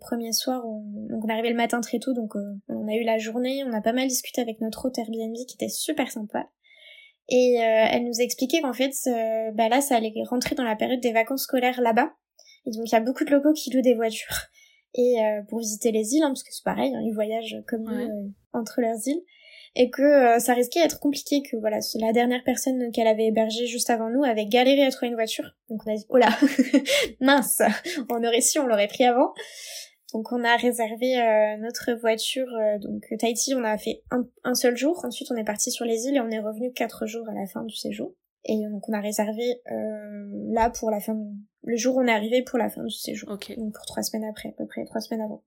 premier 0.00 0.32
soir, 0.32 0.66
on, 0.66 0.82
donc 1.08 1.24
on 1.24 1.28
est 1.28 1.32
arrivé 1.32 1.50
le 1.50 1.56
matin 1.56 1.80
très 1.80 2.00
tôt, 2.00 2.12
donc 2.12 2.34
euh, 2.34 2.40
on 2.68 2.88
a 2.88 2.94
eu 2.94 3.04
la 3.04 3.18
journée, 3.18 3.62
on 3.64 3.72
a 3.72 3.80
pas 3.80 3.92
mal 3.92 4.08
discuté 4.08 4.40
avec 4.40 4.60
notre 4.60 4.86
hôte 4.86 4.98
Airbnb 4.98 5.36
qui 5.46 5.54
était 5.54 5.68
super 5.68 6.10
sympa. 6.10 6.48
Et 7.28 7.58
euh, 7.60 7.86
elle 7.90 8.04
nous 8.04 8.20
a 8.20 8.22
expliqué 8.22 8.60
qu'en 8.62 8.72
fait, 8.72 8.92
euh, 9.06 9.50
bah 9.52 9.68
là, 9.68 9.80
ça 9.80 9.96
allait 9.96 10.12
rentrer 10.28 10.54
dans 10.54 10.64
la 10.64 10.76
période 10.76 11.00
des 11.00 11.12
vacances 11.12 11.42
scolaires 11.42 11.80
là-bas. 11.80 12.10
Et 12.66 12.70
donc 12.70 12.88
il 12.90 12.92
y 12.92 12.96
a 12.96 13.00
beaucoup 13.00 13.24
de 13.24 13.30
locaux 13.30 13.52
qui 13.52 13.70
louent 13.70 13.82
des 13.82 13.94
voitures. 13.94 14.36
Et 14.94 15.16
pour 15.48 15.58
visiter 15.60 15.92
les 15.92 16.14
îles, 16.14 16.22
hein, 16.22 16.28
parce 16.28 16.42
que 16.42 16.48
c'est 16.50 16.64
pareil, 16.64 16.92
hein, 16.94 17.00
ils 17.04 17.14
voyagent 17.14 17.56
comme 17.68 17.84
nous 17.84 18.34
entre 18.52 18.80
leurs 18.80 19.06
îles 19.06 19.22
et 19.78 19.90
que 19.90 20.02
euh, 20.02 20.38
ça 20.40 20.54
risquait 20.54 20.82
d'être 20.82 20.98
compliqué, 20.98 21.40
que 21.42 21.56
voilà, 21.56 21.78
la 22.00 22.12
dernière 22.12 22.42
personne 22.44 22.90
qu'elle 22.92 23.06
avait 23.06 23.26
hébergée 23.26 23.66
juste 23.66 23.90
avant 23.90 24.10
nous 24.10 24.24
avait 24.24 24.46
galéré 24.46 24.84
à 24.84 24.90
trouver 24.90 25.08
une 25.08 25.14
voiture. 25.14 25.54
Donc 25.68 25.82
on 25.86 25.92
a 25.92 25.94
dit, 25.94 26.04
oh 26.08 26.16
là, 26.16 26.36
mince, 27.20 27.62
on 28.10 28.24
aurait 28.24 28.40
su, 28.40 28.58
on 28.58 28.66
l'aurait 28.66 28.88
pris 28.88 29.04
avant. 29.04 29.32
Donc 30.12 30.32
on 30.32 30.42
a 30.42 30.56
réservé 30.56 31.20
euh, 31.20 31.56
notre 31.58 31.92
voiture, 31.92 32.48
euh, 32.48 32.78
donc 32.78 33.04
Tahiti, 33.18 33.54
on 33.54 33.64
a 33.64 33.76
fait 33.76 34.02
un, 34.10 34.54
seul 34.54 34.76
jour, 34.76 35.04
ensuite 35.04 35.30
on 35.30 35.36
est 35.36 35.44
parti 35.44 35.70
sur 35.70 35.84
les 35.84 36.06
îles 36.06 36.16
et 36.16 36.20
on 36.20 36.30
est 36.30 36.40
revenu 36.40 36.72
quatre 36.72 37.06
jours 37.06 37.28
à 37.28 37.34
la 37.34 37.46
fin 37.46 37.62
du 37.64 37.74
séjour. 37.74 38.14
Et 38.44 38.56
donc 38.70 38.88
on 38.88 38.92
a 38.94 39.00
réservé 39.00 39.60
là 40.50 40.70
pour 40.70 40.90
la 40.90 41.00
fin, 41.00 41.18
le 41.62 41.76
jour 41.76 41.96
où 41.96 42.00
on 42.00 42.06
est 42.06 42.12
arrivé 42.12 42.42
pour 42.42 42.58
la 42.58 42.70
fin 42.70 42.82
du 42.84 42.94
séjour. 42.94 43.30
Ok. 43.30 43.54
Donc 43.58 43.74
pour 43.74 43.84
trois 43.84 44.02
semaines 44.02 44.26
après, 44.28 44.48
à 44.48 44.52
peu 44.52 44.66
près 44.66 44.84
trois 44.86 45.00
semaines 45.00 45.20
avant. 45.20 45.42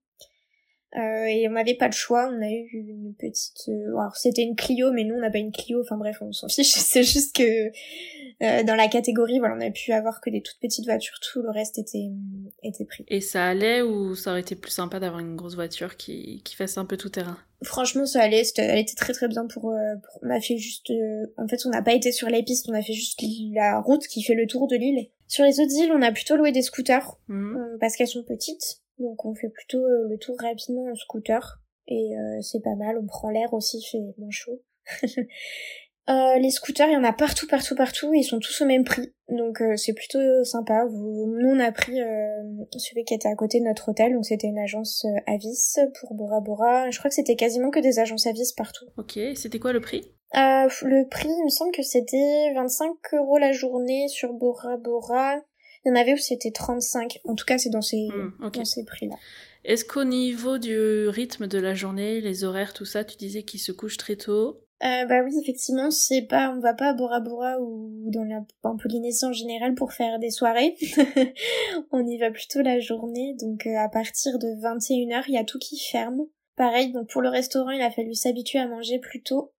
Euh, 0.96 1.24
et 1.24 1.48
on 1.48 1.52
n'avait 1.52 1.74
pas 1.76 1.86
le 1.86 1.92
choix, 1.92 2.28
on 2.30 2.42
a 2.42 2.50
eu 2.50 2.68
une 2.72 3.14
petite... 3.18 3.66
euh, 3.68 3.96
alors 3.98 4.14
c'était 4.16 4.42
une 4.42 4.56
Clio, 4.56 4.92
mais 4.92 5.04
nous 5.04 5.14
on 5.14 5.20
n'a 5.20 5.30
pas 5.30 5.38
une 5.38 5.50
Clio, 5.50 5.80
enfin 5.80 5.96
bref, 5.96 6.18
on 6.20 6.32
s'en 6.32 6.48
fiche, 6.50 6.72
c'est 6.74 7.02
juste 7.02 7.34
que 7.34 7.68
euh, 8.42 8.62
dans 8.64 8.74
la 8.74 8.88
catégorie, 8.88 9.38
voilà, 9.38 9.54
on 9.56 9.60
a 9.66 9.70
pu 9.70 9.92
avoir 9.92 10.20
que 10.20 10.28
des 10.28 10.42
toutes 10.42 10.58
petites 10.60 10.84
voitures, 10.84 11.18
tout 11.20 11.40
le 11.40 11.50
reste 11.50 11.78
était, 11.78 12.10
était 12.62 12.84
pris. 12.84 13.06
Et 13.08 13.22
ça 13.22 13.46
allait 13.46 13.80
ou 13.80 14.14
ça 14.14 14.32
aurait 14.32 14.40
été 14.40 14.54
plus 14.54 14.70
sympa 14.72 15.00
d'avoir 15.00 15.20
une 15.20 15.34
grosse 15.36 15.54
voiture 15.54 15.96
qui, 15.96 16.42
qui 16.44 16.56
fasse 16.56 16.76
un 16.76 16.84
peu 16.84 16.96
tout 16.98 17.08
terrain? 17.08 17.38
Franchement, 17.62 18.04
ça 18.04 18.20
allait, 18.20 18.44
c'était- 18.44 18.62
elle 18.66 18.78
était 18.78 18.96
très 18.96 19.12
très 19.14 19.28
bien 19.28 19.46
pour... 19.46 19.70
euh, 19.70 19.94
pour- 20.02 20.20
on 20.22 20.30
a 20.30 20.40
fait 20.40 20.58
juste... 20.58 20.90
euh, 20.90 21.26
en 21.38 21.48
fait, 21.48 21.64
on 21.64 21.70
n'a 21.70 21.80
pas 21.82 21.94
été 21.94 22.12
sur 22.12 22.28
les 22.28 22.42
pistes, 22.42 22.66
on 22.68 22.74
a 22.74 22.82
fait 22.82 22.92
juste 22.92 23.18
la 23.54 23.80
route 23.80 24.06
qui 24.08 24.22
fait 24.22 24.34
le 24.34 24.46
tour 24.46 24.66
de 24.66 24.76
l'île. 24.76 25.08
Sur 25.28 25.44
les 25.44 25.58
autres 25.60 25.72
îles, 25.74 25.92
on 25.94 26.02
a 26.02 26.12
plutôt 26.12 26.36
loué 26.36 26.52
des 26.52 26.60
scooters, 26.60 27.16
euh, 27.30 27.78
parce 27.80 27.96
qu'elles 27.96 28.08
sont 28.08 28.24
petites, 28.24 28.81
donc 29.02 29.24
on 29.24 29.34
fait 29.34 29.48
plutôt 29.50 29.84
euh, 29.84 30.08
le 30.08 30.16
tour 30.18 30.36
rapidement 30.40 30.84
en 30.90 30.94
scooter, 30.94 31.60
et 31.88 32.16
euh, 32.16 32.40
c'est 32.40 32.62
pas 32.62 32.74
mal, 32.76 32.96
on 32.98 33.06
prend 33.06 33.28
l'air 33.30 33.52
aussi, 33.52 33.78
il 33.78 33.84
fait 33.90 34.14
moins 34.18 34.30
chaud. 34.30 34.62
Euh, 36.10 36.36
les 36.40 36.50
scooters, 36.50 36.88
il 36.88 36.94
y 36.94 36.96
en 36.96 37.04
a 37.04 37.12
partout, 37.12 37.46
partout, 37.46 37.76
partout, 37.76 38.12
et 38.12 38.18
ils 38.18 38.24
sont 38.24 38.40
tous 38.40 38.62
au 38.62 38.66
même 38.66 38.82
prix, 38.82 39.14
donc 39.28 39.62
euh, 39.62 39.76
c'est 39.76 39.92
plutôt 39.94 40.18
sympa. 40.42 40.84
Vous- 40.86 41.32
Nous, 41.38 41.48
on 41.48 41.60
a 41.60 41.70
pris 41.70 42.00
euh, 42.02 42.42
celui 42.76 43.04
qui 43.04 43.14
était 43.14 43.28
à 43.28 43.36
côté 43.36 43.60
de 43.60 43.64
notre 43.66 43.88
hôtel, 43.90 44.12
donc 44.12 44.24
c'était 44.26 44.48
une 44.48 44.58
agence 44.58 45.06
Avis 45.28 45.76
pour 46.00 46.14
Bora 46.14 46.40
Bora. 46.40 46.90
Je 46.90 46.98
crois 46.98 47.08
que 47.08 47.14
c'était 47.14 47.36
quasiment 47.36 47.70
que 47.70 47.78
des 47.78 48.00
agences 48.00 48.26
Avis 48.26 48.52
partout. 48.56 48.84
Ok, 48.96 49.16
c'était 49.36 49.60
quoi 49.60 49.72
le 49.72 49.80
prix? 49.80 50.02
Le 50.34 51.08
prix, 51.08 51.28
il 51.28 51.44
me 51.44 51.50
semble 51.50 51.70
que 51.70 51.82
c'était 51.84 52.52
25 52.52 52.96
euros 53.12 53.38
la 53.38 53.52
journée 53.52 54.08
sur 54.08 54.32
Bora 54.32 54.76
Bora. 54.78 55.36
Il 55.84 55.88
y 55.88 55.92
en 55.92 55.96
avait 55.96 56.14
où 56.14 56.18
c'était 56.18 56.52
35. 56.52 57.20
En 57.24 57.34
tout 57.34 57.44
cas, 57.44 57.58
c'est 57.58 57.70
dans 57.70 57.82
ces, 57.82 58.08
Hmm, 58.08 58.50
dans 58.50 58.64
ces 58.64 58.84
prix-là. 58.84 59.16
Est-ce 59.64 59.84
qu'au 59.84 60.04
niveau 60.04 60.58
du 60.58 61.08
rythme 61.08 61.46
de 61.46 61.58
la 61.58 61.74
journée, 61.74 62.20
les 62.20 62.44
horaires, 62.44 62.72
tout 62.72 62.84
ça, 62.84 63.04
tu 63.04 63.16
disais 63.16 63.44
qu'ils 63.44 63.60
se 63.60 63.72
couchent 63.72 63.96
très 63.96 64.16
tôt? 64.16 64.60
Euh, 64.82 65.04
bah 65.06 65.22
oui, 65.24 65.32
effectivement, 65.40 65.92
c'est 65.92 66.22
pas, 66.22 66.52
on 66.56 66.58
va 66.58 66.74
pas 66.74 66.88
à 66.88 66.92
Bora 66.92 67.20
Bora 67.20 67.60
ou 67.60 68.10
dans 68.10 68.24
la, 68.24 68.44
en 68.64 68.76
Polynésie 68.76 69.24
en 69.24 69.32
général 69.32 69.76
pour 69.76 69.92
faire 69.92 70.18
des 70.18 70.30
soirées. 70.30 70.74
on 71.92 72.04
y 72.04 72.18
va 72.18 72.32
plutôt 72.32 72.62
la 72.62 72.80
journée, 72.80 73.36
donc 73.40 73.64
euh, 73.66 73.78
à 73.78 73.88
partir 73.88 74.40
de 74.40 74.48
21h, 74.60 75.24
il 75.28 75.34
y 75.34 75.38
a 75.38 75.44
tout 75.44 75.60
qui 75.60 75.78
ferme. 75.78 76.22
Pareil, 76.56 76.90
donc 76.90 77.08
pour 77.10 77.22
le 77.22 77.28
restaurant, 77.28 77.70
il 77.70 77.80
a 77.80 77.92
fallu 77.92 78.14
s'habituer 78.14 78.58
à 78.58 78.66
manger 78.66 78.98
plus 78.98 79.22
tôt. 79.22 79.52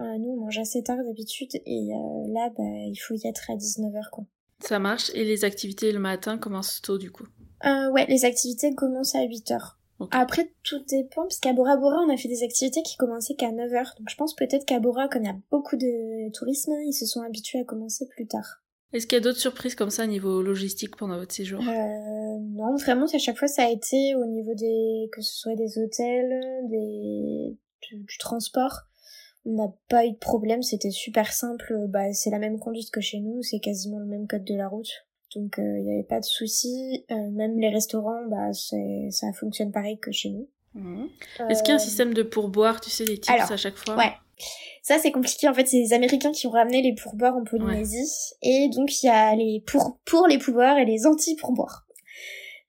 Euh, 0.00 0.16
nous, 0.18 0.30
on 0.30 0.44
mange 0.44 0.58
assez 0.58 0.82
tard 0.82 0.96
d'habitude, 1.04 1.50
et 1.66 1.90
euh, 1.92 2.32
là, 2.32 2.48
bah, 2.56 2.64
il 2.64 2.96
faut 2.96 3.14
y 3.14 3.28
être 3.28 3.50
à 3.50 3.56
19h, 3.56 4.08
quoi. 4.10 4.24
Ça 4.60 4.78
marche 4.78 5.10
Et 5.14 5.24
les 5.24 5.44
activités 5.44 5.92
le 5.92 5.98
matin 5.98 6.38
commencent 6.38 6.80
tôt 6.82 6.98
du 6.98 7.10
coup 7.10 7.26
Euh, 7.64 7.90
ouais, 7.90 8.06
les 8.08 8.24
activités 8.24 8.74
commencent 8.74 9.14
à 9.14 9.24
8h. 9.24 9.74
Ok. 9.98 10.08
Après, 10.12 10.50
tout 10.62 10.78
dépend, 10.88 11.22
parce 11.22 11.40
qu'à 11.40 11.52
Bora 11.52 11.76
Bora, 11.76 11.98
on 12.06 12.12
a 12.12 12.16
fait 12.16 12.28
des 12.28 12.42
activités 12.42 12.82
qui 12.82 12.96
commençaient 12.96 13.34
qu'à 13.34 13.50
9h. 13.50 13.98
Donc 13.98 14.08
je 14.08 14.16
pense 14.16 14.34
peut-être 14.34 14.64
qu'à 14.64 14.80
Bora, 14.80 15.08
comme 15.08 15.24
il 15.24 15.26
y 15.26 15.30
a 15.30 15.36
beaucoup 15.50 15.76
de 15.76 16.32
tourisme, 16.32 16.72
ils 16.86 16.94
se 16.94 17.04
sont 17.04 17.20
habitués 17.20 17.60
à 17.60 17.64
commencer 17.64 18.06
plus 18.08 18.26
tard. 18.26 18.62
Est-ce 18.92 19.06
qu'il 19.06 19.16
y 19.16 19.20
a 19.20 19.22
d'autres 19.22 19.38
surprises 19.38 19.74
comme 19.74 19.90
ça 19.90 20.04
au 20.04 20.06
niveau 20.08 20.42
logistique 20.42 20.96
pendant 20.96 21.16
votre 21.18 21.32
séjour? 21.32 21.60
Euh, 21.60 22.38
non, 22.40 22.74
vraiment, 22.76 23.04
à 23.04 23.18
chaque 23.18 23.38
fois, 23.38 23.46
ça 23.46 23.64
a 23.64 23.68
été 23.68 24.14
au 24.16 24.24
niveau 24.24 24.54
des, 24.54 25.08
que 25.12 25.20
ce 25.20 25.32
soit 25.32 25.54
des 25.54 25.78
hôtels, 25.78 26.40
des, 26.68 27.56
du, 27.82 28.00
du 28.02 28.18
transport. 28.18 28.80
On 29.46 29.52
n'a 29.52 29.72
pas 29.88 30.04
eu 30.04 30.12
de 30.12 30.16
problème, 30.18 30.62
c'était 30.62 30.90
super 30.90 31.32
simple. 31.32 31.74
Bah, 31.88 32.12
c'est 32.12 32.30
la 32.30 32.38
même 32.38 32.58
conduite 32.58 32.90
que 32.90 33.00
chez 33.00 33.20
nous, 33.20 33.42
c'est 33.42 33.60
quasiment 33.60 33.98
le 33.98 34.06
même 34.06 34.26
code 34.26 34.44
de 34.44 34.54
la 34.54 34.68
route. 34.68 34.90
Donc, 35.34 35.58
euh, 35.58 35.78
il 35.78 35.84
n'y 35.84 35.92
avait 35.94 36.02
pas 36.02 36.20
de 36.20 36.24
soucis. 36.24 37.04
Euh, 37.10 37.30
même 37.30 37.58
les 37.58 37.70
restaurants, 37.70 38.26
bah, 38.28 38.52
ça 38.52 39.32
fonctionne 39.32 39.72
pareil 39.72 39.98
que 39.98 40.12
chez 40.12 40.30
nous. 40.30 40.48
Mhm. 40.74 41.08
Est-ce 41.48 41.62
qu'il 41.62 41.70
y 41.70 41.72
a 41.72 41.76
un 41.76 41.80
Euh, 41.80 41.84
système 41.84 42.14
de 42.14 42.22
pourboire, 42.22 42.80
tu 42.80 42.90
sais, 42.90 43.04
des 43.04 43.18
tips 43.18 43.30
alors, 43.30 43.50
à 43.52 43.56
chaque 43.56 43.76
fois? 43.76 43.96
Ouais. 43.96 44.12
Ça, 44.82 44.98
c'est 44.98 45.12
compliqué. 45.12 45.48
En 45.48 45.54
fait, 45.54 45.66
c'est 45.66 45.78
les 45.78 45.92
Américains 45.92 46.32
qui 46.32 46.46
ont 46.46 46.50
ramené 46.50 46.82
les 46.82 46.94
pourboires 46.94 47.36
en 47.36 47.44
Polynésie. 47.44 48.34
Et 48.42 48.68
donc, 48.74 49.02
il 49.02 49.06
y 49.06 49.08
a 49.08 49.34
les 49.36 49.62
pour, 49.66 49.98
pour 50.04 50.26
les 50.26 50.38
pourboires 50.38 50.78
et 50.78 50.84
les 50.84 51.06
anti-pourboires. 51.06 51.86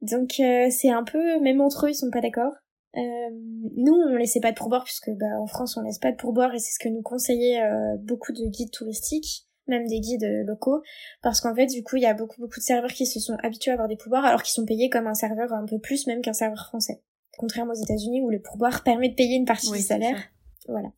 Donc, 0.01 0.39
euh, 0.39 0.67
c'est 0.69 0.89
un 0.89 1.03
peu, 1.03 1.39
même 1.39 1.61
entre 1.61 1.85
eux, 1.85 1.89
ils 1.91 1.95
sont 1.95 2.09
pas 2.11 2.21
d'accord. 2.21 2.53
Euh, 2.97 3.29
nous, 3.77 3.93
on 3.93 4.15
laissait 4.15 4.41
pas 4.41 4.51
de 4.51 4.57
pourboire 4.57 4.83
puisque, 4.83 5.11
bah, 5.11 5.39
en 5.39 5.47
France, 5.47 5.77
on 5.77 5.81
laisse 5.81 5.99
pas 5.99 6.11
de 6.11 6.17
pourboire 6.17 6.53
et 6.53 6.59
c'est 6.59 6.73
ce 6.73 6.79
que 6.79 6.89
nous 6.89 7.01
conseillaient 7.01 7.61
euh, 7.61 7.97
beaucoup 7.97 8.33
de 8.33 8.45
guides 8.47 8.71
touristiques, 8.71 9.47
même 9.67 9.87
des 9.87 9.99
guides 9.99 10.23
euh, 10.23 10.43
locaux. 10.43 10.81
Parce 11.21 11.39
qu'en 11.39 11.55
fait, 11.55 11.67
du 11.67 11.83
coup, 11.83 11.95
il 11.95 12.03
y 12.03 12.07
a 12.07 12.13
beaucoup, 12.13 12.41
beaucoup 12.41 12.59
de 12.59 12.65
serveurs 12.65 12.91
qui 12.91 13.05
se 13.05 13.19
sont 13.19 13.37
habitués 13.43 13.71
à 13.71 13.75
avoir 13.75 13.87
des 13.87 13.95
pourboires 13.95 14.25
alors 14.25 14.43
qu'ils 14.43 14.53
sont 14.53 14.65
payés 14.65 14.89
comme 14.89 15.07
un 15.07 15.13
serveur 15.13 15.53
un 15.53 15.65
peu 15.65 15.79
plus 15.79 16.05
même 16.07 16.21
qu'un 16.21 16.33
serveur 16.33 16.65
français. 16.67 17.01
Contrairement 17.37 17.71
aux 17.71 17.81
États-Unis 17.81 18.21
où 18.21 18.29
le 18.29 18.41
pourboire 18.41 18.83
permet 18.83 19.09
de 19.09 19.15
payer 19.15 19.37
une 19.37 19.45
partie 19.45 19.69
Oui, 19.69 19.79
du 19.79 19.85
salaire. 19.85 20.17
ça. 20.17 20.23
Voilà. 20.67 20.91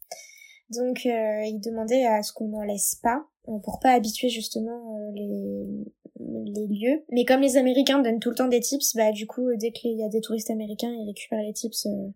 Donc, 0.70 1.06
euh, 1.06 1.44
il 1.46 1.60
demandait 1.64 2.06
à 2.06 2.24
ce 2.24 2.34
qu'on 2.34 2.48
n'en 2.48 2.64
laisse 2.64 2.96
pas, 3.04 3.24
euh, 3.50 3.60
pour 3.60 3.80
pas 3.80 3.92
habituer 3.92 4.30
justement 4.30 4.98
les, 5.14 5.68
les 6.20 6.68
lieux. 6.68 7.04
Mais 7.12 7.26
comme 7.26 7.42
les 7.42 7.58
Américains 7.58 8.00
donnent 8.02 8.20
tout 8.20 8.30
le 8.30 8.36
temps 8.36 8.48
des 8.48 8.60
tips, 8.60 8.96
bah 8.96 9.12
du 9.12 9.28
coup, 9.28 9.50
dès 9.56 9.72
qu'il 9.72 9.98
y 9.98 10.04
a 10.04 10.10
des 10.10 10.22
touristes 10.22 10.50
américains, 10.52 10.92
ils 10.94 11.08
récupèrent 11.08 11.42
les 11.42 11.54
tips 11.54 11.86
euh, 11.88 12.10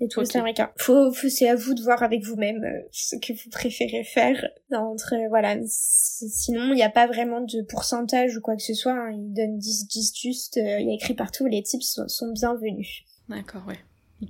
des 0.00 0.08
touristes 0.08 0.32
Ok. 0.36 0.40
américains. 0.40 0.70
Faut, 0.76 1.12
faut 1.12 1.28
c'est 1.28 1.48
à 1.48 1.54
vous 1.54 1.74
de 1.74 1.82
voir 1.82 2.02
avec 2.02 2.22
vous-même 2.24 2.62
euh, 2.64 2.82
ce 2.92 3.16
que 3.16 3.32
vous 3.32 3.50
préférez 3.50 4.04
faire. 4.04 4.48
Entre, 4.72 5.14
euh, 5.14 5.28
voilà, 5.28 5.56
si- 5.66 6.28
sinon, 6.28 6.68
il 6.72 6.76
n'y 6.76 6.82
a 6.82 6.90
pas 6.90 7.06
vraiment 7.06 7.40
de 7.40 7.62
pourcentage 7.62 8.36
ou 8.36 8.40
quoi 8.40 8.56
que 8.56 8.62
ce 8.62 8.74
soit. 8.74 8.92
hein. 8.92 9.10
Ils 9.12 9.32
donnent 9.32 9.58
10, 9.58 9.86
10 9.88 10.12
juste. 10.16 10.56
euh, 10.58 10.80
Il 10.80 10.86
y 10.88 10.90
a 10.90 10.94
écrit 10.94 11.14
partout, 11.14 11.46
les 11.46 11.62
tips 11.62 11.86
sont, 11.86 12.08
sont 12.08 12.32
bienvenus. 12.32 13.02
D'accord, 13.28 13.62
ouais. 13.66 13.78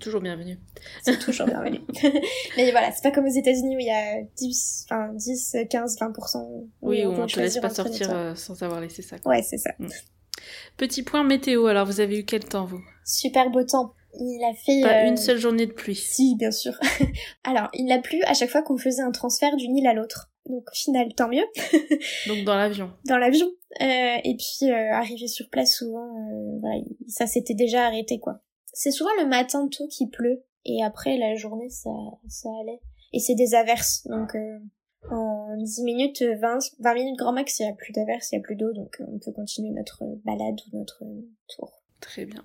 Toujours 0.01 0.21
bienvenue. 0.21 0.59
C'est 1.03 1.19
toujours 1.19 1.47
bienvenu. 1.47 1.81
Mais 2.57 2.71
voilà, 2.71 2.93
c'est 2.93 3.03
pas 3.03 3.11
comme 3.11 3.27
aux 3.27 3.35
États-Unis 3.35 3.77
où 3.77 3.79
il 3.79 3.87
y 3.87 3.91
a 3.91 4.23
10, 4.37 4.87
enfin 4.87 5.13
10, 5.13 5.57
15, 5.69 5.99
20%. 5.99 6.69
Oui, 6.81 7.05
où 7.05 7.13
peut 7.13 7.23
on 7.23 7.27
te 7.27 7.39
laisse 7.39 7.59
pas 7.59 7.69
sortir 7.69 8.09
euh, 8.11 8.35
sans 8.35 8.63
avoir 8.63 8.81
laissé 8.81 9.03
ça. 9.03 9.17
Ouais, 9.27 9.43
c'est 9.43 9.59
ça. 9.59 9.71
Petit 10.77 11.03
point 11.03 11.25
météo, 11.25 11.67
alors 11.67 11.87
vous 11.87 12.01
avez 12.01 12.21
eu 12.21 12.25
quel 12.25 12.45
temps 12.45 12.65
vous? 12.65 12.81
Super 13.05 13.51
beau 13.51 13.65
temps. 13.65 13.95
Il 14.15 14.43
a 14.45 14.55
fait. 14.55 14.81
Pas 14.83 15.05
euh, 15.05 15.09
une 15.09 15.17
seule 15.17 15.39
journée 15.39 15.67
de 15.67 15.73
pluie. 15.73 15.95
Si, 15.95 16.37
bien 16.37 16.51
sûr. 16.51 16.75
Alors, 17.45 17.69
il 17.73 17.91
a 17.91 17.99
plu 17.99 18.23
à 18.25 18.35
chaque 18.35 18.51
fois 18.51 18.63
qu'on 18.63 18.77
faisait 18.77 19.03
un 19.03 19.11
transfert 19.11 19.57
d'une 19.57 19.77
île 19.77 19.87
à 19.87 19.95
l'autre. 19.95 20.31
Donc, 20.47 20.65
au 20.71 20.75
final, 20.75 21.15
tant 21.15 21.29
mieux. 21.29 21.47
Donc 22.27 22.45
dans 22.45 22.57
l'avion. 22.57 22.91
Dans 23.07 23.17
l'avion. 23.17 23.47
Euh, 23.81 24.17
et 24.23 24.37
puis, 24.37 24.71
arrivé 24.71 25.29
sur 25.29 25.49
place, 25.49 25.77
souvent, 25.77 26.09
voilà, 26.61 26.83
ça 27.09 27.27
s'était 27.27 27.55
déjà 27.55 27.87
arrêté, 27.87 28.19
quoi. 28.19 28.41
C'est 28.73 28.91
souvent 28.91 29.11
le 29.19 29.27
matin 29.27 29.69
tôt 29.69 29.87
qui 29.89 30.09
pleut. 30.09 30.45
Et 30.65 30.83
après, 30.83 31.19
la 31.19 31.35
journée, 31.35 31.69
ça, 31.69 31.91
ça 32.29 32.49
allait. 32.63 32.81
Et 33.13 33.19
c'est 33.19 33.35
des 33.35 33.55
averses. 33.55 34.07
Donc, 34.07 34.35
euh, 34.35 34.59
en 35.11 35.57
10 35.57 35.83
minutes, 35.83 36.23
20, 36.23 36.59
20 36.79 36.95
minutes 36.95 37.19
grand 37.19 37.33
max, 37.33 37.59
il 37.59 37.65
n'y 37.65 37.71
a 37.71 37.75
plus 37.75 37.93
d'averses, 37.93 38.31
il 38.33 38.37
n'y 38.37 38.43
a 38.43 38.45
plus 38.45 38.57
d'eau. 38.57 38.73
Donc, 38.73 38.97
euh, 39.01 39.05
on 39.09 39.19
peut 39.19 39.33
continuer 39.33 39.71
notre 39.71 40.05
balade 40.25 40.61
ou 40.67 40.79
notre 40.79 41.05
tour. 41.49 41.83
Très 42.01 42.25
bien. 42.25 42.45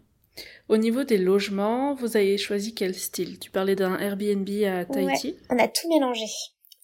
Au 0.69 0.77
niveau 0.77 1.03
des 1.03 1.17
logements, 1.17 1.95
vous 1.95 2.17
avez 2.17 2.37
choisi 2.37 2.73
quel 2.73 2.93
style? 2.93 3.39
Tu 3.39 3.51
parlais 3.51 3.75
d'un 3.75 3.97
Airbnb 3.97 4.47
à 4.65 4.85
Tahiti 4.85 5.35
On 5.49 5.57
a 5.57 5.67
tout 5.67 5.87
mélangé. 5.89 6.25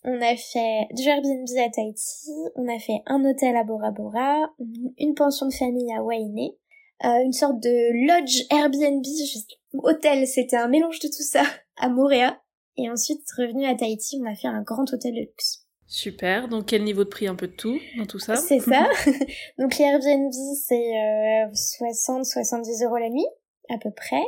On 0.06 0.21
a 0.21 0.36
fait 0.36 0.88
du 0.93 1.08
Airbnb 1.08 1.47
à 1.65 1.69
Tahiti, 1.69 2.29
on 2.56 2.67
a 2.67 2.77
fait 2.77 3.01
un 3.06 3.23
hôtel 3.23 3.56
à 3.56 3.63
Bora 3.63 3.91
Bora, 3.91 4.53
une 4.97 5.13
pension 5.15 5.47
de 5.47 5.53
famille 5.53 5.93
à 5.93 6.03
Wainé, 6.03 6.58
une 7.04 7.34
sorte 7.34 7.60
de 7.60 8.08
lodge 8.08 8.44
Airbnb, 8.50 9.04
juste 9.04 9.52
hôtel, 9.74 10.28
c'était 10.28 10.58
un 10.58 10.68
mélange 10.68 11.00
de 11.00 11.08
tout 11.08 11.24
ça, 11.24 11.44
à 11.78 11.89
Moorea. 11.89 12.39
Et 12.78 12.89
ensuite, 12.89 13.22
revenu 13.38 13.66
à 13.66 13.76
Tahiti, 13.76 14.20
on 14.22 14.26
a 14.26 14.36
fait 14.36 14.48
un 14.48 14.62
grand 14.62 14.92
hôtel 14.92 15.13
de 15.13 15.20
luxe. 15.20 15.68
Super. 15.86 16.48
Donc 16.48 16.68
quel 16.68 16.84
niveau 16.84 17.04
de 17.04 17.10
prix 17.10 17.28
Un 17.28 17.36
peu 17.36 17.48
de 17.48 17.54
tout 17.54 17.78
dans 17.98 18.06
tout 18.06 18.18
ça? 18.18 18.36
C'est 18.36 18.60
ça. 18.60 18.88
Donc 19.60 19.78
les 19.78 19.86
Airbnb, 19.86 20.32
c'est 20.66 20.76
euh, 20.76 21.52
60-70 21.52 22.86
euros 22.86 22.98
la 22.98 23.10
nuit, 23.10 23.28
à 23.70 23.78
peu 23.78 23.92
près. 23.92 24.24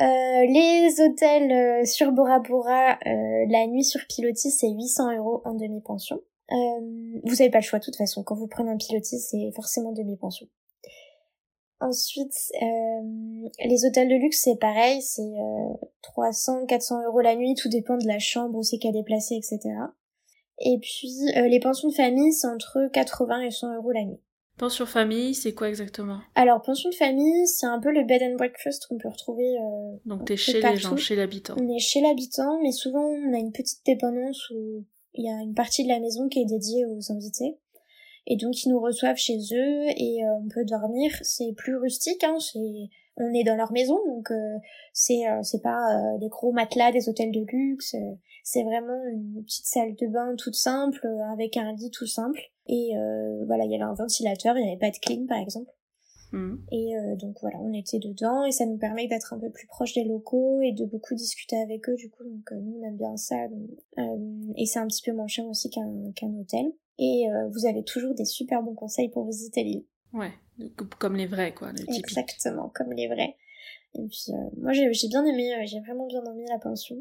Euh, 0.00 0.46
les 0.46 1.00
hôtels 1.00 1.52
euh, 1.52 1.84
sur 1.84 2.12
Bora 2.12 2.40
Bora, 2.40 2.98
euh, 3.06 3.46
la 3.48 3.66
nuit 3.66 3.84
sur 3.84 4.00
pilotis, 4.08 4.50
c'est 4.50 4.70
800 4.70 5.16
euros 5.16 5.42
en 5.44 5.54
demi-pension. 5.54 6.20
Euh, 6.50 6.54
vous 7.24 7.40
avez 7.40 7.50
pas 7.50 7.58
le 7.58 7.64
choix 7.64 7.78
de 7.78 7.84
toute 7.84 7.96
façon. 7.96 8.22
Quand 8.22 8.34
vous 8.34 8.46
prenez 8.46 8.70
un 8.70 8.76
pilotis, 8.76 9.18
c'est 9.18 9.50
forcément 9.54 9.92
demi-pension. 9.92 10.46
Ensuite, 11.82 12.34
euh, 12.62 13.48
les 13.64 13.84
hôtels 13.84 14.08
de 14.08 14.14
luxe, 14.14 14.42
c'est 14.44 14.58
pareil, 14.58 15.02
c'est 15.02 15.20
euh, 15.20 15.86
300, 16.02 16.66
400 16.66 17.06
euros 17.06 17.20
la 17.20 17.34
nuit, 17.34 17.54
tout 17.54 17.68
dépend 17.68 17.96
de 17.96 18.06
la 18.06 18.20
chambre 18.20 18.56
où 18.56 18.62
c'est 18.62 18.78
qu'à 18.78 18.92
déplacer, 18.92 19.34
etc. 19.34 19.58
Et 20.60 20.78
puis, 20.80 21.10
euh, 21.36 21.48
les 21.48 21.58
pensions 21.58 21.88
de 21.88 21.94
famille, 21.94 22.32
c'est 22.32 22.46
entre 22.46 22.88
80 22.92 23.40
et 23.40 23.50
100 23.50 23.74
euros 23.76 23.90
la 23.90 24.04
nuit. 24.04 24.20
Pension 24.58 24.86
famille, 24.86 25.34
c'est 25.34 25.54
quoi 25.54 25.68
exactement? 25.68 26.20
Alors, 26.36 26.62
pension 26.62 26.88
de 26.90 26.94
famille, 26.94 27.48
c'est 27.48 27.66
un 27.66 27.80
peu 27.80 27.90
le 27.90 28.04
bed 28.04 28.22
and 28.22 28.36
breakfast 28.36 28.86
qu'on 28.86 28.98
peut 28.98 29.08
retrouver. 29.08 29.56
Euh, 29.56 29.96
Donc 30.04 30.26
t'es 30.26 30.36
chez 30.36 30.60
les 30.60 30.76
gens, 30.76 30.96
chez 30.96 31.16
l'habitant. 31.16 31.56
On 31.58 31.68
est 31.68 31.80
chez 31.80 32.00
l'habitant, 32.00 32.60
mais 32.62 32.70
souvent 32.70 33.02
on 33.02 33.34
a 33.34 33.38
une 33.38 33.50
petite 33.50 33.84
dépendance 33.84 34.50
où 34.50 34.84
il 35.14 35.24
y 35.24 35.28
a 35.28 35.42
une 35.42 35.54
partie 35.54 35.82
de 35.82 35.88
la 35.88 35.98
maison 35.98 36.28
qui 36.28 36.40
est 36.40 36.46
dédiée 36.46 36.84
aux 36.86 37.12
invités. 37.12 37.58
Et 38.26 38.36
donc 38.36 38.64
ils 38.64 38.70
nous 38.70 38.80
reçoivent 38.80 39.16
chez 39.16 39.38
eux 39.52 39.84
et 39.96 40.24
euh, 40.24 40.34
on 40.44 40.48
peut 40.48 40.64
dormir. 40.64 41.10
C'est 41.22 41.52
plus 41.56 41.76
rustique, 41.76 42.22
hein, 42.24 42.36
c'est 42.38 42.88
on 43.16 43.32
est 43.34 43.44
dans 43.44 43.56
leur 43.56 43.72
maison, 43.72 43.98
donc 44.06 44.30
euh, 44.30 44.58
c'est 44.92 45.28
euh, 45.28 45.42
c'est 45.42 45.62
pas 45.62 45.78
euh, 45.96 46.18
des 46.18 46.28
gros 46.28 46.52
matelas 46.52 46.92
des 46.92 47.08
hôtels 47.08 47.32
de 47.32 47.44
luxe. 47.46 47.94
c'est 48.42 48.62
vraiment 48.62 48.98
une 49.12 49.42
petite 49.44 49.66
salle 49.66 49.94
de 49.94 50.06
bain 50.06 50.34
toute 50.36 50.54
simple 50.54 51.06
avec 51.32 51.56
un 51.56 51.72
lit 51.74 51.90
tout 51.90 52.06
simple. 52.06 52.40
Et 52.68 52.92
voilà, 53.46 53.64
il 53.64 53.72
y 53.72 53.74
avait 53.74 53.84
un 53.84 53.94
ventilateur, 53.94 54.56
il 54.56 54.62
n'y 54.62 54.70
avait 54.70 54.78
pas 54.78 54.90
de 54.90 54.98
clim 54.98 55.26
par 55.26 55.38
exemple. 55.38 55.70
Mmh. 56.32 56.56
Et 56.72 56.94
donc 57.16 57.36
voilà, 57.42 57.58
on 57.60 57.74
était 57.74 57.98
dedans 57.98 58.44
et 58.44 58.52
ça 58.52 58.64
nous 58.64 58.78
permet 58.78 59.06
d'être 59.06 59.34
un 59.34 59.38
peu 59.38 59.50
plus 59.50 59.66
proche 59.66 59.92
des 59.94 60.04
locaux 60.04 60.60
et 60.62 60.72
de 60.72 60.86
beaucoup 60.86 61.14
discuter 61.14 61.56
avec 61.56 61.88
eux. 61.88 61.96
Du 61.96 62.08
coup, 62.08 62.24
donc 62.24 62.50
nous 62.52 62.78
on 62.80 62.86
aime 62.86 62.96
bien 62.96 63.16
ça. 63.16 63.36
et 64.56 64.66
c'est 64.66 64.78
un 64.78 64.86
petit 64.86 65.02
peu 65.02 65.12
moins 65.12 65.26
cher 65.26 65.44
aussi 65.46 65.68
qu'un 65.70 66.12
qu'un 66.14 66.32
hôtel. 66.34 66.72
Et 67.04 67.24
vous 67.50 67.66
avez 67.66 67.82
toujours 67.82 68.14
des 68.14 68.24
super 68.24 68.62
bons 68.62 68.74
conseils 68.74 69.08
pour 69.08 69.26
visiter 69.26 69.64
l'île. 69.64 69.84
Ouais, 70.12 70.32
comme 70.98 71.16
les 71.16 71.26
vrais, 71.26 71.52
quoi. 71.52 71.72
Exactement, 71.88 72.70
comme 72.74 72.92
les 72.92 73.08
vrais. 73.08 73.36
Et 73.94 74.06
puis, 74.06 74.26
euh, 74.28 74.50
moi, 74.56 74.72
j'ai 74.72 75.08
bien 75.08 75.24
aimé, 75.24 75.54
euh, 75.54 75.62
j'ai 75.64 75.80
vraiment 75.80 76.06
bien 76.06 76.22
aimé 76.24 76.44
la 76.48 76.58
pension. 76.58 76.96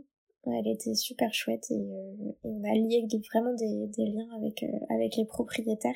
Elle 0.45 0.67
était 0.67 0.95
super 0.95 1.33
chouette 1.33 1.69
et, 1.69 1.75
euh, 1.75 2.31
on 2.43 2.63
a 2.63 2.73
lié 2.73 3.07
vraiment 3.31 3.53
des, 3.53 3.87
des 3.87 4.05
liens 4.05 4.27
avec, 4.35 4.65
avec 4.89 5.15
les 5.15 5.25
propriétaires. 5.25 5.95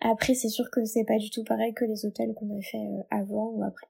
Après, 0.00 0.34
c'est 0.34 0.48
sûr 0.48 0.70
que 0.70 0.84
c'est 0.84 1.04
pas 1.04 1.18
du 1.18 1.30
tout 1.30 1.44
pareil 1.44 1.72
que 1.72 1.84
les 1.84 2.04
hôtels 2.04 2.34
qu'on 2.34 2.58
a 2.58 2.60
fait 2.60 2.84
avant 3.10 3.50
ou 3.50 3.62
après. 3.62 3.86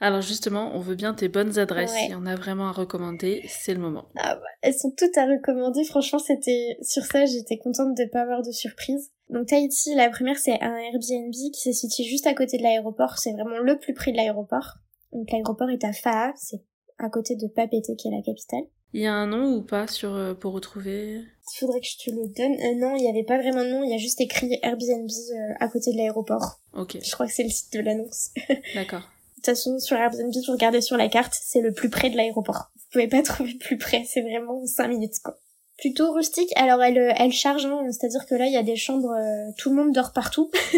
Alors 0.00 0.20
justement, 0.20 0.70
on 0.74 0.80
veut 0.80 0.94
bien 0.94 1.12
tes 1.12 1.28
bonnes 1.28 1.58
adresses. 1.58 1.92
Si 1.92 2.14
on 2.14 2.26
a 2.26 2.36
vraiment 2.36 2.68
à 2.68 2.72
recommander, 2.72 3.42
c'est 3.48 3.74
le 3.74 3.80
moment. 3.80 4.06
Ah 4.16 4.36
bah, 4.36 4.42
elles 4.62 4.74
sont 4.74 4.92
toutes 4.96 5.16
à 5.18 5.26
recommander. 5.26 5.84
Franchement, 5.84 6.20
c'était 6.20 6.78
sur 6.82 7.02
ça, 7.02 7.26
j'étais 7.26 7.58
contente 7.58 7.96
de 7.96 8.04
pas 8.10 8.22
avoir 8.22 8.42
de 8.42 8.52
surprise. 8.52 9.10
Donc 9.28 9.46
Tahiti, 9.48 9.94
la 9.94 10.08
première, 10.08 10.38
c'est 10.38 10.60
un 10.62 10.76
Airbnb 10.76 11.32
qui 11.32 11.60
se 11.60 11.72
situe 11.72 12.08
juste 12.08 12.26
à 12.26 12.34
côté 12.34 12.58
de 12.58 12.62
l'aéroport. 12.62 13.18
C'est 13.18 13.32
vraiment 13.32 13.58
le 13.58 13.78
plus 13.78 13.92
près 13.92 14.12
de 14.12 14.16
l'aéroport. 14.16 14.74
Donc 15.12 15.30
l'aéroport 15.32 15.70
est 15.70 15.84
à 15.84 15.92
Faa, 15.92 16.32
c'est 16.36 16.62
à 16.98 17.08
côté 17.10 17.34
de 17.34 17.46
Papeete 17.48 17.96
qui 17.96 18.08
est 18.08 18.12
la 18.12 18.22
capitale. 18.22 18.64
Il 18.94 19.02
y 19.02 19.06
a 19.06 19.12
un 19.12 19.26
nom 19.26 19.56
ou 19.56 19.62
pas 19.62 19.86
sur 19.86 20.14
euh, 20.14 20.32
pour 20.32 20.54
retrouver? 20.54 21.16
Il 21.20 21.58
faudrait 21.58 21.80
que 21.80 21.86
je 21.86 21.98
te 21.98 22.10
le 22.10 22.26
donne. 22.28 22.54
Euh, 22.54 22.74
non, 22.80 22.96
il 22.96 23.02
n'y 23.02 23.10
avait 23.10 23.24
pas 23.24 23.36
vraiment 23.36 23.62
de 23.62 23.70
nom. 23.70 23.84
Il 23.84 23.90
y 23.90 23.94
a 23.94 23.98
juste 23.98 24.20
écrit 24.20 24.58
Airbnb 24.62 25.10
euh, 25.10 25.54
à 25.60 25.68
côté 25.68 25.92
de 25.92 25.98
l'aéroport. 25.98 26.60
Ok. 26.72 26.96
Je 27.02 27.10
crois 27.12 27.26
que 27.26 27.32
c'est 27.32 27.42
le 27.42 27.50
site 27.50 27.72
de 27.74 27.80
l'annonce. 27.80 28.30
D'accord. 28.74 29.02
De 29.38 29.42
toute 29.42 29.54
façon, 29.54 29.78
sur 29.78 29.96
Airbnb, 29.96 30.32
vous 30.34 30.52
regardez 30.52 30.80
sur 30.80 30.96
la 30.96 31.08
carte, 31.08 31.32
c'est 31.40 31.60
le 31.60 31.72
plus 31.72 31.90
près 31.90 32.10
de 32.10 32.16
l'aéroport. 32.16 32.72
Vous 32.74 32.86
pouvez 32.90 33.06
pas 33.06 33.22
trouver 33.22 33.54
plus 33.54 33.78
près. 33.78 34.02
C'est 34.04 34.22
vraiment 34.22 34.66
5 34.66 34.88
minutes 34.88 35.14
quoi 35.22 35.38
plutôt 35.78 36.12
rustique. 36.12 36.50
Alors 36.56 36.82
elle, 36.82 36.98
euh, 36.98 37.12
elle 37.16 37.30
charge, 37.30 37.64
hein, 37.64 37.86
c'est-à-dire 37.92 38.26
que 38.26 38.34
là 38.34 38.46
il 38.46 38.52
y 38.52 38.56
a 38.56 38.64
des 38.64 38.74
chambres, 38.74 39.12
euh, 39.12 39.52
tout 39.58 39.70
le 39.70 39.76
monde 39.76 39.92
dort 39.94 40.12
partout. 40.12 40.50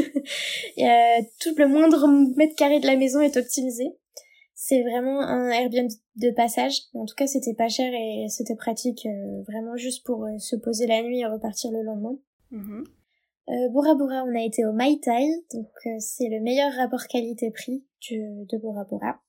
tout 1.40 1.54
le 1.56 1.66
moindre 1.68 2.06
mètre 2.36 2.54
carré 2.54 2.80
de 2.80 2.86
la 2.86 2.96
maison 2.96 3.22
est 3.22 3.38
optimisé. 3.38 3.96
C'est 4.54 4.82
vraiment 4.82 5.22
un 5.22 5.48
Airbnb 5.48 5.88
de 6.16 6.30
passage. 6.32 6.82
En 6.92 7.06
tout 7.06 7.14
cas, 7.14 7.26
c'était 7.26 7.54
pas 7.54 7.70
cher 7.70 7.90
et 7.94 8.26
c'était 8.28 8.56
pratique, 8.56 9.06
euh, 9.06 9.42
vraiment 9.48 9.74
juste 9.78 10.04
pour 10.04 10.28
se 10.38 10.54
poser 10.54 10.86
la 10.86 11.00
nuit 11.00 11.20
et 11.20 11.24
repartir 11.24 11.70
le 11.70 11.82
lendemain. 11.82 12.18
Mm 12.50 12.82
Bora 13.72 13.94
Bora, 13.94 14.24
on 14.24 14.34
a 14.34 14.44
été 14.44 14.64
au 14.64 14.72
Mai 14.72 15.00
Tai, 15.00 15.26
donc 15.52 15.68
c'est 15.98 16.28
le 16.28 16.40
meilleur 16.40 16.72
rapport 16.74 17.06
qualité-prix 17.08 17.84
de 18.10 18.56
Bora 18.58 18.84
Bora. 18.84 19.20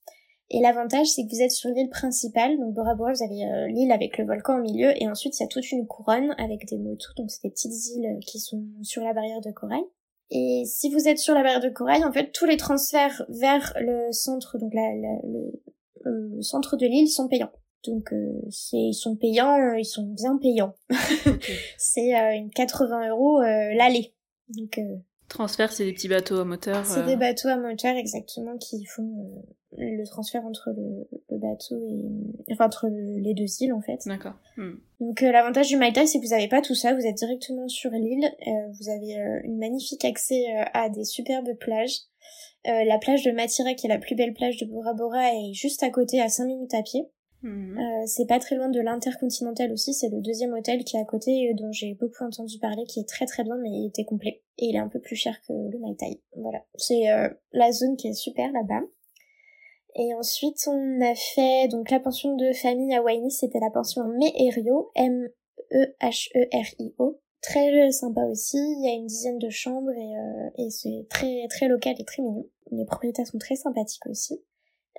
Et 0.54 0.60
l'avantage, 0.60 1.08
c'est 1.08 1.24
que 1.24 1.30
vous 1.34 1.42
êtes 1.42 1.52
sur 1.52 1.70
l'île 1.70 1.90
principale, 1.90 2.58
donc 2.58 2.74
Bora 2.74 2.94
Bora, 2.94 3.14
vous 3.14 3.24
avez 3.24 3.46
euh, 3.46 3.68
l'île 3.68 3.92
avec 3.94 4.18
le 4.18 4.26
volcan 4.26 4.58
au 4.58 4.62
milieu, 4.62 4.92
et 5.02 5.08
ensuite 5.08 5.40
il 5.40 5.44
y 5.44 5.46
a 5.46 5.48
toute 5.48 5.72
une 5.72 5.88
couronne 5.88 6.36
avec 6.38 6.68
des 6.68 6.78
motus, 6.78 7.16
donc 7.16 7.32
c'est 7.32 7.42
des 7.44 7.52
petites 7.52 7.72
îles 7.96 8.06
euh, 8.06 8.20
qui 8.20 8.38
sont 8.40 8.62
sur 8.82 9.02
la 9.02 9.14
barrière 9.14 9.40
de 9.40 9.52
corail. 9.52 9.84
Et 10.30 10.64
si 10.66 10.90
vous 10.90 11.08
êtes 11.08 11.20
sur 11.20 11.34
la 11.34 11.42
barrière 11.42 11.62
de 11.62 11.70
corail, 11.70 12.04
en 12.04 12.12
fait, 12.12 12.32
tous 12.34 12.46
les 12.46 12.58
transferts 12.58 13.24
vers 13.30 13.74
le 13.80 14.12
centre, 14.12 14.58
donc 14.58 14.74
le, 14.74 16.42
centre 16.42 16.76
de 16.76 16.86
l'île 16.86 17.08
sont 17.08 17.30
payants. 17.30 17.52
Donc 17.86 18.14
c'est 18.50 18.78
ils 18.78 18.94
sont 18.94 19.16
payants, 19.16 19.74
ils 19.74 19.86
sont 19.86 20.04
bien 20.04 20.38
payants. 20.38 20.76
c'est 21.78 22.14
une 22.36 22.50
80 22.52 23.10
euros 23.10 23.42
l'aller. 23.42 24.14
Donc 24.50 24.80
Transfert, 25.28 25.72
c'est 25.72 25.86
des 25.86 25.94
petits 25.94 26.10
bateaux 26.10 26.40
à 26.40 26.46
moteur. 26.46 26.86
C'est 26.86 27.06
des 27.06 27.16
bateaux 27.16 27.48
à 27.48 27.56
moteur 27.56 27.96
exactement 27.96 28.58
qui 28.58 28.84
font 28.86 29.44
le 29.78 30.06
transfert 30.06 30.46
entre 30.46 30.72
le, 30.72 31.38
bateau 31.38 31.76
et 32.48 32.54
enfin 32.54 32.66
entre 32.66 32.88
les 32.90 33.34
deux 33.34 33.48
îles 33.62 33.74
en 33.74 33.82
fait. 33.82 34.00
D'accord. 34.06 34.34
Hmm. 34.58 34.76
Donc 35.00 35.24
euh, 35.24 35.32
l'avantage 35.32 35.70
du 35.70 35.78
Mai 35.78 35.94
c'est 35.94 36.20
que 36.20 36.24
vous 36.24 36.32
n'avez 36.32 36.48
pas 36.48 36.62
tout 36.62 36.76
ça, 36.76 36.94
vous 36.94 37.06
êtes 37.06 37.16
directement 37.16 37.68
sur 37.68 37.92
l'île, 37.92 38.26
euh, 38.26 38.52
vous 38.74 38.90
avez 38.90 39.18
euh, 39.18 39.40
une 39.44 39.58
magnifique 39.58 40.04
accès 40.06 40.44
à 40.74 40.90
des 40.90 41.06
superbes 41.06 41.58
plages. 41.60 42.00
la 42.66 42.98
plage 43.00 43.24
de 43.24 43.32
Matira 43.32 43.74
qui 43.74 43.88
est 43.88 43.90
la 43.90 43.98
plus 43.98 44.16
belle 44.16 44.34
plage 44.34 44.58
de 44.58 44.66
Bora 44.66 44.94
Bora 44.94 45.34
est 45.34 45.54
juste 45.54 45.84
à 45.84 45.90
côté 45.90 46.22
à 46.22 46.30
5 46.30 46.46
minutes 46.46 46.74
à 46.74 46.84
pied. 46.84 47.08
Hmm. 47.44 47.76
c'est 48.06 48.28
pas 48.28 48.38
très 48.38 48.56
loin 48.56 48.70
de 48.70 48.80
l'Intercontinental 48.80 49.72
aussi, 49.72 49.96
c'est 49.96 50.10
le 50.10 50.22
deuxième 50.22 50.54
hôtel 50.54 50.84
qui 50.84 50.96
est 50.96 51.00
à 51.00 51.06
côté 51.06 51.54
dont 51.56 51.72
j'ai 51.72 51.96
beaucoup 51.96 52.24
entendu 52.24 52.60
parler, 52.60 52.84
qui 52.86 53.00
est 53.00 53.10
très 53.10 53.26
très 53.26 53.44
bien 53.44 53.58
mais 53.58 53.70
il 53.70 53.88
était 53.88 54.06
complet 54.06 54.44
et 54.60 54.68
il 54.68 54.76
est 54.76 54.80
un 54.80 54.90
peu 54.90 55.00
plus 55.00 55.16
cher 55.16 55.42
que 55.48 55.54
le 55.54 55.80
Mai 55.80 55.96
Voilà, 56.36 56.64
c'est 56.76 57.04
la 57.52 57.72
zone 57.72 57.98
qui 57.98 58.10
est 58.10 58.14
super 58.14 58.52
là-bas. 58.52 58.82
Et 59.96 60.14
ensuite, 60.14 60.60
on 60.68 61.02
a 61.02 61.16
fait 61.16 61.68
donc 61.68 61.90
la 61.90 62.00
pension 62.00 62.38
de 62.38 62.54
famille 62.54 62.96
à 62.96 63.02
Waini, 63.02 63.30
c'était 63.32 63.60
la 63.60 63.72
pension 63.72 64.08
Meherio, 64.08 64.90
M-E-H-E-R-I-O. 64.96 65.40
Très 67.42 67.92
sympa 67.92 68.22
aussi, 68.26 68.58
il 68.58 68.86
y 68.86 68.88
a 68.88 68.94
une 68.94 69.08
dizaine 69.08 69.40
de 69.40 69.50
chambres 69.50 69.92
et, 69.92 70.16
euh, 70.16 70.50
et 70.60 70.70
c'est 70.70 71.08
très 71.10 71.48
très 71.50 71.68
local 71.68 71.96
et 71.98 72.06
très 72.06 72.22
mignon. 72.22 72.46
Les 72.72 72.86
propriétaires 72.86 73.26
sont 73.26 73.40
très 73.40 73.56
sympathiques 73.56 74.06
aussi. 74.06 74.40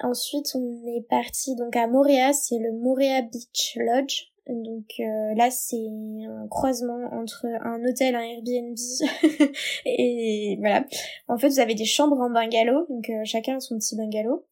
Ensuite, 0.00 0.54
on 0.54 0.86
est 0.96 1.06
parti 1.08 1.54
donc 1.54 1.76
à 1.76 1.86
Moréa, 1.86 2.32
c'est 2.32 2.58
le 2.58 2.72
Moréa 2.72 3.22
Beach 3.22 3.76
Lodge. 3.76 4.32
Donc 4.48 4.94
euh, 4.98 5.34
là, 5.36 5.50
c'est 5.50 5.76
un 5.76 6.48
croisement 6.48 7.08
entre 7.12 7.46
un 7.46 7.84
hôtel, 7.84 8.16
un 8.16 8.22
Airbnb 8.22 8.76
et 9.86 10.56
voilà. 10.58 10.84
En 11.28 11.38
fait, 11.38 11.48
vous 11.48 11.60
avez 11.60 11.74
des 11.74 11.84
chambres 11.84 12.18
en 12.18 12.30
bungalow, 12.30 12.86
donc 12.88 13.08
euh, 13.08 13.22
chacun 13.24 13.56
a 13.56 13.60
son 13.60 13.78
petit 13.78 13.96
bungalow. 13.96 14.44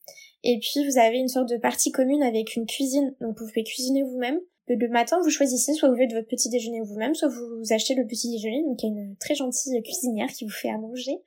Et 0.44 0.58
puis 0.58 0.86
vous 0.86 0.98
avez 0.98 1.18
une 1.18 1.28
sorte 1.28 1.48
de 1.48 1.56
partie 1.56 1.90
commune 1.90 2.22
avec 2.22 2.54
une 2.54 2.66
cuisine, 2.66 3.14
donc 3.20 3.38
vous 3.38 3.46
pouvez 3.46 3.64
cuisiner 3.64 4.02
vous-même. 4.02 4.40
Le 4.68 4.88
matin, 4.88 5.18
vous 5.20 5.30
choisissez 5.30 5.74
soit 5.74 5.88
vous 5.88 5.96
faites 5.96 6.12
votre 6.12 6.28
petit 6.28 6.48
déjeuner 6.48 6.80
vous-même, 6.80 7.16
soit 7.16 7.28
vous 7.28 7.72
achetez 7.72 7.96
le 7.96 8.06
petit 8.06 8.30
déjeuner. 8.30 8.62
Donc 8.62 8.80
il 8.82 8.86
y 8.86 8.98
a 8.98 9.02
une 9.02 9.16
très 9.16 9.34
gentille 9.34 9.82
cuisinière 9.82 10.28
qui 10.28 10.44
vous 10.44 10.52
fait 10.52 10.70
à 10.70 10.78
manger 10.78 11.18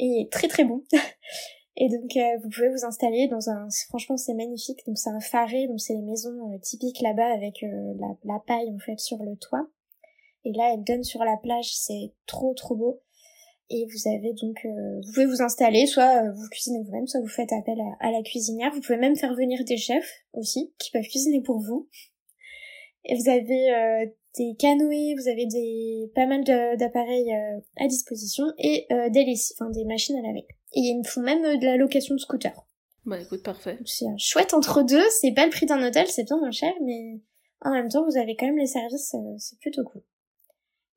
et 0.00 0.28
très 0.32 0.48
très 0.48 0.64
bon. 0.64 0.82
Et 1.76 1.88
donc 1.88 2.16
euh, 2.16 2.38
vous 2.42 2.50
pouvez 2.50 2.68
vous 2.68 2.84
installer 2.84 3.26
dans 3.26 3.50
un, 3.50 3.68
franchement 3.88 4.16
c'est 4.16 4.34
magnifique. 4.34 4.86
Donc 4.86 4.96
c'est 4.96 5.10
un 5.10 5.20
faré, 5.20 5.66
donc 5.66 5.80
c'est 5.80 5.94
les 5.94 6.02
maisons 6.02 6.52
euh, 6.52 6.58
typiques 6.58 7.00
là-bas 7.00 7.32
avec 7.32 7.62
euh, 7.62 7.94
la, 7.98 8.14
la, 8.24 8.38
paille 8.46 8.70
en 8.70 8.78
fait 8.78 8.98
sur 9.00 9.22
le 9.22 9.36
toit. 9.36 9.66
Et 10.44 10.52
là 10.52 10.72
elle 10.72 10.84
donne 10.84 11.02
sur 11.02 11.24
la 11.24 11.36
plage, 11.36 11.74
c'est 11.74 12.12
trop 12.26 12.54
trop 12.54 12.76
beau. 12.76 13.00
Et 13.70 13.86
vous 13.86 14.08
avez 14.08 14.34
donc 14.34 14.64
euh, 14.64 15.00
vous 15.00 15.12
pouvez 15.12 15.26
vous 15.26 15.42
installer. 15.42 15.86
Soit 15.86 16.22
euh, 16.22 16.32
vous 16.32 16.48
cuisinez 16.48 16.80
vous-même 16.84 17.08
soit 17.08 17.20
vous 17.20 17.26
faites 17.26 17.52
appel 17.52 17.78
à, 17.98 18.12
la 18.12 18.22
cuisinière. 18.22 18.72
Vous 18.72 18.80
pouvez 18.80 18.98
même 18.98 19.16
faire 19.16 19.34
venir 19.34 19.64
des 19.64 19.78
chefs 19.78 20.22
aussi 20.32 20.72
qui 20.78 20.92
peuvent 20.92 21.02
cuisiner 21.02 21.42
pour 21.42 21.58
vous. 21.58 21.88
Et 23.04 23.16
vous 23.16 23.28
avez 23.28 23.42
des 24.38 24.54
canoës. 24.58 25.16
Vous 25.20 25.28
avez 25.28 25.46
des 25.46 26.10
pas 26.14 26.26
mal 26.26 26.44
d'appareils 26.44 27.32
à 27.76 27.86
disposition 27.86 28.44
et 28.58 28.86
des 29.10 29.34
enfin 29.54 29.70
des 29.70 29.84
machines 29.84 30.16
à 30.16 30.22
laver 30.22 30.46
et 30.74 30.80
ils 30.80 30.98
me 30.98 31.04
font 31.04 31.22
même 31.22 31.42
de 31.42 31.64
la 31.64 31.76
location 31.76 32.14
de 32.14 32.20
scooter 32.20 32.52
bah 33.06 33.20
écoute 33.20 33.42
parfait 33.42 33.78
c'est 33.84 34.06
chouette 34.18 34.54
entre 34.54 34.82
deux 34.82 35.04
c'est 35.20 35.32
pas 35.32 35.44
le 35.44 35.50
prix 35.50 35.66
d'un 35.66 35.86
hôtel 35.86 36.06
c'est 36.08 36.24
bien 36.24 36.38
moins 36.38 36.50
cher 36.50 36.72
mais 36.82 37.20
en 37.60 37.72
même 37.72 37.88
temps 37.88 38.04
vous 38.04 38.16
avez 38.16 38.36
quand 38.36 38.46
même 38.46 38.58
les 38.58 38.66
services 38.66 39.14
c'est 39.38 39.58
plutôt 39.58 39.84
cool 39.84 40.02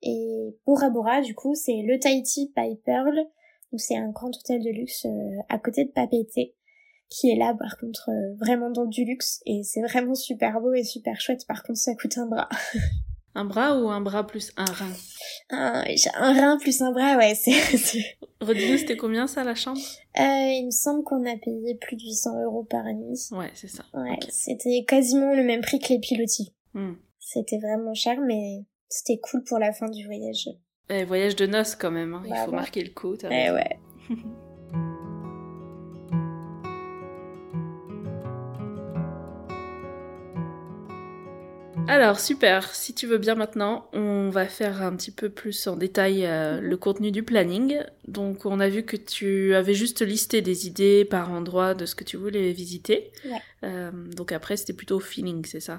et 0.02 0.56
Bora 0.66 0.90
Bora, 0.90 1.20
du 1.20 1.34
coup, 1.34 1.54
c'est 1.54 1.82
le 1.82 1.98
Tahiti 1.98 2.52
by 2.56 2.76
Pearl. 2.84 3.16
Donc 3.72 3.80
c'est 3.80 3.96
un 3.96 4.10
grand 4.10 4.28
hôtel 4.28 4.62
de 4.62 4.70
luxe 4.70 5.04
euh, 5.04 5.42
à 5.48 5.58
côté 5.58 5.84
de 5.84 5.90
Papeete, 5.90 6.54
qui 7.10 7.30
est 7.30 7.36
là 7.36 7.54
par 7.58 7.76
contre 7.76 8.08
euh, 8.08 8.34
vraiment 8.38 8.70
dans 8.70 8.86
du 8.86 9.04
luxe 9.04 9.42
et 9.44 9.62
c'est 9.62 9.82
vraiment 9.82 10.14
super 10.14 10.60
beau 10.60 10.72
et 10.72 10.84
super 10.84 11.20
chouette. 11.20 11.46
Par 11.46 11.62
contre, 11.62 11.78
ça 11.78 11.94
coûte 11.94 12.16
un 12.16 12.26
bras. 12.26 12.48
un 13.38 13.44
bras 13.44 13.78
ou 13.78 13.88
un 13.88 14.00
bras 14.00 14.26
plus 14.26 14.52
un 14.56 14.64
rein? 14.64 14.92
Un, 15.50 15.84
un 16.14 16.32
rein 16.34 16.58
plus 16.58 16.82
un 16.82 16.92
bras, 16.92 17.16
ouais. 17.16 17.34
C'est. 17.34 17.52
Redis-nous, 18.40 18.78
c'était 18.78 18.96
combien 18.96 19.26
ça 19.26 19.44
la 19.44 19.54
chambre? 19.54 19.80
Euh, 20.18 20.22
Il 20.22 20.66
me 20.66 20.70
semble 20.70 21.04
qu'on 21.04 21.24
a 21.24 21.36
payé 21.36 21.76
plus 21.80 21.96
de 21.96 22.02
800 22.02 22.42
euros 22.44 22.64
par 22.64 22.84
nuit. 22.84 23.18
Ouais, 23.32 23.50
c'est 23.54 23.68
ça. 23.68 23.84
Ouais, 23.94 24.18
c'était 24.28 24.84
quasiment 24.86 25.34
le 25.34 25.44
même 25.44 25.60
prix 25.60 25.78
que 25.78 25.88
les 25.92 26.00
pilotis. 26.00 26.52
Hmm. 26.74 26.94
C'était 27.20 27.58
vraiment 27.58 27.94
cher, 27.94 28.18
mais 28.26 28.64
c'était 28.88 29.18
cool 29.18 29.44
pour 29.44 29.58
la 29.58 29.72
fin 29.72 29.88
du 29.88 30.04
voyage. 30.04 30.48
Eh, 30.90 31.04
voyage 31.04 31.36
de 31.36 31.46
noces 31.46 31.76
quand 31.76 31.90
même, 31.90 32.14
hein. 32.14 32.22
il 32.24 32.30
bah 32.30 32.44
faut 32.44 32.52
marquer 32.52 32.82
le 32.82 32.90
coup. 32.90 33.14
Eh 33.30 33.50
ouais. 33.50 33.78
Alors 41.88 42.20
super, 42.20 42.74
si 42.74 42.92
tu 42.92 43.06
veux 43.06 43.16
bien 43.16 43.34
maintenant, 43.34 43.86
on 43.94 44.28
va 44.28 44.44
faire 44.44 44.82
un 44.82 44.94
petit 44.94 45.10
peu 45.10 45.30
plus 45.30 45.66
en 45.66 45.74
détail 45.74 46.26
euh, 46.26 46.60
le 46.60 46.76
contenu 46.76 47.10
du 47.10 47.22
planning. 47.22 47.78
Donc 48.08 48.46
on 48.46 48.58
a 48.58 48.70
vu 48.70 48.84
que 48.84 48.96
tu 48.96 49.54
avais 49.54 49.74
juste 49.74 50.00
listé 50.00 50.40
des 50.40 50.66
idées 50.66 51.04
par 51.04 51.30
endroit 51.30 51.74
de 51.74 51.84
ce 51.84 51.94
que 51.94 52.04
tu 52.04 52.16
voulais 52.16 52.52
visiter. 52.52 53.12
Ouais. 53.26 53.38
Euh, 53.64 53.90
donc 54.16 54.32
après 54.32 54.56
c'était 54.56 54.72
plutôt 54.72 54.98
feeling, 54.98 55.44
c'est 55.44 55.60
ça? 55.60 55.78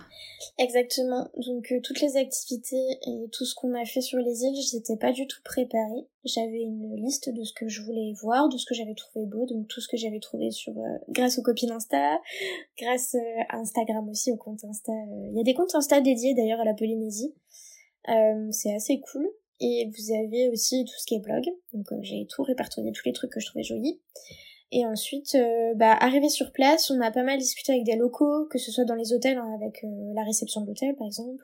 Exactement. 0.60 1.28
Donc 1.38 1.72
euh, 1.72 1.80
toutes 1.82 2.02
les 2.02 2.18
activités 2.18 3.00
et 3.08 3.30
tout 3.32 3.46
ce 3.46 3.56
qu'on 3.56 3.74
a 3.74 3.84
fait 3.84 4.02
sur 4.02 4.20
les 4.20 4.44
îles, 4.44 4.62
j'étais 4.72 4.96
pas 4.96 5.12
du 5.12 5.26
tout 5.26 5.42
préparée. 5.44 6.06
J'avais 6.24 6.62
une 6.62 6.96
liste 6.98 7.34
de 7.34 7.44
ce 7.44 7.54
que 7.54 7.68
je 7.68 7.82
voulais 7.82 8.14
voir, 8.22 8.48
de 8.48 8.58
ce 8.58 8.66
que 8.68 8.76
j'avais 8.76 8.94
trouvé 8.94 9.26
beau, 9.26 9.48
donc 9.48 9.68
tout 9.68 9.82
ce 9.82 9.88
que 9.88 9.98
j'avais 9.98 10.20
trouvé 10.20 10.52
sur 10.52 10.78
euh, 10.78 10.98
grâce 11.10 11.40
aux 11.40 11.42
copines 11.42 11.72
Insta, 11.72 12.20
grâce 12.78 13.16
à 13.50 13.58
Instagram 13.58 14.08
aussi, 14.08 14.32
au 14.32 14.38
compte 14.38 14.64
Insta. 14.66 14.94
Il 15.32 15.38
y 15.38 15.40
a 15.40 15.44
des 15.44 15.56
comptes 15.56 15.74
Insta 15.74 16.00
dédiés 16.00 16.36
d'ailleurs 16.36 16.60
à 16.60 16.66
la 16.66 16.76
Polynésie. 16.76 17.34
c'est 18.52 18.76
assez 18.76 19.00
cool. 19.12 19.28
Et 19.62 19.90
vous 19.90 20.14
avez 20.14 20.50
aussi 20.50 20.86
tout 20.86 20.98
ce 20.98 21.06
qui 21.06 21.16
est 21.16 21.20
blog. 21.20 21.44
Donc 21.74 21.92
euh, 21.92 21.98
j'ai 22.02 22.26
tout 22.28 22.44
répertorié, 22.44 22.92
tous 22.92 23.06
les 23.06 23.14
trucs 23.14 23.32
que 23.32 23.40
je 23.40 23.48
trouvais 23.48 23.64
jolis. 23.64 24.00
Et 24.72 24.86
ensuite, 24.86 25.36
euh, 25.36 25.74
bah, 25.76 25.94
arrivé 25.94 26.30
sur 26.30 26.52
place, 26.52 26.92
on 26.92 27.02
a 27.02 27.12
pas 27.12 27.24
mal 27.24 27.40
discuté 27.40 27.74
avec 27.74 27.84
des 27.84 27.96
locaux, 27.96 28.46
que 28.46 28.60
ce 28.60 28.72
soit 28.72 28.86
dans 28.86 28.96
les 28.96 29.14
hôtels, 29.14 29.38
hein, 29.38 29.52
avec 29.56 29.84
euh, 29.84 30.14
la 30.14 30.24
réception 30.24 30.62
de 30.62 30.68
l'hôtel 30.68 30.96
par 30.96 31.08
exemple, 31.08 31.44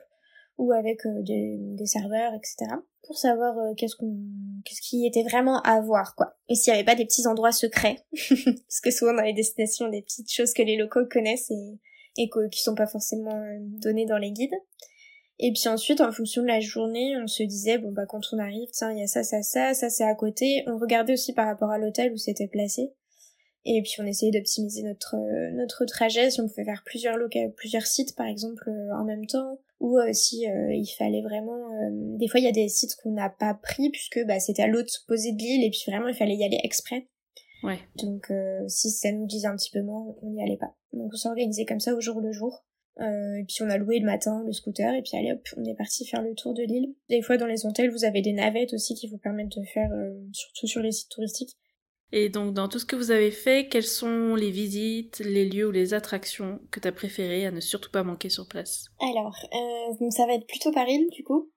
ou 0.58 0.72
avec 0.72 1.00
des, 1.22 1.86
serveurs, 1.86 2.32
etc. 2.34 2.72
Pour 3.02 3.18
savoir 3.18 3.54
qu'est-ce 3.76 3.96
qu'on, 3.96 4.16
qu'est-ce 4.64 4.80
qui 4.80 5.06
était 5.06 5.24
vraiment 5.24 5.60
à 5.62 5.80
voir, 5.80 6.14
quoi. 6.16 6.36
Et 6.48 6.54
s'il 6.54 6.72
y 6.72 6.76
avait 6.76 6.84
pas 6.84 6.94
des 6.94 7.04
petits 7.04 7.26
endroits 7.26 7.52
secrets, 7.52 7.98
parce 8.28 8.80
que 8.82 8.90
souvent 8.90 9.12
dans 9.12 9.22
les 9.22 9.34
destinations, 9.34 9.88
des 9.88 10.02
petites 10.02 10.32
choses 10.32 10.54
que 10.54 10.62
les 10.62 10.76
locaux 10.76 11.04
connaissent 11.10 11.50
et, 11.50 11.78
et 12.16 12.30
qui 12.50 12.62
sont 12.62 12.74
pas 12.74 12.86
forcément 12.86 13.38
données 13.60 14.06
dans 14.06 14.18
les 14.18 14.30
guides. 14.30 14.54
Et 15.38 15.52
puis 15.52 15.68
ensuite, 15.68 16.00
en 16.00 16.12
fonction 16.12 16.42
de 16.42 16.46
la 16.46 16.60
journée, 16.60 17.14
on 17.22 17.26
se 17.26 17.42
disait, 17.42 17.78
bon 17.78 17.92
bah 17.92 18.06
quand 18.06 18.22
on 18.32 18.38
arrive, 18.38 18.70
tiens, 18.72 18.90
il 18.90 18.98
y 18.98 19.02
a 19.02 19.06
ça, 19.06 19.22
ça, 19.22 19.42
ça, 19.42 19.74
ça 19.74 19.90
c'est 19.90 20.04
à 20.04 20.14
côté. 20.14 20.64
On 20.66 20.78
regardait 20.78 21.12
aussi 21.12 21.34
par 21.34 21.46
rapport 21.46 21.70
à 21.70 21.78
l'hôtel 21.78 22.12
où 22.12 22.16
c'était 22.16 22.48
placé. 22.48 22.92
Et 23.68 23.82
puis 23.82 23.94
on 23.98 24.06
essayait 24.06 24.30
d'optimiser 24.30 24.84
notre 24.84 25.16
euh, 25.16 25.50
notre 25.50 25.84
trajet, 25.84 26.30
si 26.30 26.40
on 26.40 26.46
pouvait 26.46 26.64
faire 26.64 26.84
plusieurs 26.86 27.16
locaux, 27.16 27.52
plusieurs 27.56 27.86
sites 27.86 28.14
par 28.14 28.26
exemple 28.26 28.70
euh, 28.70 28.94
en 28.94 29.04
même 29.04 29.26
temps, 29.26 29.58
ou 29.80 29.98
euh, 29.98 30.12
si 30.12 30.44
il 30.44 30.94
fallait 30.96 31.22
vraiment. 31.22 31.68
des 32.16 32.28
fois 32.28 32.38
il 32.38 32.44
y 32.44 32.48
a 32.48 32.52
des 32.52 32.68
sites 32.68 32.94
qu'on 33.02 33.10
n'a 33.10 33.28
pas 33.28 33.54
pris 33.54 33.90
puisque 33.90 34.24
bah 34.24 34.38
c'était 34.38 34.62
à 34.62 34.68
l'autre 34.68 34.92
posé 35.08 35.32
de 35.32 35.38
l'île 35.38 35.64
et 35.64 35.70
puis 35.70 35.82
vraiment 35.88 36.06
il 36.06 36.14
fallait 36.14 36.36
y 36.36 36.44
aller 36.44 36.60
exprès. 36.62 37.08
Ouais. 37.64 37.78
Donc 37.96 38.32
si 38.68 38.90
ça 38.90 39.10
nous 39.10 39.26
disait 39.26 39.48
un 39.48 39.56
petit 39.56 39.72
peu 39.72 39.82
moins, 39.82 40.14
on 40.22 40.30
n'y 40.30 40.42
allait 40.42 40.58
pas. 40.58 40.72
Donc 40.92 41.10
on 41.12 41.16
s'organisait 41.16 41.64
comme 41.64 41.80
ça 41.80 41.92
au 41.92 42.00
jour 42.00 42.20
le 42.20 42.30
jour. 42.30 42.64
Euh, 42.98 43.40
et 43.40 43.44
puis 43.44 43.58
on 43.62 43.68
a 43.68 43.76
loué 43.76 43.98
le 43.98 44.06
matin 44.06 44.42
le 44.46 44.52
scooter 44.52 44.94
et 44.94 45.02
puis 45.02 45.18
allez 45.18 45.32
hop, 45.32 45.46
on 45.58 45.64
est 45.64 45.74
parti 45.74 46.06
faire 46.06 46.22
le 46.22 46.34
tour 46.34 46.54
de 46.54 46.62
l'île. 46.62 46.94
Des 47.10 47.20
fois 47.20 47.36
dans 47.36 47.46
les 47.46 47.66
hôtels, 47.66 47.90
vous 47.90 48.04
avez 48.04 48.22
des 48.22 48.32
navettes 48.32 48.72
aussi 48.72 48.94
qui 48.94 49.06
vous 49.06 49.18
permettent 49.18 49.56
de 49.56 49.64
faire, 49.64 49.90
euh, 49.92 50.14
surtout 50.32 50.66
sur 50.66 50.80
les 50.80 50.92
sites 50.92 51.10
touristiques. 51.10 51.56
Et 52.12 52.30
donc 52.30 52.54
dans 52.54 52.68
tout 52.68 52.78
ce 52.78 52.86
que 52.86 52.96
vous 52.96 53.10
avez 53.10 53.30
fait, 53.30 53.68
quelles 53.68 53.82
sont 53.82 54.34
les 54.34 54.50
visites, 54.50 55.18
les 55.18 55.44
lieux 55.46 55.68
ou 55.68 55.72
les 55.72 55.92
attractions 55.92 56.60
que 56.70 56.80
tu 56.80 56.88
as 56.88 56.92
préférées 56.92 57.44
à 57.44 57.50
ne 57.50 57.60
surtout 57.60 57.90
pas 57.90 58.02
manquer 58.02 58.30
sur 58.30 58.48
place? 58.48 58.86
Alors, 59.00 59.36
euh, 59.52 59.94
donc 60.00 60.12
ça 60.12 60.26
va 60.26 60.34
être 60.34 60.46
plutôt 60.46 60.72
par 60.72 60.88
île 60.88 61.08
du 61.12 61.22
coup, 61.22 61.50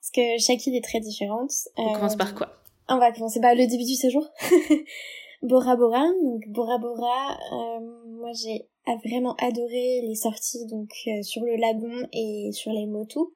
parce 0.00 0.10
que 0.12 0.42
chaque 0.42 0.66
île 0.66 0.74
est 0.74 0.84
très 0.84 1.00
différente. 1.00 1.52
On 1.76 1.92
commence 1.92 2.16
par 2.16 2.34
quoi? 2.34 2.56
On 2.88 2.98
va 2.98 3.12
commencer 3.12 3.40
par 3.40 3.54
le 3.54 3.66
début 3.66 3.84
du 3.84 3.94
séjour. 3.94 4.28
Bora 5.42 5.76
Bora, 5.76 6.06
donc 6.22 6.42
Bora 6.48 6.78
Bora, 6.78 7.38
moi 7.50 8.30
j'ai 8.32 8.68
a 8.86 8.96
vraiment 8.96 9.34
adoré 9.36 10.00
les 10.02 10.14
sorties 10.14 10.66
donc 10.66 10.90
euh, 11.06 11.22
sur 11.22 11.42
le 11.42 11.56
lagon 11.56 12.08
et 12.12 12.50
sur 12.52 12.72
les 12.72 12.86
motos. 12.86 13.34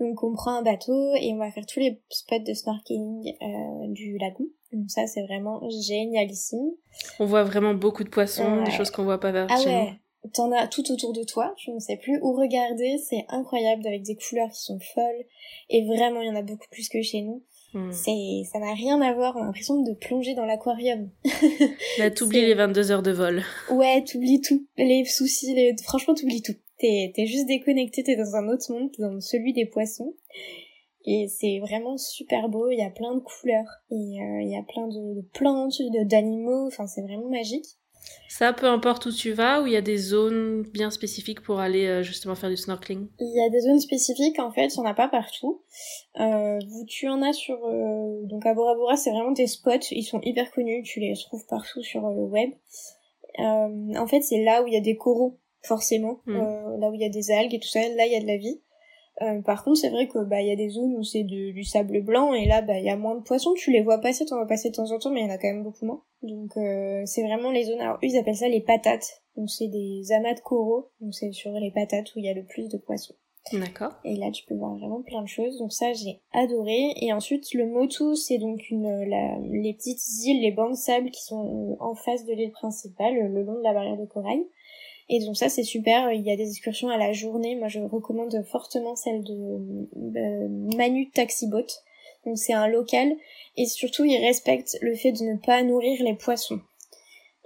Donc 0.00 0.22
on 0.22 0.32
prend 0.32 0.52
un 0.52 0.62
bateau 0.62 1.14
et 1.16 1.32
on 1.32 1.38
va 1.38 1.50
faire 1.50 1.66
tous 1.66 1.80
les 1.80 2.00
spots 2.08 2.38
de 2.38 2.54
snorkeling 2.54 3.34
euh, 3.42 3.88
du 3.88 4.16
lagon. 4.18 4.46
Donc 4.72 4.90
ça 4.90 5.06
c'est 5.06 5.22
vraiment 5.22 5.60
génialissime. 5.68 6.70
On 7.18 7.26
voit 7.26 7.44
vraiment 7.44 7.74
beaucoup 7.74 8.04
de 8.04 8.08
poissons, 8.08 8.62
des 8.62 8.70
choses 8.70 8.90
qu'on 8.90 9.04
voit 9.04 9.18
pas 9.18 9.32
vers 9.32 9.46
ah 9.50 9.56
chez 9.56 9.68
ouais. 9.68 9.92
T'en 10.34 10.52
as 10.52 10.66
tout 10.66 10.90
autour 10.92 11.12
de 11.12 11.22
toi, 11.22 11.54
je 11.58 11.70
ne 11.70 11.78
sais 11.78 11.96
plus 11.96 12.18
où 12.22 12.32
regarder, 12.32 12.98
c'est 12.98 13.24
incroyable 13.28 13.86
avec 13.86 14.02
des 14.02 14.16
couleurs 14.16 14.50
qui 14.50 14.62
sont 14.62 14.78
folles 14.94 15.24
et 15.70 15.86
vraiment 15.86 16.20
il 16.20 16.26
y 16.26 16.30
en 16.30 16.36
a 16.36 16.42
beaucoup 16.42 16.66
plus 16.70 16.88
que 16.88 17.00
chez 17.02 17.22
nous. 17.22 17.42
Hmm. 17.74 17.92
C'est, 17.92 18.44
ça 18.50 18.58
n'a 18.58 18.72
rien 18.72 19.00
à 19.02 19.12
voir, 19.12 19.36
on 19.36 19.42
a 19.42 19.44
l'impression 19.44 19.82
de 19.82 19.92
plonger 19.92 20.34
dans 20.34 20.46
l'aquarium. 20.46 21.10
Là, 21.98 22.10
t'oublies 22.14 22.46
les 22.46 22.54
22 22.54 22.90
heures 22.90 23.02
de 23.02 23.10
vol. 23.10 23.42
Ouais, 23.70 24.02
t'oublies 24.04 24.40
tout. 24.40 24.66
Les 24.78 25.04
soucis, 25.04 25.54
les... 25.54 25.76
franchement, 25.82 26.14
t'oublies 26.14 26.42
tout. 26.42 26.54
T'es, 26.78 27.12
t'es 27.14 27.26
juste 27.26 27.46
déconnecté, 27.46 28.02
t'es 28.02 28.16
dans 28.16 28.36
un 28.36 28.48
autre 28.48 28.72
monde, 28.72 28.90
dans 28.98 29.20
celui 29.20 29.52
des 29.52 29.66
poissons. 29.66 30.14
Et 31.04 31.28
c'est 31.28 31.58
vraiment 31.58 31.96
super 31.96 32.48
beau, 32.48 32.70
il 32.70 32.78
y 32.78 32.82
a 32.82 32.90
plein 32.90 33.14
de 33.14 33.20
couleurs. 33.20 33.82
Et 33.90 33.94
euh, 33.94 34.42
il 34.42 34.50
y 34.50 34.56
a 34.56 34.62
plein 34.62 34.86
de, 34.88 35.16
de 35.16 35.22
plantes, 35.32 35.80
d'animaux, 36.04 36.66
enfin 36.66 36.86
c'est 36.86 37.02
vraiment 37.02 37.28
magique. 37.28 37.66
Ça, 38.28 38.52
peu 38.52 38.66
importe 38.66 39.06
où 39.06 39.12
tu 39.12 39.32
vas, 39.32 39.62
ou 39.62 39.66
il 39.66 39.72
y 39.72 39.76
a 39.76 39.80
des 39.80 39.96
zones 39.96 40.62
bien 40.62 40.90
spécifiques 40.90 41.40
pour 41.40 41.60
aller 41.60 41.86
euh, 41.86 42.02
justement 42.02 42.34
faire 42.34 42.50
du 42.50 42.56
snorkeling? 42.56 43.08
Il 43.18 43.34
y 43.34 43.40
a 43.44 43.48
des 43.48 43.60
zones 43.60 43.80
spécifiques, 43.80 44.38
en 44.38 44.52
fait, 44.52 44.74
il 44.74 44.80
n'y 44.80 44.86
en 44.86 44.90
a 44.90 44.94
pas 44.94 45.08
partout. 45.08 45.62
Euh, 46.20 46.58
tu 46.86 47.08
en 47.08 47.22
as 47.22 47.32
sur... 47.32 47.58
Euh, 47.64 48.22
donc 48.24 48.46
à 48.46 48.54
Bora 48.54 48.74
Bora, 48.74 48.96
c'est 48.96 49.10
vraiment 49.10 49.32
des 49.32 49.46
spots, 49.46 49.90
ils 49.90 50.04
sont 50.04 50.20
hyper 50.22 50.50
connus, 50.50 50.82
tu 50.84 51.00
les 51.00 51.14
trouves 51.14 51.46
partout 51.46 51.82
sur 51.82 52.02
le 52.02 52.22
web. 52.24 52.50
Euh, 53.40 53.94
en 53.96 54.06
fait, 54.06 54.20
c'est 54.20 54.42
là 54.44 54.62
où 54.62 54.66
il 54.66 54.74
y 54.74 54.76
a 54.76 54.82
des 54.82 54.96
coraux, 54.96 55.38
forcément, 55.62 56.20
hmm. 56.26 56.78
là 56.80 56.90
où 56.90 56.94
il 56.94 57.00
y 57.00 57.06
a 57.06 57.10
des 57.10 57.30
algues 57.30 57.54
et 57.54 57.60
tout 57.60 57.68
ça, 57.68 57.80
là 57.80 58.06
il 58.06 58.12
y 58.12 58.16
a 58.16 58.20
de 58.20 58.26
la 58.26 58.36
vie. 58.36 58.60
Euh, 59.22 59.42
par 59.42 59.64
contre, 59.64 59.78
c'est 59.78 59.90
vrai 59.90 60.06
que 60.06 60.18
bah 60.24 60.40
il 60.40 60.48
y 60.48 60.52
a 60.52 60.56
des 60.56 60.68
zones 60.68 60.94
où 60.96 61.02
c'est 61.02 61.24
du 61.24 61.64
sable 61.64 62.00
blanc 62.02 62.34
et 62.34 62.46
là 62.46 62.62
bah 62.62 62.78
il 62.78 62.84
y 62.84 62.90
a 62.90 62.96
moins 62.96 63.16
de 63.16 63.22
poissons. 63.22 63.54
Tu 63.54 63.72
les 63.72 63.82
vois 63.82 63.98
passer, 63.98 64.24
t'en 64.24 64.36
vois 64.36 64.46
passer 64.46 64.70
de 64.70 64.76
temps 64.76 64.90
en 64.90 64.98
temps, 64.98 65.10
mais 65.10 65.20
il 65.20 65.26
y 65.26 65.30
en 65.30 65.34
a 65.34 65.38
quand 65.38 65.48
même 65.48 65.64
beaucoup 65.64 65.86
moins. 65.86 66.02
Donc 66.22 66.56
euh, 66.56 67.02
c'est 67.04 67.22
vraiment 67.22 67.50
les 67.50 67.64
zones. 67.64 67.80
Alors 67.80 67.96
eux 67.96 68.06
ils 68.06 68.16
appellent 68.16 68.36
ça 68.36 68.48
les 68.48 68.60
patates. 68.60 69.22
Donc 69.36 69.50
c'est 69.50 69.68
des 69.68 70.12
amas 70.12 70.34
de 70.34 70.40
coraux. 70.40 70.90
Donc 71.00 71.14
c'est 71.14 71.32
sur 71.32 71.52
les 71.52 71.70
patates 71.70 72.14
où 72.14 72.18
il 72.18 72.26
y 72.26 72.28
a 72.28 72.34
le 72.34 72.44
plus 72.44 72.68
de 72.68 72.78
poissons. 72.78 73.14
D'accord. 73.52 73.92
Et 74.04 74.14
là 74.14 74.30
tu 74.30 74.44
peux 74.44 74.54
voir 74.54 74.76
vraiment 74.76 75.02
plein 75.02 75.22
de 75.22 75.28
choses. 75.28 75.58
Donc 75.58 75.72
ça 75.72 75.92
j'ai 75.92 76.20
adoré. 76.32 76.92
Et 77.00 77.12
ensuite 77.12 77.52
le 77.54 77.66
Motu 77.66 78.14
c'est 78.14 78.38
donc 78.38 78.70
une 78.70 78.88
les 79.50 79.74
petites 79.74 80.00
îles, 80.26 80.42
les 80.42 80.52
bancs 80.52 80.70
de 80.70 80.76
sable 80.76 81.10
qui 81.10 81.24
sont 81.24 81.76
en 81.80 81.94
face 81.94 82.24
de 82.24 82.34
l'île 82.34 82.52
principale, 82.52 83.14
le 83.14 83.42
long 83.42 83.58
de 83.58 83.64
la 83.64 83.72
barrière 83.72 83.96
de 83.96 84.06
corail. 84.06 84.44
Et 85.10 85.24
donc 85.24 85.36
ça 85.36 85.48
c'est 85.48 85.62
super, 85.62 86.12
il 86.12 86.22
y 86.22 86.30
a 86.30 86.36
des 86.36 86.50
excursions 86.50 86.88
à 86.88 86.98
la 86.98 87.12
journée, 87.12 87.56
moi 87.56 87.68
je 87.68 87.80
recommande 87.80 88.44
fortement 88.44 88.94
celle 88.94 89.24
de 89.24 90.76
Manu 90.76 91.10
Taxibot. 91.10 91.66
Donc 92.26 92.36
c'est 92.36 92.52
un 92.52 92.68
local 92.68 93.16
et 93.56 93.64
surtout 93.64 94.04
il 94.04 94.18
respecte 94.18 94.76
le 94.82 94.94
fait 94.94 95.12
de 95.12 95.24
ne 95.24 95.36
pas 95.38 95.62
nourrir 95.62 96.02
les 96.02 96.14
poissons. 96.14 96.60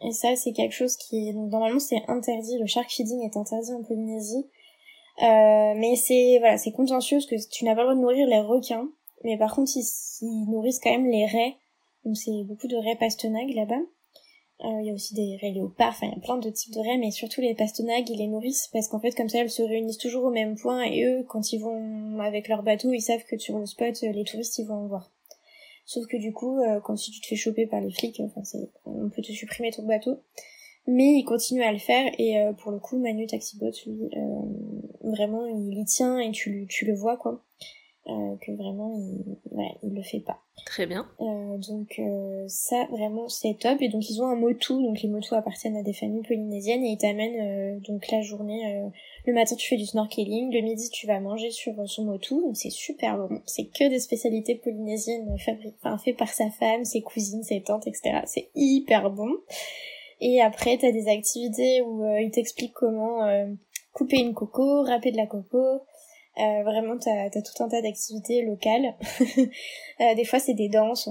Et 0.04 0.10
ça 0.10 0.34
c'est 0.34 0.52
quelque 0.52 0.74
chose 0.74 0.96
qui 0.96 1.28
est 1.28 1.32
donc 1.32 1.52
normalement 1.52 1.78
c'est 1.78 2.02
interdit, 2.08 2.58
le 2.58 2.66
shark 2.66 2.90
feeding 2.90 3.22
est 3.22 3.36
interdit 3.36 3.72
en 3.72 3.82
Polynésie. 3.84 4.44
Euh, 5.22 5.74
mais 5.76 5.94
c'est 5.94 6.38
voilà, 6.40 6.58
c'est 6.58 6.72
contentieux 6.72 7.18
parce 7.18 7.46
que 7.46 7.50
tu 7.50 7.64
n'as 7.64 7.76
pas 7.76 7.82
le 7.82 7.88
droit 7.88 7.94
de 7.94 8.00
nourrir 8.00 8.26
les 8.26 8.40
requins, 8.40 8.88
mais 9.22 9.38
par 9.38 9.54
contre 9.54 9.70
ils, 9.76 9.86
ils 10.22 10.50
nourrissent 10.50 10.80
quand 10.80 10.90
même 10.90 11.08
les 11.08 11.26
raies. 11.26 11.54
Donc 12.04 12.16
c'est 12.16 12.42
beaucoup 12.42 12.66
de 12.66 12.76
raies 12.76 12.96
pastenagues 12.98 13.54
là-bas. 13.54 13.82
Euh, 14.64 14.80
il 14.80 14.86
y 14.86 14.90
a 14.90 14.94
aussi 14.94 15.14
des 15.14 15.36
raies 15.40 15.50
léopards, 15.50 15.88
enfin 15.88 16.06
il 16.06 16.12
y 16.12 16.16
a 16.16 16.20
plein 16.20 16.38
de 16.38 16.48
types 16.48 16.72
de 16.72 16.78
raies, 16.78 16.96
mais 16.96 17.10
surtout 17.10 17.40
les 17.40 17.54
pastenagues, 17.54 18.08
ils 18.08 18.18
les 18.18 18.28
nourrissent 18.28 18.68
parce 18.72 18.86
qu'en 18.86 19.00
fait 19.00 19.10
comme 19.10 19.28
ça 19.28 19.38
elles 19.40 19.50
se 19.50 19.62
réunissent 19.62 19.98
toujours 19.98 20.24
au 20.24 20.30
même 20.30 20.56
point 20.56 20.84
et 20.84 21.04
eux 21.04 21.24
quand 21.28 21.52
ils 21.52 21.58
vont 21.58 22.20
avec 22.20 22.46
leur 22.46 22.62
bateau 22.62 22.92
ils 22.92 23.00
savent 23.00 23.24
que 23.24 23.36
sur 23.38 23.58
le 23.58 23.66
spot 23.66 24.00
les 24.02 24.24
touristes 24.24 24.58
ils 24.58 24.66
vont 24.66 24.84
en 24.84 24.86
voir. 24.86 25.10
Sauf 25.84 26.06
que 26.06 26.16
du 26.16 26.32
coup 26.32 26.60
euh, 26.60 26.80
quand 26.80 26.96
si 26.96 27.10
tu 27.10 27.20
te 27.20 27.26
fais 27.26 27.34
choper 27.34 27.66
par 27.66 27.80
les 27.80 27.90
flics, 27.90 28.22
on 28.84 29.08
peut 29.10 29.22
te 29.22 29.32
supprimer 29.32 29.72
ton 29.72 29.84
bateau. 29.84 30.20
Mais 30.86 31.14
ils 31.14 31.24
continuent 31.24 31.62
à 31.62 31.72
le 31.72 31.78
faire 31.78 32.12
et 32.18 32.38
euh, 32.38 32.52
pour 32.52 32.70
le 32.70 32.78
coup 32.78 32.98
Manu 32.98 33.26
Taxibot 33.26 33.70
lui 33.86 34.10
vraiment 35.02 35.44
il 35.46 35.76
y 35.76 35.84
tient 35.84 36.20
et 36.20 36.30
tu 36.30 36.68
le 36.86 36.94
vois 36.94 37.16
quoi. 37.16 37.42
Euh, 38.08 38.34
que 38.44 38.50
vraiment 38.50 38.92
il, 38.96 39.36
voilà, 39.52 39.70
il 39.84 39.94
le 39.94 40.02
fait 40.02 40.18
pas. 40.18 40.40
Très 40.66 40.86
bien. 40.86 41.06
Euh, 41.20 41.56
donc 41.58 42.00
euh, 42.00 42.44
ça 42.48 42.88
vraiment 42.90 43.28
c'est 43.28 43.56
top. 43.60 43.80
Et 43.80 43.88
donc 43.88 44.10
ils 44.10 44.20
ont 44.20 44.26
un 44.26 44.34
motu. 44.34 44.72
Donc 44.72 45.00
les 45.02 45.08
motus 45.08 45.32
appartiennent 45.34 45.76
à 45.76 45.84
des 45.84 45.92
familles 45.92 46.22
polynésiennes. 46.22 46.82
Et 46.82 46.90
ils 46.90 46.98
t'amènent 46.98 47.40
euh, 47.40 47.78
donc 47.86 48.10
la 48.10 48.20
journée 48.20 48.74
euh, 48.74 48.88
le 49.24 49.32
matin 49.32 49.54
tu 49.54 49.68
fais 49.68 49.76
du 49.76 49.86
snorkeling. 49.86 50.52
Le 50.52 50.62
midi 50.62 50.90
tu 50.90 51.06
vas 51.06 51.20
manger 51.20 51.52
sur 51.52 51.74
son 51.88 52.04
motu. 52.04 52.34
Donc 52.34 52.56
c'est 52.56 52.70
super 52.70 53.16
bon. 53.16 53.40
C'est 53.46 53.66
que 53.66 53.88
des 53.88 54.00
spécialités 54.00 54.56
polynésiennes 54.56 55.38
fabriquées 55.38 55.76
enfin 55.78 55.96
fait 55.96 56.12
par 56.12 56.28
sa 56.28 56.50
femme 56.50 56.84
ses 56.84 57.02
cousines 57.02 57.44
ses 57.44 57.62
tantes 57.62 57.86
etc 57.86 58.22
c'est 58.24 58.48
hyper 58.56 59.10
bon. 59.10 59.30
Et 60.20 60.40
après 60.40 60.76
t'as 60.76 60.90
des 60.90 61.06
activités 61.06 61.82
où 61.82 62.04
ils 62.16 62.32
t'expliquent 62.32 62.74
comment 62.74 63.20
couper 63.92 64.18
une 64.18 64.34
coco 64.34 64.82
râper 64.82 65.12
de 65.12 65.16
la 65.16 65.26
coco 65.26 65.82
euh, 66.38 66.62
vraiment, 66.62 66.96
t'as 66.98 67.26
as 67.26 67.42
tout 67.42 67.62
un 67.62 67.68
tas 67.68 67.82
d'activités 67.82 68.42
locales. 68.42 68.94
euh, 70.00 70.14
des 70.14 70.24
fois, 70.24 70.38
c'est 70.38 70.54
des 70.54 70.68
danses, 70.68 71.08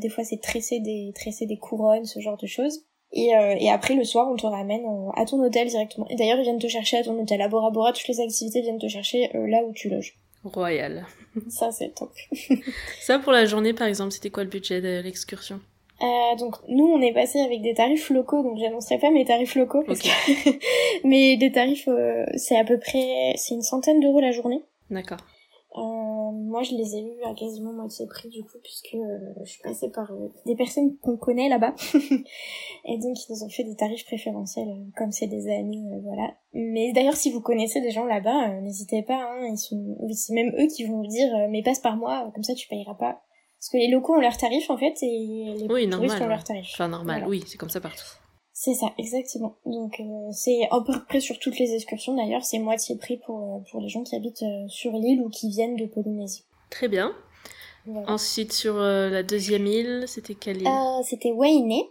des 0.00 0.08
fois, 0.08 0.24
c'est 0.24 0.40
tresser 0.40 0.80
des, 0.80 1.12
tresser 1.14 1.46
des 1.46 1.58
couronnes, 1.58 2.04
ce 2.04 2.20
genre 2.20 2.36
de 2.36 2.46
choses. 2.46 2.84
Et, 3.14 3.36
euh, 3.36 3.54
et 3.58 3.70
après, 3.70 3.94
le 3.94 4.02
soir, 4.02 4.28
on 4.28 4.36
te 4.36 4.46
ramène 4.46 4.82
à 5.14 5.24
ton 5.24 5.40
hôtel 5.40 5.68
directement. 5.68 6.06
Et 6.08 6.16
d'ailleurs, 6.16 6.38
ils 6.38 6.42
viennent 6.42 6.58
te 6.58 6.66
chercher 6.66 6.98
à 6.98 7.04
ton 7.04 7.16
hôtel. 7.20 7.40
À 7.40 7.48
Bora 7.48 7.70
Bora, 7.70 7.92
toutes 7.92 8.08
les 8.08 8.20
activités 8.20 8.60
viennent 8.60 8.80
te 8.80 8.88
chercher 8.88 9.34
euh, 9.36 9.46
là 9.46 9.62
où 9.64 9.72
tu 9.72 9.88
loges. 9.88 10.18
Royal. 10.42 11.06
Ça, 11.48 11.70
c'est 11.70 11.94
top. 11.94 12.12
Ça, 13.00 13.20
pour 13.20 13.32
la 13.32 13.46
journée, 13.46 13.72
par 13.72 13.86
exemple, 13.86 14.10
c'était 14.10 14.30
quoi 14.30 14.42
le 14.42 14.50
budget 14.50 14.80
de 14.80 15.00
l'excursion? 15.00 15.60
Euh, 16.04 16.36
donc 16.36 16.56
nous 16.68 16.84
on 16.86 17.00
est 17.00 17.14
passé 17.14 17.40
avec 17.40 17.62
des 17.62 17.72
tarifs 17.74 18.10
locaux 18.10 18.42
donc 18.42 18.58
j'annoncerai 18.58 18.98
pas 18.98 19.10
mes 19.10 19.24
tarifs 19.24 19.54
locaux 19.54 19.82
parce 19.86 20.00
Ok. 20.00 20.06
que 20.06 20.50
mais 21.04 21.36
des 21.36 21.50
tarifs 21.50 21.88
euh, 21.88 22.26
c'est 22.36 22.58
à 22.58 22.64
peu 22.64 22.78
près 22.78 23.32
c'est 23.36 23.54
une 23.54 23.62
centaine 23.62 24.00
d'euros 24.00 24.20
la 24.20 24.30
journée 24.32 24.62
D'accord. 24.90 25.18
Euh, 25.76 25.80
moi, 26.30 26.62
je 26.62 26.72
les 26.76 26.94
ai 26.94 27.00
eus 27.00 27.24
à 27.24 27.34
quasiment 27.34 27.72
moitié 27.72 28.06
prix 28.06 28.28
du 28.28 28.44
coup, 28.44 28.58
puisque 28.62 28.96
je 29.40 29.50
suis 29.50 29.60
passée 29.60 29.90
par 29.90 30.12
des 30.46 30.54
personnes 30.54 30.96
qu'on 30.98 31.16
connaît 31.16 31.48
là-bas. 31.48 31.74
et 32.84 32.98
donc, 32.98 33.16
ils 33.18 33.32
nous 33.32 33.42
ont 33.42 33.48
fait 33.48 33.64
des 33.64 33.74
tarifs 33.74 34.04
préférentiels, 34.04 34.68
comme 34.96 35.10
c'est 35.10 35.26
des 35.26 35.48
amis, 35.52 35.84
voilà. 36.04 36.34
Mais 36.52 36.92
d'ailleurs, 36.92 37.16
si 37.16 37.32
vous 37.32 37.40
connaissez 37.40 37.80
des 37.80 37.90
gens 37.90 38.04
là-bas, 38.04 38.60
n'hésitez 38.60 39.02
pas, 39.02 39.16
hein, 39.20 39.48
ils 39.50 39.58
sont... 39.58 39.96
c'est 40.12 40.34
même 40.34 40.54
eux 40.60 40.68
qui 40.68 40.84
vont 40.84 40.98
vous 40.98 41.08
dire, 41.08 41.48
mais 41.50 41.62
passe 41.64 41.80
par 41.80 41.96
moi, 41.96 42.30
comme 42.34 42.44
ça 42.44 42.54
tu 42.54 42.68
payeras 42.68 42.94
pas. 42.94 43.22
Parce 43.64 43.72
que 43.72 43.76
les 43.78 43.88
locaux 43.88 44.14
ont 44.14 44.20
leurs 44.20 44.36
tarifs, 44.36 44.68
en 44.68 44.76
fait, 44.76 44.94
et 45.02 45.06
les 45.06 45.62
Oui, 45.70 45.88
touristes 45.88 45.88
normal, 45.90 46.10
ont 46.18 46.24
ouais. 46.24 46.28
leurs 46.28 46.44
tarifs. 46.44 46.70
Enfin, 46.74 46.88
normal, 46.88 47.20
Voilà. 47.20 47.28
oui, 47.30 47.42
c'est 47.46 47.56
comme 47.56 47.70
ça 47.70 47.80
partout. 47.80 48.04
C'est 48.52 48.74
ça, 48.74 48.92
exactement. 48.98 49.56
Donc 49.64 49.98
euh, 50.00 50.04
c'est 50.30 50.68
à 50.70 50.80
peu 50.86 50.92
près 51.08 51.20
sur 51.20 51.38
toutes 51.38 51.58
les 51.58 51.74
excursions 51.74 52.14
d'ailleurs, 52.14 52.44
c'est 52.44 52.58
moitié 52.58 52.96
prix 52.96 53.16
pour, 53.16 53.38
euh, 53.38 53.58
pour 53.70 53.80
les 53.80 53.88
gens 53.88 54.02
qui 54.04 54.14
habitent 54.14 54.42
euh, 54.42 54.68
sur 54.68 54.92
l'île 54.92 55.22
ou 55.22 55.28
qui 55.30 55.48
viennent 55.48 55.76
de 55.76 55.86
Polynésie. 55.86 56.44
Très 56.70 56.86
bien. 56.88 57.16
Voilà. 57.86 58.12
Ensuite, 58.12 58.52
sur 58.52 58.76
euh, 58.76 59.08
la 59.10 59.22
deuxième 59.22 59.66
île, 59.66 60.04
c'était 60.06 60.34
quelle 60.34 60.58
île? 60.62 60.68
C'était 61.02 61.32
Wainé. 61.32 61.88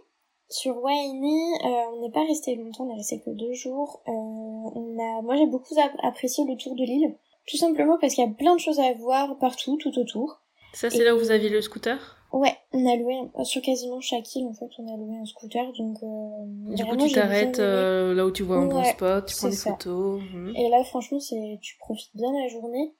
Sur 0.48 0.76
Wainé, 0.82 1.38
on 1.64 2.00
n'est 2.02 2.12
pas 2.12 2.24
resté 2.24 2.54
longtemps, 2.54 2.84
on 2.84 2.92
est 2.92 2.96
resté 2.98 3.20
que 3.20 3.30
deux 3.30 3.52
jours. 3.52 4.02
On 4.06 4.96
a, 4.98 5.22
moi 5.22 5.36
j'ai 5.36 5.46
beaucoup 5.46 5.74
ap- 5.78 5.90
apprécié 6.02 6.44
le 6.46 6.56
tour 6.56 6.74
de 6.76 6.84
l'île, 6.84 7.16
tout 7.48 7.56
simplement 7.56 7.98
parce 8.00 8.14
qu'il 8.14 8.24
y 8.24 8.26
a 8.26 8.30
plein 8.30 8.54
de 8.54 8.60
choses 8.60 8.78
à 8.78 8.92
voir 8.94 9.36
partout, 9.38 9.76
tout 9.76 9.98
autour. 9.98 10.40
Ça, 10.74 10.90
c'est 10.90 11.04
là 11.04 11.14
où 11.14 11.18
vous 11.18 11.30
aviez 11.30 11.48
le 11.48 11.62
scooter? 11.62 11.98
Ouais, 12.32 12.56
on 12.72 12.84
a 12.92 12.96
loué 12.96 13.14
sur 13.44 13.62
quasiment 13.62 14.00
chaque 14.00 14.34
île 14.34 14.46
en 14.46 14.54
fait, 14.54 14.68
on 14.78 14.92
a 14.92 14.96
loué 14.96 15.16
un 15.16 15.24
scooter, 15.24 15.64
donc 15.78 16.02
euh, 16.02 16.74
Du 16.74 16.84
coup, 16.84 16.96
tu 16.96 17.12
t'arrêtes 17.12 17.60
euh, 17.60 18.12
là 18.12 18.26
où 18.26 18.32
tu 18.32 18.42
vois 18.42 18.56
un 18.56 18.66
bon 18.66 18.82
spot, 18.82 19.24
tu 19.26 19.36
prends 19.36 19.48
des 19.48 19.54
ça. 19.54 19.70
photos. 19.70 20.20
mhm. 20.20 20.52
Et 20.56 20.68
là, 20.68 20.82
franchement, 20.82 21.20
c'est 21.20 21.58
tu 21.62 21.76
profites 21.78 22.10
bien 22.16 22.30
de 22.32 22.42
la 22.42 22.48
journée. 22.48 22.92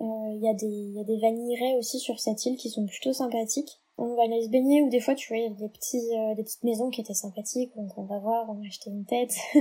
Euh, 0.00 0.04
Il 0.36 0.42
y 0.42 0.48
a 0.48 0.52
des 0.54 0.66
il 0.66 0.94
y 0.94 1.00
a 1.00 1.04
des 1.04 1.18
vanillerais 1.20 1.74
aussi 1.78 1.98
sur 1.98 2.20
cette 2.20 2.44
île 2.44 2.56
qui 2.58 2.68
sont 2.68 2.84
plutôt 2.86 3.14
sympathiques. 3.14 3.80
On 3.98 4.14
va 4.16 4.22
aller 4.22 4.42
se 4.42 4.48
baigner 4.48 4.82
ou 4.82 4.88
des 4.88 5.00
fois, 5.00 5.14
tu 5.14 5.28
vois, 5.28 5.36
il 5.36 5.44
y 5.44 5.46
a 5.46 5.50
des 5.50 5.68
petits 5.68 6.16
euh, 6.16 6.34
des 6.34 6.42
petites 6.42 6.64
maisons 6.64 6.90
qui 6.90 7.02
étaient 7.02 7.14
sympathiques. 7.14 7.70
Donc 7.76 7.90
on 7.98 8.04
va 8.04 8.18
voir, 8.18 8.48
on 8.48 8.54
va 8.54 8.66
acheter 8.66 8.90
une 8.90 9.04
tête. 9.04 9.34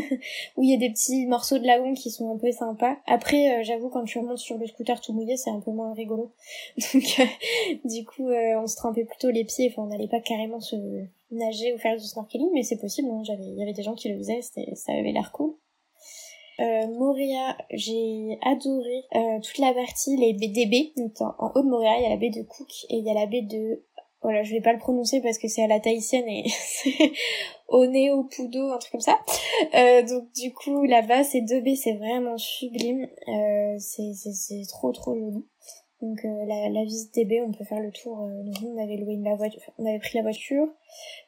où 0.57 0.63
il 0.63 0.71
y 0.71 0.73
a 0.73 0.77
des 0.77 0.89
petits 0.89 1.25
morceaux 1.27 1.59
de 1.59 1.65
lagon 1.65 1.93
qui 1.93 2.09
sont 2.11 2.33
un 2.33 2.37
peu 2.37 2.51
sympas. 2.51 2.97
Après, 3.07 3.59
euh, 3.59 3.63
j'avoue, 3.63 3.89
quand 3.89 4.05
tu 4.05 4.19
remontes 4.19 4.37
sur 4.37 4.57
le 4.57 4.65
scooter 4.67 4.99
tout 5.01 5.13
mouillé, 5.13 5.35
c'est 5.37 5.49
un 5.51 5.59
peu 5.59 5.71
moins 5.71 5.93
rigolo. 5.93 6.31
Donc 6.93 7.19
euh, 7.19 7.25
du 7.85 8.05
coup, 8.05 8.29
euh, 8.29 8.61
on 8.61 8.67
se 8.67 8.75
trempait 8.77 9.05
plutôt 9.05 9.29
les 9.29 9.43
pieds. 9.43 9.69
Enfin, 9.71 9.83
on 9.83 9.87
n'allait 9.87 10.07
pas 10.07 10.21
carrément 10.21 10.61
se 10.61 10.75
nager 11.31 11.73
ou 11.73 11.77
faire 11.77 11.97
du 11.97 12.05
snorkeling, 12.05 12.49
mais 12.53 12.63
c'est 12.63 12.79
possible. 12.79 13.09
hein. 13.11 13.23
J'avais 13.23 13.43
il 13.43 13.57
y 13.57 13.63
avait 13.63 13.73
des 13.73 13.83
gens 13.83 13.95
qui 13.95 14.09
le 14.09 14.17
faisaient, 14.17 14.41
c'était 14.41 14.73
ça 14.75 14.93
avait 14.93 15.11
l'air 15.11 15.31
cool. 15.33 15.55
Euh, 16.59 16.87
Moria, 16.87 17.57
j'ai 17.71 18.37
adoré 18.43 19.03
euh, 19.15 19.39
toute 19.41 19.57
la 19.57 19.73
partie, 19.73 20.15
les. 20.17 20.33
Donc, 20.95 21.19
en, 21.21 21.33
en 21.39 21.51
haut 21.55 21.63
de 21.63 21.67
Moria, 21.69 21.97
il 21.97 22.03
y 22.03 22.05
a 22.05 22.09
la 22.09 22.17
baie 22.17 22.29
de 22.29 22.43
Cook 22.43 22.69
et 22.89 22.97
il 22.97 23.05
y 23.05 23.09
a 23.09 23.13
la 23.13 23.25
baie 23.25 23.41
de... 23.41 23.83
Voilà, 24.23 24.43
je 24.43 24.51
vais 24.53 24.61
pas 24.61 24.71
le 24.73 24.77
prononcer 24.79 25.19
parce 25.21 25.37
que 25.39 25.47
c'est 25.47 25.63
à 25.63 25.67
la 25.67 25.79
tahitienne 25.79 26.27
et 26.27 26.43
c'est 26.49 27.11
Oneopudo, 27.67 28.69
un 28.69 28.77
truc 28.77 28.91
comme 28.91 29.01
ça. 29.01 29.19
Euh, 29.73 30.03
donc 30.03 30.31
du 30.33 30.53
coup, 30.53 30.83
là-bas, 30.83 31.23
ces 31.23 31.41
deux 31.41 31.59
baies, 31.61 31.75
c'est 31.75 31.93
vraiment 31.93 32.37
sublime. 32.37 33.07
Euh, 33.27 33.75
c'est 33.79 34.13
c'est- 34.13 34.33
c'est 34.33 34.63
trop 34.69 34.91
trop 34.91 35.15
joli. 35.15 35.45
Donc 36.01 36.25
euh, 36.25 36.45
la, 36.47 36.69
la 36.69 36.83
visite 36.83 37.13
des 37.13 37.25
baies, 37.25 37.41
on 37.41 37.51
peut 37.51 37.63
faire 37.63 37.79
le 37.79 37.91
tour. 37.91 38.21
euh, 38.21 38.43
nous, 38.43 38.69
on 38.69 38.81
avait 38.81 38.97
loué 38.97 39.13
une 39.13 39.23
la 39.23 39.35
voiture, 39.35 39.61
on 39.77 39.85
avait 39.85 39.99
pris 39.99 40.17
la 40.17 40.23
voiture, 40.23 40.67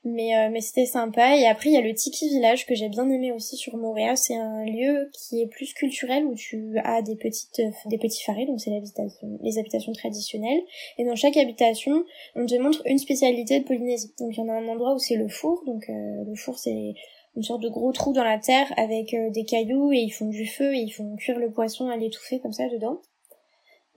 mais 0.03 0.36
euh, 0.36 0.49
mais 0.51 0.61
c'était 0.61 0.88
sympa. 0.88 1.38
Et 1.38 1.45
après, 1.45 1.69
il 1.69 1.74
y 1.74 1.78
a 1.78 1.82
le 1.82 1.93
Tiki 1.93 2.28
Village 2.30 2.65
que 2.65 2.74
j'ai 2.74 2.89
bien 2.89 3.07
aimé 3.09 3.32
aussi 3.32 3.55
sur 3.55 3.78
Montréal. 3.78 4.17
C'est 4.17 4.36
un 4.36 4.65
lieu 4.65 5.11
qui 5.13 5.41
est 5.41 5.47
plus 5.47 5.74
culturel 5.74 6.26
où 6.26 6.34
tu 6.34 6.80
as 6.84 7.03
des 7.03 7.15
petites 7.15 7.61
des 7.86 7.99
petits 7.99 8.24
farés, 8.24 8.47
donc 8.47 8.59
c'est 8.59 8.71
les 8.71 9.59
habitations 9.59 9.93
traditionnelles. 9.93 10.61
Et 10.97 11.05
dans 11.05 11.15
chaque 11.15 11.38
habitation, 11.38 12.03
on 12.36 12.47
te 12.47 12.55
montre 12.55 12.82
une 12.86 12.97
spécialité 12.97 13.59
de 13.59 13.65
Polynésie. 13.65 14.13
Donc 14.19 14.36
il 14.36 14.39
y 14.39 14.41
en 14.41 14.49
a 14.49 14.53
un 14.53 14.67
endroit 14.67 14.95
où 14.95 14.99
c'est 14.99 15.17
le 15.17 15.28
four. 15.28 15.63
Donc 15.67 15.86
le 15.88 16.36
four, 16.36 16.57
c'est 16.57 16.95
une 17.36 17.43
sorte 17.43 17.61
de 17.61 17.69
gros 17.69 17.91
trou 17.91 18.11
dans 18.11 18.24
la 18.24 18.39
terre 18.39 18.74
avec 18.78 19.15
des 19.32 19.45
cailloux 19.45 19.91
et 19.91 19.99
ils 19.99 20.11
font 20.11 20.30
du 20.30 20.47
feu 20.47 20.74
et 20.74 20.80
ils 20.80 20.91
font 20.91 21.15
cuire 21.15 21.38
le 21.38 21.51
poisson 21.51 21.89
à 21.89 21.97
l'étouffer 21.97 22.39
comme 22.39 22.53
ça 22.53 22.67
dedans. 22.69 23.01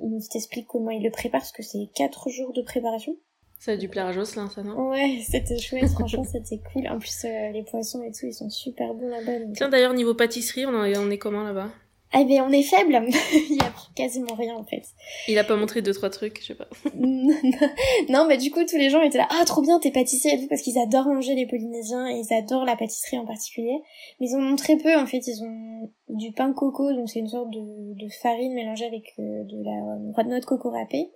Il 0.01 0.20
t'explique 0.30 0.66
comment 0.66 0.90
ils 0.90 1.03
le 1.03 1.11
préparent 1.11 1.40
parce 1.40 1.53
que 1.53 1.62
c'est 1.62 1.88
quatre 1.94 2.28
jours 2.30 2.53
de 2.53 2.62
préparation. 2.62 3.16
Ça 3.59 3.72
a 3.72 3.76
dû 3.76 3.88
plaire 3.88 4.07
à 4.07 4.12
Jocelyn, 4.12 4.49
ça, 4.51 4.62
non? 4.62 4.90
Ouais, 4.90 5.20
c'était 5.26 5.59
chouette, 5.59 5.88
franchement 5.88 6.24
c'était 6.24 6.61
cool. 6.72 6.86
En 6.88 6.99
plus 6.99 7.24
euh, 7.24 7.51
les 7.53 7.62
poissons 7.64 8.03
et 8.03 8.12
tout, 8.12 8.26
ils 8.26 8.34
sont 8.34 8.51
super 8.51 8.92
bons 8.94 9.09
là-bas. 9.09 9.38
donc- 9.40 9.55
Tiens, 9.57 9.68
d'ailleurs, 9.70 9.94
niveau 9.94 10.14
pâtisserie, 10.14 10.66
on, 10.66 10.74
en 10.74 10.84
est- 10.84 10.99
on 10.99 11.11
est 11.11 11.18
comment 11.18 11.42
là-bas? 11.42 11.70
Ah 12.12 12.22
ben 12.24 12.42
on 12.42 12.52
est 12.52 12.62
faible, 12.62 13.02
il 13.32 13.57
y 13.57 13.61
a 13.61 13.72
quasiment 13.96 14.34
rien 14.34 14.54
en 14.54 14.64
fait. 14.64 14.82
Il 15.26 15.38
a 15.38 15.44
pas 15.44 15.57
montré 15.57 15.82
deux, 15.82 15.92
trois 15.92 16.09
trucs, 16.09 16.40
je 16.40 16.46
sais 16.46 16.54
pas. 16.54 16.68
non, 16.94 18.26
mais 18.28 18.36
du 18.36 18.50
coup, 18.50 18.64
tous 18.64 18.76
les 18.76 18.90
gens 18.90 19.02
étaient 19.02 19.18
là, 19.18 19.28
ah, 19.30 19.44
trop 19.44 19.61
bien, 19.61 19.80
t'es 19.80 19.90
pâtissier 19.90 20.34
et 20.34 20.38
tout, 20.40 20.46
parce 20.48 20.62
qu'ils 20.62 20.78
adorent 20.78 21.09
manger 21.09 21.34
les 21.34 21.46
Polynésiens, 21.46 22.07
et 22.09 22.20
ils 22.20 22.32
adorent 22.32 22.64
la 22.64 22.76
pâtisserie 22.76 23.18
en 23.18 23.26
particulier. 23.26 23.80
Mais 24.20 24.28
ils 24.28 24.36
en 24.36 24.52
ont 24.52 24.57
très 24.57 24.76
peu, 24.76 24.96
en 24.96 25.07
fait, 25.07 25.26
ils 25.26 25.42
ont 25.42 25.90
du 26.09 26.32
pain 26.32 26.52
coco, 26.52 26.92
donc 26.92 27.11
c'est 27.11 27.18
une 27.18 27.28
sorte 27.28 27.50
de, 27.50 27.94
de 27.94 28.09
farine 28.22 28.54
mélangée 28.54 28.86
avec 28.86 29.12
euh, 29.18 29.42
de 29.44 29.64
la 29.64 29.98
noix 29.98 30.22
de 30.22 30.28
noix 30.28 30.40
de 30.40 30.44
coco 30.44 30.70
râpée. 30.70 31.11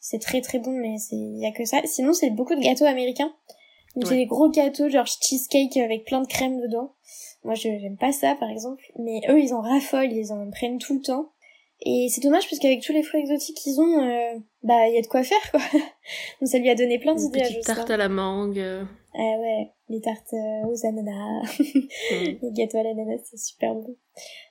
C'est 0.00 0.20
très 0.20 0.40
très 0.40 0.60
bon, 0.60 0.72
mais 0.72 0.96
c'est, 0.98 1.16
y 1.16 1.44
a 1.44 1.50
que 1.50 1.64
ça. 1.64 1.80
Sinon, 1.84 2.12
c'est 2.12 2.30
beaucoup 2.30 2.54
de 2.54 2.62
gâteaux 2.62 2.86
américains. 2.86 3.32
Donc 3.96 4.08
c'est 4.08 4.16
des 4.16 4.26
gros 4.26 4.50
gâteaux, 4.50 4.90
genre 4.90 5.06
cheesecake 5.06 5.78
avec 5.78 6.04
plein 6.04 6.20
de 6.20 6.26
crème 6.26 6.60
dedans. 6.60 6.92
Moi, 7.46 7.54
je, 7.54 7.62
j'aime 7.80 7.96
pas 7.96 8.12
ça, 8.12 8.34
par 8.38 8.50
exemple. 8.50 8.82
Mais 8.98 9.20
eux, 9.30 9.40
ils 9.40 9.54
en 9.54 9.62
raffolent, 9.62 10.12
ils 10.12 10.32
en 10.32 10.50
prennent 10.50 10.78
tout 10.78 10.94
le 10.96 11.00
temps. 11.00 11.30
Et 11.80 12.08
c'est 12.10 12.22
dommage 12.22 12.48
parce 12.48 12.58
qu'avec 12.58 12.80
tous 12.82 12.92
les 12.92 13.02
fruits 13.02 13.20
exotiques 13.20 13.58
qu'ils 13.58 13.80
ont, 13.80 14.00
euh, 14.02 14.38
bah 14.62 14.88
il 14.88 14.94
y 14.94 14.98
a 14.98 15.02
de 15.02 15.06
quoi 15.06 15.22
faire 15.22 15.50
quoi. 15.50 15.60
Donc 16.40 16.48
ça 16.48 16.58
lui 16.58 16.70
a 16.70 16.74
donné 16.74 16.98
plein 16.98 17.14
d'idées 17.14 17.42
à 17.42 17.44
Jocelyn. 17.44 17.74
tarte 17.74 17.90
à 17.90 17.98
la 17.98 18.08
mangue. 18.08 18.58
euh, 18.58 18.82
Ah 19.14 19.38
ouais, 19.38 19.72
les 19.90 20.00
tartes 20.00 20.32
euh, 20.32 20.66
aux 20.68 20.86
ananas, 20.86 21.42
mm. 21.60 22.38
les 22.42 22.52
gâteaux 22.52 22.78
à 22.78 22.82
l'ananas, 22.82 23.18
c'est 23.24 23.36
super 23.36 23.74
bon. 23.74 23.94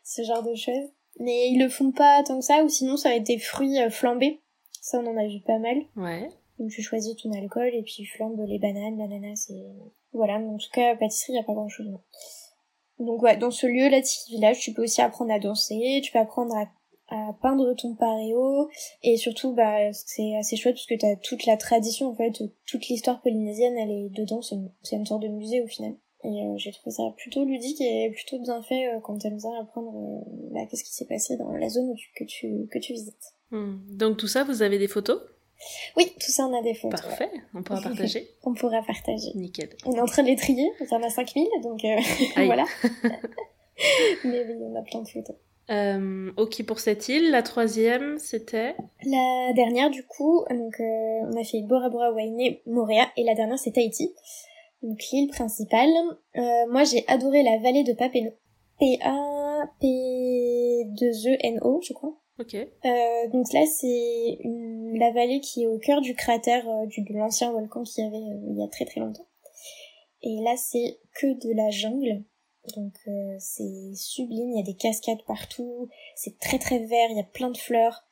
Ce 0.04 0.22
genre 0.22 0.44
de 0.44 0.54
choses. 0.54 0.88
Mais 1.20 1.50
ils 1.50 1.58
le 1.58 1.68
font 1.68 1.92
pas 1.92 2.22
tant 2.24 2.38
que 2.38 2.46
ça, 2.46 2.64
ou 2.64 2.70
sinon 2.70 2.96
ça 2.96 3.10
va 3.10 3.16
être 3.16 3.26
des 3.26 3.40
fruits 3.40 3.80
flambés. 3.90 4.42
Ça 4.82 5.00
on 5.00 5.08
en 5.08 5.18
a 5.18 5.26
vu 5.28 5.42
pas 5.42 5.58
mal. 5.58 5.78
Ouais. 5.96 6.30
Donc 6.60 6.70
tu 6.70 6.84
choisis 6.84 7.16
ton 7.16 7.32
alcool 7.32 7.72
et 7.74 7.82
puis 7.82 7.94
tu 7.94 8.06
flambes 8.06 8.40
les 8.48 8.60
bananes, 8.60 9.00
l'ananas 9.00 9.48
et 9.50 9.64
voilà. 10.14 10.38
Mais 10.38 10.50
en 10.50 10.58
tout 10.58 10.70
cas 10.72 10.96
pâtisserie 10.96 11.34
y 11.34 11.40
a 11.40 11.44
pas 11.44 11.54
grand 11.54 11.70
chose. 11.70 11.88
Donc 13.00 13.22
ouais, 13.22 13.38
dans 13.38 13.52
ce 13.52 13.68
lieu, 13.68 13.90
là, 13.90 14.02
Tiki 14.02 14.36
Village, 14.36 14.60
tu 14.60 14.74
peux 14.74 14.84
aussi 14.84 15.02
apprendre 15.02 15.32
à 15.32 15.40
danser, 15.40 16.02
tu 16.04 16.12
peux 16.12 16.20
apprendre 16.20 16.56
à, 16.56 16.68
à 17.10 17.34
peindre 17.42 17.74
ton 17.76 17.94
paréo 17.96 18.70
et 19.04 19.18
surtout 19.18 19.54
bah 19.54 19.92
c'est 19.94 20.36
assez 20.38 20.56
chouette 20.56 20.76
parce 20.76 20.88
que 20.88 20.96
t'as 20.96 21.16
toute 21.18 21.46
la 21.46 21.58
tradition 21.58 22.10
en 22.10 22.16
fait, 22.16 22.42
toute 22.66 22.88
l'histoire 22.88 23.22
polynésienne, 23.22 23.78
elle 23.78 23.92
est 23.92 24.10
dedans. 24.10 24.42
C'est 24.42 24.56
une, 24.56 24.72
une 24.92 25.06
sorte 25.06 25.24
de 25.24 25.28
musée 25.28 25.62
au 25.62 25.68
final. 25.68 25.96
Et 26.24 26.44
euh, 26.44 26.58
j'ai 26.58 26.72
trouvé 26.72 26.92
ça 26.92 27.04
plutôt 27.18 27.46
ludique 27.46 27.80
et 27.82 28.10
plutôt 28.10 28.40
bien 28.40 28.64
fait 28.64 28.88
euh, 28.88 29.00
quand 29.00 29.18
t'aimes 29.20 29.38
bien 29.38 29.54
apprendre 29.62 29.94
euh, 29.96 30.50
bah, 30.54 30.62
qu'est-ce 30.70 30.84
qui 30.84 30.94
s'est 30.94 31.06
passé 31.06 31.38
dans 31.38 31.52
la 31.52 31.70
zone 31.70 31.94
que 32.16 32.24
tu 32.24 32.68
que 32.72 32.80
tu 32.80 32.94
visites. 32.94 33.36
Mm. 33.52 33.76
Donc 33.96 34.18
tout 34.18 34.28
ça, 34.28 34.44
vous 34.44 34.64
avez 34.64 34.80
des 34.80 34.88
photos? 34.88 35.20
Oui, 35.98 36.12
tout 36.20 36.32
ça 36.32 36.46
on 36.48 36.58
a 36.58 36.62
des 36.62 36.74
photos. 36.74 37.02
ouais. 37.02 37.08
Parfait, 37.08 37.32
on 37.54 37.64
pourra 37.64 37.82
partager. 37.82 38.28
On 38.44 38.54
pourra 38.54 38.82
partager. 38.82 39.32
Nickel. 39.36 39.70
On 39.86 39.94
est 39.94 40.00
en 40.02 40.06
train 40.06 40.22
de 40.24 40.28
les 40.28 40.36
trier, 40.36 40.70
il 40.80 40.88
y 40.92 40.96
en 40.96 41.02
a 41.04 41.10
5000, 41.10 41.48
donc 41.64 41.84
euh, 41.84 41.98
voilà. 42.46 42.66
Mais 44.24 44.46
oui, 44.46 44.56
on 44.62 44.76
a 44.76 44.82
plein 44.84 45.02
de 45.02 45.08
photos. 45.08 45.36
Euh, 45.72 46.32
ok 46.38 46.64
pour 46.66 46.80
cette 46.80 47.10
île. 47.10 47.32
La 47.32 47.42
troisième, 47.42 48.20
c'était? 48.20 48.76
La 49.04 49.52
dernière, 49.54 49.90
du 49.90 50.06
coup, 50.06 50.46
donc 50.50 50.80
euh, 50.80 50.84
on 51.32 51.36
a 51.40 51.44
fait 51.44 51.62
Bora 51.64 51.90
Bora, 51.90 52.12
Wainé, 52.12 52.62
Moréa, 52.68 53.08
et 53.18 53.24
la 53.24 53.34
dernière 53.34 53.58
c'est 53.58 53.72
Tahiti, 53.72 54.14
donc 54.84 55.00
l'île 55.12 55.30
principale. 55.30 55.90
Moi 56.70 56.84
j'ai 56.84 57.04
adoré 57.08 57.42
la 57.44 57.58
vallée 57.60 57.84
de 57.84 57.94
Papeno. 57.94 58.32
P-A-P-2-E-N-O, 60.66 61.82
je 61.82 61.94
crois. 61.94 62.14
Ok. 62.40 62.56
Euh, 62.56 63.28
donc 63.32 63.52
là, 63.54 63.66
c'est 63.66 64.40
la 64.94 65.12
vallée 65.12 65.40
qui 65.40 65.64
est 65.64 65.68
au 65.68 65.78
cœur 65.78 66.02
du 66.02 66.16
cratère 66.16 66.68
euh, 66.68 66.86
du, 66.86 67.02
de 67.02 67.14
l'ancien 67.14 67.52
volcan 67.52 67.84
qu'il 67.84 68.04
y 68.04 68.08
avait 68.08 68.18
euh, 68.18 68.52
il 68.52 68.60
y 68.60 68.64
a 68.64 68.68
très 68.68 68.86
très 68.86 69.00
longtemps. 69.00 69.28
Et 70.22 70.42
là, 70.44 70.56
c'est 70.58 71.00
que 71.14 71.28
de 71.28 71.56
la 71.56 71.70
jungle. 71.70 72.24
Donc 72.76 72.96
c'est 73.38 73.94
sublime, 73.94 74.50
il 74.50 74.58
y 74.58 74.60
a 74.60 74.64
des 74.64 74.74
cascades 74.74 75.22
partout, 75.28 75.88
c'est 76.16 76.40
très 76.40 76.58
très 76.58 76.80
vert, 76.80 77.10
il 77.12 77.18
y 77.18 77.20
a 77.20 77.24
plein 77.24 77.52
de 77.52 77.58
fleurs, 77.58 78.06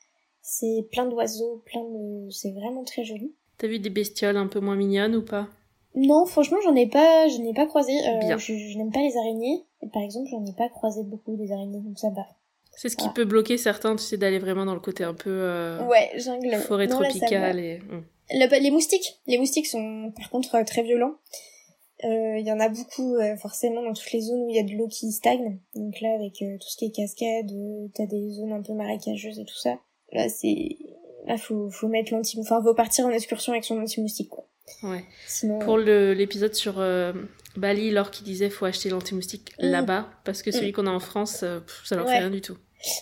c'est 0.43 0.87
plein 0.91 1.07
d'oiseaux, 1.07 1.63
plein 1.65 1.83
de... 1.83 2.29
c'est 2.29 2.51
vraiment 2.51 2.83
très 2.83 3.03
joli. 3.03 3.33
T'as 3.57 3.65
vu 3.67 3.79
des 3.79 3.89
bestioles 3.89 4.37
un 4.37 4.45
peu 4.45 4.59
moins 4.59 4.75
mignonnes 4.75 5.15
ou 5.15 5.25
pas? 5.25 5.47
Non, 5.95 6.27
franchement, 6.27 6.57
j'en 6.63 6.75
ai 6.75 6.87
pas, 6.87 7.27
je 7.29 7.37
n'ai 7.37 7.53
pas 7.53 7.65
croisé. 7.65 7.93
Euh, 7.93 8.37
je 8.37 8.53
je 8.53 8.77
n'aime 8.77 8.91
pas 8.91 9.01
les 9.01 9.17
araignées. 9.17 9.65
Par 9.91 10.03
exemple, 10.03 10.27
j'en 10.29 10.45
ai 10.45 10.53
pas 10.53 10.69
croisé 10.69 11.03
beaucoup 11.03 11.35
des 11.35 11.51
araignées, 11.51 11.79
donc 11.79 11.97
ça 11.97 12.09
va. 12.11 12.27
C'est 12.75 12.89
ce 12.89 12.97
qui 12.97 13.07
peut 13.09 13.25
bloquer 13.25 13.57
certains, 13.57 13.95
tu 13.95 14.03
sais, 14.03 14.17
d'aller 14.17 14.39
vraiment 14.39 14.65
dans 14.65 14.73
le 14.73 14.79
côté 14.79 15.03
un 15.03 15.13
peu 15.13 15.29
euh, 15.29 15.81
Ouais, 15.85 16.11
jungle. 16.17 16.55
forêt 16.57 16.87
Non, 16.87 16.99
là, 16.99 17.09
tropicale 17.09 17.59
et. 17.59 17.79
hmm. 17.79 18.03
Le- 18.31 18.59
les 18.61 18.71
moustiques, 18.71 19.19
les 19.27 19.37
moustiques 19.37 19.67
sont 19.67 20.11
par 20.17 20.29
contre 20.29 20.55
euh, 20.55 20.63
très 20.63 20.81
violents. 20.83 21.15
Euh, 22.03 22.37
Il 22.39 22.45
y 22.45 22.51
en 22.51 22.59
a 22.59 22.69
beaucoup 22.69 23.15
euh, 23.15 23.35
forcément 23.37 23.83
dans 23.83 23.93
toutes 23.93 24.11
les 24.11 24.21
zones 24.21 24.41
où 24.41 24.49
il 24.49 24.55
y 24.55 24.59
a 24.59 24.63
de 24.63 24.71
l'eau 24.77 24.87
qui 24.87 25.11
stagne. 25.11 25.59
Donc 25.75 26.01
là, 26.01 26.13
avec 26.15 26.41
euh, 26.41 26.57
tout 26.57 26.67
ce 26.67 26.77
qui 26.77 26.85
est 26.85 26.91
cascade, 26.91 27.51
euh, 27.51 27.87
t'as 27.93 28.05
des 28.07 28.29
zones 28.31 28.51
un 28.53 28.61
peu 28.61 28.73
marécageuses 28.73 29.39
et 29.39 29.45
tout 29.45 29.57
ça. 29.57 29.77
Là, 30.11 30.27
c'est 30.29 30.77
là 31.25 31.37
faut 31.37 31.69
faut 31.69 31.87
mettre 31.87 32.11
l'anti, 32.13 32.37
enfin 32.39 32.61
faut 32.61 32.73
partir 32.73 33.05
en 33.05 33.09
excursion 33.11 33.53
avec 33.53 33.63
son 33.63 33.79
anti-moustique 33.79 34.29
quoi. 34.29 34.45
Ouais. 34.81 35.03
Sinon, 35.27 35.59
Pour 35.59 35.77
le- 35.77 36.13
l'épisode 36.13 36.53
sur 36.55 36.79
euh, 36.79 37.13
Bali, 37.55 37.91
Laure 37.91 38.11
qui 38.11 38.23
disait 38.23 38.49
faut 38.49 38.65
acheter 38.65 38.89
l'anti-moustique 38.89 39.51
Mm. 39.59 39.65
là-bas, 39.71 40.09
parce 40.25 40.41
que 40.41 40.51
celui 40.51 40.71
qu'on 40.71 40.87
a 40.87 40.91
en 40.91 40.99
France, 40.99 41.41
euh, 41.43 41.59
pff, 41.59 41.81
ça 41.85 41.95
leur 41.95 42.07
fait 42.07 42.17
rien 42.19 42.29
du 42.31 42.41
tout. 42.41 42.57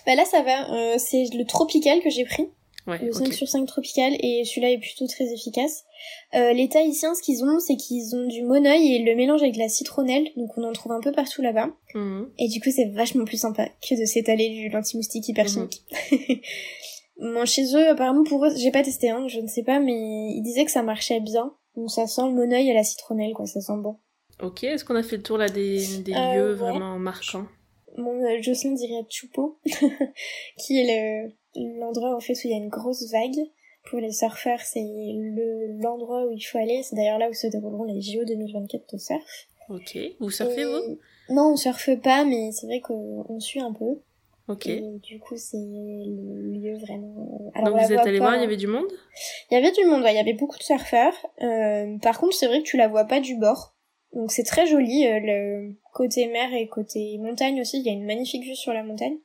bah 0.05 0.15
là 0.15 0.26
ça 0.26 0.41
va. 0.43 0.69
Euh, 0.74 0.95
c'est 0.99 1.24
le 1.34 1.45
tropical 1.45 2.01
que 2.01 2.09
j'ai 2.09 2.26
pris. 2.26 2.47
Ouais, 2.88 2.97
Le 2.97 3.11
5 3.13 3.28
ok. 3.28 3.34
sur 3.34 3.47
5 3.47 3.65
tropical 3.67 4.13
et 4.19 4.43
celui-là 4.43 4.72
est 4.72 4.80
plutôt 4.80 5.05
très 5.05 5.32
efficace. 5.32 5.84
Euh, 6.34 6.51
les 6.51 6.67
Tahitiens, 6.67 7.13
ce 7.13 7.22
qu'ils 7.22 7.43
ont, 7.43 7.59
c'est 7.59 7.76
qu'ils 7.76 8.15
ont 8.15 8.28
du 8.28 8.41
monoeil 8.41 8.82
et 8.93 8.95
ils 8.97 9.05
le 9.05 9.15
mélangent 9.15 9.43
avec 9.43 9.53
de 9.53 9.59
la 9.59 9.69
citronnelle, 9.69 10.28
donc 10.36 10.57
on 10.57 10.63
en 10.63 10.74
trouve 10.74 10.91
un 10.93 10.99
peu 10.99 11.11
partout 11.11 11.43
là-bas. 11.43 11.69
Mhm. 11.93 12.30
Et 12.39 12.47
du 12.47 12.59
coup, 12.59 12.72
c'est 12.76 12.86
vachement 12.86 13.24
plus 13.24 13.38
sympa 13.38 13.67
que 13.88 13.99
de 13.99 14.05
s'étaler 14.05 14.49
du 14.49 14.69
l'anti-moustique 14.69 15.28
hyper 15.28 15.45
Mhm. 15.45 15.51
chimique. 15.51 15.84
Chez 17.45 17.76
eux, 17.76 17.88
apparemment 17.89 18.24
pour 18.24 18.43
eux, 18.45 18.49
j'ai 18.57 18.72
pas 18.72 18.82
testé, 18.84 19.09
hein, 19.11 19.28
je 19.28 19.39
ne 19.39 19.47
sais 19.47 19.61
pas, 19.63 19.80
mais 19.80 19.93
ils 19.93 20.41
disaient 20.43 20.65
que 20.65 20.72
ça 20.72 20.82
marchait 20.82 21.19
bien. 21.19 21.53
Donc 21.76 21.89
ça 21.91 22.07
sent 22.07 22.24
le 22.28 22.34
monoeil 22.34 22.69
et 22.69 22.74
la 22.74 22.84
citronnelle, 22.84 23.34
quoi, 23.34 23.45
ça 23.45 23.61
sent 23.61 23.78
bon. 23.78 23.97
Ok, 24.41 24.63
est-ce 24.63 24.84
qu'on 24.84 24.95
a 24.95 25.03
fait 25.03 25.17
le 25.17 25.24
tour 25.24 25.38
là 25.38 25.49
des, 25.49 25.99
des 25.99 26.13
Euh, 26.13 26.34
lieux 26.36 26.49
ouais. 26.51 26.55
vraiment 26.55 26.97
marquants? 26.99 27.45
Mon 27.97 28.13
euh, 28.24 28.41
Jocelyn 28.41 28.74
dirait 28.74 29.05
Chupo, 29.09 29.59
qui 30.57 30.80
est 30.80 31.26
le- 31.26 31.80
l'endroit 31.80 32.15
en 32.15 32.19
fait 32.19 32.34
où 32.34 32.39
il 32.45 32.51
y 32.51 32.53
a 32.53 32.57
une 32.57 32.69
grosse 32.69 33.09
vague. 33.11 33.39
Pour 33.89 33.99
les 33.99 34.11
surfeurs, 34.11 34.59
c'est 34.61 34.80
le 34.84 35.82
l'endroit 35.82 36.26
où 36.28 36.32
il 36.32 36.41
faut 36.41 36.57
aller. 36.59 36.84
C'est 36.84 36.95
d'ailleurs 36.95 37.17
là 37.17 37.30
où 37.30 37.34
se 37.34 37.47
dérouleront 37.47 37.84
les 37.86 37.99
JO 38.01 38.24
2024 38.26 38.93
de 38.93 38.97
surf. 38.99 39.47
Ok, 39.69 39.97
vous 40.19 40.30
surfez 40.30 40.61
Et- 40.61 40.65
vous? 40.65 40.99
Non, 41.30 41.53
on 41.53 41.55
surfe 41.55 41.89
pas, 42.01 42.24
mais 42.26 42.51
c'est 42.51 42.67
vrai 42.67 42.80
qu'on 42.82 43.26
on 43.28 43.39
suit 43.39 43.59
un 43.59 43.74
peu. 43.74 43.99
Ok. 44.48 44.68
Et 44.68 44.82
du 45.04 45.20
coup, 45.20 45.36
c'est 45.38 45.58
le 45.58 46.52
lieu 46.52 46.78
vraiment. 46.78 47.14
Donc 47.16 47.74
on 47.74 47.76
la 47.76 47.86
vous 47.86 47.94
êtes 47.94 48.00
allé 48.00 48.20
voir, 48.20 48.36
il 48.36 48.42
y 48.42 48.46
avait 48.46 48.58
du 48.58 48.68
monde? 48.68 48.92
Il 49.50 49.54
y 49.54 49.58
avait 49.58 49.72
du 49.72 49.86
monde, 49.86 50.02
ouais, 50.04 50.14
il 50.14 50.18
y 50.18 50.20
avait 50.20 50.34
beaucoup 50.34 50.58
de 50.58 50.64
surfeurs. 50.64 51.14
Euh, 51.42 51.98
par 52.00 52.20
contre, 52.20 52.34
c'est 52.36 52.48
vrai 52.48 52.60
que 52.60 52.68
tu 52.68 52.78
la 52.78 52.88
vois 52.88 53.06
pas 53.06 53.20
du 53.20 53.36
bord. 53.38 53.76
Donc 54.14 54.32
c'est 54.32 54.44
très 54.44 54.66
joli, 54.68 55.08
euh, 55.08 55.20
le 55.22 55.76
côté 55.94 56.28
mer 56.28 56.54
et 56.54 56.68
côté 56.68 57.18
montagne 57.20 57.62
aussi, 57.62 57.80
il 57.80 57.86
y 57.86 57.89
a 57.89 57.94
une 57.94 58.06
magnifique 58.06 58.44
vue 58.44 58.56
sur 58.56 58.74
la 58.74 58.84
montagne. 58.84 59.16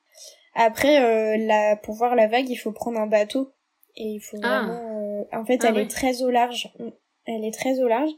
Après, 0.55 1.03
euh, 1.03 1.37
la, 1.45 1.77
pour 1.77 1.95
voir 1.95 2.14
la 2.14 2.29
vague, 2.29 2.49
il 2.49 2.57
faut 2.57 2.73
prendre 2.73 2.99
un 3.01 3.07
bateau. 3.07 3.53
Et 3.97 4.05
il 4.05 4.21
faut 4.21 4.37
Ah. 4.43 4.62
vraiment... 4.64 5.21
euh, 5.21 5.25
En 5.33 5.45
fait, 5.45 5.59
Ah 5.62 5.69
elle 5.69 5.75
ouais. 5.77 5.83
est 5.83 5.91
très 5.91 6.23
au 6.23 6.31
large. 6.31 6.73
Elle 7.25 7.45
est 7.45 7.53
très 7.55 7.81
au 7.81 7.89
large. 7.89 8.11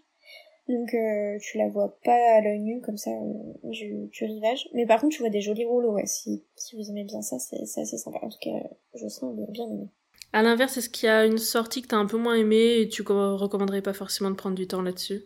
Donc 0.68 0.92
euh, 0.92 1.38
tu 1.40 1.56
la 1.56 1.68
vois 1.68 1.96
pas 2.04 2.18
à 2.36 2.40
l'œil 2.42 2.60
nu 2.60 2.82
comme 2.82 2.98
ça 2.98 3.10
euh, 3.10 3.70
du, 3.70 4.08
du 4.08 4.24
rivage. 4.24 4.68
Mais 4.74 4.84
par 4.84 5.00
contre, 5.00 5.14
tu 5.16 5.22
vois 5.22 5.30
des 5.30 5.40
jolis 5.40 5.64
rouleaux, 5.64 5.92
ouais. 5.94 6.04
Si, 6.04 6.44
si 6.58 6.76
vous 6.76 6.88
aimez 6.90 7.04
bien 7.04 7.22
ça, 7.22 7.38
c'est 7.38 7.62
assez 7.62 7.98
sympa. 7.98 8.18
En 8.22 8.28
tout 8.28 8.38
cas, 8.40 8.50
je 8.94 9.08
sens 9.08 9.34
bien 9.50 9.66
aimé. 9.66 9.88
À 10.32 10.42
l'inverse, 10.42 10.76
est-ce 10.76 10.90
qu'il 10.90 11.06
y 11.06 11.10
a 11.10 11.24
une 11.24 11.38
sortie 11.38 11.80
que 11.82 11.88
t'as 11.88 11.96
un 11.96 12.06
peu 12.06 12.18
moins 12.18 12.34
aimée 12.34 12.80
et 12.80 12.88
tu 12.88 13.02
co- 13.02 13.36
recommanderais 13.36 13.82
pas 13.82 13.94
forcément 13.94 14.30
de 14.30 14.36
prendre 14.36 14.56
du 14.56 14.66
temps 14.66 14.82
là-dessus? 14.82 15.22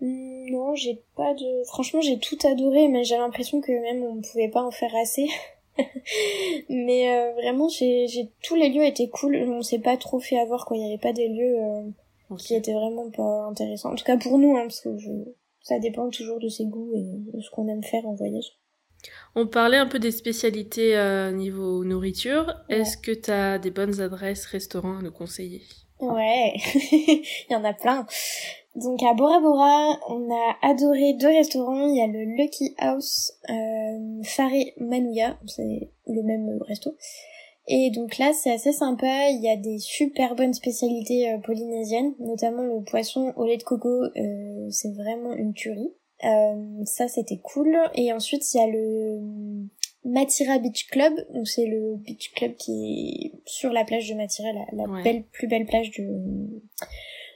Hmm, 0.00 0.46
Non, 0.50 0.74
j'ai 0.74 1.02
pas 1.16 1.34
de. 1.34 1.64
Franchement, 1.64 2.00
j'ai 2.00 2.18
tout 2.18 2.38
adoré, 2.44 2.88
mais 2.88 3.04
j'ai 3.04 3.16
l'impression 3.16 3.60
que 3.60 3.72
même 3.72 4.02
on 4.04 4.20
pouvait 4.20 4.48
pas 4.48 4.62
en 4.62 4.70
faire 4.70 4.94
assez. 4.96 5.28
mais 6.68 7.10
euh, 7.10 7.32
vraiment, 7.34 7.68
j'ai, 7.68 8.06
tous 8.42 8.54
les 8.54 8.68
lieux 8.68 8.84
étaient 8.84 9.08
cool. 9.08 9.36
On 9.36 9.62
s'est 9.62 9.78
pas 9.78 9.96
trop 9.96 10.20
fait 10.20 10.38
avoir 10.38 10.66
quoi. 10.66 10.76
Il 10.76 10.82
y 10.82 10.86
avait 10.86 10.98
pas 11.00 11.12
des 11.12 11.28
lieux 11.28 11.56
euh, 11.58 12.36
qui 12.38 12.54
étaient 12.54 12.74
vraiment 12.74 13.10
pas 13.10 13.44
intéressants. 13.46 13.92
En 13.92 13.96
tout 13.96 14.04
cas 14.04 14.16
pour 14.18 14.38
nous, 14.38 14.56
hein, 14.56 14.62
parce 14.62 14.80
que 14.80 14.96
je... 14.98 15.10
ça 15.62 15.78
dépend 15.78 16.08
toujours 16.10 16.38
de 16.40 16.48
ses 16.48 16.64
goûts 16.66 16.92
et 16.94 17.02
de 17.36 17.40
ce 17.40 17.50
qu'on 17.50 17.68
aime 17.68 17.82
faire 17.84 18.06
en 18.06 18.14
voyage. 18.14 18.52
On 19.34 19.46
parlait 19.46 19.78
un 19.78 19.86
peu 19.86 19.98
des 19.98 20.10
spécialités 20.10 20.96
euh, 20.96 21.32
niveau 21.32 21.84
nourriture. 21.84 22.54
Ouais. 22.68 22.80
Est-ce 22.80 22.96
que 22.96 23.12
t'as 23.12 23.58
des 23.58 23.70
bonnes 23.70 24.00
adresses 24.00 24.46
restaurants 24.46 24.98
à 24.98 25.02
nous 25.02 25.12
conseiller? 25.12 25.62
Ouais, 26.00 26.54
il 26.92 27.46
y 27.50 27.54
en 27.54 27.64
a 27.64 27.72
plein. 27.72 28.06
Donc 28.74 29.02
à 29.02 29.14
Bora 29.14 29.40
Bora, 29.40 29.98
on 30.08 30.30
a 30.30 30.56
adoré 30.62 31.14
deux 31.14 31.28
restaurants. 31.28 31.88
Il 31.88 31.96
y 31.96 32.00
a 32.00 32.06
le 32.06 32.24
Lucky 32.24 32.74
House 32.78 33.32
euh, 33.50 34.22
Faré 34.24 34.74
Manouya, 34.78 35.38
c'est 35.46 35.90
le 36.06 36.22
même 36.22 36.58
resto. 36.62 36.96
Et 37.68 37.90
donc 37.90 38.18
là, 38.18 38.32
c'est 38.32 38.50
assez 38.50 38.72
sympa. 38.72 39.28
Il 39.30 39.40
y 39.42 39.48
a 39.48 39.56
des 39.56 39.78
super 39.78 40.34
bonnes 40.34 40.54
spécialités 40.54 41.30
euh, 41.30 41.38
polynésiennes, 41.38 42.14
notamment 42.18 42.62
le 42.62 42.82
poisson 42.82 43.32
au 43.36 43.44
lait 43.44 43.56
de 43.58 43.62
coco. 43.62 43.88
euh, 43.88 44.68
c'est 44.70 44.92
vraiment 44.94 45.32
une 45.34 45.54
tuerie. 45.54 45.92
Euh, 46.24 46.84
ça, 46.84 47.08
c'était 47.08 47.38
cool. 47.42 47.76
Et 47.94 48.12
ensuite, 48.12 48.42
il 48.54 48.58
y 48.58 48.60
a 48.60 48.66
le 48.66 49.20
Matira 50.04 50.58
Beach 50.58 50.86
Club. 50.88 51.12
Donc 51.34 51.46
c'est 51.48 51.66
le 51.66 51.96
beach 51.96 52.32
club 52.34 52.54
qui 52.56 53.32
est 53.34 53.40
sur 53.44 53.72
la 53.72 53.84
plage 53.84 54.08
de 54.08 54.14
Matira, 54.14 54.48
la, 54.52 54.64
la 54.72 54.90
Ouais. 54.90 55.02
belle, 55.02 55.22
plus 55.24 55.46
belle 55.48 55.66
plage 55.66 55.90
de 55.92 56.06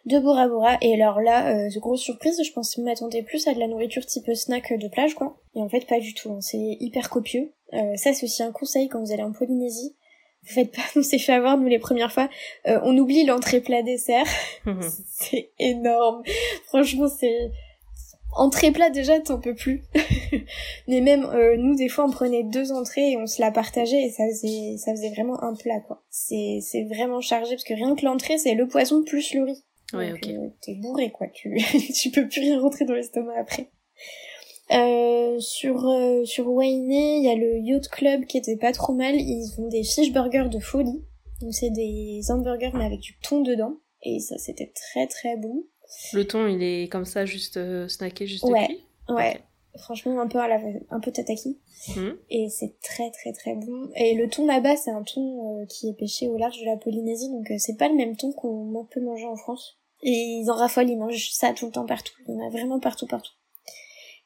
de 0.07 0.20
Bora 0.20 0.47
Bora. 0.47 0.76
Et 0.82 0.95
alors 0.95 1.20
là, 1.20 1.49
euh, 1.66 1.68
grosse 1.80 2.01
surprise, 2.01 2.41
je 2.41 2.53
pensais 2.53 2.80
m'attendais 2.80 3.22
plus 3.22 3.49
à 3.49 3.55
de 3.55 3.59
la 3.59 3.66
nourriture 3.66 4.07
type 4.07 4.32
snack 4.34 4.72
de 4.78 4.87
plage, 4.89 5.14
quoi. 5.14 5.37
Et 5.57 5.61
en 5.61 5.68
fait, 5.68 5.84
pas 5.87 5.99
du 5.99 6.14
tout. 6.14 6.30
hein. 6.30 6.41
C'est 6.41 6.59
hyper 6.78 7.11
copieux. 7.11 7.53
Euh, 7.72 7.97
ça, 7.97 8.12
c'est 8.12 8.24
aussi 8.24 8.43
un 8.45 8.53
conseil 8.53 8.89
quand 8.89 9.01
vous 9.01 9.11
allez 9.12 9.24
en 9.24 9.32
Polynésie. 9.32 9.97
Vous 10.45 10.55
faites 10.55 10.70
pas, 10.70 10.82
on 10.97 11.03
s'est 11.03 11.18
fait 11.18 11.32
avoir, 11.32 11.59
nous, 11.59 11.66
les 11.66 11.80
premières 11.80 12.12
fois. 12.12 12.28
Euh, 12.68 12.78
on 12.84 12.97
oublie 12.97 13.24
l'entrée 13.24 13.61
plat 13.61 13.82
dessert. 13.82 14.26
c'est 15.09 15.51
énorme. 15.59 16.22
Franchement, 16.66 17.09
c'est... 17.09 17.51
Entrée 18.37 18.70
plat, 18.70 18.91
déjà, 18.91 19.18
t'en 19.20 19.41
peux 19.41 19.55
plus. 19.55 19.82
Mais 20.89 21.01
même, 21.01 21.24
euh, 21.24 21.57
nous, 21.57 21.74
des 21.74 21.89
fois, 21.89 22.05
on 22.05 22.11
prenait 22.11 22.45
deux 22.45 22.70
entrées 22.72 23.12
et 23.12 23.16
on 23.16 23.26
se 23.26 23.41
la 23.41 23.51
partageait 23.51 24.03
et 24.03 24.11
ça 24.11 24.24
faisait, 24.28 24.76
ça 24.76 24.93
faisait 24.93 25.11
vraiment 25.11 25.43
un 25.43 25.55
plat, 25.55 25.80
quoi. 25.80 26.03
C'est, 26.11 26.59
c'est 26.61 26.84
vraiment 26.84 27.20
chargé 27.20 27.53
parce 27.53 27.64
que 27.64 27.74
rien 27.74 27.95
que 27.97 28.05
l'entrée, 28.05 28.39
c'est 28.39 28.55
le 28.55 28.68
poisson 28.68 29.03
plus 29.05 29.32
le 29.34 29.45
riz. 29.45 29.64
Ouais, 29.95 30.11
Donc, 30.11 30.18
ok. 30.22 30.30
euh, 30.30 30.49
t'es 30.61 30.74
bourré, 30.74 31.11
quoi. 31.11 31.28
Tu, 31.28 31.57
tu 32.01 32.11
peux 32.11 32.28
plus 32.28 32.41
rien 32.41 32.61
rentrer 32.61 32.84
dans 32.84 32.95
l'estomac 32.95 33.34
après. 33.39 33.70
Euh, 34.72 35.39
sur 35.39 35.87
euh, 35.87 36.24
sur 36.24 36.49
Wainé, 36.49 37.18
il 37.18 37.22
y 37.22 37.30
a 37.30 37.37
le 37.37 37.59
Yacht 37.61 37.89
Club 37.89 38.24
qui 38.24 38.37
était 38.37 38.57
pas 38.57 38.72
trop 38.72 38.93
mal. 38.95 39.14
Ils 39.14 39.55
ont 39.59 39.68
des 39.68 39.84
fish 39.84 40.12
burgers 40.12 40.49
de 40.51 40.59
folie. 40.59 41.05
Donc 41.41 41.55
c'est 41.55 41.70
des 41.70 42.20
hamburgers 42.30 42.72
mais 42.74 42.84
avec 42.84 43.01
du 43.01 43.16
thon 43.18 43.43
dedans. 43.43 43.76
Et 44.03 44.18
ça 44.18 44.39
c'était 44.39 44.72
très 44.74 45.07
très 45.07 45.37
bon. 45.37 45.64
Le 46.12 46.26
thon, 46.26 46.47
il 46.47 46.62
est 46.62 46.90
comme 46.90 47.05
ça, 47.05 47.24
juste 47.24 47.57
euh, 47.57 47.88
snacké, 47.88 48.26
juste 48.26 48.44
Ouais. 48.44 48.66
cuit 48.66 48.84
Ouais, 49.09 49.40
franchement 49.76 50.20
un 50.20 50.26
peu 50.26 50.38
à 50.38 50.49
la 50.49 50.61
un 50.90 51.01
peu 51.01 51.12
tataki. 51.12 51.59
Mhm. 51.88 52.18
Et 52.30 52.49
c'est 52.49 52.74
très 52.80 53.11
très 53.11 53.32
très 53.32 53.55
bon. 53.55 53.88
Et 53.94 54.14
le 54.14 54.28
thon 54.28 54.47
là-bas 54.47 54.76
c'est 54.76 54.90
un 54.90 55.05
thon 55.05 55.61
euh, 55.61 55.66
qui 55.66 55.88
est 55.88 55.92
pêché 55.92 56.26
au 56.26 56.36
large 56.36 56.59
de 56.59 56.64
la 56.64 56.76
Polynésie 56.76 57.30
donc 57.30 57.49
euh, 57.53 57.55
c'est 57.59 57.76
pas 57.76 57.88
le 57.88 57.94
même 57.94 58.16
thon 58.16 58.32
qu'on 58.32 58.84
peut 58.90 59.01
manger 59.01 59.26
en 59.26 59.36
France. 59.36 59.78
Et 60.03 60.11
ils 60.11 60.51
en 60.51 60.55
raffolent, 60.55 60.90
ils 60.90 60.99
mangent 60.99 61.30
ça 61.30 61.53
tout 61.53 61.66
le 61.66 61.72
temps 61.72 61.86
partout. 61.86 62.14
Il 62.26 62.34
y 62.34 62.36
en 62.36 62.47
a 62.47 62.51
vraiment 62.51 62.80
partout 62.80 63.07
partout. 63.07 63.32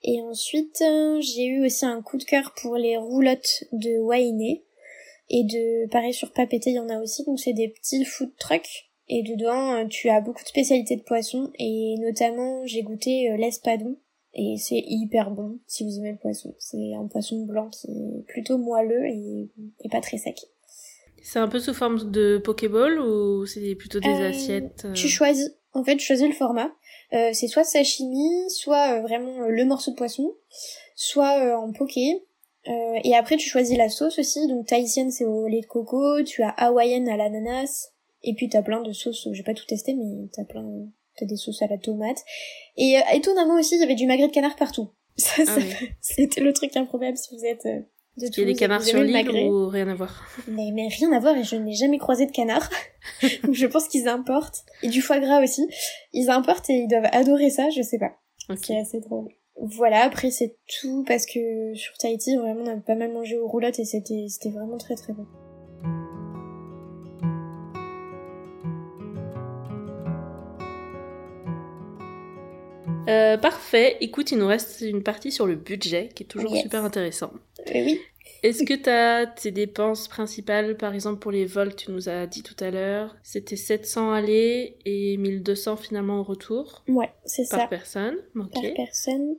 Et 0.03 0.21
ensuite, 0.23 0.83
euh, 0.83 1.21
j'ai 1.21 1.45
eu 1.45 1.65
aussi 1.65 1.85
un 1.85 2.03
coup 2.03 2.17
de 2.17 2.25
cœur 2.25 2.55
pour 2.61 2.77
les 2.77 2.97
roulottes 2.97 3.65
de 3.73 3.99
Wainé. 3.99 4.65
Et 5.29 5.45
de, 5.45 5.89
pareil, 5.91 6.13
sur 6.13 6.33
Papété, 6.33 6.71
il 6.71 6.77
y 6.77 6.79
en 6.81 6.89
a 6.89 6.99
aussi. 7.01 7.25
Donc, 7.25 7.39
c'est 7.39 7.53
des 7.53 7.69
petits 7.69 8.05
food 8.05 8.31
trucks. 8.39 8.90
Et 9.13 9.25
dedans, 9.25 9.75
euh, 9.75 9.87
tu 9.89 10.09
as 10.09 10.21
beaucoup 10.21 10.43
de 10.43 10.49
spécialités 10.49 10.95
de 10.95 11.03
poissons. 11.03 11.51
Et 11.59 11.97
notamment, 11.99 12.65
j'ai 12.65 12.83
goûté 12.83 13.31
euh, 13.31 13.37
l'espadon. 13.37 13.97
Et 14.35 14.55
c'est 14.57 14.83
hyper 14.87 15.33
bon, 15.33 15.59
si 15.67 15.83
vous 15.83 15.99
aimez 15.99 16.13
le 16.13 16.19
poisson. 16.19 16.55
C'est 16.59 16.95
un 16.95 17.09
poisson 17.09 17.45
blanc 17.45 17.69
qui 17.71 17.89
est 17.89 18.23
plutôt 18.29 18.57
moelleux 18.59 19.05
et, 19.07 19.51
et 19.85 19.89
pas 19.91 20.01
très 20.01 20.19
sec. 20.19 20.37
C'est 21.21 21.41
un 21.41 21.49
peu 21.49 21.59
sous 21.59 21.75
forme 21.75 22.13
de 22.13 22.39
Pokéball 22.39 23.01
ou 23.01 23.45
c'est 23.47 23.75
plutôt 23.75 23.99
des 23.99 24.09
Euh, 24.09 24.29
assiettes 24.29 24.85
euh, 24.85 24.93
Tu 24.93 25.09
choisis. 25.09 25.51
En 25.73 25.83
fait, 25.83 25.97
tu 25.97 26.07
choisis 26.07 26.29
le 26.29 26.33
format. 26.33 26.71
Euh, 27.13 27.31
c'est 27.33 27.49
soit 27.49 27.65
sashimi, 27.65 28.49
soit 28.49 29.01
vraiment 29.01 29.41
le 29.41 29.65
morceau 29.65 29.91
de 29.91 29.97
poisson, 29.97 30.33
soit 30.95 31.59
en 31.59 31.73
poké. 31.73 32.23
Euh, 32.69 33.01
et 33.03 33.17
après, 33.17 33.37
tu 33.37 33.49
choisis 33.49 33.77
la 33.77 33.89
sauce 33.89 34.19
aussi. 34.21 34.47
Donc, 34.47 34.67
tahitienne, 34.67 35.11
c'est 35.11 35.25
au 35.25 35.49
lait 35.49 35.63
de 35.63 35.67
coco. 35.67 36.23
Tu 36.23 36.43
as 36.43 36.51
hawaïenne 36.51 37.09
à 37.09 37.17
l'ananas. 37.17 37.93
Et 38.23 38.35
puis, 38.35 38.49
t'as 38.49 38.63
plein 38.63 38.83
de 38.83 38.93
sauces. 38.93 39.29
J'ai 39.33 39.43
pas 39.43 39.55
tout 39.55 39.65
testé, 39.67 39.95
mais 39.95 40.29
t'as 40.33 40.45
plein, 40.45 40.65
t'as 41.17 41.27
des 41.27 41.37
sauces 41.37 41.63
à 41.63 41.67
la 41.67 41.79
tomate. 41.79 42.19
Et 42.77 42.97
euh, 42.99 43.01
étonnamment 43.15 43.55
aussi, 43.59 43.77
il 43.77 43.81
y 43.81 43.85
avait 43.85 43.95
du 43.95 44.07
magret 44.07 44.27
de 44.29 44.33
canard 44.33 44.57
partout. 44.57 44.91
Ça, 45.17 45.43
Ah 45.43 45.45
ça- 45.47 45.57
oui. 45.59 45.89
C'était 46.01 46.41
le 46.41 46.53
truc 46.53 46.77
improbable 46.77 47.17
si 47.17 47.35
vous 47.35 47.45
êtes 47.45 47.67
euh, 47.67 47.81
de 48.19 48.27
Il 48.27 48.39
y 48.39 48.43
a 48.43 48.45
des 48.47 48.55
canards 48.55 48.83
sur 48.83 49.03
l'île 49.03 49.31
ou 49.31 49.69
rien 49.69 49.89
à 49.89 49.95
voir 49.95 50.27
Mais, 50.49 50.71
mais 50.73 50.89
rien 50.89 51.13
à 51.13 51.19
voir 51.21 51.37
et 51.37 51.45
je 51.45 51.57
n'ai 51.57 51.73
jamais 51.75 51.99
croisé 51.99 52.27
de 52.27 52.33
canard. 52.33 52.69
Donc 53.45 53.55
je 53.55 53.67
pense 53.67 53.89
qu'ils 53.89 54.09
importent. 54.09 54.65
Et 54.83 54.89
du 54.89 55.01
foie 55.03 55.19
gras 55.19 55.43
aussi. 55.43 55.67
Ils 56.13 56.31
importent 56.31 56.69
et 56.71 56.75
ils 56.75 56.89
doivent 56.89 57.09
adorer 57.13 57.51
ça, 57.51 57.71
je 57.71 57.83
sais 57.83 57.99
pas. 57.99 58.13
Ok. 58.49 58.59
C'est 58.67 58.79
assez 58.79 59.01
drôle. 59.01 59.29
voilà, 59.57 60.05
après 60.05 60.31
c'est 60.31 60.57
tout 60.81 61.05
parce 61.07 61.27
que 61.27 61.75
sur 61.75 61.97
Tahiti, 61.99 62.37
vraiment, 62.37 62.63
on 62.65 62.79
a 62.79 62.81
pas 62.81 62.95
mal 62.95 63.13
mangé 63.13 63.37
aux 63.39 63.49
roulottes 63.49 63.79
et 63.79 63.85
c'était 63.85 64.27
c'était 64.29 64.51
vraiment 64.51 64.79
très 64.79 64.95
très 64.97 65.13
bon. 65.13 65.27
Euh, 73.09 73.37
parfait. 73.39 73.97
Écoute, 74.01 74.31
il 74.31 74.39
nous 74.39 74.47
reste 74.47 74.81
une 74.83 75.03
partie 75.03 75.33
sur 75.33 75.47
le 75.47 75.57
budget 75.57 76.11
qui 76.15 76.23
est 76.23 76.27
toujours 76.27 76.53
Yes. 76.55 76.63
super 76.63 76.85
intéressant. 76.85 77.33
Euh, 77.69 77.73
oui. 77.75 78.01
Est-ce 78.43 78.65
que 78.65 78.75
tu 78.75 78.89
as 78.89 79.27
tes 79.27 79.51
dépenses 79.51 80.09
principales, 80.09 80.77
par 80.77 80.95
exemple 80.95 81.19
pour 81.19 81.31
les 81.31 81.45
vols, 81.45 81.75
tu 81.75 81.91
nous 81.91 82.09
as 82.09 82.27
dit 82.27 82.43
tout 82.43 82.55
à 82.61 82.71
l'heure, 82.71 83.17
c'était 83.23 83.57
700 83.57 84.13
aller 84.13 84.77
et 84.87 85.17
1200 85.19 85.77
finalement 85.77 86.21
au 86.21 86.23
retour 86.23 86.83
Ouais, 86.89 87.11
c'est 87.25 87.49
par 87.51 87.61
ça. 87.61 87.67
personne. 87.67 88.17
Ok. 88.37 88.53
par 88.53 88.63
personne. 88.75 89.35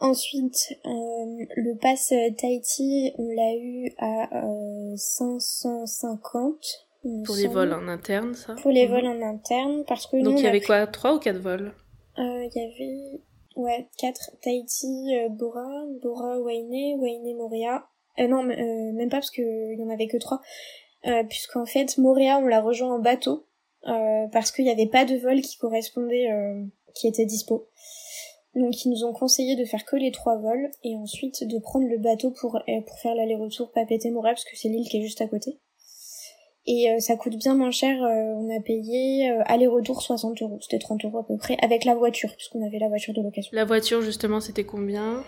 Ensuite, 0.00 0.56
euh, 0.84 0.88
le 1.56 1.78
pass 1.78 2.12
Tahiti, 2.38 3.12
on 3.16 3.28
l'a 3.28 3.54
eu 3.56 3.92
à 3.98 4.44
euh, 4.44 4.96
550. 4.96 6.56
il 7.04 7.10
me 7.20 7.24
Pour 7.24 7.36
les 7.36 7.46
vols 7.48 7.72
en 7.72 7.88
interne, 7.88 8.34
ça? 8.34 8.54
Pour 8.62 8.70
les 8.70 8.86
Mhm. 8.86 8.92
vols 8.92 9.06
en 9.06 9.22
interne, 9.22 9.84
parce 9.86 10.06
que 10.06 10.16
nous, 10.16 10.24
Donc 10.24 10.38
il 10.40 10.44
y 10.44 10.46
avait 10.46 10.58
pris- 10.58 10.66
quoi? 10.66 10.86
Trois 10.86 11.14
ou 11.14 11.18
quatre 11.18 11.38
vols? 11.40 11.72
Il 12.18 12.50
y 12.54 12.60
avait, 12.60 13.20
ouais, 13.56 13.88
4 13.98 14.32
Tahiti, 14.42 15.14
euh, 15.14 15.28
Bora, 15.28 15.84
Bora, 16.02 16.38
Wainé, 16.40 16.94
Wainé, 16.96 17.34
Moria. 17.34 17.86
Euh, 18.18 18.28
non, 18.28 18.44
euh, 18.48 18.92
même 18.92 19.08
pas 19.08 19.18
parce 19.18 19.30
que 19.30 19.72
il 19.72 19.78
y 19.78 19.82
en 19.82 19.90
avait 19.90 20.06
que 20.06 20.18
trois. 20.18 20.40
Euh, 21.06 21.24
puisqu'en 21.24 21.66
fait, 21.66 21.98
Moria, 21.98 22.38
on 22.38 22.46
l'a 22.46 22.60
rejoint 22.60 22.94
en 22.94 22.98
bateau, 22.98 23.46
euh, 23.88 24.26
parce 24.30 24.52
qu'il 24.52 24.64
n'y 24.64 24.70
avait 24.70 24.86
pas 24.86 25.04
de 25.04 25.16
vol 25.16 25.40
qui 25.40 25.56
correspondait, 25.56 26.30
euh, 26.30 26.62
qui 26.94 27.08
était 27.08 27.26
dispo. 27.26 27.68
Donc 28.54 28.84
ils 28.84 28.90
nous 28.90 29.04
ont 29.04 29.14
conseillé 29.14 29.56
de 29.56 29.64
faire 29.64 29.84
que 29.86 29.96
les 29.96 30.10
trois 30.10 30.36
vols 30.36 30.70
et 30.84 30.94
ensuite 30.96 31.44
de 31.44 31.58
prendre 31.58 31.88
le 31.88 31.96
bateau 31.96 32.30
pour, 32.30 32.56
euh, 32.56 32.80
pour 32.86 32.98
faire 32.98 33.14
l'aller-retour 33.14 33.70
Papeete-Moria 33.72 34.32
parce 34.32 34.44
que 34.44 34.56
c'est 34.56 34.68
l'île 34.68 34.86
qui 34.88 34.98
est 34.98 35.02
juste 35.02 35.22
à 35.22 35.26
côté. 35.26 35.58
Et 36.66 36.90
euh, 36.90 37.00
ça 37.00 37.16
coûte 37.16 37.36
bien 37.36 37.54
moins 37.56 37.72
cher, 37.72 38.00
euh, 38.02 38.34
on 38.36 38.48
a 38.56 38.60
payé 38.60 39.30
euh, 39.30 39.42
aller-retour 39.46 40.00
60 40.00 40.40
euros, 40.42 40.58
c'était 40.60 40.78
30 40.78 41.04
euros 41.04 41.18
à 41.18 41.26
peu 41.26 41.36
près, 41.36 41.56
avec 41.60 41.84
la 41.84 41.96
voiture, 41.96 42.30
puisqu'on 42.36 42.64
avait 42.64 42.78
la 42.78 42.88
voiture 42.88 43.12
de 43.14 43.20
location. 43.20 43.50
La 43.52 43.64
voiture, 43.64 44.00
justement, 44.00 44.38
c'était 44.40 44.62
combien? 44.64 45.24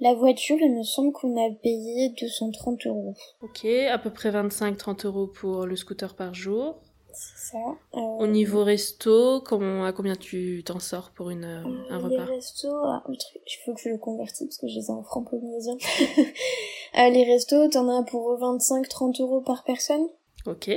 La 0.00 0.14
voiture, 0.14 0.56
il 0.58 0.74
me 0.74 0.82
semble 0.82 1.12
qu'on 1.12 1.36
a 1.36 1.50
payé 1.62 2.14
230 2.18 2.86
euros. 2.86 3.14
Ok, 3.42 3.66
à 3.66 3.98
peu 3.98 4.08
près 4.10 4.30
25-30 4.30 5.04
euros 5.06 5.26
pour 5.26 5.66
le 5.66 5.76
scooter 5.76 6.14
par 6.14 6.32
jour. 6.32 6.76
C'est 7.12 7.52
ça. 7.52 7.58
Euh, 7.94 8.00
Au 8.00 8.26
niveau 8.26 8.64
resto, 8.64 9.42
comment, 9.42 9.84
à 9.84 9.92
combien 9.92 10.16
tu 10.16 10.62
t'en 10.64 10.78
sors 10.78 11.10
pour 11.10 11.28
une, 11.28 11.44
un 11.44 12.08
Les 12.08 12.16
repas? 12.16 12.24
restos, 12.24 12.72
ah, 12.84 13.02
truc, 13.04 13.42
il 13.46 13.58
faut 13.66 13.74
que 13.74 13.80
je 13.82 13.88
le 13.90 13.98
convertisse 13.98 14.46
parce 14.46 14.58
que 14.58 14.68
je 14.68 14.76
les 14.76 14.86
ai 14.86 14.90
en 14.90 15.02
francs 15.02 15.28
polynésiens. 15.28 15.76
Les 16.94 17.24
restos, 17.24 17.68
t'en 17.68 17.88
as 17.88 18.02
pour 18.04 18.38
25-30 18.38 19.20
euros 19.20 19.42
par 19.42 19.64
personne? 19.64 20.06
Ok. 20.46 20.68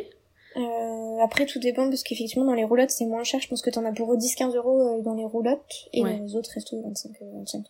Euh, 0.56 1.18
après, 1.24 1.46
tout 1.46 1.60
dépend 1.60 1.90
parce 1.90 2.04
qu'effectivement, 2.04 2.46
dans 2.46 2.54
les 2.54 2.64
roulottes, 2.64 2.92
c'est 2.92 3.06
moins 3.06 3.24
cher. 3.24 3.40
Je 3.40 3.48
pense 3.48 3.62
que 3.62 3.70
t'en 3.70 3.86
as 3.86 3.92
pour 3.92 4.16
10-15 4.16 4.56
euros 4.56 5.00
euh, 5.00 5.02
dans 5.02 5.16
les 5.16 5.26
roulottes 5.26 5.62
et 5.94 6.04
Ouais. 6.04 6.20
les 6.24 6.36
autres 6.36 6.52
restos, 6.54 6.80
25, 6.84 7.12
euh, 7.22 7.26
25 7.40 7.64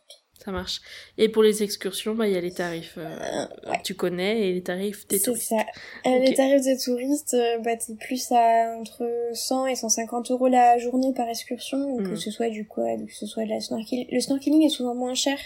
Ça 0.44 0.52
marche. 0.52 0.82
Et 1.18 1.30
pour 1.30 1.44
les 1.44 1.64
excursions, 1.64 2.14
bah, 2.16 2.28
il 2.28 2.34
y 2.34 2.38
a 2.38 2.42
les 2.42 2.52
tarifs 2.52 2.96
euh, 2.98 3.06
Euh, 3.06 3.70
ouais. 3.70 3.78
que 3.78 3.84
tu 3.84 3.96
connais 3.96 4.50
et 4.50 4.54
les 4.54 4.64
tarifs 4.64 5.08
des 5.08 5.18
C'est 5.18 5.26
touristes. 5.26 5.50
ça. 5.50 5.56
Euh, 6.06 6.10
Ok. 6.18 6.28
Les 6.28 6.34
tarifs 6.34 6.62
des 6.64 6.78
touristes, 6.78 7.38
bah, 7.64 7.78
t'es 7.78 7.94
plus 7.96 8.30
à 8.34 8.76
entre 8.78 9.08
100 9.34 9.68
et 9.68 9.76
150 9.76 10.32
euros 10.32 10.48
la 10.50 10.78
journée 10.78 11.14
par 11.14 11.30
excursion, 11.30 11.78
Mhm. 12.00 12.10
que 12.10 12.16
ce 12.18 12.32
soit 12.32 12.50
du 12.50 12.68
quad, 12.68 13.06
que 13.06 13.14
ce 13.14 13.26
soit 13.26 13.46
de 13.46 13.50
la 13.50 13.62
snorkeling. 13.62 14.08
Le 14.12 14.20
snorkeling 14.20 14.64
est 14.66 14.70
souvent 14.70 14.96
moins 14.96 15.14
cher 15.14 15.38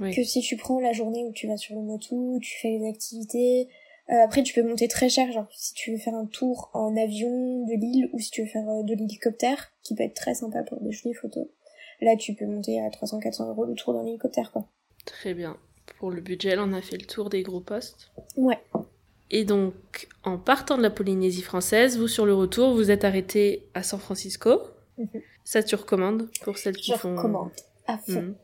Oui. 0.00 0.14
que 0.14 0.22
si 0.24 0.40
tu 0.42 0.56
prends 0.58 0.80
la 0.80 0.92
journée 0.92 1.24
où 1.24 1.32
tu 1.32 1.46
vas 1.46 1.56
sur 1.56 1.74
le 1.76 1.82
motu, 1.82 2.14
tu 2.42 2.58
fais 2.60 2.68
les 2.78 2.86
activités. 2.88 3.68
Euh, 4.10 4.24
après, 4.24 4.42
tu 4.42 4.54
peux 4.54 4.66
monter 4.66 4.88
très 4.88 5.08
cher, 5.08 5.30
genre 5.32 5.46
si 5.52 5.72
tu 5.74 5.92
veux 5.92 5.98
faire 5.98 6.14
un 6.14 6.26
tour 6.26 6.70
en 6.72 6.96
avion 6.96 7.64
de 7.64 7.74
l'île 7.74 8.10
ou 8.12 8.18
si 8.18 8.30
tu 8.30 8.42
veux 8.42 8.48
faire 8.48 8.68
euh, 8.68 8.82
de 8.82 8.94
l'hélicoptère, 8.94 9.72
qui 9.82 9.94
peut 9.94 10.02
être 10.02 10.14
très 10.14 10.34
sympa 10.34 10.62
pour 10.64 10.80
des 10.80 10.90
jolies 10.90 11.14
photos. 11.14 11.46
Là, 12.00 12.16
tu 12.16 12.34
peux 12.34 12.46
monter 12.46 12.80
à 12.80 12.88
300-400 12.88 13.48
euros 13.50 13.64
le 13.66 13.74
tour 13.74 13.92
dans 13.92 14.02
l'hélicoptère, 14.02 14.50
quoi. 14.52 14.66
Très 15.04 15.34
bien. 15.34 15.56
Pour 15.98 16.10
le 16.10 16.20
budget, 16.20 16.56
là, 16.56 16.64
on 16.66 16.72
a 16.72 16.82
fait 16.82 16.96
le 16.96 17.06
tour 17.06 17.30
des 17.30 17.42
gros 17.42 17.60
postes. 17.60 18.10
Ouais. 18.36 18.58
Et 19.30 19.44
donc, 19.44 20.08
en 20.24 20.38
partant 20.38 20.76
de 20.76 20.82
la 20.82 20.90
Polynésie 20.90 21.42
française, 21.42 21.98
vous, 21.98 22.08
sur 22.08 22.26
le 22.26 22.34
retour, 22.34 22.74
vous 22.74 22.90
êtes 22.90 23.04
arrêté 23.04 23.68
à 23.74 23.82
San 23.82 24.00
Francisco. 24.00 24.60
Mhm. 24.98 25.22
Ça, 25.44 25.62
tu 25.62 25.74
recommandes 25.74 26.28
pour 26.42 26.58
celles 26.58 26.76
qui 26.76 26.92
Je 26.92 26.96
font... 26.96 27.16
recommande 27.16 27.50
à 27.86 27.98
fond. 27.98 28.22
Mhm. 28.22 28.34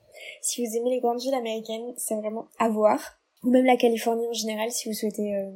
Si 0.42 0.64
vous 0.64 0.76
aimez 0.76 0.90
les 0.90 1.00
grandes 1.00 1.20
villes 1.20 1.34
américaines, 1.34 1.92
c'est 1.96 2.14
vraiment 2.14 2.48
à 2.58 2.68
voir. 2.68 3.18
Ou 3.44 3.50
même 3.50 3.64
la 3.64 3.76
Californie 3.76 4.26
en 4.28 4.32
général, 4.32 4.70
si 4.70 4.88
vous 4.88 4.94
souhaitez 4.94 5.34
euh, 5.36 5.50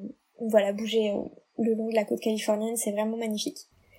voilà, 0.48 0.72
bouger 0.72 1.10
euh, 1.10 1.20
le 1.58 1.74
long 1.74 1.88
de 1.88 1.94
la 1.94 2.04
côte 2.04 2.20
californienne, 2.20 2.76
c'est 2.76 2.92
vraiment 2.92 3.16
magnifique. 3.16 3.58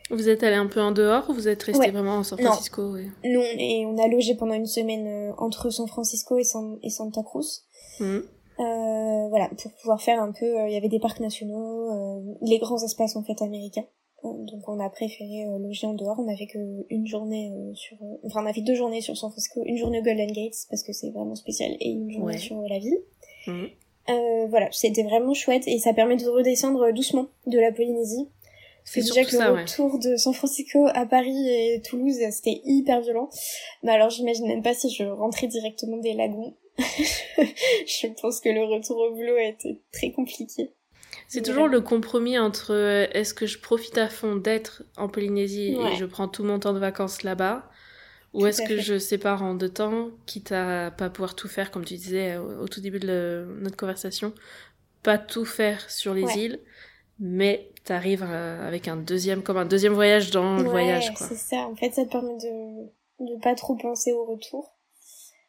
Vous 0.09 0.27
êtes 0.27 0.43
allé 0.43 0.55
un 0.55 0.67
peu 0.67 0.81
en 0.81 0.91
dehors 0.91 1.29
ou 1.29 1.33
vous 1.33 1.47
êtes 1.47 1.63
resté 1.63 1.79
Ouais. 1.85 1.91
vraiment 1.91 2.19
à 2.19 2.23
San 2.23 2.37
Non. 2.39 2.47
Francisco 2.51 2.93
ouais. 2.93 3.05
Nous, 3.23 3.41
et 3.57 3.85
on 3.85 3.97
a 3.97 4.07
logé 4.07 4.35
pendant 4.35 4.53
une 4.55 4.65
semaine 4.65 5.07
euh, 5.07 5.33
entre 5.37 5.69
San 5.69 5.87
Francisco 5.87 6.37
et, 6.37 6.43
San- 6.43 6.79
et 6.83 6.89
Santa 6.89 7.21
Cruz. 7.23 7.63
Mhm. 7.99 8.23
Euh, 8.59 9.27
voilà, 9.29 9.49
pour 9.57 9.71
pouvoir 9.81 10.01
faire 10.01 10.21
un 10.21 10.31
peu... 10.33 10.45
euh, 10.59 10.67
Il 10.67 10.73
y 10.73 10.77
avait 10.77 10.89
des 10.89 10.99
parcs 10.99 11.19
nationaux, 11.21 11.91
euh, 11.91 12.33
les 12.41 12.59
grands 12.59 12.83
espaces 12.83 13.15
en 13.15 13.23
fait 13.23 13.41
américains. 13.41 13.85
Donc 14.23 14.67
on 14.67 14.79
a 14.79 14.87
préféré 14.89 15.45
loger 15.59 15.87
en 15.87 15.93
dehors. 15.95 16.19
On 16.19 16.31
a 16.31 16.35
fait 16.35 16.45
que 16.45 16.59
une 16.91 17.07
journée 17.07 17.51
sur... 17.73 17.97
enfin 18.23 18.43
on 18.43 18.45
a 18.45 18.53
fait 18.53 18.61
deux 18.61 18.75
journées 18.75 19.01
sur 19.01 19.17
San 19.17 19.31
Francisco. 19.31 19.61
Une 19.65 19.77
journée 19.77 19.99
au 19.99 20.03
Golden 20.03 20.31
Gates 20.31 20.67
parce 20.69 20.83
que 20.83 20.93
c'est 20.93 21.09
vraiment 21.09 21.33
spécial 21.33 21.71
et 21.79 21.89
une 21.89 22.11
journée 22.11 22.33
Ouais. 22.33 22.37
sur 22.37 22.61
la 22.61 22.77
ville. 22.77 22.99
Mhm. 23.47 23.69
Euh, 24.09 24.47
voilà, 24.49 24.67
c'était 24.71 25.03
vraiment 25.03 25.33
chouette 25.33 25.67
et 25.67 25.77
ça 25.79 25.93
permet 25.93 26.17
de 26.17 26.27
redescendre 26.27 26.91
doucement 26.91 27.27
de 27.45 27.59
la 27.59 27.71
Polynésie. 27.71 28.27
C'est 28.83 29.01
déjà 29.01 29.23
que 29.23 29.31
le 29.31 29.37
ça, 29.37 29.53
ouais. 29.53 29.61
retour 29.61 29.99
de 29.99 30.17
San 30.17 30.33
Francisco 30.33 30.87
à 30.93 31.05
Paris 31.05 31.49
et 31.49 31.81
Toulouse, 31.81 32.17
c'était 32.31 32.61
hyper 32.65 33.01
violent. 33.01 33.29
Mais 33.83 33.91
alors 33.91 34.09
j'imagine 34.09 34.47
même 34.47 34.63
pas 34.63 34.73
si 34.73 34.89
je 34.93 35.03
rentrais 35.03 35.47
directement 35.47 35.97
des 35.97 36.13
lagons. 36.13 36.55
je 36.77 38.07
pense 38.21 38.39
que 38.39 38.49
le 38.49 38.63
retour 38.63 38.97
au 38.97 39.11
boulot 39.11 39.35
a 39.35 39.43
été 39.43 39.81
très 39.91 40.11
compliqué. 40.11 40.71
C'est 41.27 41.43
toujours 41.43 41.67
le 41.67 41.81
compromis 41.81 42.37
entre 42.39 42.73
euh, 42.73 43.07
est-ce 43.13 43.33
que 43.33 43.45
je 43.45 43.59
profite 43.59 43.97
à 43.97 44.09
fond 44.09 44.35
d'être 44.35 44.83
en 44.97 45.07
Polynésie 45.07 45.75
Ouais. 45.77 45.93
et 45.93 45.95
je 45.95 46.05
prends 46.05 46.27
tout 46.27 46.43
mon 46.43 46.59
temps 46.59 46.73
de 46.73 46.79
vacances 46.79 47.23
là-bas 47.23 47.69
ou 48.33 48.45
est-ce 48.47 48.61
que 48.61 48.77
je 48.79 48.97
sépare 48.97 49.43
en 49.43 49.55
deux 49.55 49.69
temps, 49.69 50.09
quitte 50.25 50.51
à 50.51 50.91
pas 50.91 51.09
pouvoir 51.09 51.35
tout 51.35 51.47
faire, 51.47 51.69
comme 51.71 51.83
tu 51.85 51.95
disais 51.95 52.33
euh, 52.35 52.61
au 52.61 52.67
tout 52.67 52.79
début 52.81 52.99
de 52.99 53.07
le- 53.07 53.57
notre 53.61 53.75
conversation, 53.77 54.33
pas 55.03 55.17
tout 55.17 55.45
faire 55.45 55.89
sur 55.89 56.13
les 56.13 56.23
Ouais. 56.23 56.37
îles, 56.37 56.59
mais 57.19 57.69
t'arrives 57.83 58.23
euh, 58.27 58.67
avec 58.67 58.87
un 58.87 58.97
deuxième, 58.97 59.43
comme 59.43 59.57
un 59.57 59.65
deuxième 59.65 59.93
voyage 59.93 60.31
dans 60.31 60.57
le 60.57 60.63
Ouais, 60.63 60.69
voyage, 60.69 61.13
quoi. 61.13 61.27
c'est 61.27 61.35
ça. 61.35 61.67
En 61.67 61.75
fait, 61.75 61.93
ça 61.93 62.05
te 62.05 62.11
permet 62.11 62.37
de, 62.37 63.25
de 63.25 63.39
pas 63.41 63.55
trop 63.55 63.75
penser 63.75 64.11
au 64.13 64.25
retour. 64.25 64.71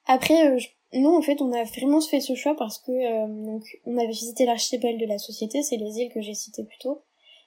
Après, 0.07 0.49
euh, 0.51 0.59
je- 0.59 0.69
nous, 0.99 1.15
en 1.17 1.23
fait, 1.23 1.41
on 1.41 1.53
a 1.53 1.63
vraiment 1.65 2.01
fait 2.01 2.21
ce 2.21 2.35
choix 2.35 2.57
parce 2.57 2.79
que 2.79 2.91
euh, 2.91 3.27
donc, 3.47 3.63
on 3.87 3.97
avait 3.97 4.09
visité 4.09 4.45
l'archipel 4.45 4.99
de 4.99 5.07
la 5.07 5.19
société, 5.19 5.63
c'est 5.63 5.77
les 5.77 5.99
îles 5.99 6.13
que 6.13 6.21
j'ai 6.21 6.35
citées 6.35 6.65
plus 6.65 6.79
tôt. 6.79 7.03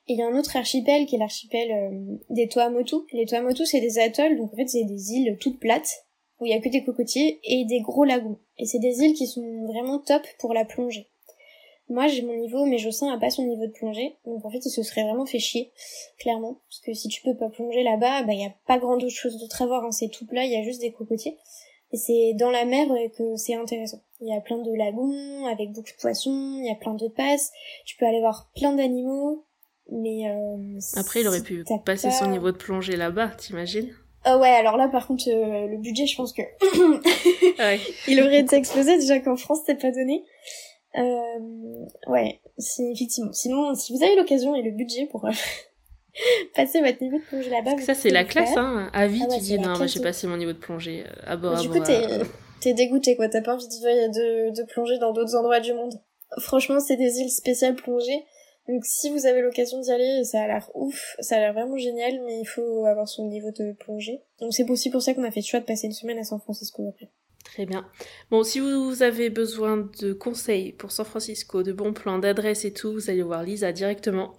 Et 0.07 0.13
il 0.13 0.19
y 0.19 0.21
a 0.21 0.27
un 0.27 0.37
autre 0.37 0.55
archipel 0.55 1.05
qui 1.05 1.15
est 1.15 1.19
l'archipel 1.19 1.71
euh, 1.71 2.17
des 2.29 2.47
Tuamotu. 2.47 2.95
Les 3.11 3.25
Tuamotu, 3.25 3.65
c'est 3.65 3.81
des 3.81 3.99
atolls, 3.99 4.37
donc 4.37 4.53
en 4.53 4.55
fait, 4.55 4.67
c'est 4.67 4.83
des 4.83 5.13
îles 5.13 5.37
toutes 5.39 5.59
plates 5.59 6.05
où 6.39 6.45
il 6.45 6.51
y 6.51 6.53
a 6.53 6.59
que 6.59 6.69
des 6.69 6.83
cocotiers 6.83 7.39
et 7.43 7.65
des 7.65 7.79
gros 7.79 8.03
lagons. 8.03 8.37
Et 8.57 8.65
c'est 8.65 8.79
des 8.79 8.99
îles 8.99 9.13
qui 9.13 9.25
sont 9.25 9.65
vraiment 9.65 9.99
top 9.99 10.21
pour 10.39 10.53
la 10.53 10.65
plongée. 10.65 11.07
Moi, 11.87 12.07
j'ai 12.07 12.23
mon 12.23 12.35
niveau, 12.35 12.65
mais 12.65 12.79
Jossin 12.79 13.13
a 13.13 13.19
pas 13.19 13.29
son 13.29 13.45
niveau 13.45 13.67
de 13.67 13.71
plongée. 13.71 14.15
Donc, 14.25 14.43
en 14.43 14.49
fait, 14.49 14.65
il 14.65 14.71
se 14.71 14.81
serait 14.81 15.03
vraiment 15.03 15.25
fait 15.25 15.39
chier, 15.39 15.71
clairement. 16.17 16.57
Parce 16.67 16.81
que 16.81 16.93
si 16.93 17.09
tu 17.09 17.21
peux 17.21 17.35
pas 17.35 17.49
plonger 17.49 17.83
là-bas, 17.83 18.23
bah, 18.23 18.33
il 18.33 18.41
y 18.41 18.45
a 18.45 18.53
pas 18.67 18.79
grand 18.79 18.95
autre 18.95 19.09
chose 19.09 19.37
d'autre 19.37 19.61
à 19.61 19.67
voir, 19.67 19.83
hein. 19.83 19.91
C'est 19.91 20.09
tout 20.09 20.25
plat, 20.25 20.45
il 20.45 20.51
y 20.51 20.55
a 20.55 20.63
juste 20.63 20.81
des 20.81 20.91
cocotiers. 20.91 21.37
Et 21.91 21.97
c'est 21.97 22.33
dans 22.33 22.49
la 22.49 22.65
mer 22.65 22.87
que 23.15 23.35
c'est 23.35 23.53
intéressant. 23.53 24.01
Il 24.19 24.27
y 24.27 24.33
a 24.33 24.41
plein 24.41 24.57
de 24.57 24.73
lagons, 24.73 25.45
avec 25.45 25.71
beaucoup 25.71 25.91
de 25.91 26.01
poissons, 26.01 26.57
il 26.59 26.65
y 26.65 26.71
a 26.71 26.75
plein 26.75 26.95
de 26.95 27.07
passes. 27.07 27.51
Tu 27.85 27.95
peux 27.97 28.05
aller 28.05 28.19
voir 28.19 28.49
plein 28.55 28.73
d'animaux. 28.73 29.44
Mais, 29.91 30.27
euh, 30.29 30.79
Après, 30.95 31.21
il 31.21 31.27
aurait 31.27 31.41
pu 31.43 31.63
passer 31.85 32.07
pas- 32.07 32.13
son 32.13 32.27
niveau 32.31 32.51
de 32.51 32.57
plongée 32.57 32.95
là-bas, 32.95 33.29
t'imagines? 33.37 33.93
Ah 34.23 34.39
ouais, 34.39 34.49
alors 34.49 34.75
là, 34.77 34.87
par 34.87 35.05
contre, 35.05 35.25
euh, 35.27 35.67
le 35.67 35.77
budget, 35.77 36.07
je 36.07 36.15
pense 36.15 36.33
que 36.33 36.41
Ouais. 37.59 37.79
il 38.07 38.19
aurait 38.21 38.39
été 38.39 38.55
explosé 38.55 38.97
déjà 38.97 39.19
qu'en 39.19 39.35
France 39.37 39.59
c'était 39.65 39.79
pas 39.79 39.91
donné. 39.91 40.23
Euh, 40.97 41.85
ouais, 42.07 42.39
c'est 42.57 42.89
effectivement. 42.91 43.31
Sinon, 43.33 43.75
si 43.75 43.95
vous 43.95 44.03
avez 44.03 44.15
l'occasion 44.15 44.55
et 44.55 44.63
le 44.63 44.71
budget 44.71 45.05
pour 45.05 45.25
euh, 45.25 45.31
passer 46.55 46.81
votre 46.81 47.01
niveau 47.03 47.17
de 47.19 47.23
plongée 47.23 47.49
là-bas, 47.49 47.77
ça, 47.83 47.93
c'est 47.93 48.09
la 48.09 48.23
classe, 48.23 48.49
faire. 48.53 48.63
hein. 48.63 48.89
À 48.93 49.05
vie, 49.07 49.21
Ah 49.23 49.27
tu 49.27 49.35
c'est 49.35 49.41
dis, 49.41 49.59
non, 49.59 49.67
moi, 49.69 49.77
classe 49.77 49.93
j'ai 49.93 49.99
passé 50.01 50.25
mon 50.27 50.37
niveau 50.37 50.53
de 50.53 50.57
plongée 50.57 51.03
à 51.27 51.35
bord, 51.37 51.57
à 51.57 51.61
du 51.61 51.69
coup, 51.69 51.79
t'es 51.79 52.01
t'es 52.61 52.73
dégoûté 52.73 53.15
quoi. 53.15 53.29
T'as 53.29 53.41
pas 53.41 53.53
envie 53.53 53.67
de, 53.67 54.49
de, 54.49 54.55
de 54.59 54.63
plonger 54.63 54.97
dans 54.97 55.11
d'autres 55.13 55.35
endroits 55.35 55.59
du 55.59 55.73
monde. 55.73 55.93
Franchement, 56.39 56.79
c'est 56.79 56.97
des 56.97 57.19
îles 57.19 57.29
spéciales 57.29 57.75
plongées. 57.75 58.23
Donc 58.67 58.83
si 58.85 59.09
vous 59.11 59.25
avez 59.25 59.41
l'occasion 59.41 59.79
d'y 59.79 59.91
aller, 59.91 60.23
ça 60.23 60.41
a 60.41 60.47
l'air 60.47 60.69
ouf, 60.73 61.15
ça 61.19 61.35
a 61.35 61.39
l'air 61.39 61.53
vraiment 61.53 61.77
génial, 61.77 62.19
mais 62.25 62.39
il 62.39 62.45
faut 62.45 62.85
avoir 62.85 63.07
son 63.07 63.27
niveau 63.27 63.51
de 63.51 63.73
plongée. 63.73 64.21
Donc 64.39 64.53
c'est 64.53 64.69
aussi 64.69 64.89
pour 64.89 65.01
ça 65.01 65.13
qu'on 65.13 65.23
a 65.23 65.31
fait 65.31 65.41
le 65.41 65.45
choix 65.45 65.59
de 65.59 65.65
passer 65.65 65.87
une 65.87 65.93
semaine 65.93 66.17
à 66.17 66.23
San 66.23 66.39
Francisco 66.39 66.87
après. 66.89 67.09
Très 67.43 67.67
bien. 67.67 67.87
Bon, 68.31 68.43
si 68.43 68.59
vous 68.59 69.03
avez 69.03 69.29
besoin 69.29 69.87
de 70.01 70.13
conseils 70.13 70.71
pour 70.73 70.91
San 70.91 71.05
Francisco, 71.05 71.61
de 71.61 71.71
bons 71.73 71.93
plans, 71.93 72.17
d'adresses 72.17 72.65
et 72.65 72.73
tout, 72.73 72.91
vous 72.91 73.09
allez 73.11 73.21
voir 73.21 73.43
Lisa 73.43 73.71
directement. 73.71 74.33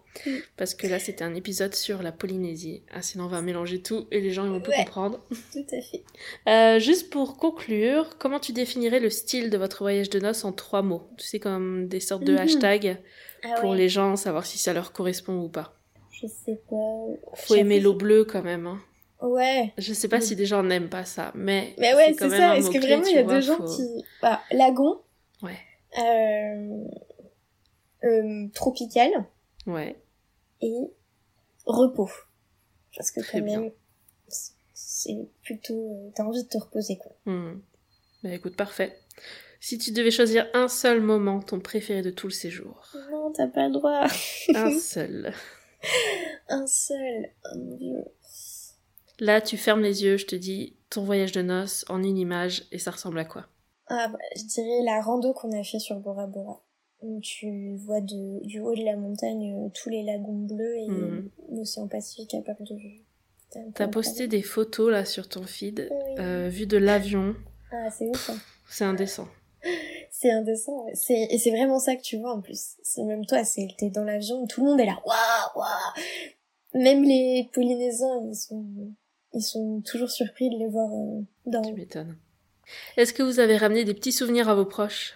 Parce 0.57 0.75
que 0.75 0.87
là, 0.89 0.99
c'était 0.99 1.23
un 1.25 1.35
épisode 1.35 1.75
sur 1.75 2.03
la 2.03 2.11
Polynésie. 2.11 2.83
Ah, 2.93 3.03
sinon, 3.03 3.25
on 3.27 3.29
va 3.29 3.43
mélanger 3.43 3.81
tout 3.81 4.07
et 4.11 4.21
les 4.21 4.31
gens 4.33 4.45
ils 4.45 4.51
vont 4.51 4.61
plus 4.61 4.71
Ouais. 4.73 4.85
comprendre. 4.85 5.25
Tout 5.53 5.65
à 5.73 5.81
fait. 5.81 6.03
Euh, 6.49 6.79
juste 6.81 7.11
pour 7.11 7.37
conclure, 7.37 8.17
comment 8.19 8.41
tu 8.41 8.53
définirais 8.53 8.99
le 8.99 9.11
style 9.11 9.51
de 9.51 9.57
votre 9.59 9.79
voyage 9.85 10.11
de 10.11 10.19
noces 10.19 10.45
en 10.45 10.53
trois 10.53 10.83
mots? 10.83 11.05
Tu 11.17 11.27
sais, 11.27 11.39
comme 11.39 11.87
des 11.87 12.01
sortes 12.01 12.25
de 12.25 12.33
Mhm. 12.33 12.39
hashtags 12.39 12.99
Ah 13.55 13.61
pour 13.61 13.71
ouais, 13.71 13.77
les 13.77 13.89
gens, 13.89 14.17
savoir 14.17 14.45
si 14.47 14.59
ça 14.59 14.73
leur 14.73 14.93
correspond 14.93 15.41
ou 15.43 15.49
pas. 15.49 15.75
Je 16.11 16.27
sais 16.27 16.61
pas. 16.69 17.05
Faut 17.35 17.55
aimer 17.55 17.81
l'eau 17.81 17.95
bleue 17.95 18.25
quand 18.25 18.43
même. 18.43 18.67
Hein. 18.67 18.81
Ouais. 19.21 19.73
Je 19.79 19.93
sais 19.93 20.09
pas 20.09 20.17
Mais- 20.19 20.25
si 20.25 20.37
des 20.37 20.47
gens 20.47 20.63
n'aiment 20.63 20.89
pas 20.89 21.05
ça, 21.05 21.33
mais. 21.35 21.75
Mais 21.79 21.95
ouais, 21.95 22.15
c'est 22.19 22.29
ça. 22.31 22.57
Est-ce 22.57 22.71
que 22.71 22.79
vraiment 22.79 23.05
il 23.07 23.15
y 23.15 23.19
a 23.19 23.23
vois, 23.23 23.35
des 23.37 23.43
gens 23.43 23.57
faut- 23.57 23.77
qui. 23.77 24.05
Bah, 24.23 24.41
lagon. 24.51 25.01
Ouais. 25.43 25.57
Euh... 25.99 26.85
euh, 28.05 28.49
tropical 28.55 29.11
Ouais. 29.67 29.97
et 30.61 30.75
repos. 31.65 32.11
Parce 32.97 33.11
que 33.11 33.21
Très 33.21 33.41
quand 33.41 33.45
bien. 33.47 33.61
même, 33.61 33.73
c'est- 34.29 35.29
plutôt. 35.43 35.75
euh, 35.93 36.11
T'as 36.15 36.25
envie 36.25 36.43
de 36.45 36.49
te 36.49 36.59
reposer, 36.59 36.97
quoi. 36.99 37.13
Hmm. 37.27 37.61
Bah 38.23 38.33
écoute, 38.33 38.57
parfait. 38.57 38.99
Si 39.61 39.79
tu 39.79 39.91
devais 39.93 40.11
choisir 40.11 40.47
un 40.55 40.69
seul 40.69 41.01
moment, 41.01 41.41
ton 41.41 41.61
préféré 41.61 42.03
de 42.03 42.11
tout 42.11 42.27
le 42.27 42.33
séjour. 42.33 42.83
Non, 43.11 43.33
t'as 43.33 43.47
pas 43.49 43.67
le 43.67 43.73
droit. 43.73 44.07
Un 44.55 44.71
seul. 44.79 45.33
Un 46.49 46.67
seul. 46.67 47.31
Oh. 47.55 48.05
Là, 49.19 49.41
tu 49.41 49.57
fermes 49.57 49.83
les 49.83 50.05
yeux, 50.05 50.17
je 50.19 50.27
te 50.27 50.37
dis 50.37 50.77
ton 50.91 51.03
voyage 51.03 51.33
de 51.33 51.43
noces 51.43 51.85
en 51.89 52.03
une 52.03 52.19
image 52.19 52.65
et 52.73 52.79
ça 52.79 52.91
ressemble 52.91 53.19
à 53.19 53.25
quoi? 53.25 53.47
Ah, 53.89 54.09
bah, 54.09 54.19
je 54.37 54.43
dirais 54.45 54.83
la 54.85 55.01
rando 55.01 55.33
qu'on 55.33 55.53
a 55.59 55.63
fait 55.63 55.79
sur 55.79 55.97
Bora 56.01 56.27
Bora. 56.27 56.63
Où 57.03 57.21
tu 57.21 57.77
vois 57.77 58.01
de, 58.01 58.45
du 58.47 58.61
haut 58.61 58.75
de 58.75 58.83
la 58.83 58.97
montagne 58.97 59.55
euh, 59.55 59.69
tous 59.75 59.91
les 59.91 60.03
lagons 60.03 60.47
bleus 60.47 60.77
et 60.77 60.89
Mhm. 60.89 61.31
l'océan 61.53 61.89
Pacifique 61.89 62.35
à 62.35 62.41
perte 62.43 62.63
de 62.63 62.75
vue. 62.75 63.03
T'as 63.75 63.87
posté 63.89 64.27
des 64.29 64.43
photos 64.43 64.91
là 64.91 65.05
sur 65.05 65.29
ton 65.29 65.43
feed, 65.45 65.89
Oui. 65.91 66.15
euh, 66.19 66.49
vue 66.49 66.67
de 66.67 66.77
l'avion. 66.79 67.37
Ah, 67.71 67.91
c'est 67.91 68.09
ouf. 68.09 68.31
hein. 68.31 68.39
C'est 68.69 68.85
indécent. 68.85 69.29
C'est 70.11 70.31
indécent. 70.31 70.85
ouais. 70.85 70.93
C'est, 70.95 71.29
et 71.31 71.39
c'est 71.39 71.51
vraiment 71.51 71.79
ça 71.79 71.97
que 71.97 72.03
tu 72.03 72.19
vois 72.19 72.33
en 72.33 72.41
plus. 72.41 72.77
C'est 72.83 73.03
même 73.03 73.27
toi, 73.27 73.45
c'est, 73.45 73.69
t'es 73.79 73.91
dans 73.91 74.05
l'avion, 74.05 74.47
tout 74.47 74.63
le 74.65 74.71
monde 74.71 74.81
est 74.81 74.87
là. 74.87 74.99
Waouh, 75.05 75.61
waouh. 75.61 76.83
Même 76.83 77.03
les 77.03 77.49
Polynésiens, 77.53 78.23
ils 78.29 78.35
sont, 78.35 78.65
ils 79.33 79.43
sont 79.43 79.81
toujours 79.85 80.11
surpris 80.11 80.51
de 80.51 80.57
les 80.59 80.69
voir 80.69 80.89
euh, 80.93 81.21
dans. 81.47 81.63
Tu 81.63 81.73
m'étonnes. 81.75 82.17
Est-ce 82.97 83.13
que 83.13 83.23
vous 83.23 83.41
avez 83.41 83.57
ramené 83.57 83.85
des 83.85 83.95
petits 83.95 84.13
souvenirs 84.13 84.49
à 84.49 84.55
vos 84.55 84.65
proches? 84.67 85.15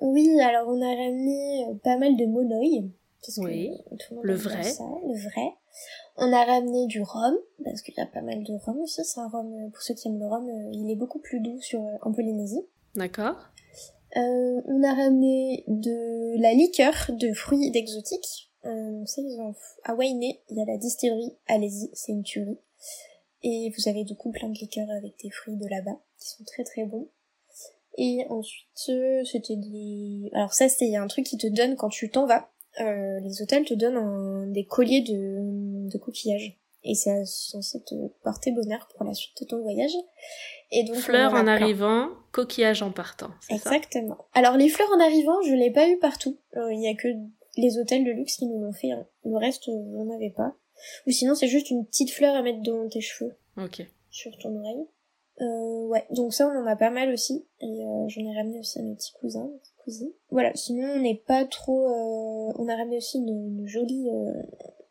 Oui, 0.00 0.40
alors 0.40 0.68
on 0.68 0.80
a 0.82 0.88
ramené 0.94 1.66
euh, 1.68 1.74
pas 1.82 1.96
mal 1.96 2.16
de 2.16 2.26
monoï. 2.26 2.90
parce 3.20 3.36
que 3.36 3.44
Oui. 3.44 3.70
monde 4.10 4.20
Le 4.22 4.34
vrai. 4.34 4.62
Ça, 4.64 4.84
le 4.84 5.14
vrai. 5.22 5.54
On 6.16 6.32
a 6.32 6.44
ramené 6.44 6.86
du 6.86 7.00
rhum, 7.02 7.34
parce 7.64 7.80
qu'il 7.82 7.94
y 7.96 8.00
a 8.00 8.06
pas 8.06 8.20
mal 8.20 8.42
de 8.42 8.52
rhum 8.64 8.80
aussi. 8.80 9.04
C'est 9.04 9.20
un 9.20 9.28
rhum, 9.28 9.52
euh, 9.54 9.70
pour 9.70 9.80
ceux 9.82 9.94
qui 9.94 10.08
aiment 10.08 10.18
le 10.18 10.26
rhum, 10.26 10.48
euh, 10.48 10.70
il 10.72 10.90
est 10.90 10.96
beaucoup 10.96 11.18
plus 11.20 11.40
doux 11.40 11.60
sur, 11.60 11.80
en 12.02 12.12
Polynésie. 12.12 12.66
D'accord 12.94 13.36
Euh, 14.16 14.60
on 14.66 14.82
a 14.82 14.94
ramené 14.94 15.64
de 15.68 16.40
la 16.40 16.52
liqueur 16.52 16.94
de 17.10 17.32
fruits 17.32 17.70
d'exotiques. 17.70 18.50
Euh, 18.64 19.04
ça, 19.06 19.22
ils 19.22 19.40
ont 19.40 19.54
à 19.84 19.94
Wainé, 19.94 20.40
il 20.50 20.58
y 20.58 20.62
a 20.62 20.64
la 20.66 20.76
distillerie. 20.76 21.36
Allez-y, 21.46 21.90
c'est 21.94 22.12
une 22.12 22.22
tuerie. 22.22 22.58
Et 23.42 23.72
vous 23.76 23.88
avez 23.88 24.04
du 24.04 24.14
coup 24.14 24.30
plein 24.30 24.48
de 24.48 24.58
liqueurs 24.58 24.90
avec 24.90 25.14
des 25.22 25.30
fruits 25.30 25.56
de 25.56 25.66
là-bas 25.66 25.98
qui 26.18 26.28
sont 26.28 26.44
très 26.44 26.62
très 26.62 26.84
bons. 26.84 27.08
Et 27.98 28.24
ensuite, 28.28 28.90
euh, 28.90 29.24
c'était 29.24 29.56
des. 29.56 30.30
Alors 30.32 30.52
ça, 30.52 30.68
c'est 30.68 30.94
un 30.96 31.06
truc 31.06 31.26
qui 31.26 31.38
te 31.38 31.46
donne 31.46 31.76
quand 31.76 31.88
tu 31.88 32.10
t'en 32.10 32.26
vas. 32.26 32.50
Euh, 32.80 33.20
les 33.20 33.42
hôtels 33.42 33.64
te 33.64 33.74
donnent 33.74 34.50
des 34.52 34.64
colliers 34.64 35.02
de, 35.02 35.90
de 35.90 35.98
coquillages. 35.98 36.58
Et 36.84 36.94
c'est 36.94 37.24
censé 37.24 37.80
te 37.84 37.94
porter 38.24 38.50
bonheur 38.50 38.88
pour 38.96 39.04
la 39.04 39.14
suite 39.14 39.40
de 39.40 39.46
ton 39.46 39.62
voyage. 39.62 39.92
Et 40.72 40.82
donc, 40.84 40.96
on 40.96 41.00
Fleurs 41.00 41.34
en 41.34 41.46
arrivant, 41.46 42.08
coquillage 42.32 42.82
en 42.82 42.90
partant. 42.90 43.30
ça 43.40 43.54
Exactement. 43.54 44.18
Alors 44.34 44.56
les 44.56 44.68
fleurs 44.68 44.90
en 44.96 45.00
arrivant, 45.00 45.40
je 45.42 45.54
l'ai 45.54 45.70
pas 45.70 45.88
eu 45.88 45.98
partout. 45.98 46.36
Euh, 46.56 46.72
Il 46.72 46.80
y 46.82 46.88
a 46.88 46.94
que 46.94 47.08
les 47.56 47.78
hôtels 47.78 48.04
de 48.04 48.10
luxe 48.10 48.36
qui 48.36 48.46
nous 48.46 48.60
l'ont 48.60 48.72
fait. 48.72 48.90
hein. 48.90 49.06
Le 49.24 49.36
reste, 49.36 49.68
euh, 49.68 49.82
j'en 49.96 50.10
avais 50.14 50.30
pas. 50.30 50.54
Ou 51.06 51.10
sinon, 51.12 51.34
c'est 51.36 51.46
juste 51.46 51.70
une 51.70 51.86
petite 51.86 52.10
fleur 52.10 52.34
à 52.34 52.42
mettre 52.42 52.62
dans 52.62 52.88
tes 52.88 53.00
cheveux, 53.00 53.36
Ok. 53.56 53.86
sur 54.10 54.36
ton 54.38 54.56
oreille. 54.58 54.86
Euh, 55.40 55.86
ouais, 55.86 56.04
donc 56.10 56.34
ça, 56.34 56.48
on 56.48 56.58
en 56.58 56.66
a 56.66 56.74
pas 56.76 56.90
mal 56.90 57.10
aussi. 57.12 57.46
Et 57.60 57.66
euh, 57.84 58.08
j'en 58.08 58.22
ai 58.22 58.34
ramené 58.36 58.58
aussi 58.58 58.78
à 58.80 58.82
mes 58.82 58.94
petits 58.96 59.12
cousins, 59.20 59.44
mes 59.52 59.58
petites 59.58 59.76
cousines. 59.84 60.12
Voilà, 60.30 60.52
sinon, 60.56 60.88
on 60.96 60.98
n'est 61.00 61.22
pas 61.26 61.44
trop... 61.44 61.86
euh, 61.88 62.52
On 62.58 62.68
a 62.68 62.74
ramené 62.76 62.96
aussi 62.96 63.18
une, 63.18 63.28
une 63.60 63.68
jolie... 63.68 64.08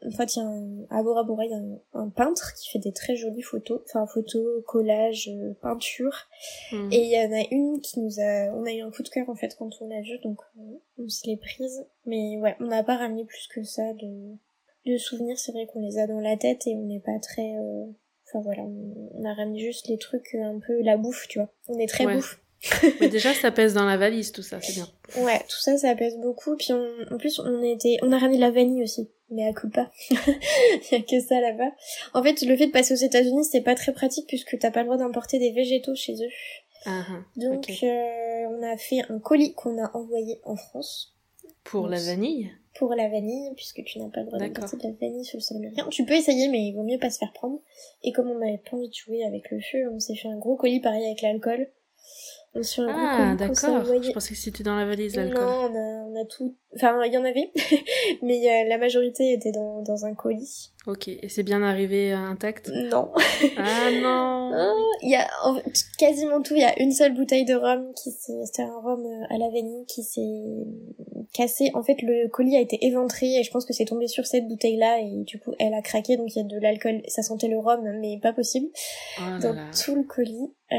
euh, 0.03 0.07
En 0.07 0.11
fait, 0.11 0.35
il 0.35 0.39
y 0.39 0.41
a 0.41 0.45
un... 0.45 0.85
à 0.89 1.03
Bora 1.03 1.23
Bora, 1.23 1.45
il 1.45 1.51
y 1.51 1.53
a 1.53 1.57
un, 1.57 1.79
un 2.05 2.09
peintre 2.09 2.53
qui 2.55 2.69
fait 2.69 2.79
des 2.79 2.91
très 2.93 3.15
jolies 3.15 3.41
photos. 3.41 3.81
Enfin, 3.85 4.05
photos, 4.07 4.63
collages, 4.65 5.29
euh, 5.29 5.53
peinture. 5.61 6.27
Hmm. 6.71 6.89
Et 6.91 7.03
il 7.03 7.09
y 7.11 7.17
en 7.19 7.31
a 7.31 7.43
une 7.51 7.79
qui 7.81 7.99
nous 7.99 8.19
a... 8.19 8.53
On 8.55 8.65
a 8.65 8.71
eu 8.71 8.81
un 8.81 8.91
coup 8.91 9.03
de 9.03 9.09
cœur 9.09 9.29
en 9.29 9.35
fait 9.35 9.55
quand 9.57 9.69
on 9.81 9.87
l'a 9.87 10.01
vue, 10.01 10.19
donc 10.23 10.39
on, 10.57 10.79
on 10.97 11.09
se 11.09 11.27
l'est 11.27 11.37
prise. 11.37 11.85
Mais 12.05 12.37
ouais, 12.39 12.55
on 12.59 12.65
n'a 12.65 12.83
pas 12.83 12.97
ramené 12.97 13.25
plus 13.25 13.47
que 13.53 13.63
ça 13.63 13.93
de, 13.93 14.35
de 14.91 14.97
souvenirs. 14.97 15.37
C'est 15.39 15.51
vrai 15.51 15.65
qu'on 15.67 15.81
les 15.81 15.97
a 15.97 16.07
dans 16.07 16.19
la 16.19 16.37
tête 16.37 16.65
et 16.67 16.75
on 16.75 16.83
n'est 16.83 16.99
pas 17.01 17.19
très... 17.21 17.55
euh, 17.57 17.85
Enfin 18.33 18.43
voilà, 18.45 18.61
on, 18.63 19.09
on 19.15 19.25
a 19.25 19.33
ramené 19.33 19.59
juste 19.59 19.89
les 19.89 19.97
trucs 19.97 20.35
euh, 20.35 20.43
un 20.55 20.59
peu 20.65 20.81
la 20.83 20.95
bouffe, 20.95 21.27
tu 21.27 21.37
vois. 21.39 21.49
On 21.67 21.77
est 21.79 21.87
très 21.87 22.05
Ouais. 22.05 22.15
bouffe. 22.15 22.39
Mais 23.01 23.09
déjà, 23.09 23.33
ça 23.33 23.51
pèse 23.51 23.73
dans 23.73 23.83
la 23.83 23.97
valise, 23.97 24.31
tout 24.31 24.41
ça, 24.43 24.61
c'est 24.61 24.71
bien. 24.73 24.87
Ouais, 25.25 25.39
tout 25.49 25.59
ça, 25.59 25.77
ça 25.77 25.95
pèse 25.95 26.15
beaucoup. 26.17 26.55
Puis 26.55 26.71
on- 26.71 27.13
en 27.13 27.17
plus, 27.17 27.39
on 27.39 27.61
était, 27.63 27.97
on 28.03 28.11
a 28.13 28.17
ramené 28.19 28.37
de 28.37 28.41
la 28.41 28.51
vanille 28.51 28.83
aussi, 28.83 29.09
mais 29.31 29.47
à 29.47 29.53
coup 29.53 29.69
pas. 29.69 29.91
Il 30.09 30.17
y 30.91 30.95
a 30.95 31.01
que 31.01 31.19
ça 31.19 31.39
là-bas. 31.39 31.71
En 32.13 32.23
fait, 32.23 32.41
le 32.41 32.55
fait 32.55 32.67
de 32.67 32.71
passer 32.71 32.93
aux 32.93 32.97
États-Unis, 32.97 33.45
c'est 33.45 33.61
pas 33.61 33.75
très 33.75 33.93
pratique 33.93 34.27
puisque 34.27 34.57
t'as 34.59 34.71
pas 34.71 34.81
le 34.81 34.85
droit 34.85 34.97
d'importer 34.97 35.39
des 35.39 35.51
végétaux 35.51 35.95
chez 35.95 36.13
eux. 36.13 36.29
Ah, 36.85 37.03
ah. 37.09 37.23
Donc, 37.35 37.69
euh, 37.83 38.47
on 38.49 38.63
a 38.63 38.77
fait 38.77 39.01
un 39.09 39.19
colis 39.19 39.53
qu'on 39.53 39.81
a 39.83 39.95
envoyé 39.95 40.39
en 40.43 40.55
France 40.55 41.15
Pour 41.63 41.87
la 41.87 41.99
vanille? 41.99 42.51
pour 42.75 42.95
la 42.95 43.09
vanille, 43.09 43.51
puisque 43.55 43.83
tu 43.83 43.99
n'as 43.99 44.09
pas 44.09 44.21
le 44.21 44.27
droit 44.27 44.39
d'importer 44.39 44.77
de 44.77 44.83
la 44.83 44.91
vanille 44.91 45.25
sur 45.25 45.37
le 45.37 45.41
sol 45.41 45.57
américain. 45.57 45.87
Tu 45.89 46.05
peux 46.05 46.13
essayer, 46.13 46.47
mais 46.47 46.67
il 46.67 46.73
vaut 46.73 46.83
mieux 46.83 46.97
pas 46.97 47.09
se 47.09 47.17
faire 47.17 47.33
prendre. 47.33 47.59
Et 48.03 48.11
comme 48.11 48.29
on 48.29 48.39
n'avait 48.39 48.59
pas 48.59 48.77
envie 48.77 48.87
de 48.87 48.93
jouer 48.93 49.25
avec 49.25 49.51
le 49.51 49.59
feu, 49.59 49.89
on 49.91 49.99
s'est 49.99 50.15
fait 50.15 50.29
un 50.29 50.37
gros 50.37 50.55
colis 50.55 50.79
pareil 50.79 51.05
avec 51.05 51.21
l'alcool. 51.21 51.67
Un 52.53 52.87
Ah, 52.89 53.35
d'accord. 53.35 53.85
Je 53.85 54.11
pensais 54.11 54.33
que 54.33 54.39
c'était 54.39 54.63
dans 54.63 54.75
la 54.75 54.85
valise, 54.85 55.15
l'alcool. 55.15 55.41
Non, 55.41 55.69
on 55.71 55.75
a, 55.75 56.03
on 56.09 56.21
a 56.21 56.25
tout. 56.25 56.55
Enfin, 56.75 57.01
il 57.05 57.13
y 57.13 57.17
en 57.17 57.23
avait, 57.23 57.51
mais 58.21 58.39
euh, 58.45 58.67
la 58.67 58.77
majorité 58.77 59.31
était 59.31 59.53
dans, 59.53 59.81
dans 59.83 60.05
un 60.05 60.13
colis. 60.13 60.73
Ok, 60.85 61.07
et 61.07 61.29
c'est 61.29 61.43
bien 61.43 61.63
arrivé 61.63 62.11
euh, 62.11 62.17
intact? 62.17 62.69
Non. 62.69 63.11
Ah 63.57 63.89
non 64.01 64.51
Il 65.01 65.11
y 65.11 65.15
a 65.15 65.27
en 65.45 65.57
quasiment 65.97 66.41
tout. 66.41 66.55
Il 66.55 66.61
y 66.61 66.65
a 66.65 66.77
une 66.81 66.91
seule 66.91 67.13
bouteille 67.13 67.45
de 67.45 67.55
rhum 67.55 67.93
qui 67.93 68.11
s'est, 68.11 68.45
c'était 68.45 68.63
un 68.63 68.79
rhum 68.79 69.05
euh, 69.05 69.33
à 69.33 69.37
la 69.37 69.47
vanille 69.49 69.85
qui 69.87 70.03
s'est 70.03 70.65
cassé. 71.33 71.71
En 71.73 71.83
fait, 71.83 72.01
le 72.01 72.27
colis 72.29 72.55
a 72.57 72.59
été 72.59 72.85
éventré 72.85 73.35
et 73.39 73.43
je 73.43 73.51
pense 73.51 73.65
que 73.65 73.73
c'est 73.73 73.85
tombé 73.85 74.07
sur 74.07 74.25
cette 74.25 74.47
bouteille-là 74.47 74.99
et 74.99 75.23
du 75.23 75.39
coup, 75.39 75.53
elle 75.59 75.73
a 75.73 75.81
craqué. 75.81 76.17
Donc 76.17 76.35
il 76.35 76.39
y 76.39 76.41
a 76.41 76.45
de 76.45 76.57
l'alcool. 76.59 77.01
Ça 77.07 77.23
sentait 77.23 77.47
le 77.47 77.57
rhum, 77.57 77.81
mais 77.99 78.19
pas 78.21 78.33
possible 78.33 78.67
Oh 79.19 79.21
là 79.29 79.39
dans 79.39 79.53
là. 79.53 79.71
tout 79.83 79.95
le 79.95 80.03
colis. 80.03 80.53
Euh, 80.71 80.75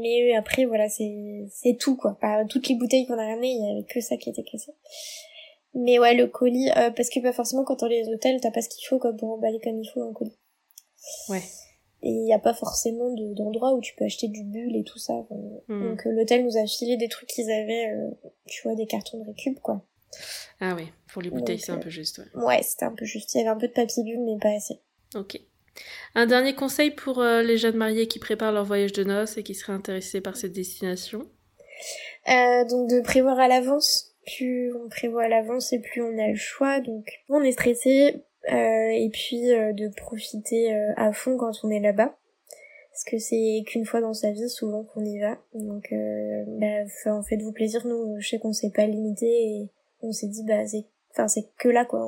mais 0.00 0.34
après, 0.34 0.64
voilà, 0.64 0.88
c'est 0.88 1.12
c'est 1.50 1.76
tout 1.78 1.96
quoi. 1.96 2.18
Pas 2.20 2.44
toutes 2.44 2.68
les 2.68 2.74
bouteilles 2.76 3.06
qu'on 3.06 3.18
a 3.18 3.26
ramenées, 3.26 3.52
il 3.52 3.66
y 3.66 3.70
avait 3.72 3.86
que 3.86 4.00
ça 4.00 4.16
qui 4.16 4.30
était 4.30 4.44
cassé. 4.44 4.72
Mais 5.74 5.98
ouais, 5.98 6.14
le 6.14 6.26
colis, 6.26 6.68
euh, 6.76 6.90
parce 6.90 7.08
que 7.08 7.20
pas 7.20 7.32
forcément 7.32 7.64
quand 7.64 7.82
on 7.82 7.86
les 7.86 8.06
hôtels, 8.08 8.40
t'as 8.40 8.50
pas 8.50 8.60
ce 8.60 8.68
qu'il 8.68 8.86
faut 8.86 8.98
quoi 8.98 9.12
pour 9.14 9.30
emballer 9.32 9.58
comme 9.62 9.80
il 9.80 9.88
faut 9.88 10.02
un 10.02 10.12
colis. 10.12 10.36
Ouais. 11.28 11.42
Et 12.04 12.10
il 12.10 12.26
y 12.26 12.32
a 12.32 12.38
pas 12.38 12.54
forcément 12.54 13.10
de- 13.14 13.32
d'endroit 13.34 13.74
où 13.74 13.80
tu 13.80 13.94
peux 13.94 14.04
acheter 14.04 14.28
du 14.28 14.42
bulle 14.44 14.74
et 14.76 14.84
tout 14.84 14.98
ça. 14.98 15.12
enfin, 15.14 15.34
Hmm. 15.68 15.90
Donc 15.90 16.06
euh, 16.06 16.10
l'hôtel 16.10 16.44
nous 16.44 16.56
a 16.56 16.66
filé 16.66 16.96
des 16.96 17.08
trucs 17.08 17.28
qu'ils 17.28 17.50
avaient, 17.50 17.90
euh, 17.92 18.10
tu 18.46 18.62
vois, 18.62 18.74
des 18.74 18.86
cartons 18.86 19.18
de 19.20 19.26
récup 19.26 19.60
quoi. 19.60 19.84
Ah 20.60 20.74
oui, 20.76 20.84
pour 21.12 21.22
les 21.22 21.30
bouteilles, 21.30 21.58
c'est 21.58 21.72
un 21.72 21.76
euh, 21.76 21.80
peu 21.80 21.90
juste, 21.90 22.18
ouais. 22.18 22.42
Ouais, 22.42 22.62
c'était 22.62 22.84
un 22.84 22.92
peu 22.92 23.04
juste. 23.04 23.34
Il 23.34 23.38
y 23.38 23.40
avait 23.40 23.50
un 23.50 23.56
peu 23.56 23.68
de 23.68 23.72
papier 23.72 24.02
bulle, 24.02 24.20
mais 24.20 24.38
pas 24.38 24.54
assez. 24.54 24.80
Ok. 25.14 25.40
Un 26.14 26.26
dernier 26.26 26.54
conseil 26.54 26.90
pour 26.90 27.20
euh, 27.20 27.42
les 27.42 27.56
jeunes 27.56 27.76
mariés 27.76 28.06
qui 28.06 28.18
préparent 28.18 28.52
leur 28.52 28.64
voyage 28.64 28.92
de 28.92 29.04
noces 29.04 29.38
et 29.38 29.42
qui 29.42 29.54
seraient 29.54 29.72
intéressés 29.72 30.20
par 30.20 30.36
cette 30.36 30.52
destination? 30.52 31.30
Euh, 32.28 32.64
donc 32.66 32.90
de 32.90 33.00
prévoir 33.00 33.38
à 33.40 33.48
l'avance. 33.48 34.10
Plus 34.36 34.72
on 34.74 34.88
prévoit 34.88 35.24
à 35.24 35.28
l'avance 35.28 35.72
et 35.72 35.80
plus 35.80 36.02
on 36.02 36.16
a 36.18 36.28
le 36.28 36.36
choix. 36.36 36.80
Donc 36.80 37.06
on 37.28 37.42
est 37.42 37.52
stressé 37.52 38.22
et 38.48 39.10
puis 39.12 39.52
euh, 39.52 39.72
de 39.72 39.88
profiter 39.88 40.74
euh, 40.74 40.92
à 40.96 41.12
fond 41.12 41.36
quand 41.36 41.52
on 41.64 41.70
est 41.70 41.80
là-bas. 41.80 42.16
Parce 42.92 43.04
que 43.04 43.18
c'est 43.18 43.62
qu'une 43.66 43.86
fois 43.86 44.02
dans 44.02 44.12
sa 44.12 44.32
vie 44.32 44.50
souvent 44.50 44.84
qu'on 44.84 45.04
y 45.04 45.18
va. 45.18 45.38
Donc 45.54 45.90
euh, 45.92 46.44
bah, 46.46 46.84
enfin, 46.84 47.22
faites-vous 47.22 47.52
plaisir. 47.52 47.86
Nous, 47.86 48.16
je 48.20 48.28
sais 48.28 48.38
qu'on 48.38 48.52
s'est 48.52 48.70
pas 48.70 48.86
limité 48.86 49.26
et 49.26 49.70
on 50.02 50.12
s'est 50.12 50.26
dit 50.26 50.44
bah 50.44 50.66
c'est 50.66 50.84
enfin 51.10 51.26
c'est 51.26 51.48
que 51.56 51.68
là 51.68 51.84
quoi. 51.84 52.06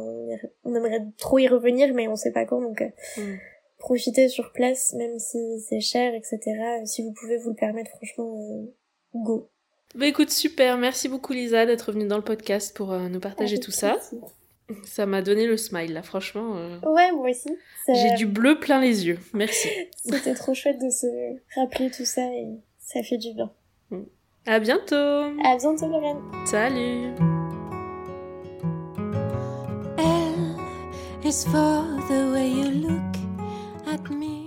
On, 0.64 0.74
aimerait 0.74 1.07
trop 1.16 1.39
y 1.39 1.49
revenir 1.49 1.95
mais 1.95 2.09
on 2.09 2.16
sait 2.16 2.32
pas 2.32 2.45
quand 2.45 2.61
donc 2.61 2.82
euh, 2.82 2.89
Hmm. 3.16 3.37
profitez 3.78 4.28
sur 4.28 4.53
place 4.53 4.93
même 4.95 5.18
si 5.18 5.39
c'est 5.61 5.80
cher 5.80 6.14
etc. 6.14 6.41
Si 6.85 7.03
vous 7.03 7.12
pouvez 7.12 7.39
vous 7.39 7.51
le 7.51 7.57
permettre 7.57 7.91
franchement 7.93 8.37
euh, 8.37 8.66
go. 9.14 9.49
Bah 9.95 10.07
écoute, 10.07 10.30
super, 10.30 10.76
merci 10.76 11.09
beaucoup 11.09 11.32
Lisa 11.32 11.66
d'être 11.66 11.93
venue 11.93 12.09
dans 12.09 12.16
le 12.16 12.24
podcast 12.24 12.76
pour 12.76 12.93
euh, 12.93 13.09
nous 13.09 13.20
partager 13.20 13.55
Avec 13.55 13.64
tout 13.64 13.70
plaisir. 13.70 14.03
Ça 14.03 14.16
m'a 15.07 15.21
donné 15.23 15.47
le 15.47 15.57
smile 15.57 15.93
là, 15.93 16.03
franchement. 16.03 16.55
euh, 16.57 16.79
Ouais, 16.83 17.12
moi 17.12 17.31
aussi. 17.31 17.51
Ça- 17.87 17.93
J'ai 17.95 18.15
du 18.17 18.27
bleu 18.27 18.59
plein 18.59 18.81
les 18.81 19.07
yeux. 19.07 19.19
Merci. 19.33 19.69
C'était 20.05 20.35
trop 20.35 20.55
chouette 20.55 20.81
de 20.81 20.89
se 20.91 21.07
rappeler 21.59 21.91
tout 21.91 22.05
ça 22.05 22.23
et 22.23 22.47
ça 22.79 23.03
fait 23.03 23.19
du 23.19 23.33
bien. 23.35 23.51
À 24.47 24.59
bientôt. 24.61 24.95
À 24.97 25.57
bientôt, 25.59 25.87
Lorraine. 25.89 26.21
Salut. 26.47 27.15
L 29.99 30.57
is 31.25 31.45
for 31.51 31.85
the 32.09 32.33
way 32.33 32.51
you 32.51 32.89
look 32.89 33.17
at 33.87 34.11
me. 34.11 34.45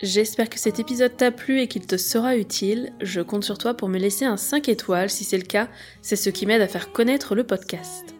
J'espère 0.00 0.48
que 0.48 0.58
cet 0.58 0.80
épisode 0.80 1.16
t'a 1.16 1.30
plu 1.30 1.60
et 1.60 1.68
qu'il 1.68 1.86
te 1.86 1.96
sera 1.96 2.36
utile. 2.36 2.92
Je 3.00 3.20
compte 3.20 3.44
sur 3.44 3.58
toi 3.58 3.74
pour 3.74 3.88
me 3.88 3.98
laisser 3.98 4.24
un 4.24 4.36
5 4.36 4.68
étoiles. 4.68 5.10
Si 5.10 5.22
c'est 5.24 5.38
le 5.38 5.44
cas, 5.44 5.68
c'est 6.02 6.16
ce 6.16 6.30
qui 6.30 6.46
m'aide 6.46 6.60
à 6.62 6.68
faire 6.68 6.92
connaître 6.92 7.34
le 7.36 7.44
podcast. 7.44 8.11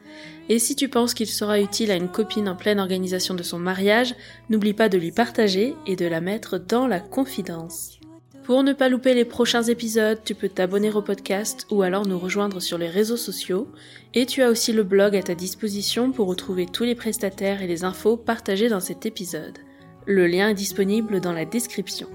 Et 0.52 0.58
si 0.58 0.76
tu 0.76 0.90
penses 0.90 1.14
qu'il 1.14 1.28
sera 1.28 1.58
utile 1.58 1.90
à 1.90 1.96
une 1.96 2.10
copine 2.10 2.46
en 2.46 2.54
pleine 2.54 2.78
organisation 2.78 3.34
de 3.34 3.42
son 3.42 3.58
mariage, 3.58 4.14
n'oublie 4.50 4.74
pas 4.74 4.90
de 4.90 4.98
lui 4.98 5.10
partager 5.10 5.74
et 5.86 5.96
de 5.96 6.04
la 6.04 6.20
mettre 6.20 6.58
dans 6.58 6.86
la 6.86 7.00
confidence. 7.00 7.98
Pour 8.44 8.62
ne 8.62 8.74
pas 8.74 8.90
louper 8.90 9.14
les 9.14 9.24
prochains 9.24 9.62
épisodes, 9.62 10.20
tu 10.22 10.34
peux 10.34 10.50
t'abonner 10.50 10.90
au 10.90 11.00
podcast 11.00 11.66
ou 11.70 11.80
alors 11.80 12.06
nous 12.06 12.18
rejoindre 12.18 12.60
sur 12.60 12.76
les 12.76 12.90
réseaux 12.90 13.16
sociaux. 13.16 13.66
Et 14.12 14.26
tu 14.26 14.42
as 14.42 14.50
aussi 14.50 14.74
le 14.74 14.82
blog 14.82 15.16
à 15.16 15.22
ta 15.22 15.34
disposition 15.34 16.12
pour 16.12 16.28
retrouver 16.28 16.66
tous 16.66 16.84
les 16.84 16.94
prestataires 16.94 17.62
et 17.62 17.66
les 17.66 17.84
infos 17.84 18.18
partagées 18.18 18.68
dans 18.68 18.80
cet 18.80 19.06
épisode. 19.06 19.56
Le 20.04 20.26
lien 20.26 20.50
est 20.50 20.54
disponible 20.54 21.22
dans 21.22 21.32
la 21.32 21.46
description. 21.46 22.08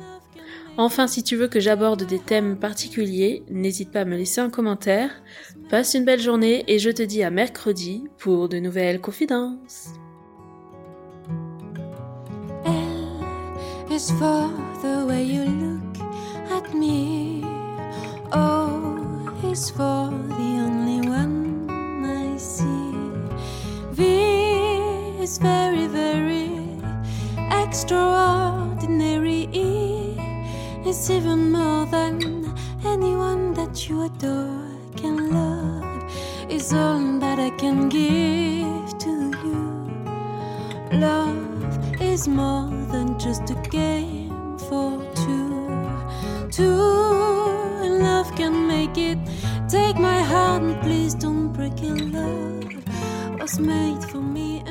Enfin, 0.79 1.07
si 1.07 1.23
tu 1.23 1.35
veux 1.35 1.47
que 1.47 1.59
j'aborde 1.59 2.03
des 2.03 2.19
thèmes 2.19 2.57
particuliers, 2.57 3.43
n'hésite 3.49 3.91
pas 3.91 4.01
à 4.01 4.05
me 4.05 4.15
laisser 4.15 4.41
un 4.41 4.51
commentaire. 4.51 5.09
Passe 5.71 5.95
une 5.95 6.05
belle 6.05 6.21
journée 6.21 6.63
et 6.67 6.77
je 6.77 6.91
te 6.91 7.01
dis 7.01 7.23
à 7.23 7.31
mercredi 7.31 8.03
pour 8.19 8.47
de 8.47 8.59
nouvelles 8.59 9.01
confidences. 9.01 9.89
Is 19.57 19.71
for 19.71 20.11
the 20.11 20.61
only 20.61 21.01
one 21.01 22.05
I 22.05 22.37
see. 22.37 22.93
V 23.91 24.03
is 25.19 25.39
very, 25.39 25.87
very 25.87 26.51
extraordinary. 27.49 29.49
Is 30.87 31.11
even 31.11 31.51
more 31.51 31.85
than 31.85 32.55
anyone 32.85 33.53
that 33.55 33.89
you 33.89 34.03
adore 34.03 34.71
can 34.95 35.31
love. 35.31 36.09
Is 36.49 36.71
all 36.71 37.19
that 37.19 37.39
I 37.39 37.49
can 37.57 37.89
give 37.89 38.97
to 38.99 39.13
you. 39.43 39.65
Love 40.97 42.01
is 42.01 42.29
more 42.29 42.69
than 42.93 43.19
just 43.19 43.49
a 43.49 43.55
game 43.69 44.57
for 44.57 45.03
two. 45.13 45.67
Two, 46.49 46.79
and 47.83 47.99
love 47.99 48.33
can 48.37 48.65
make 48.65 48.97
it. 48.97 49.17
Take 49.67 49.97
my 49.97 50.21
heart 50.21 50.61
and 50.61 50.81
please 50.81 51.13
don't 51.13 51.51
break 51.51 51.83
it. 51.83 51.99
Love 52.13 53.39
was 53.41 53.59
made 53.59 54.01
for 54.05 54.21
me. 54.21 54.63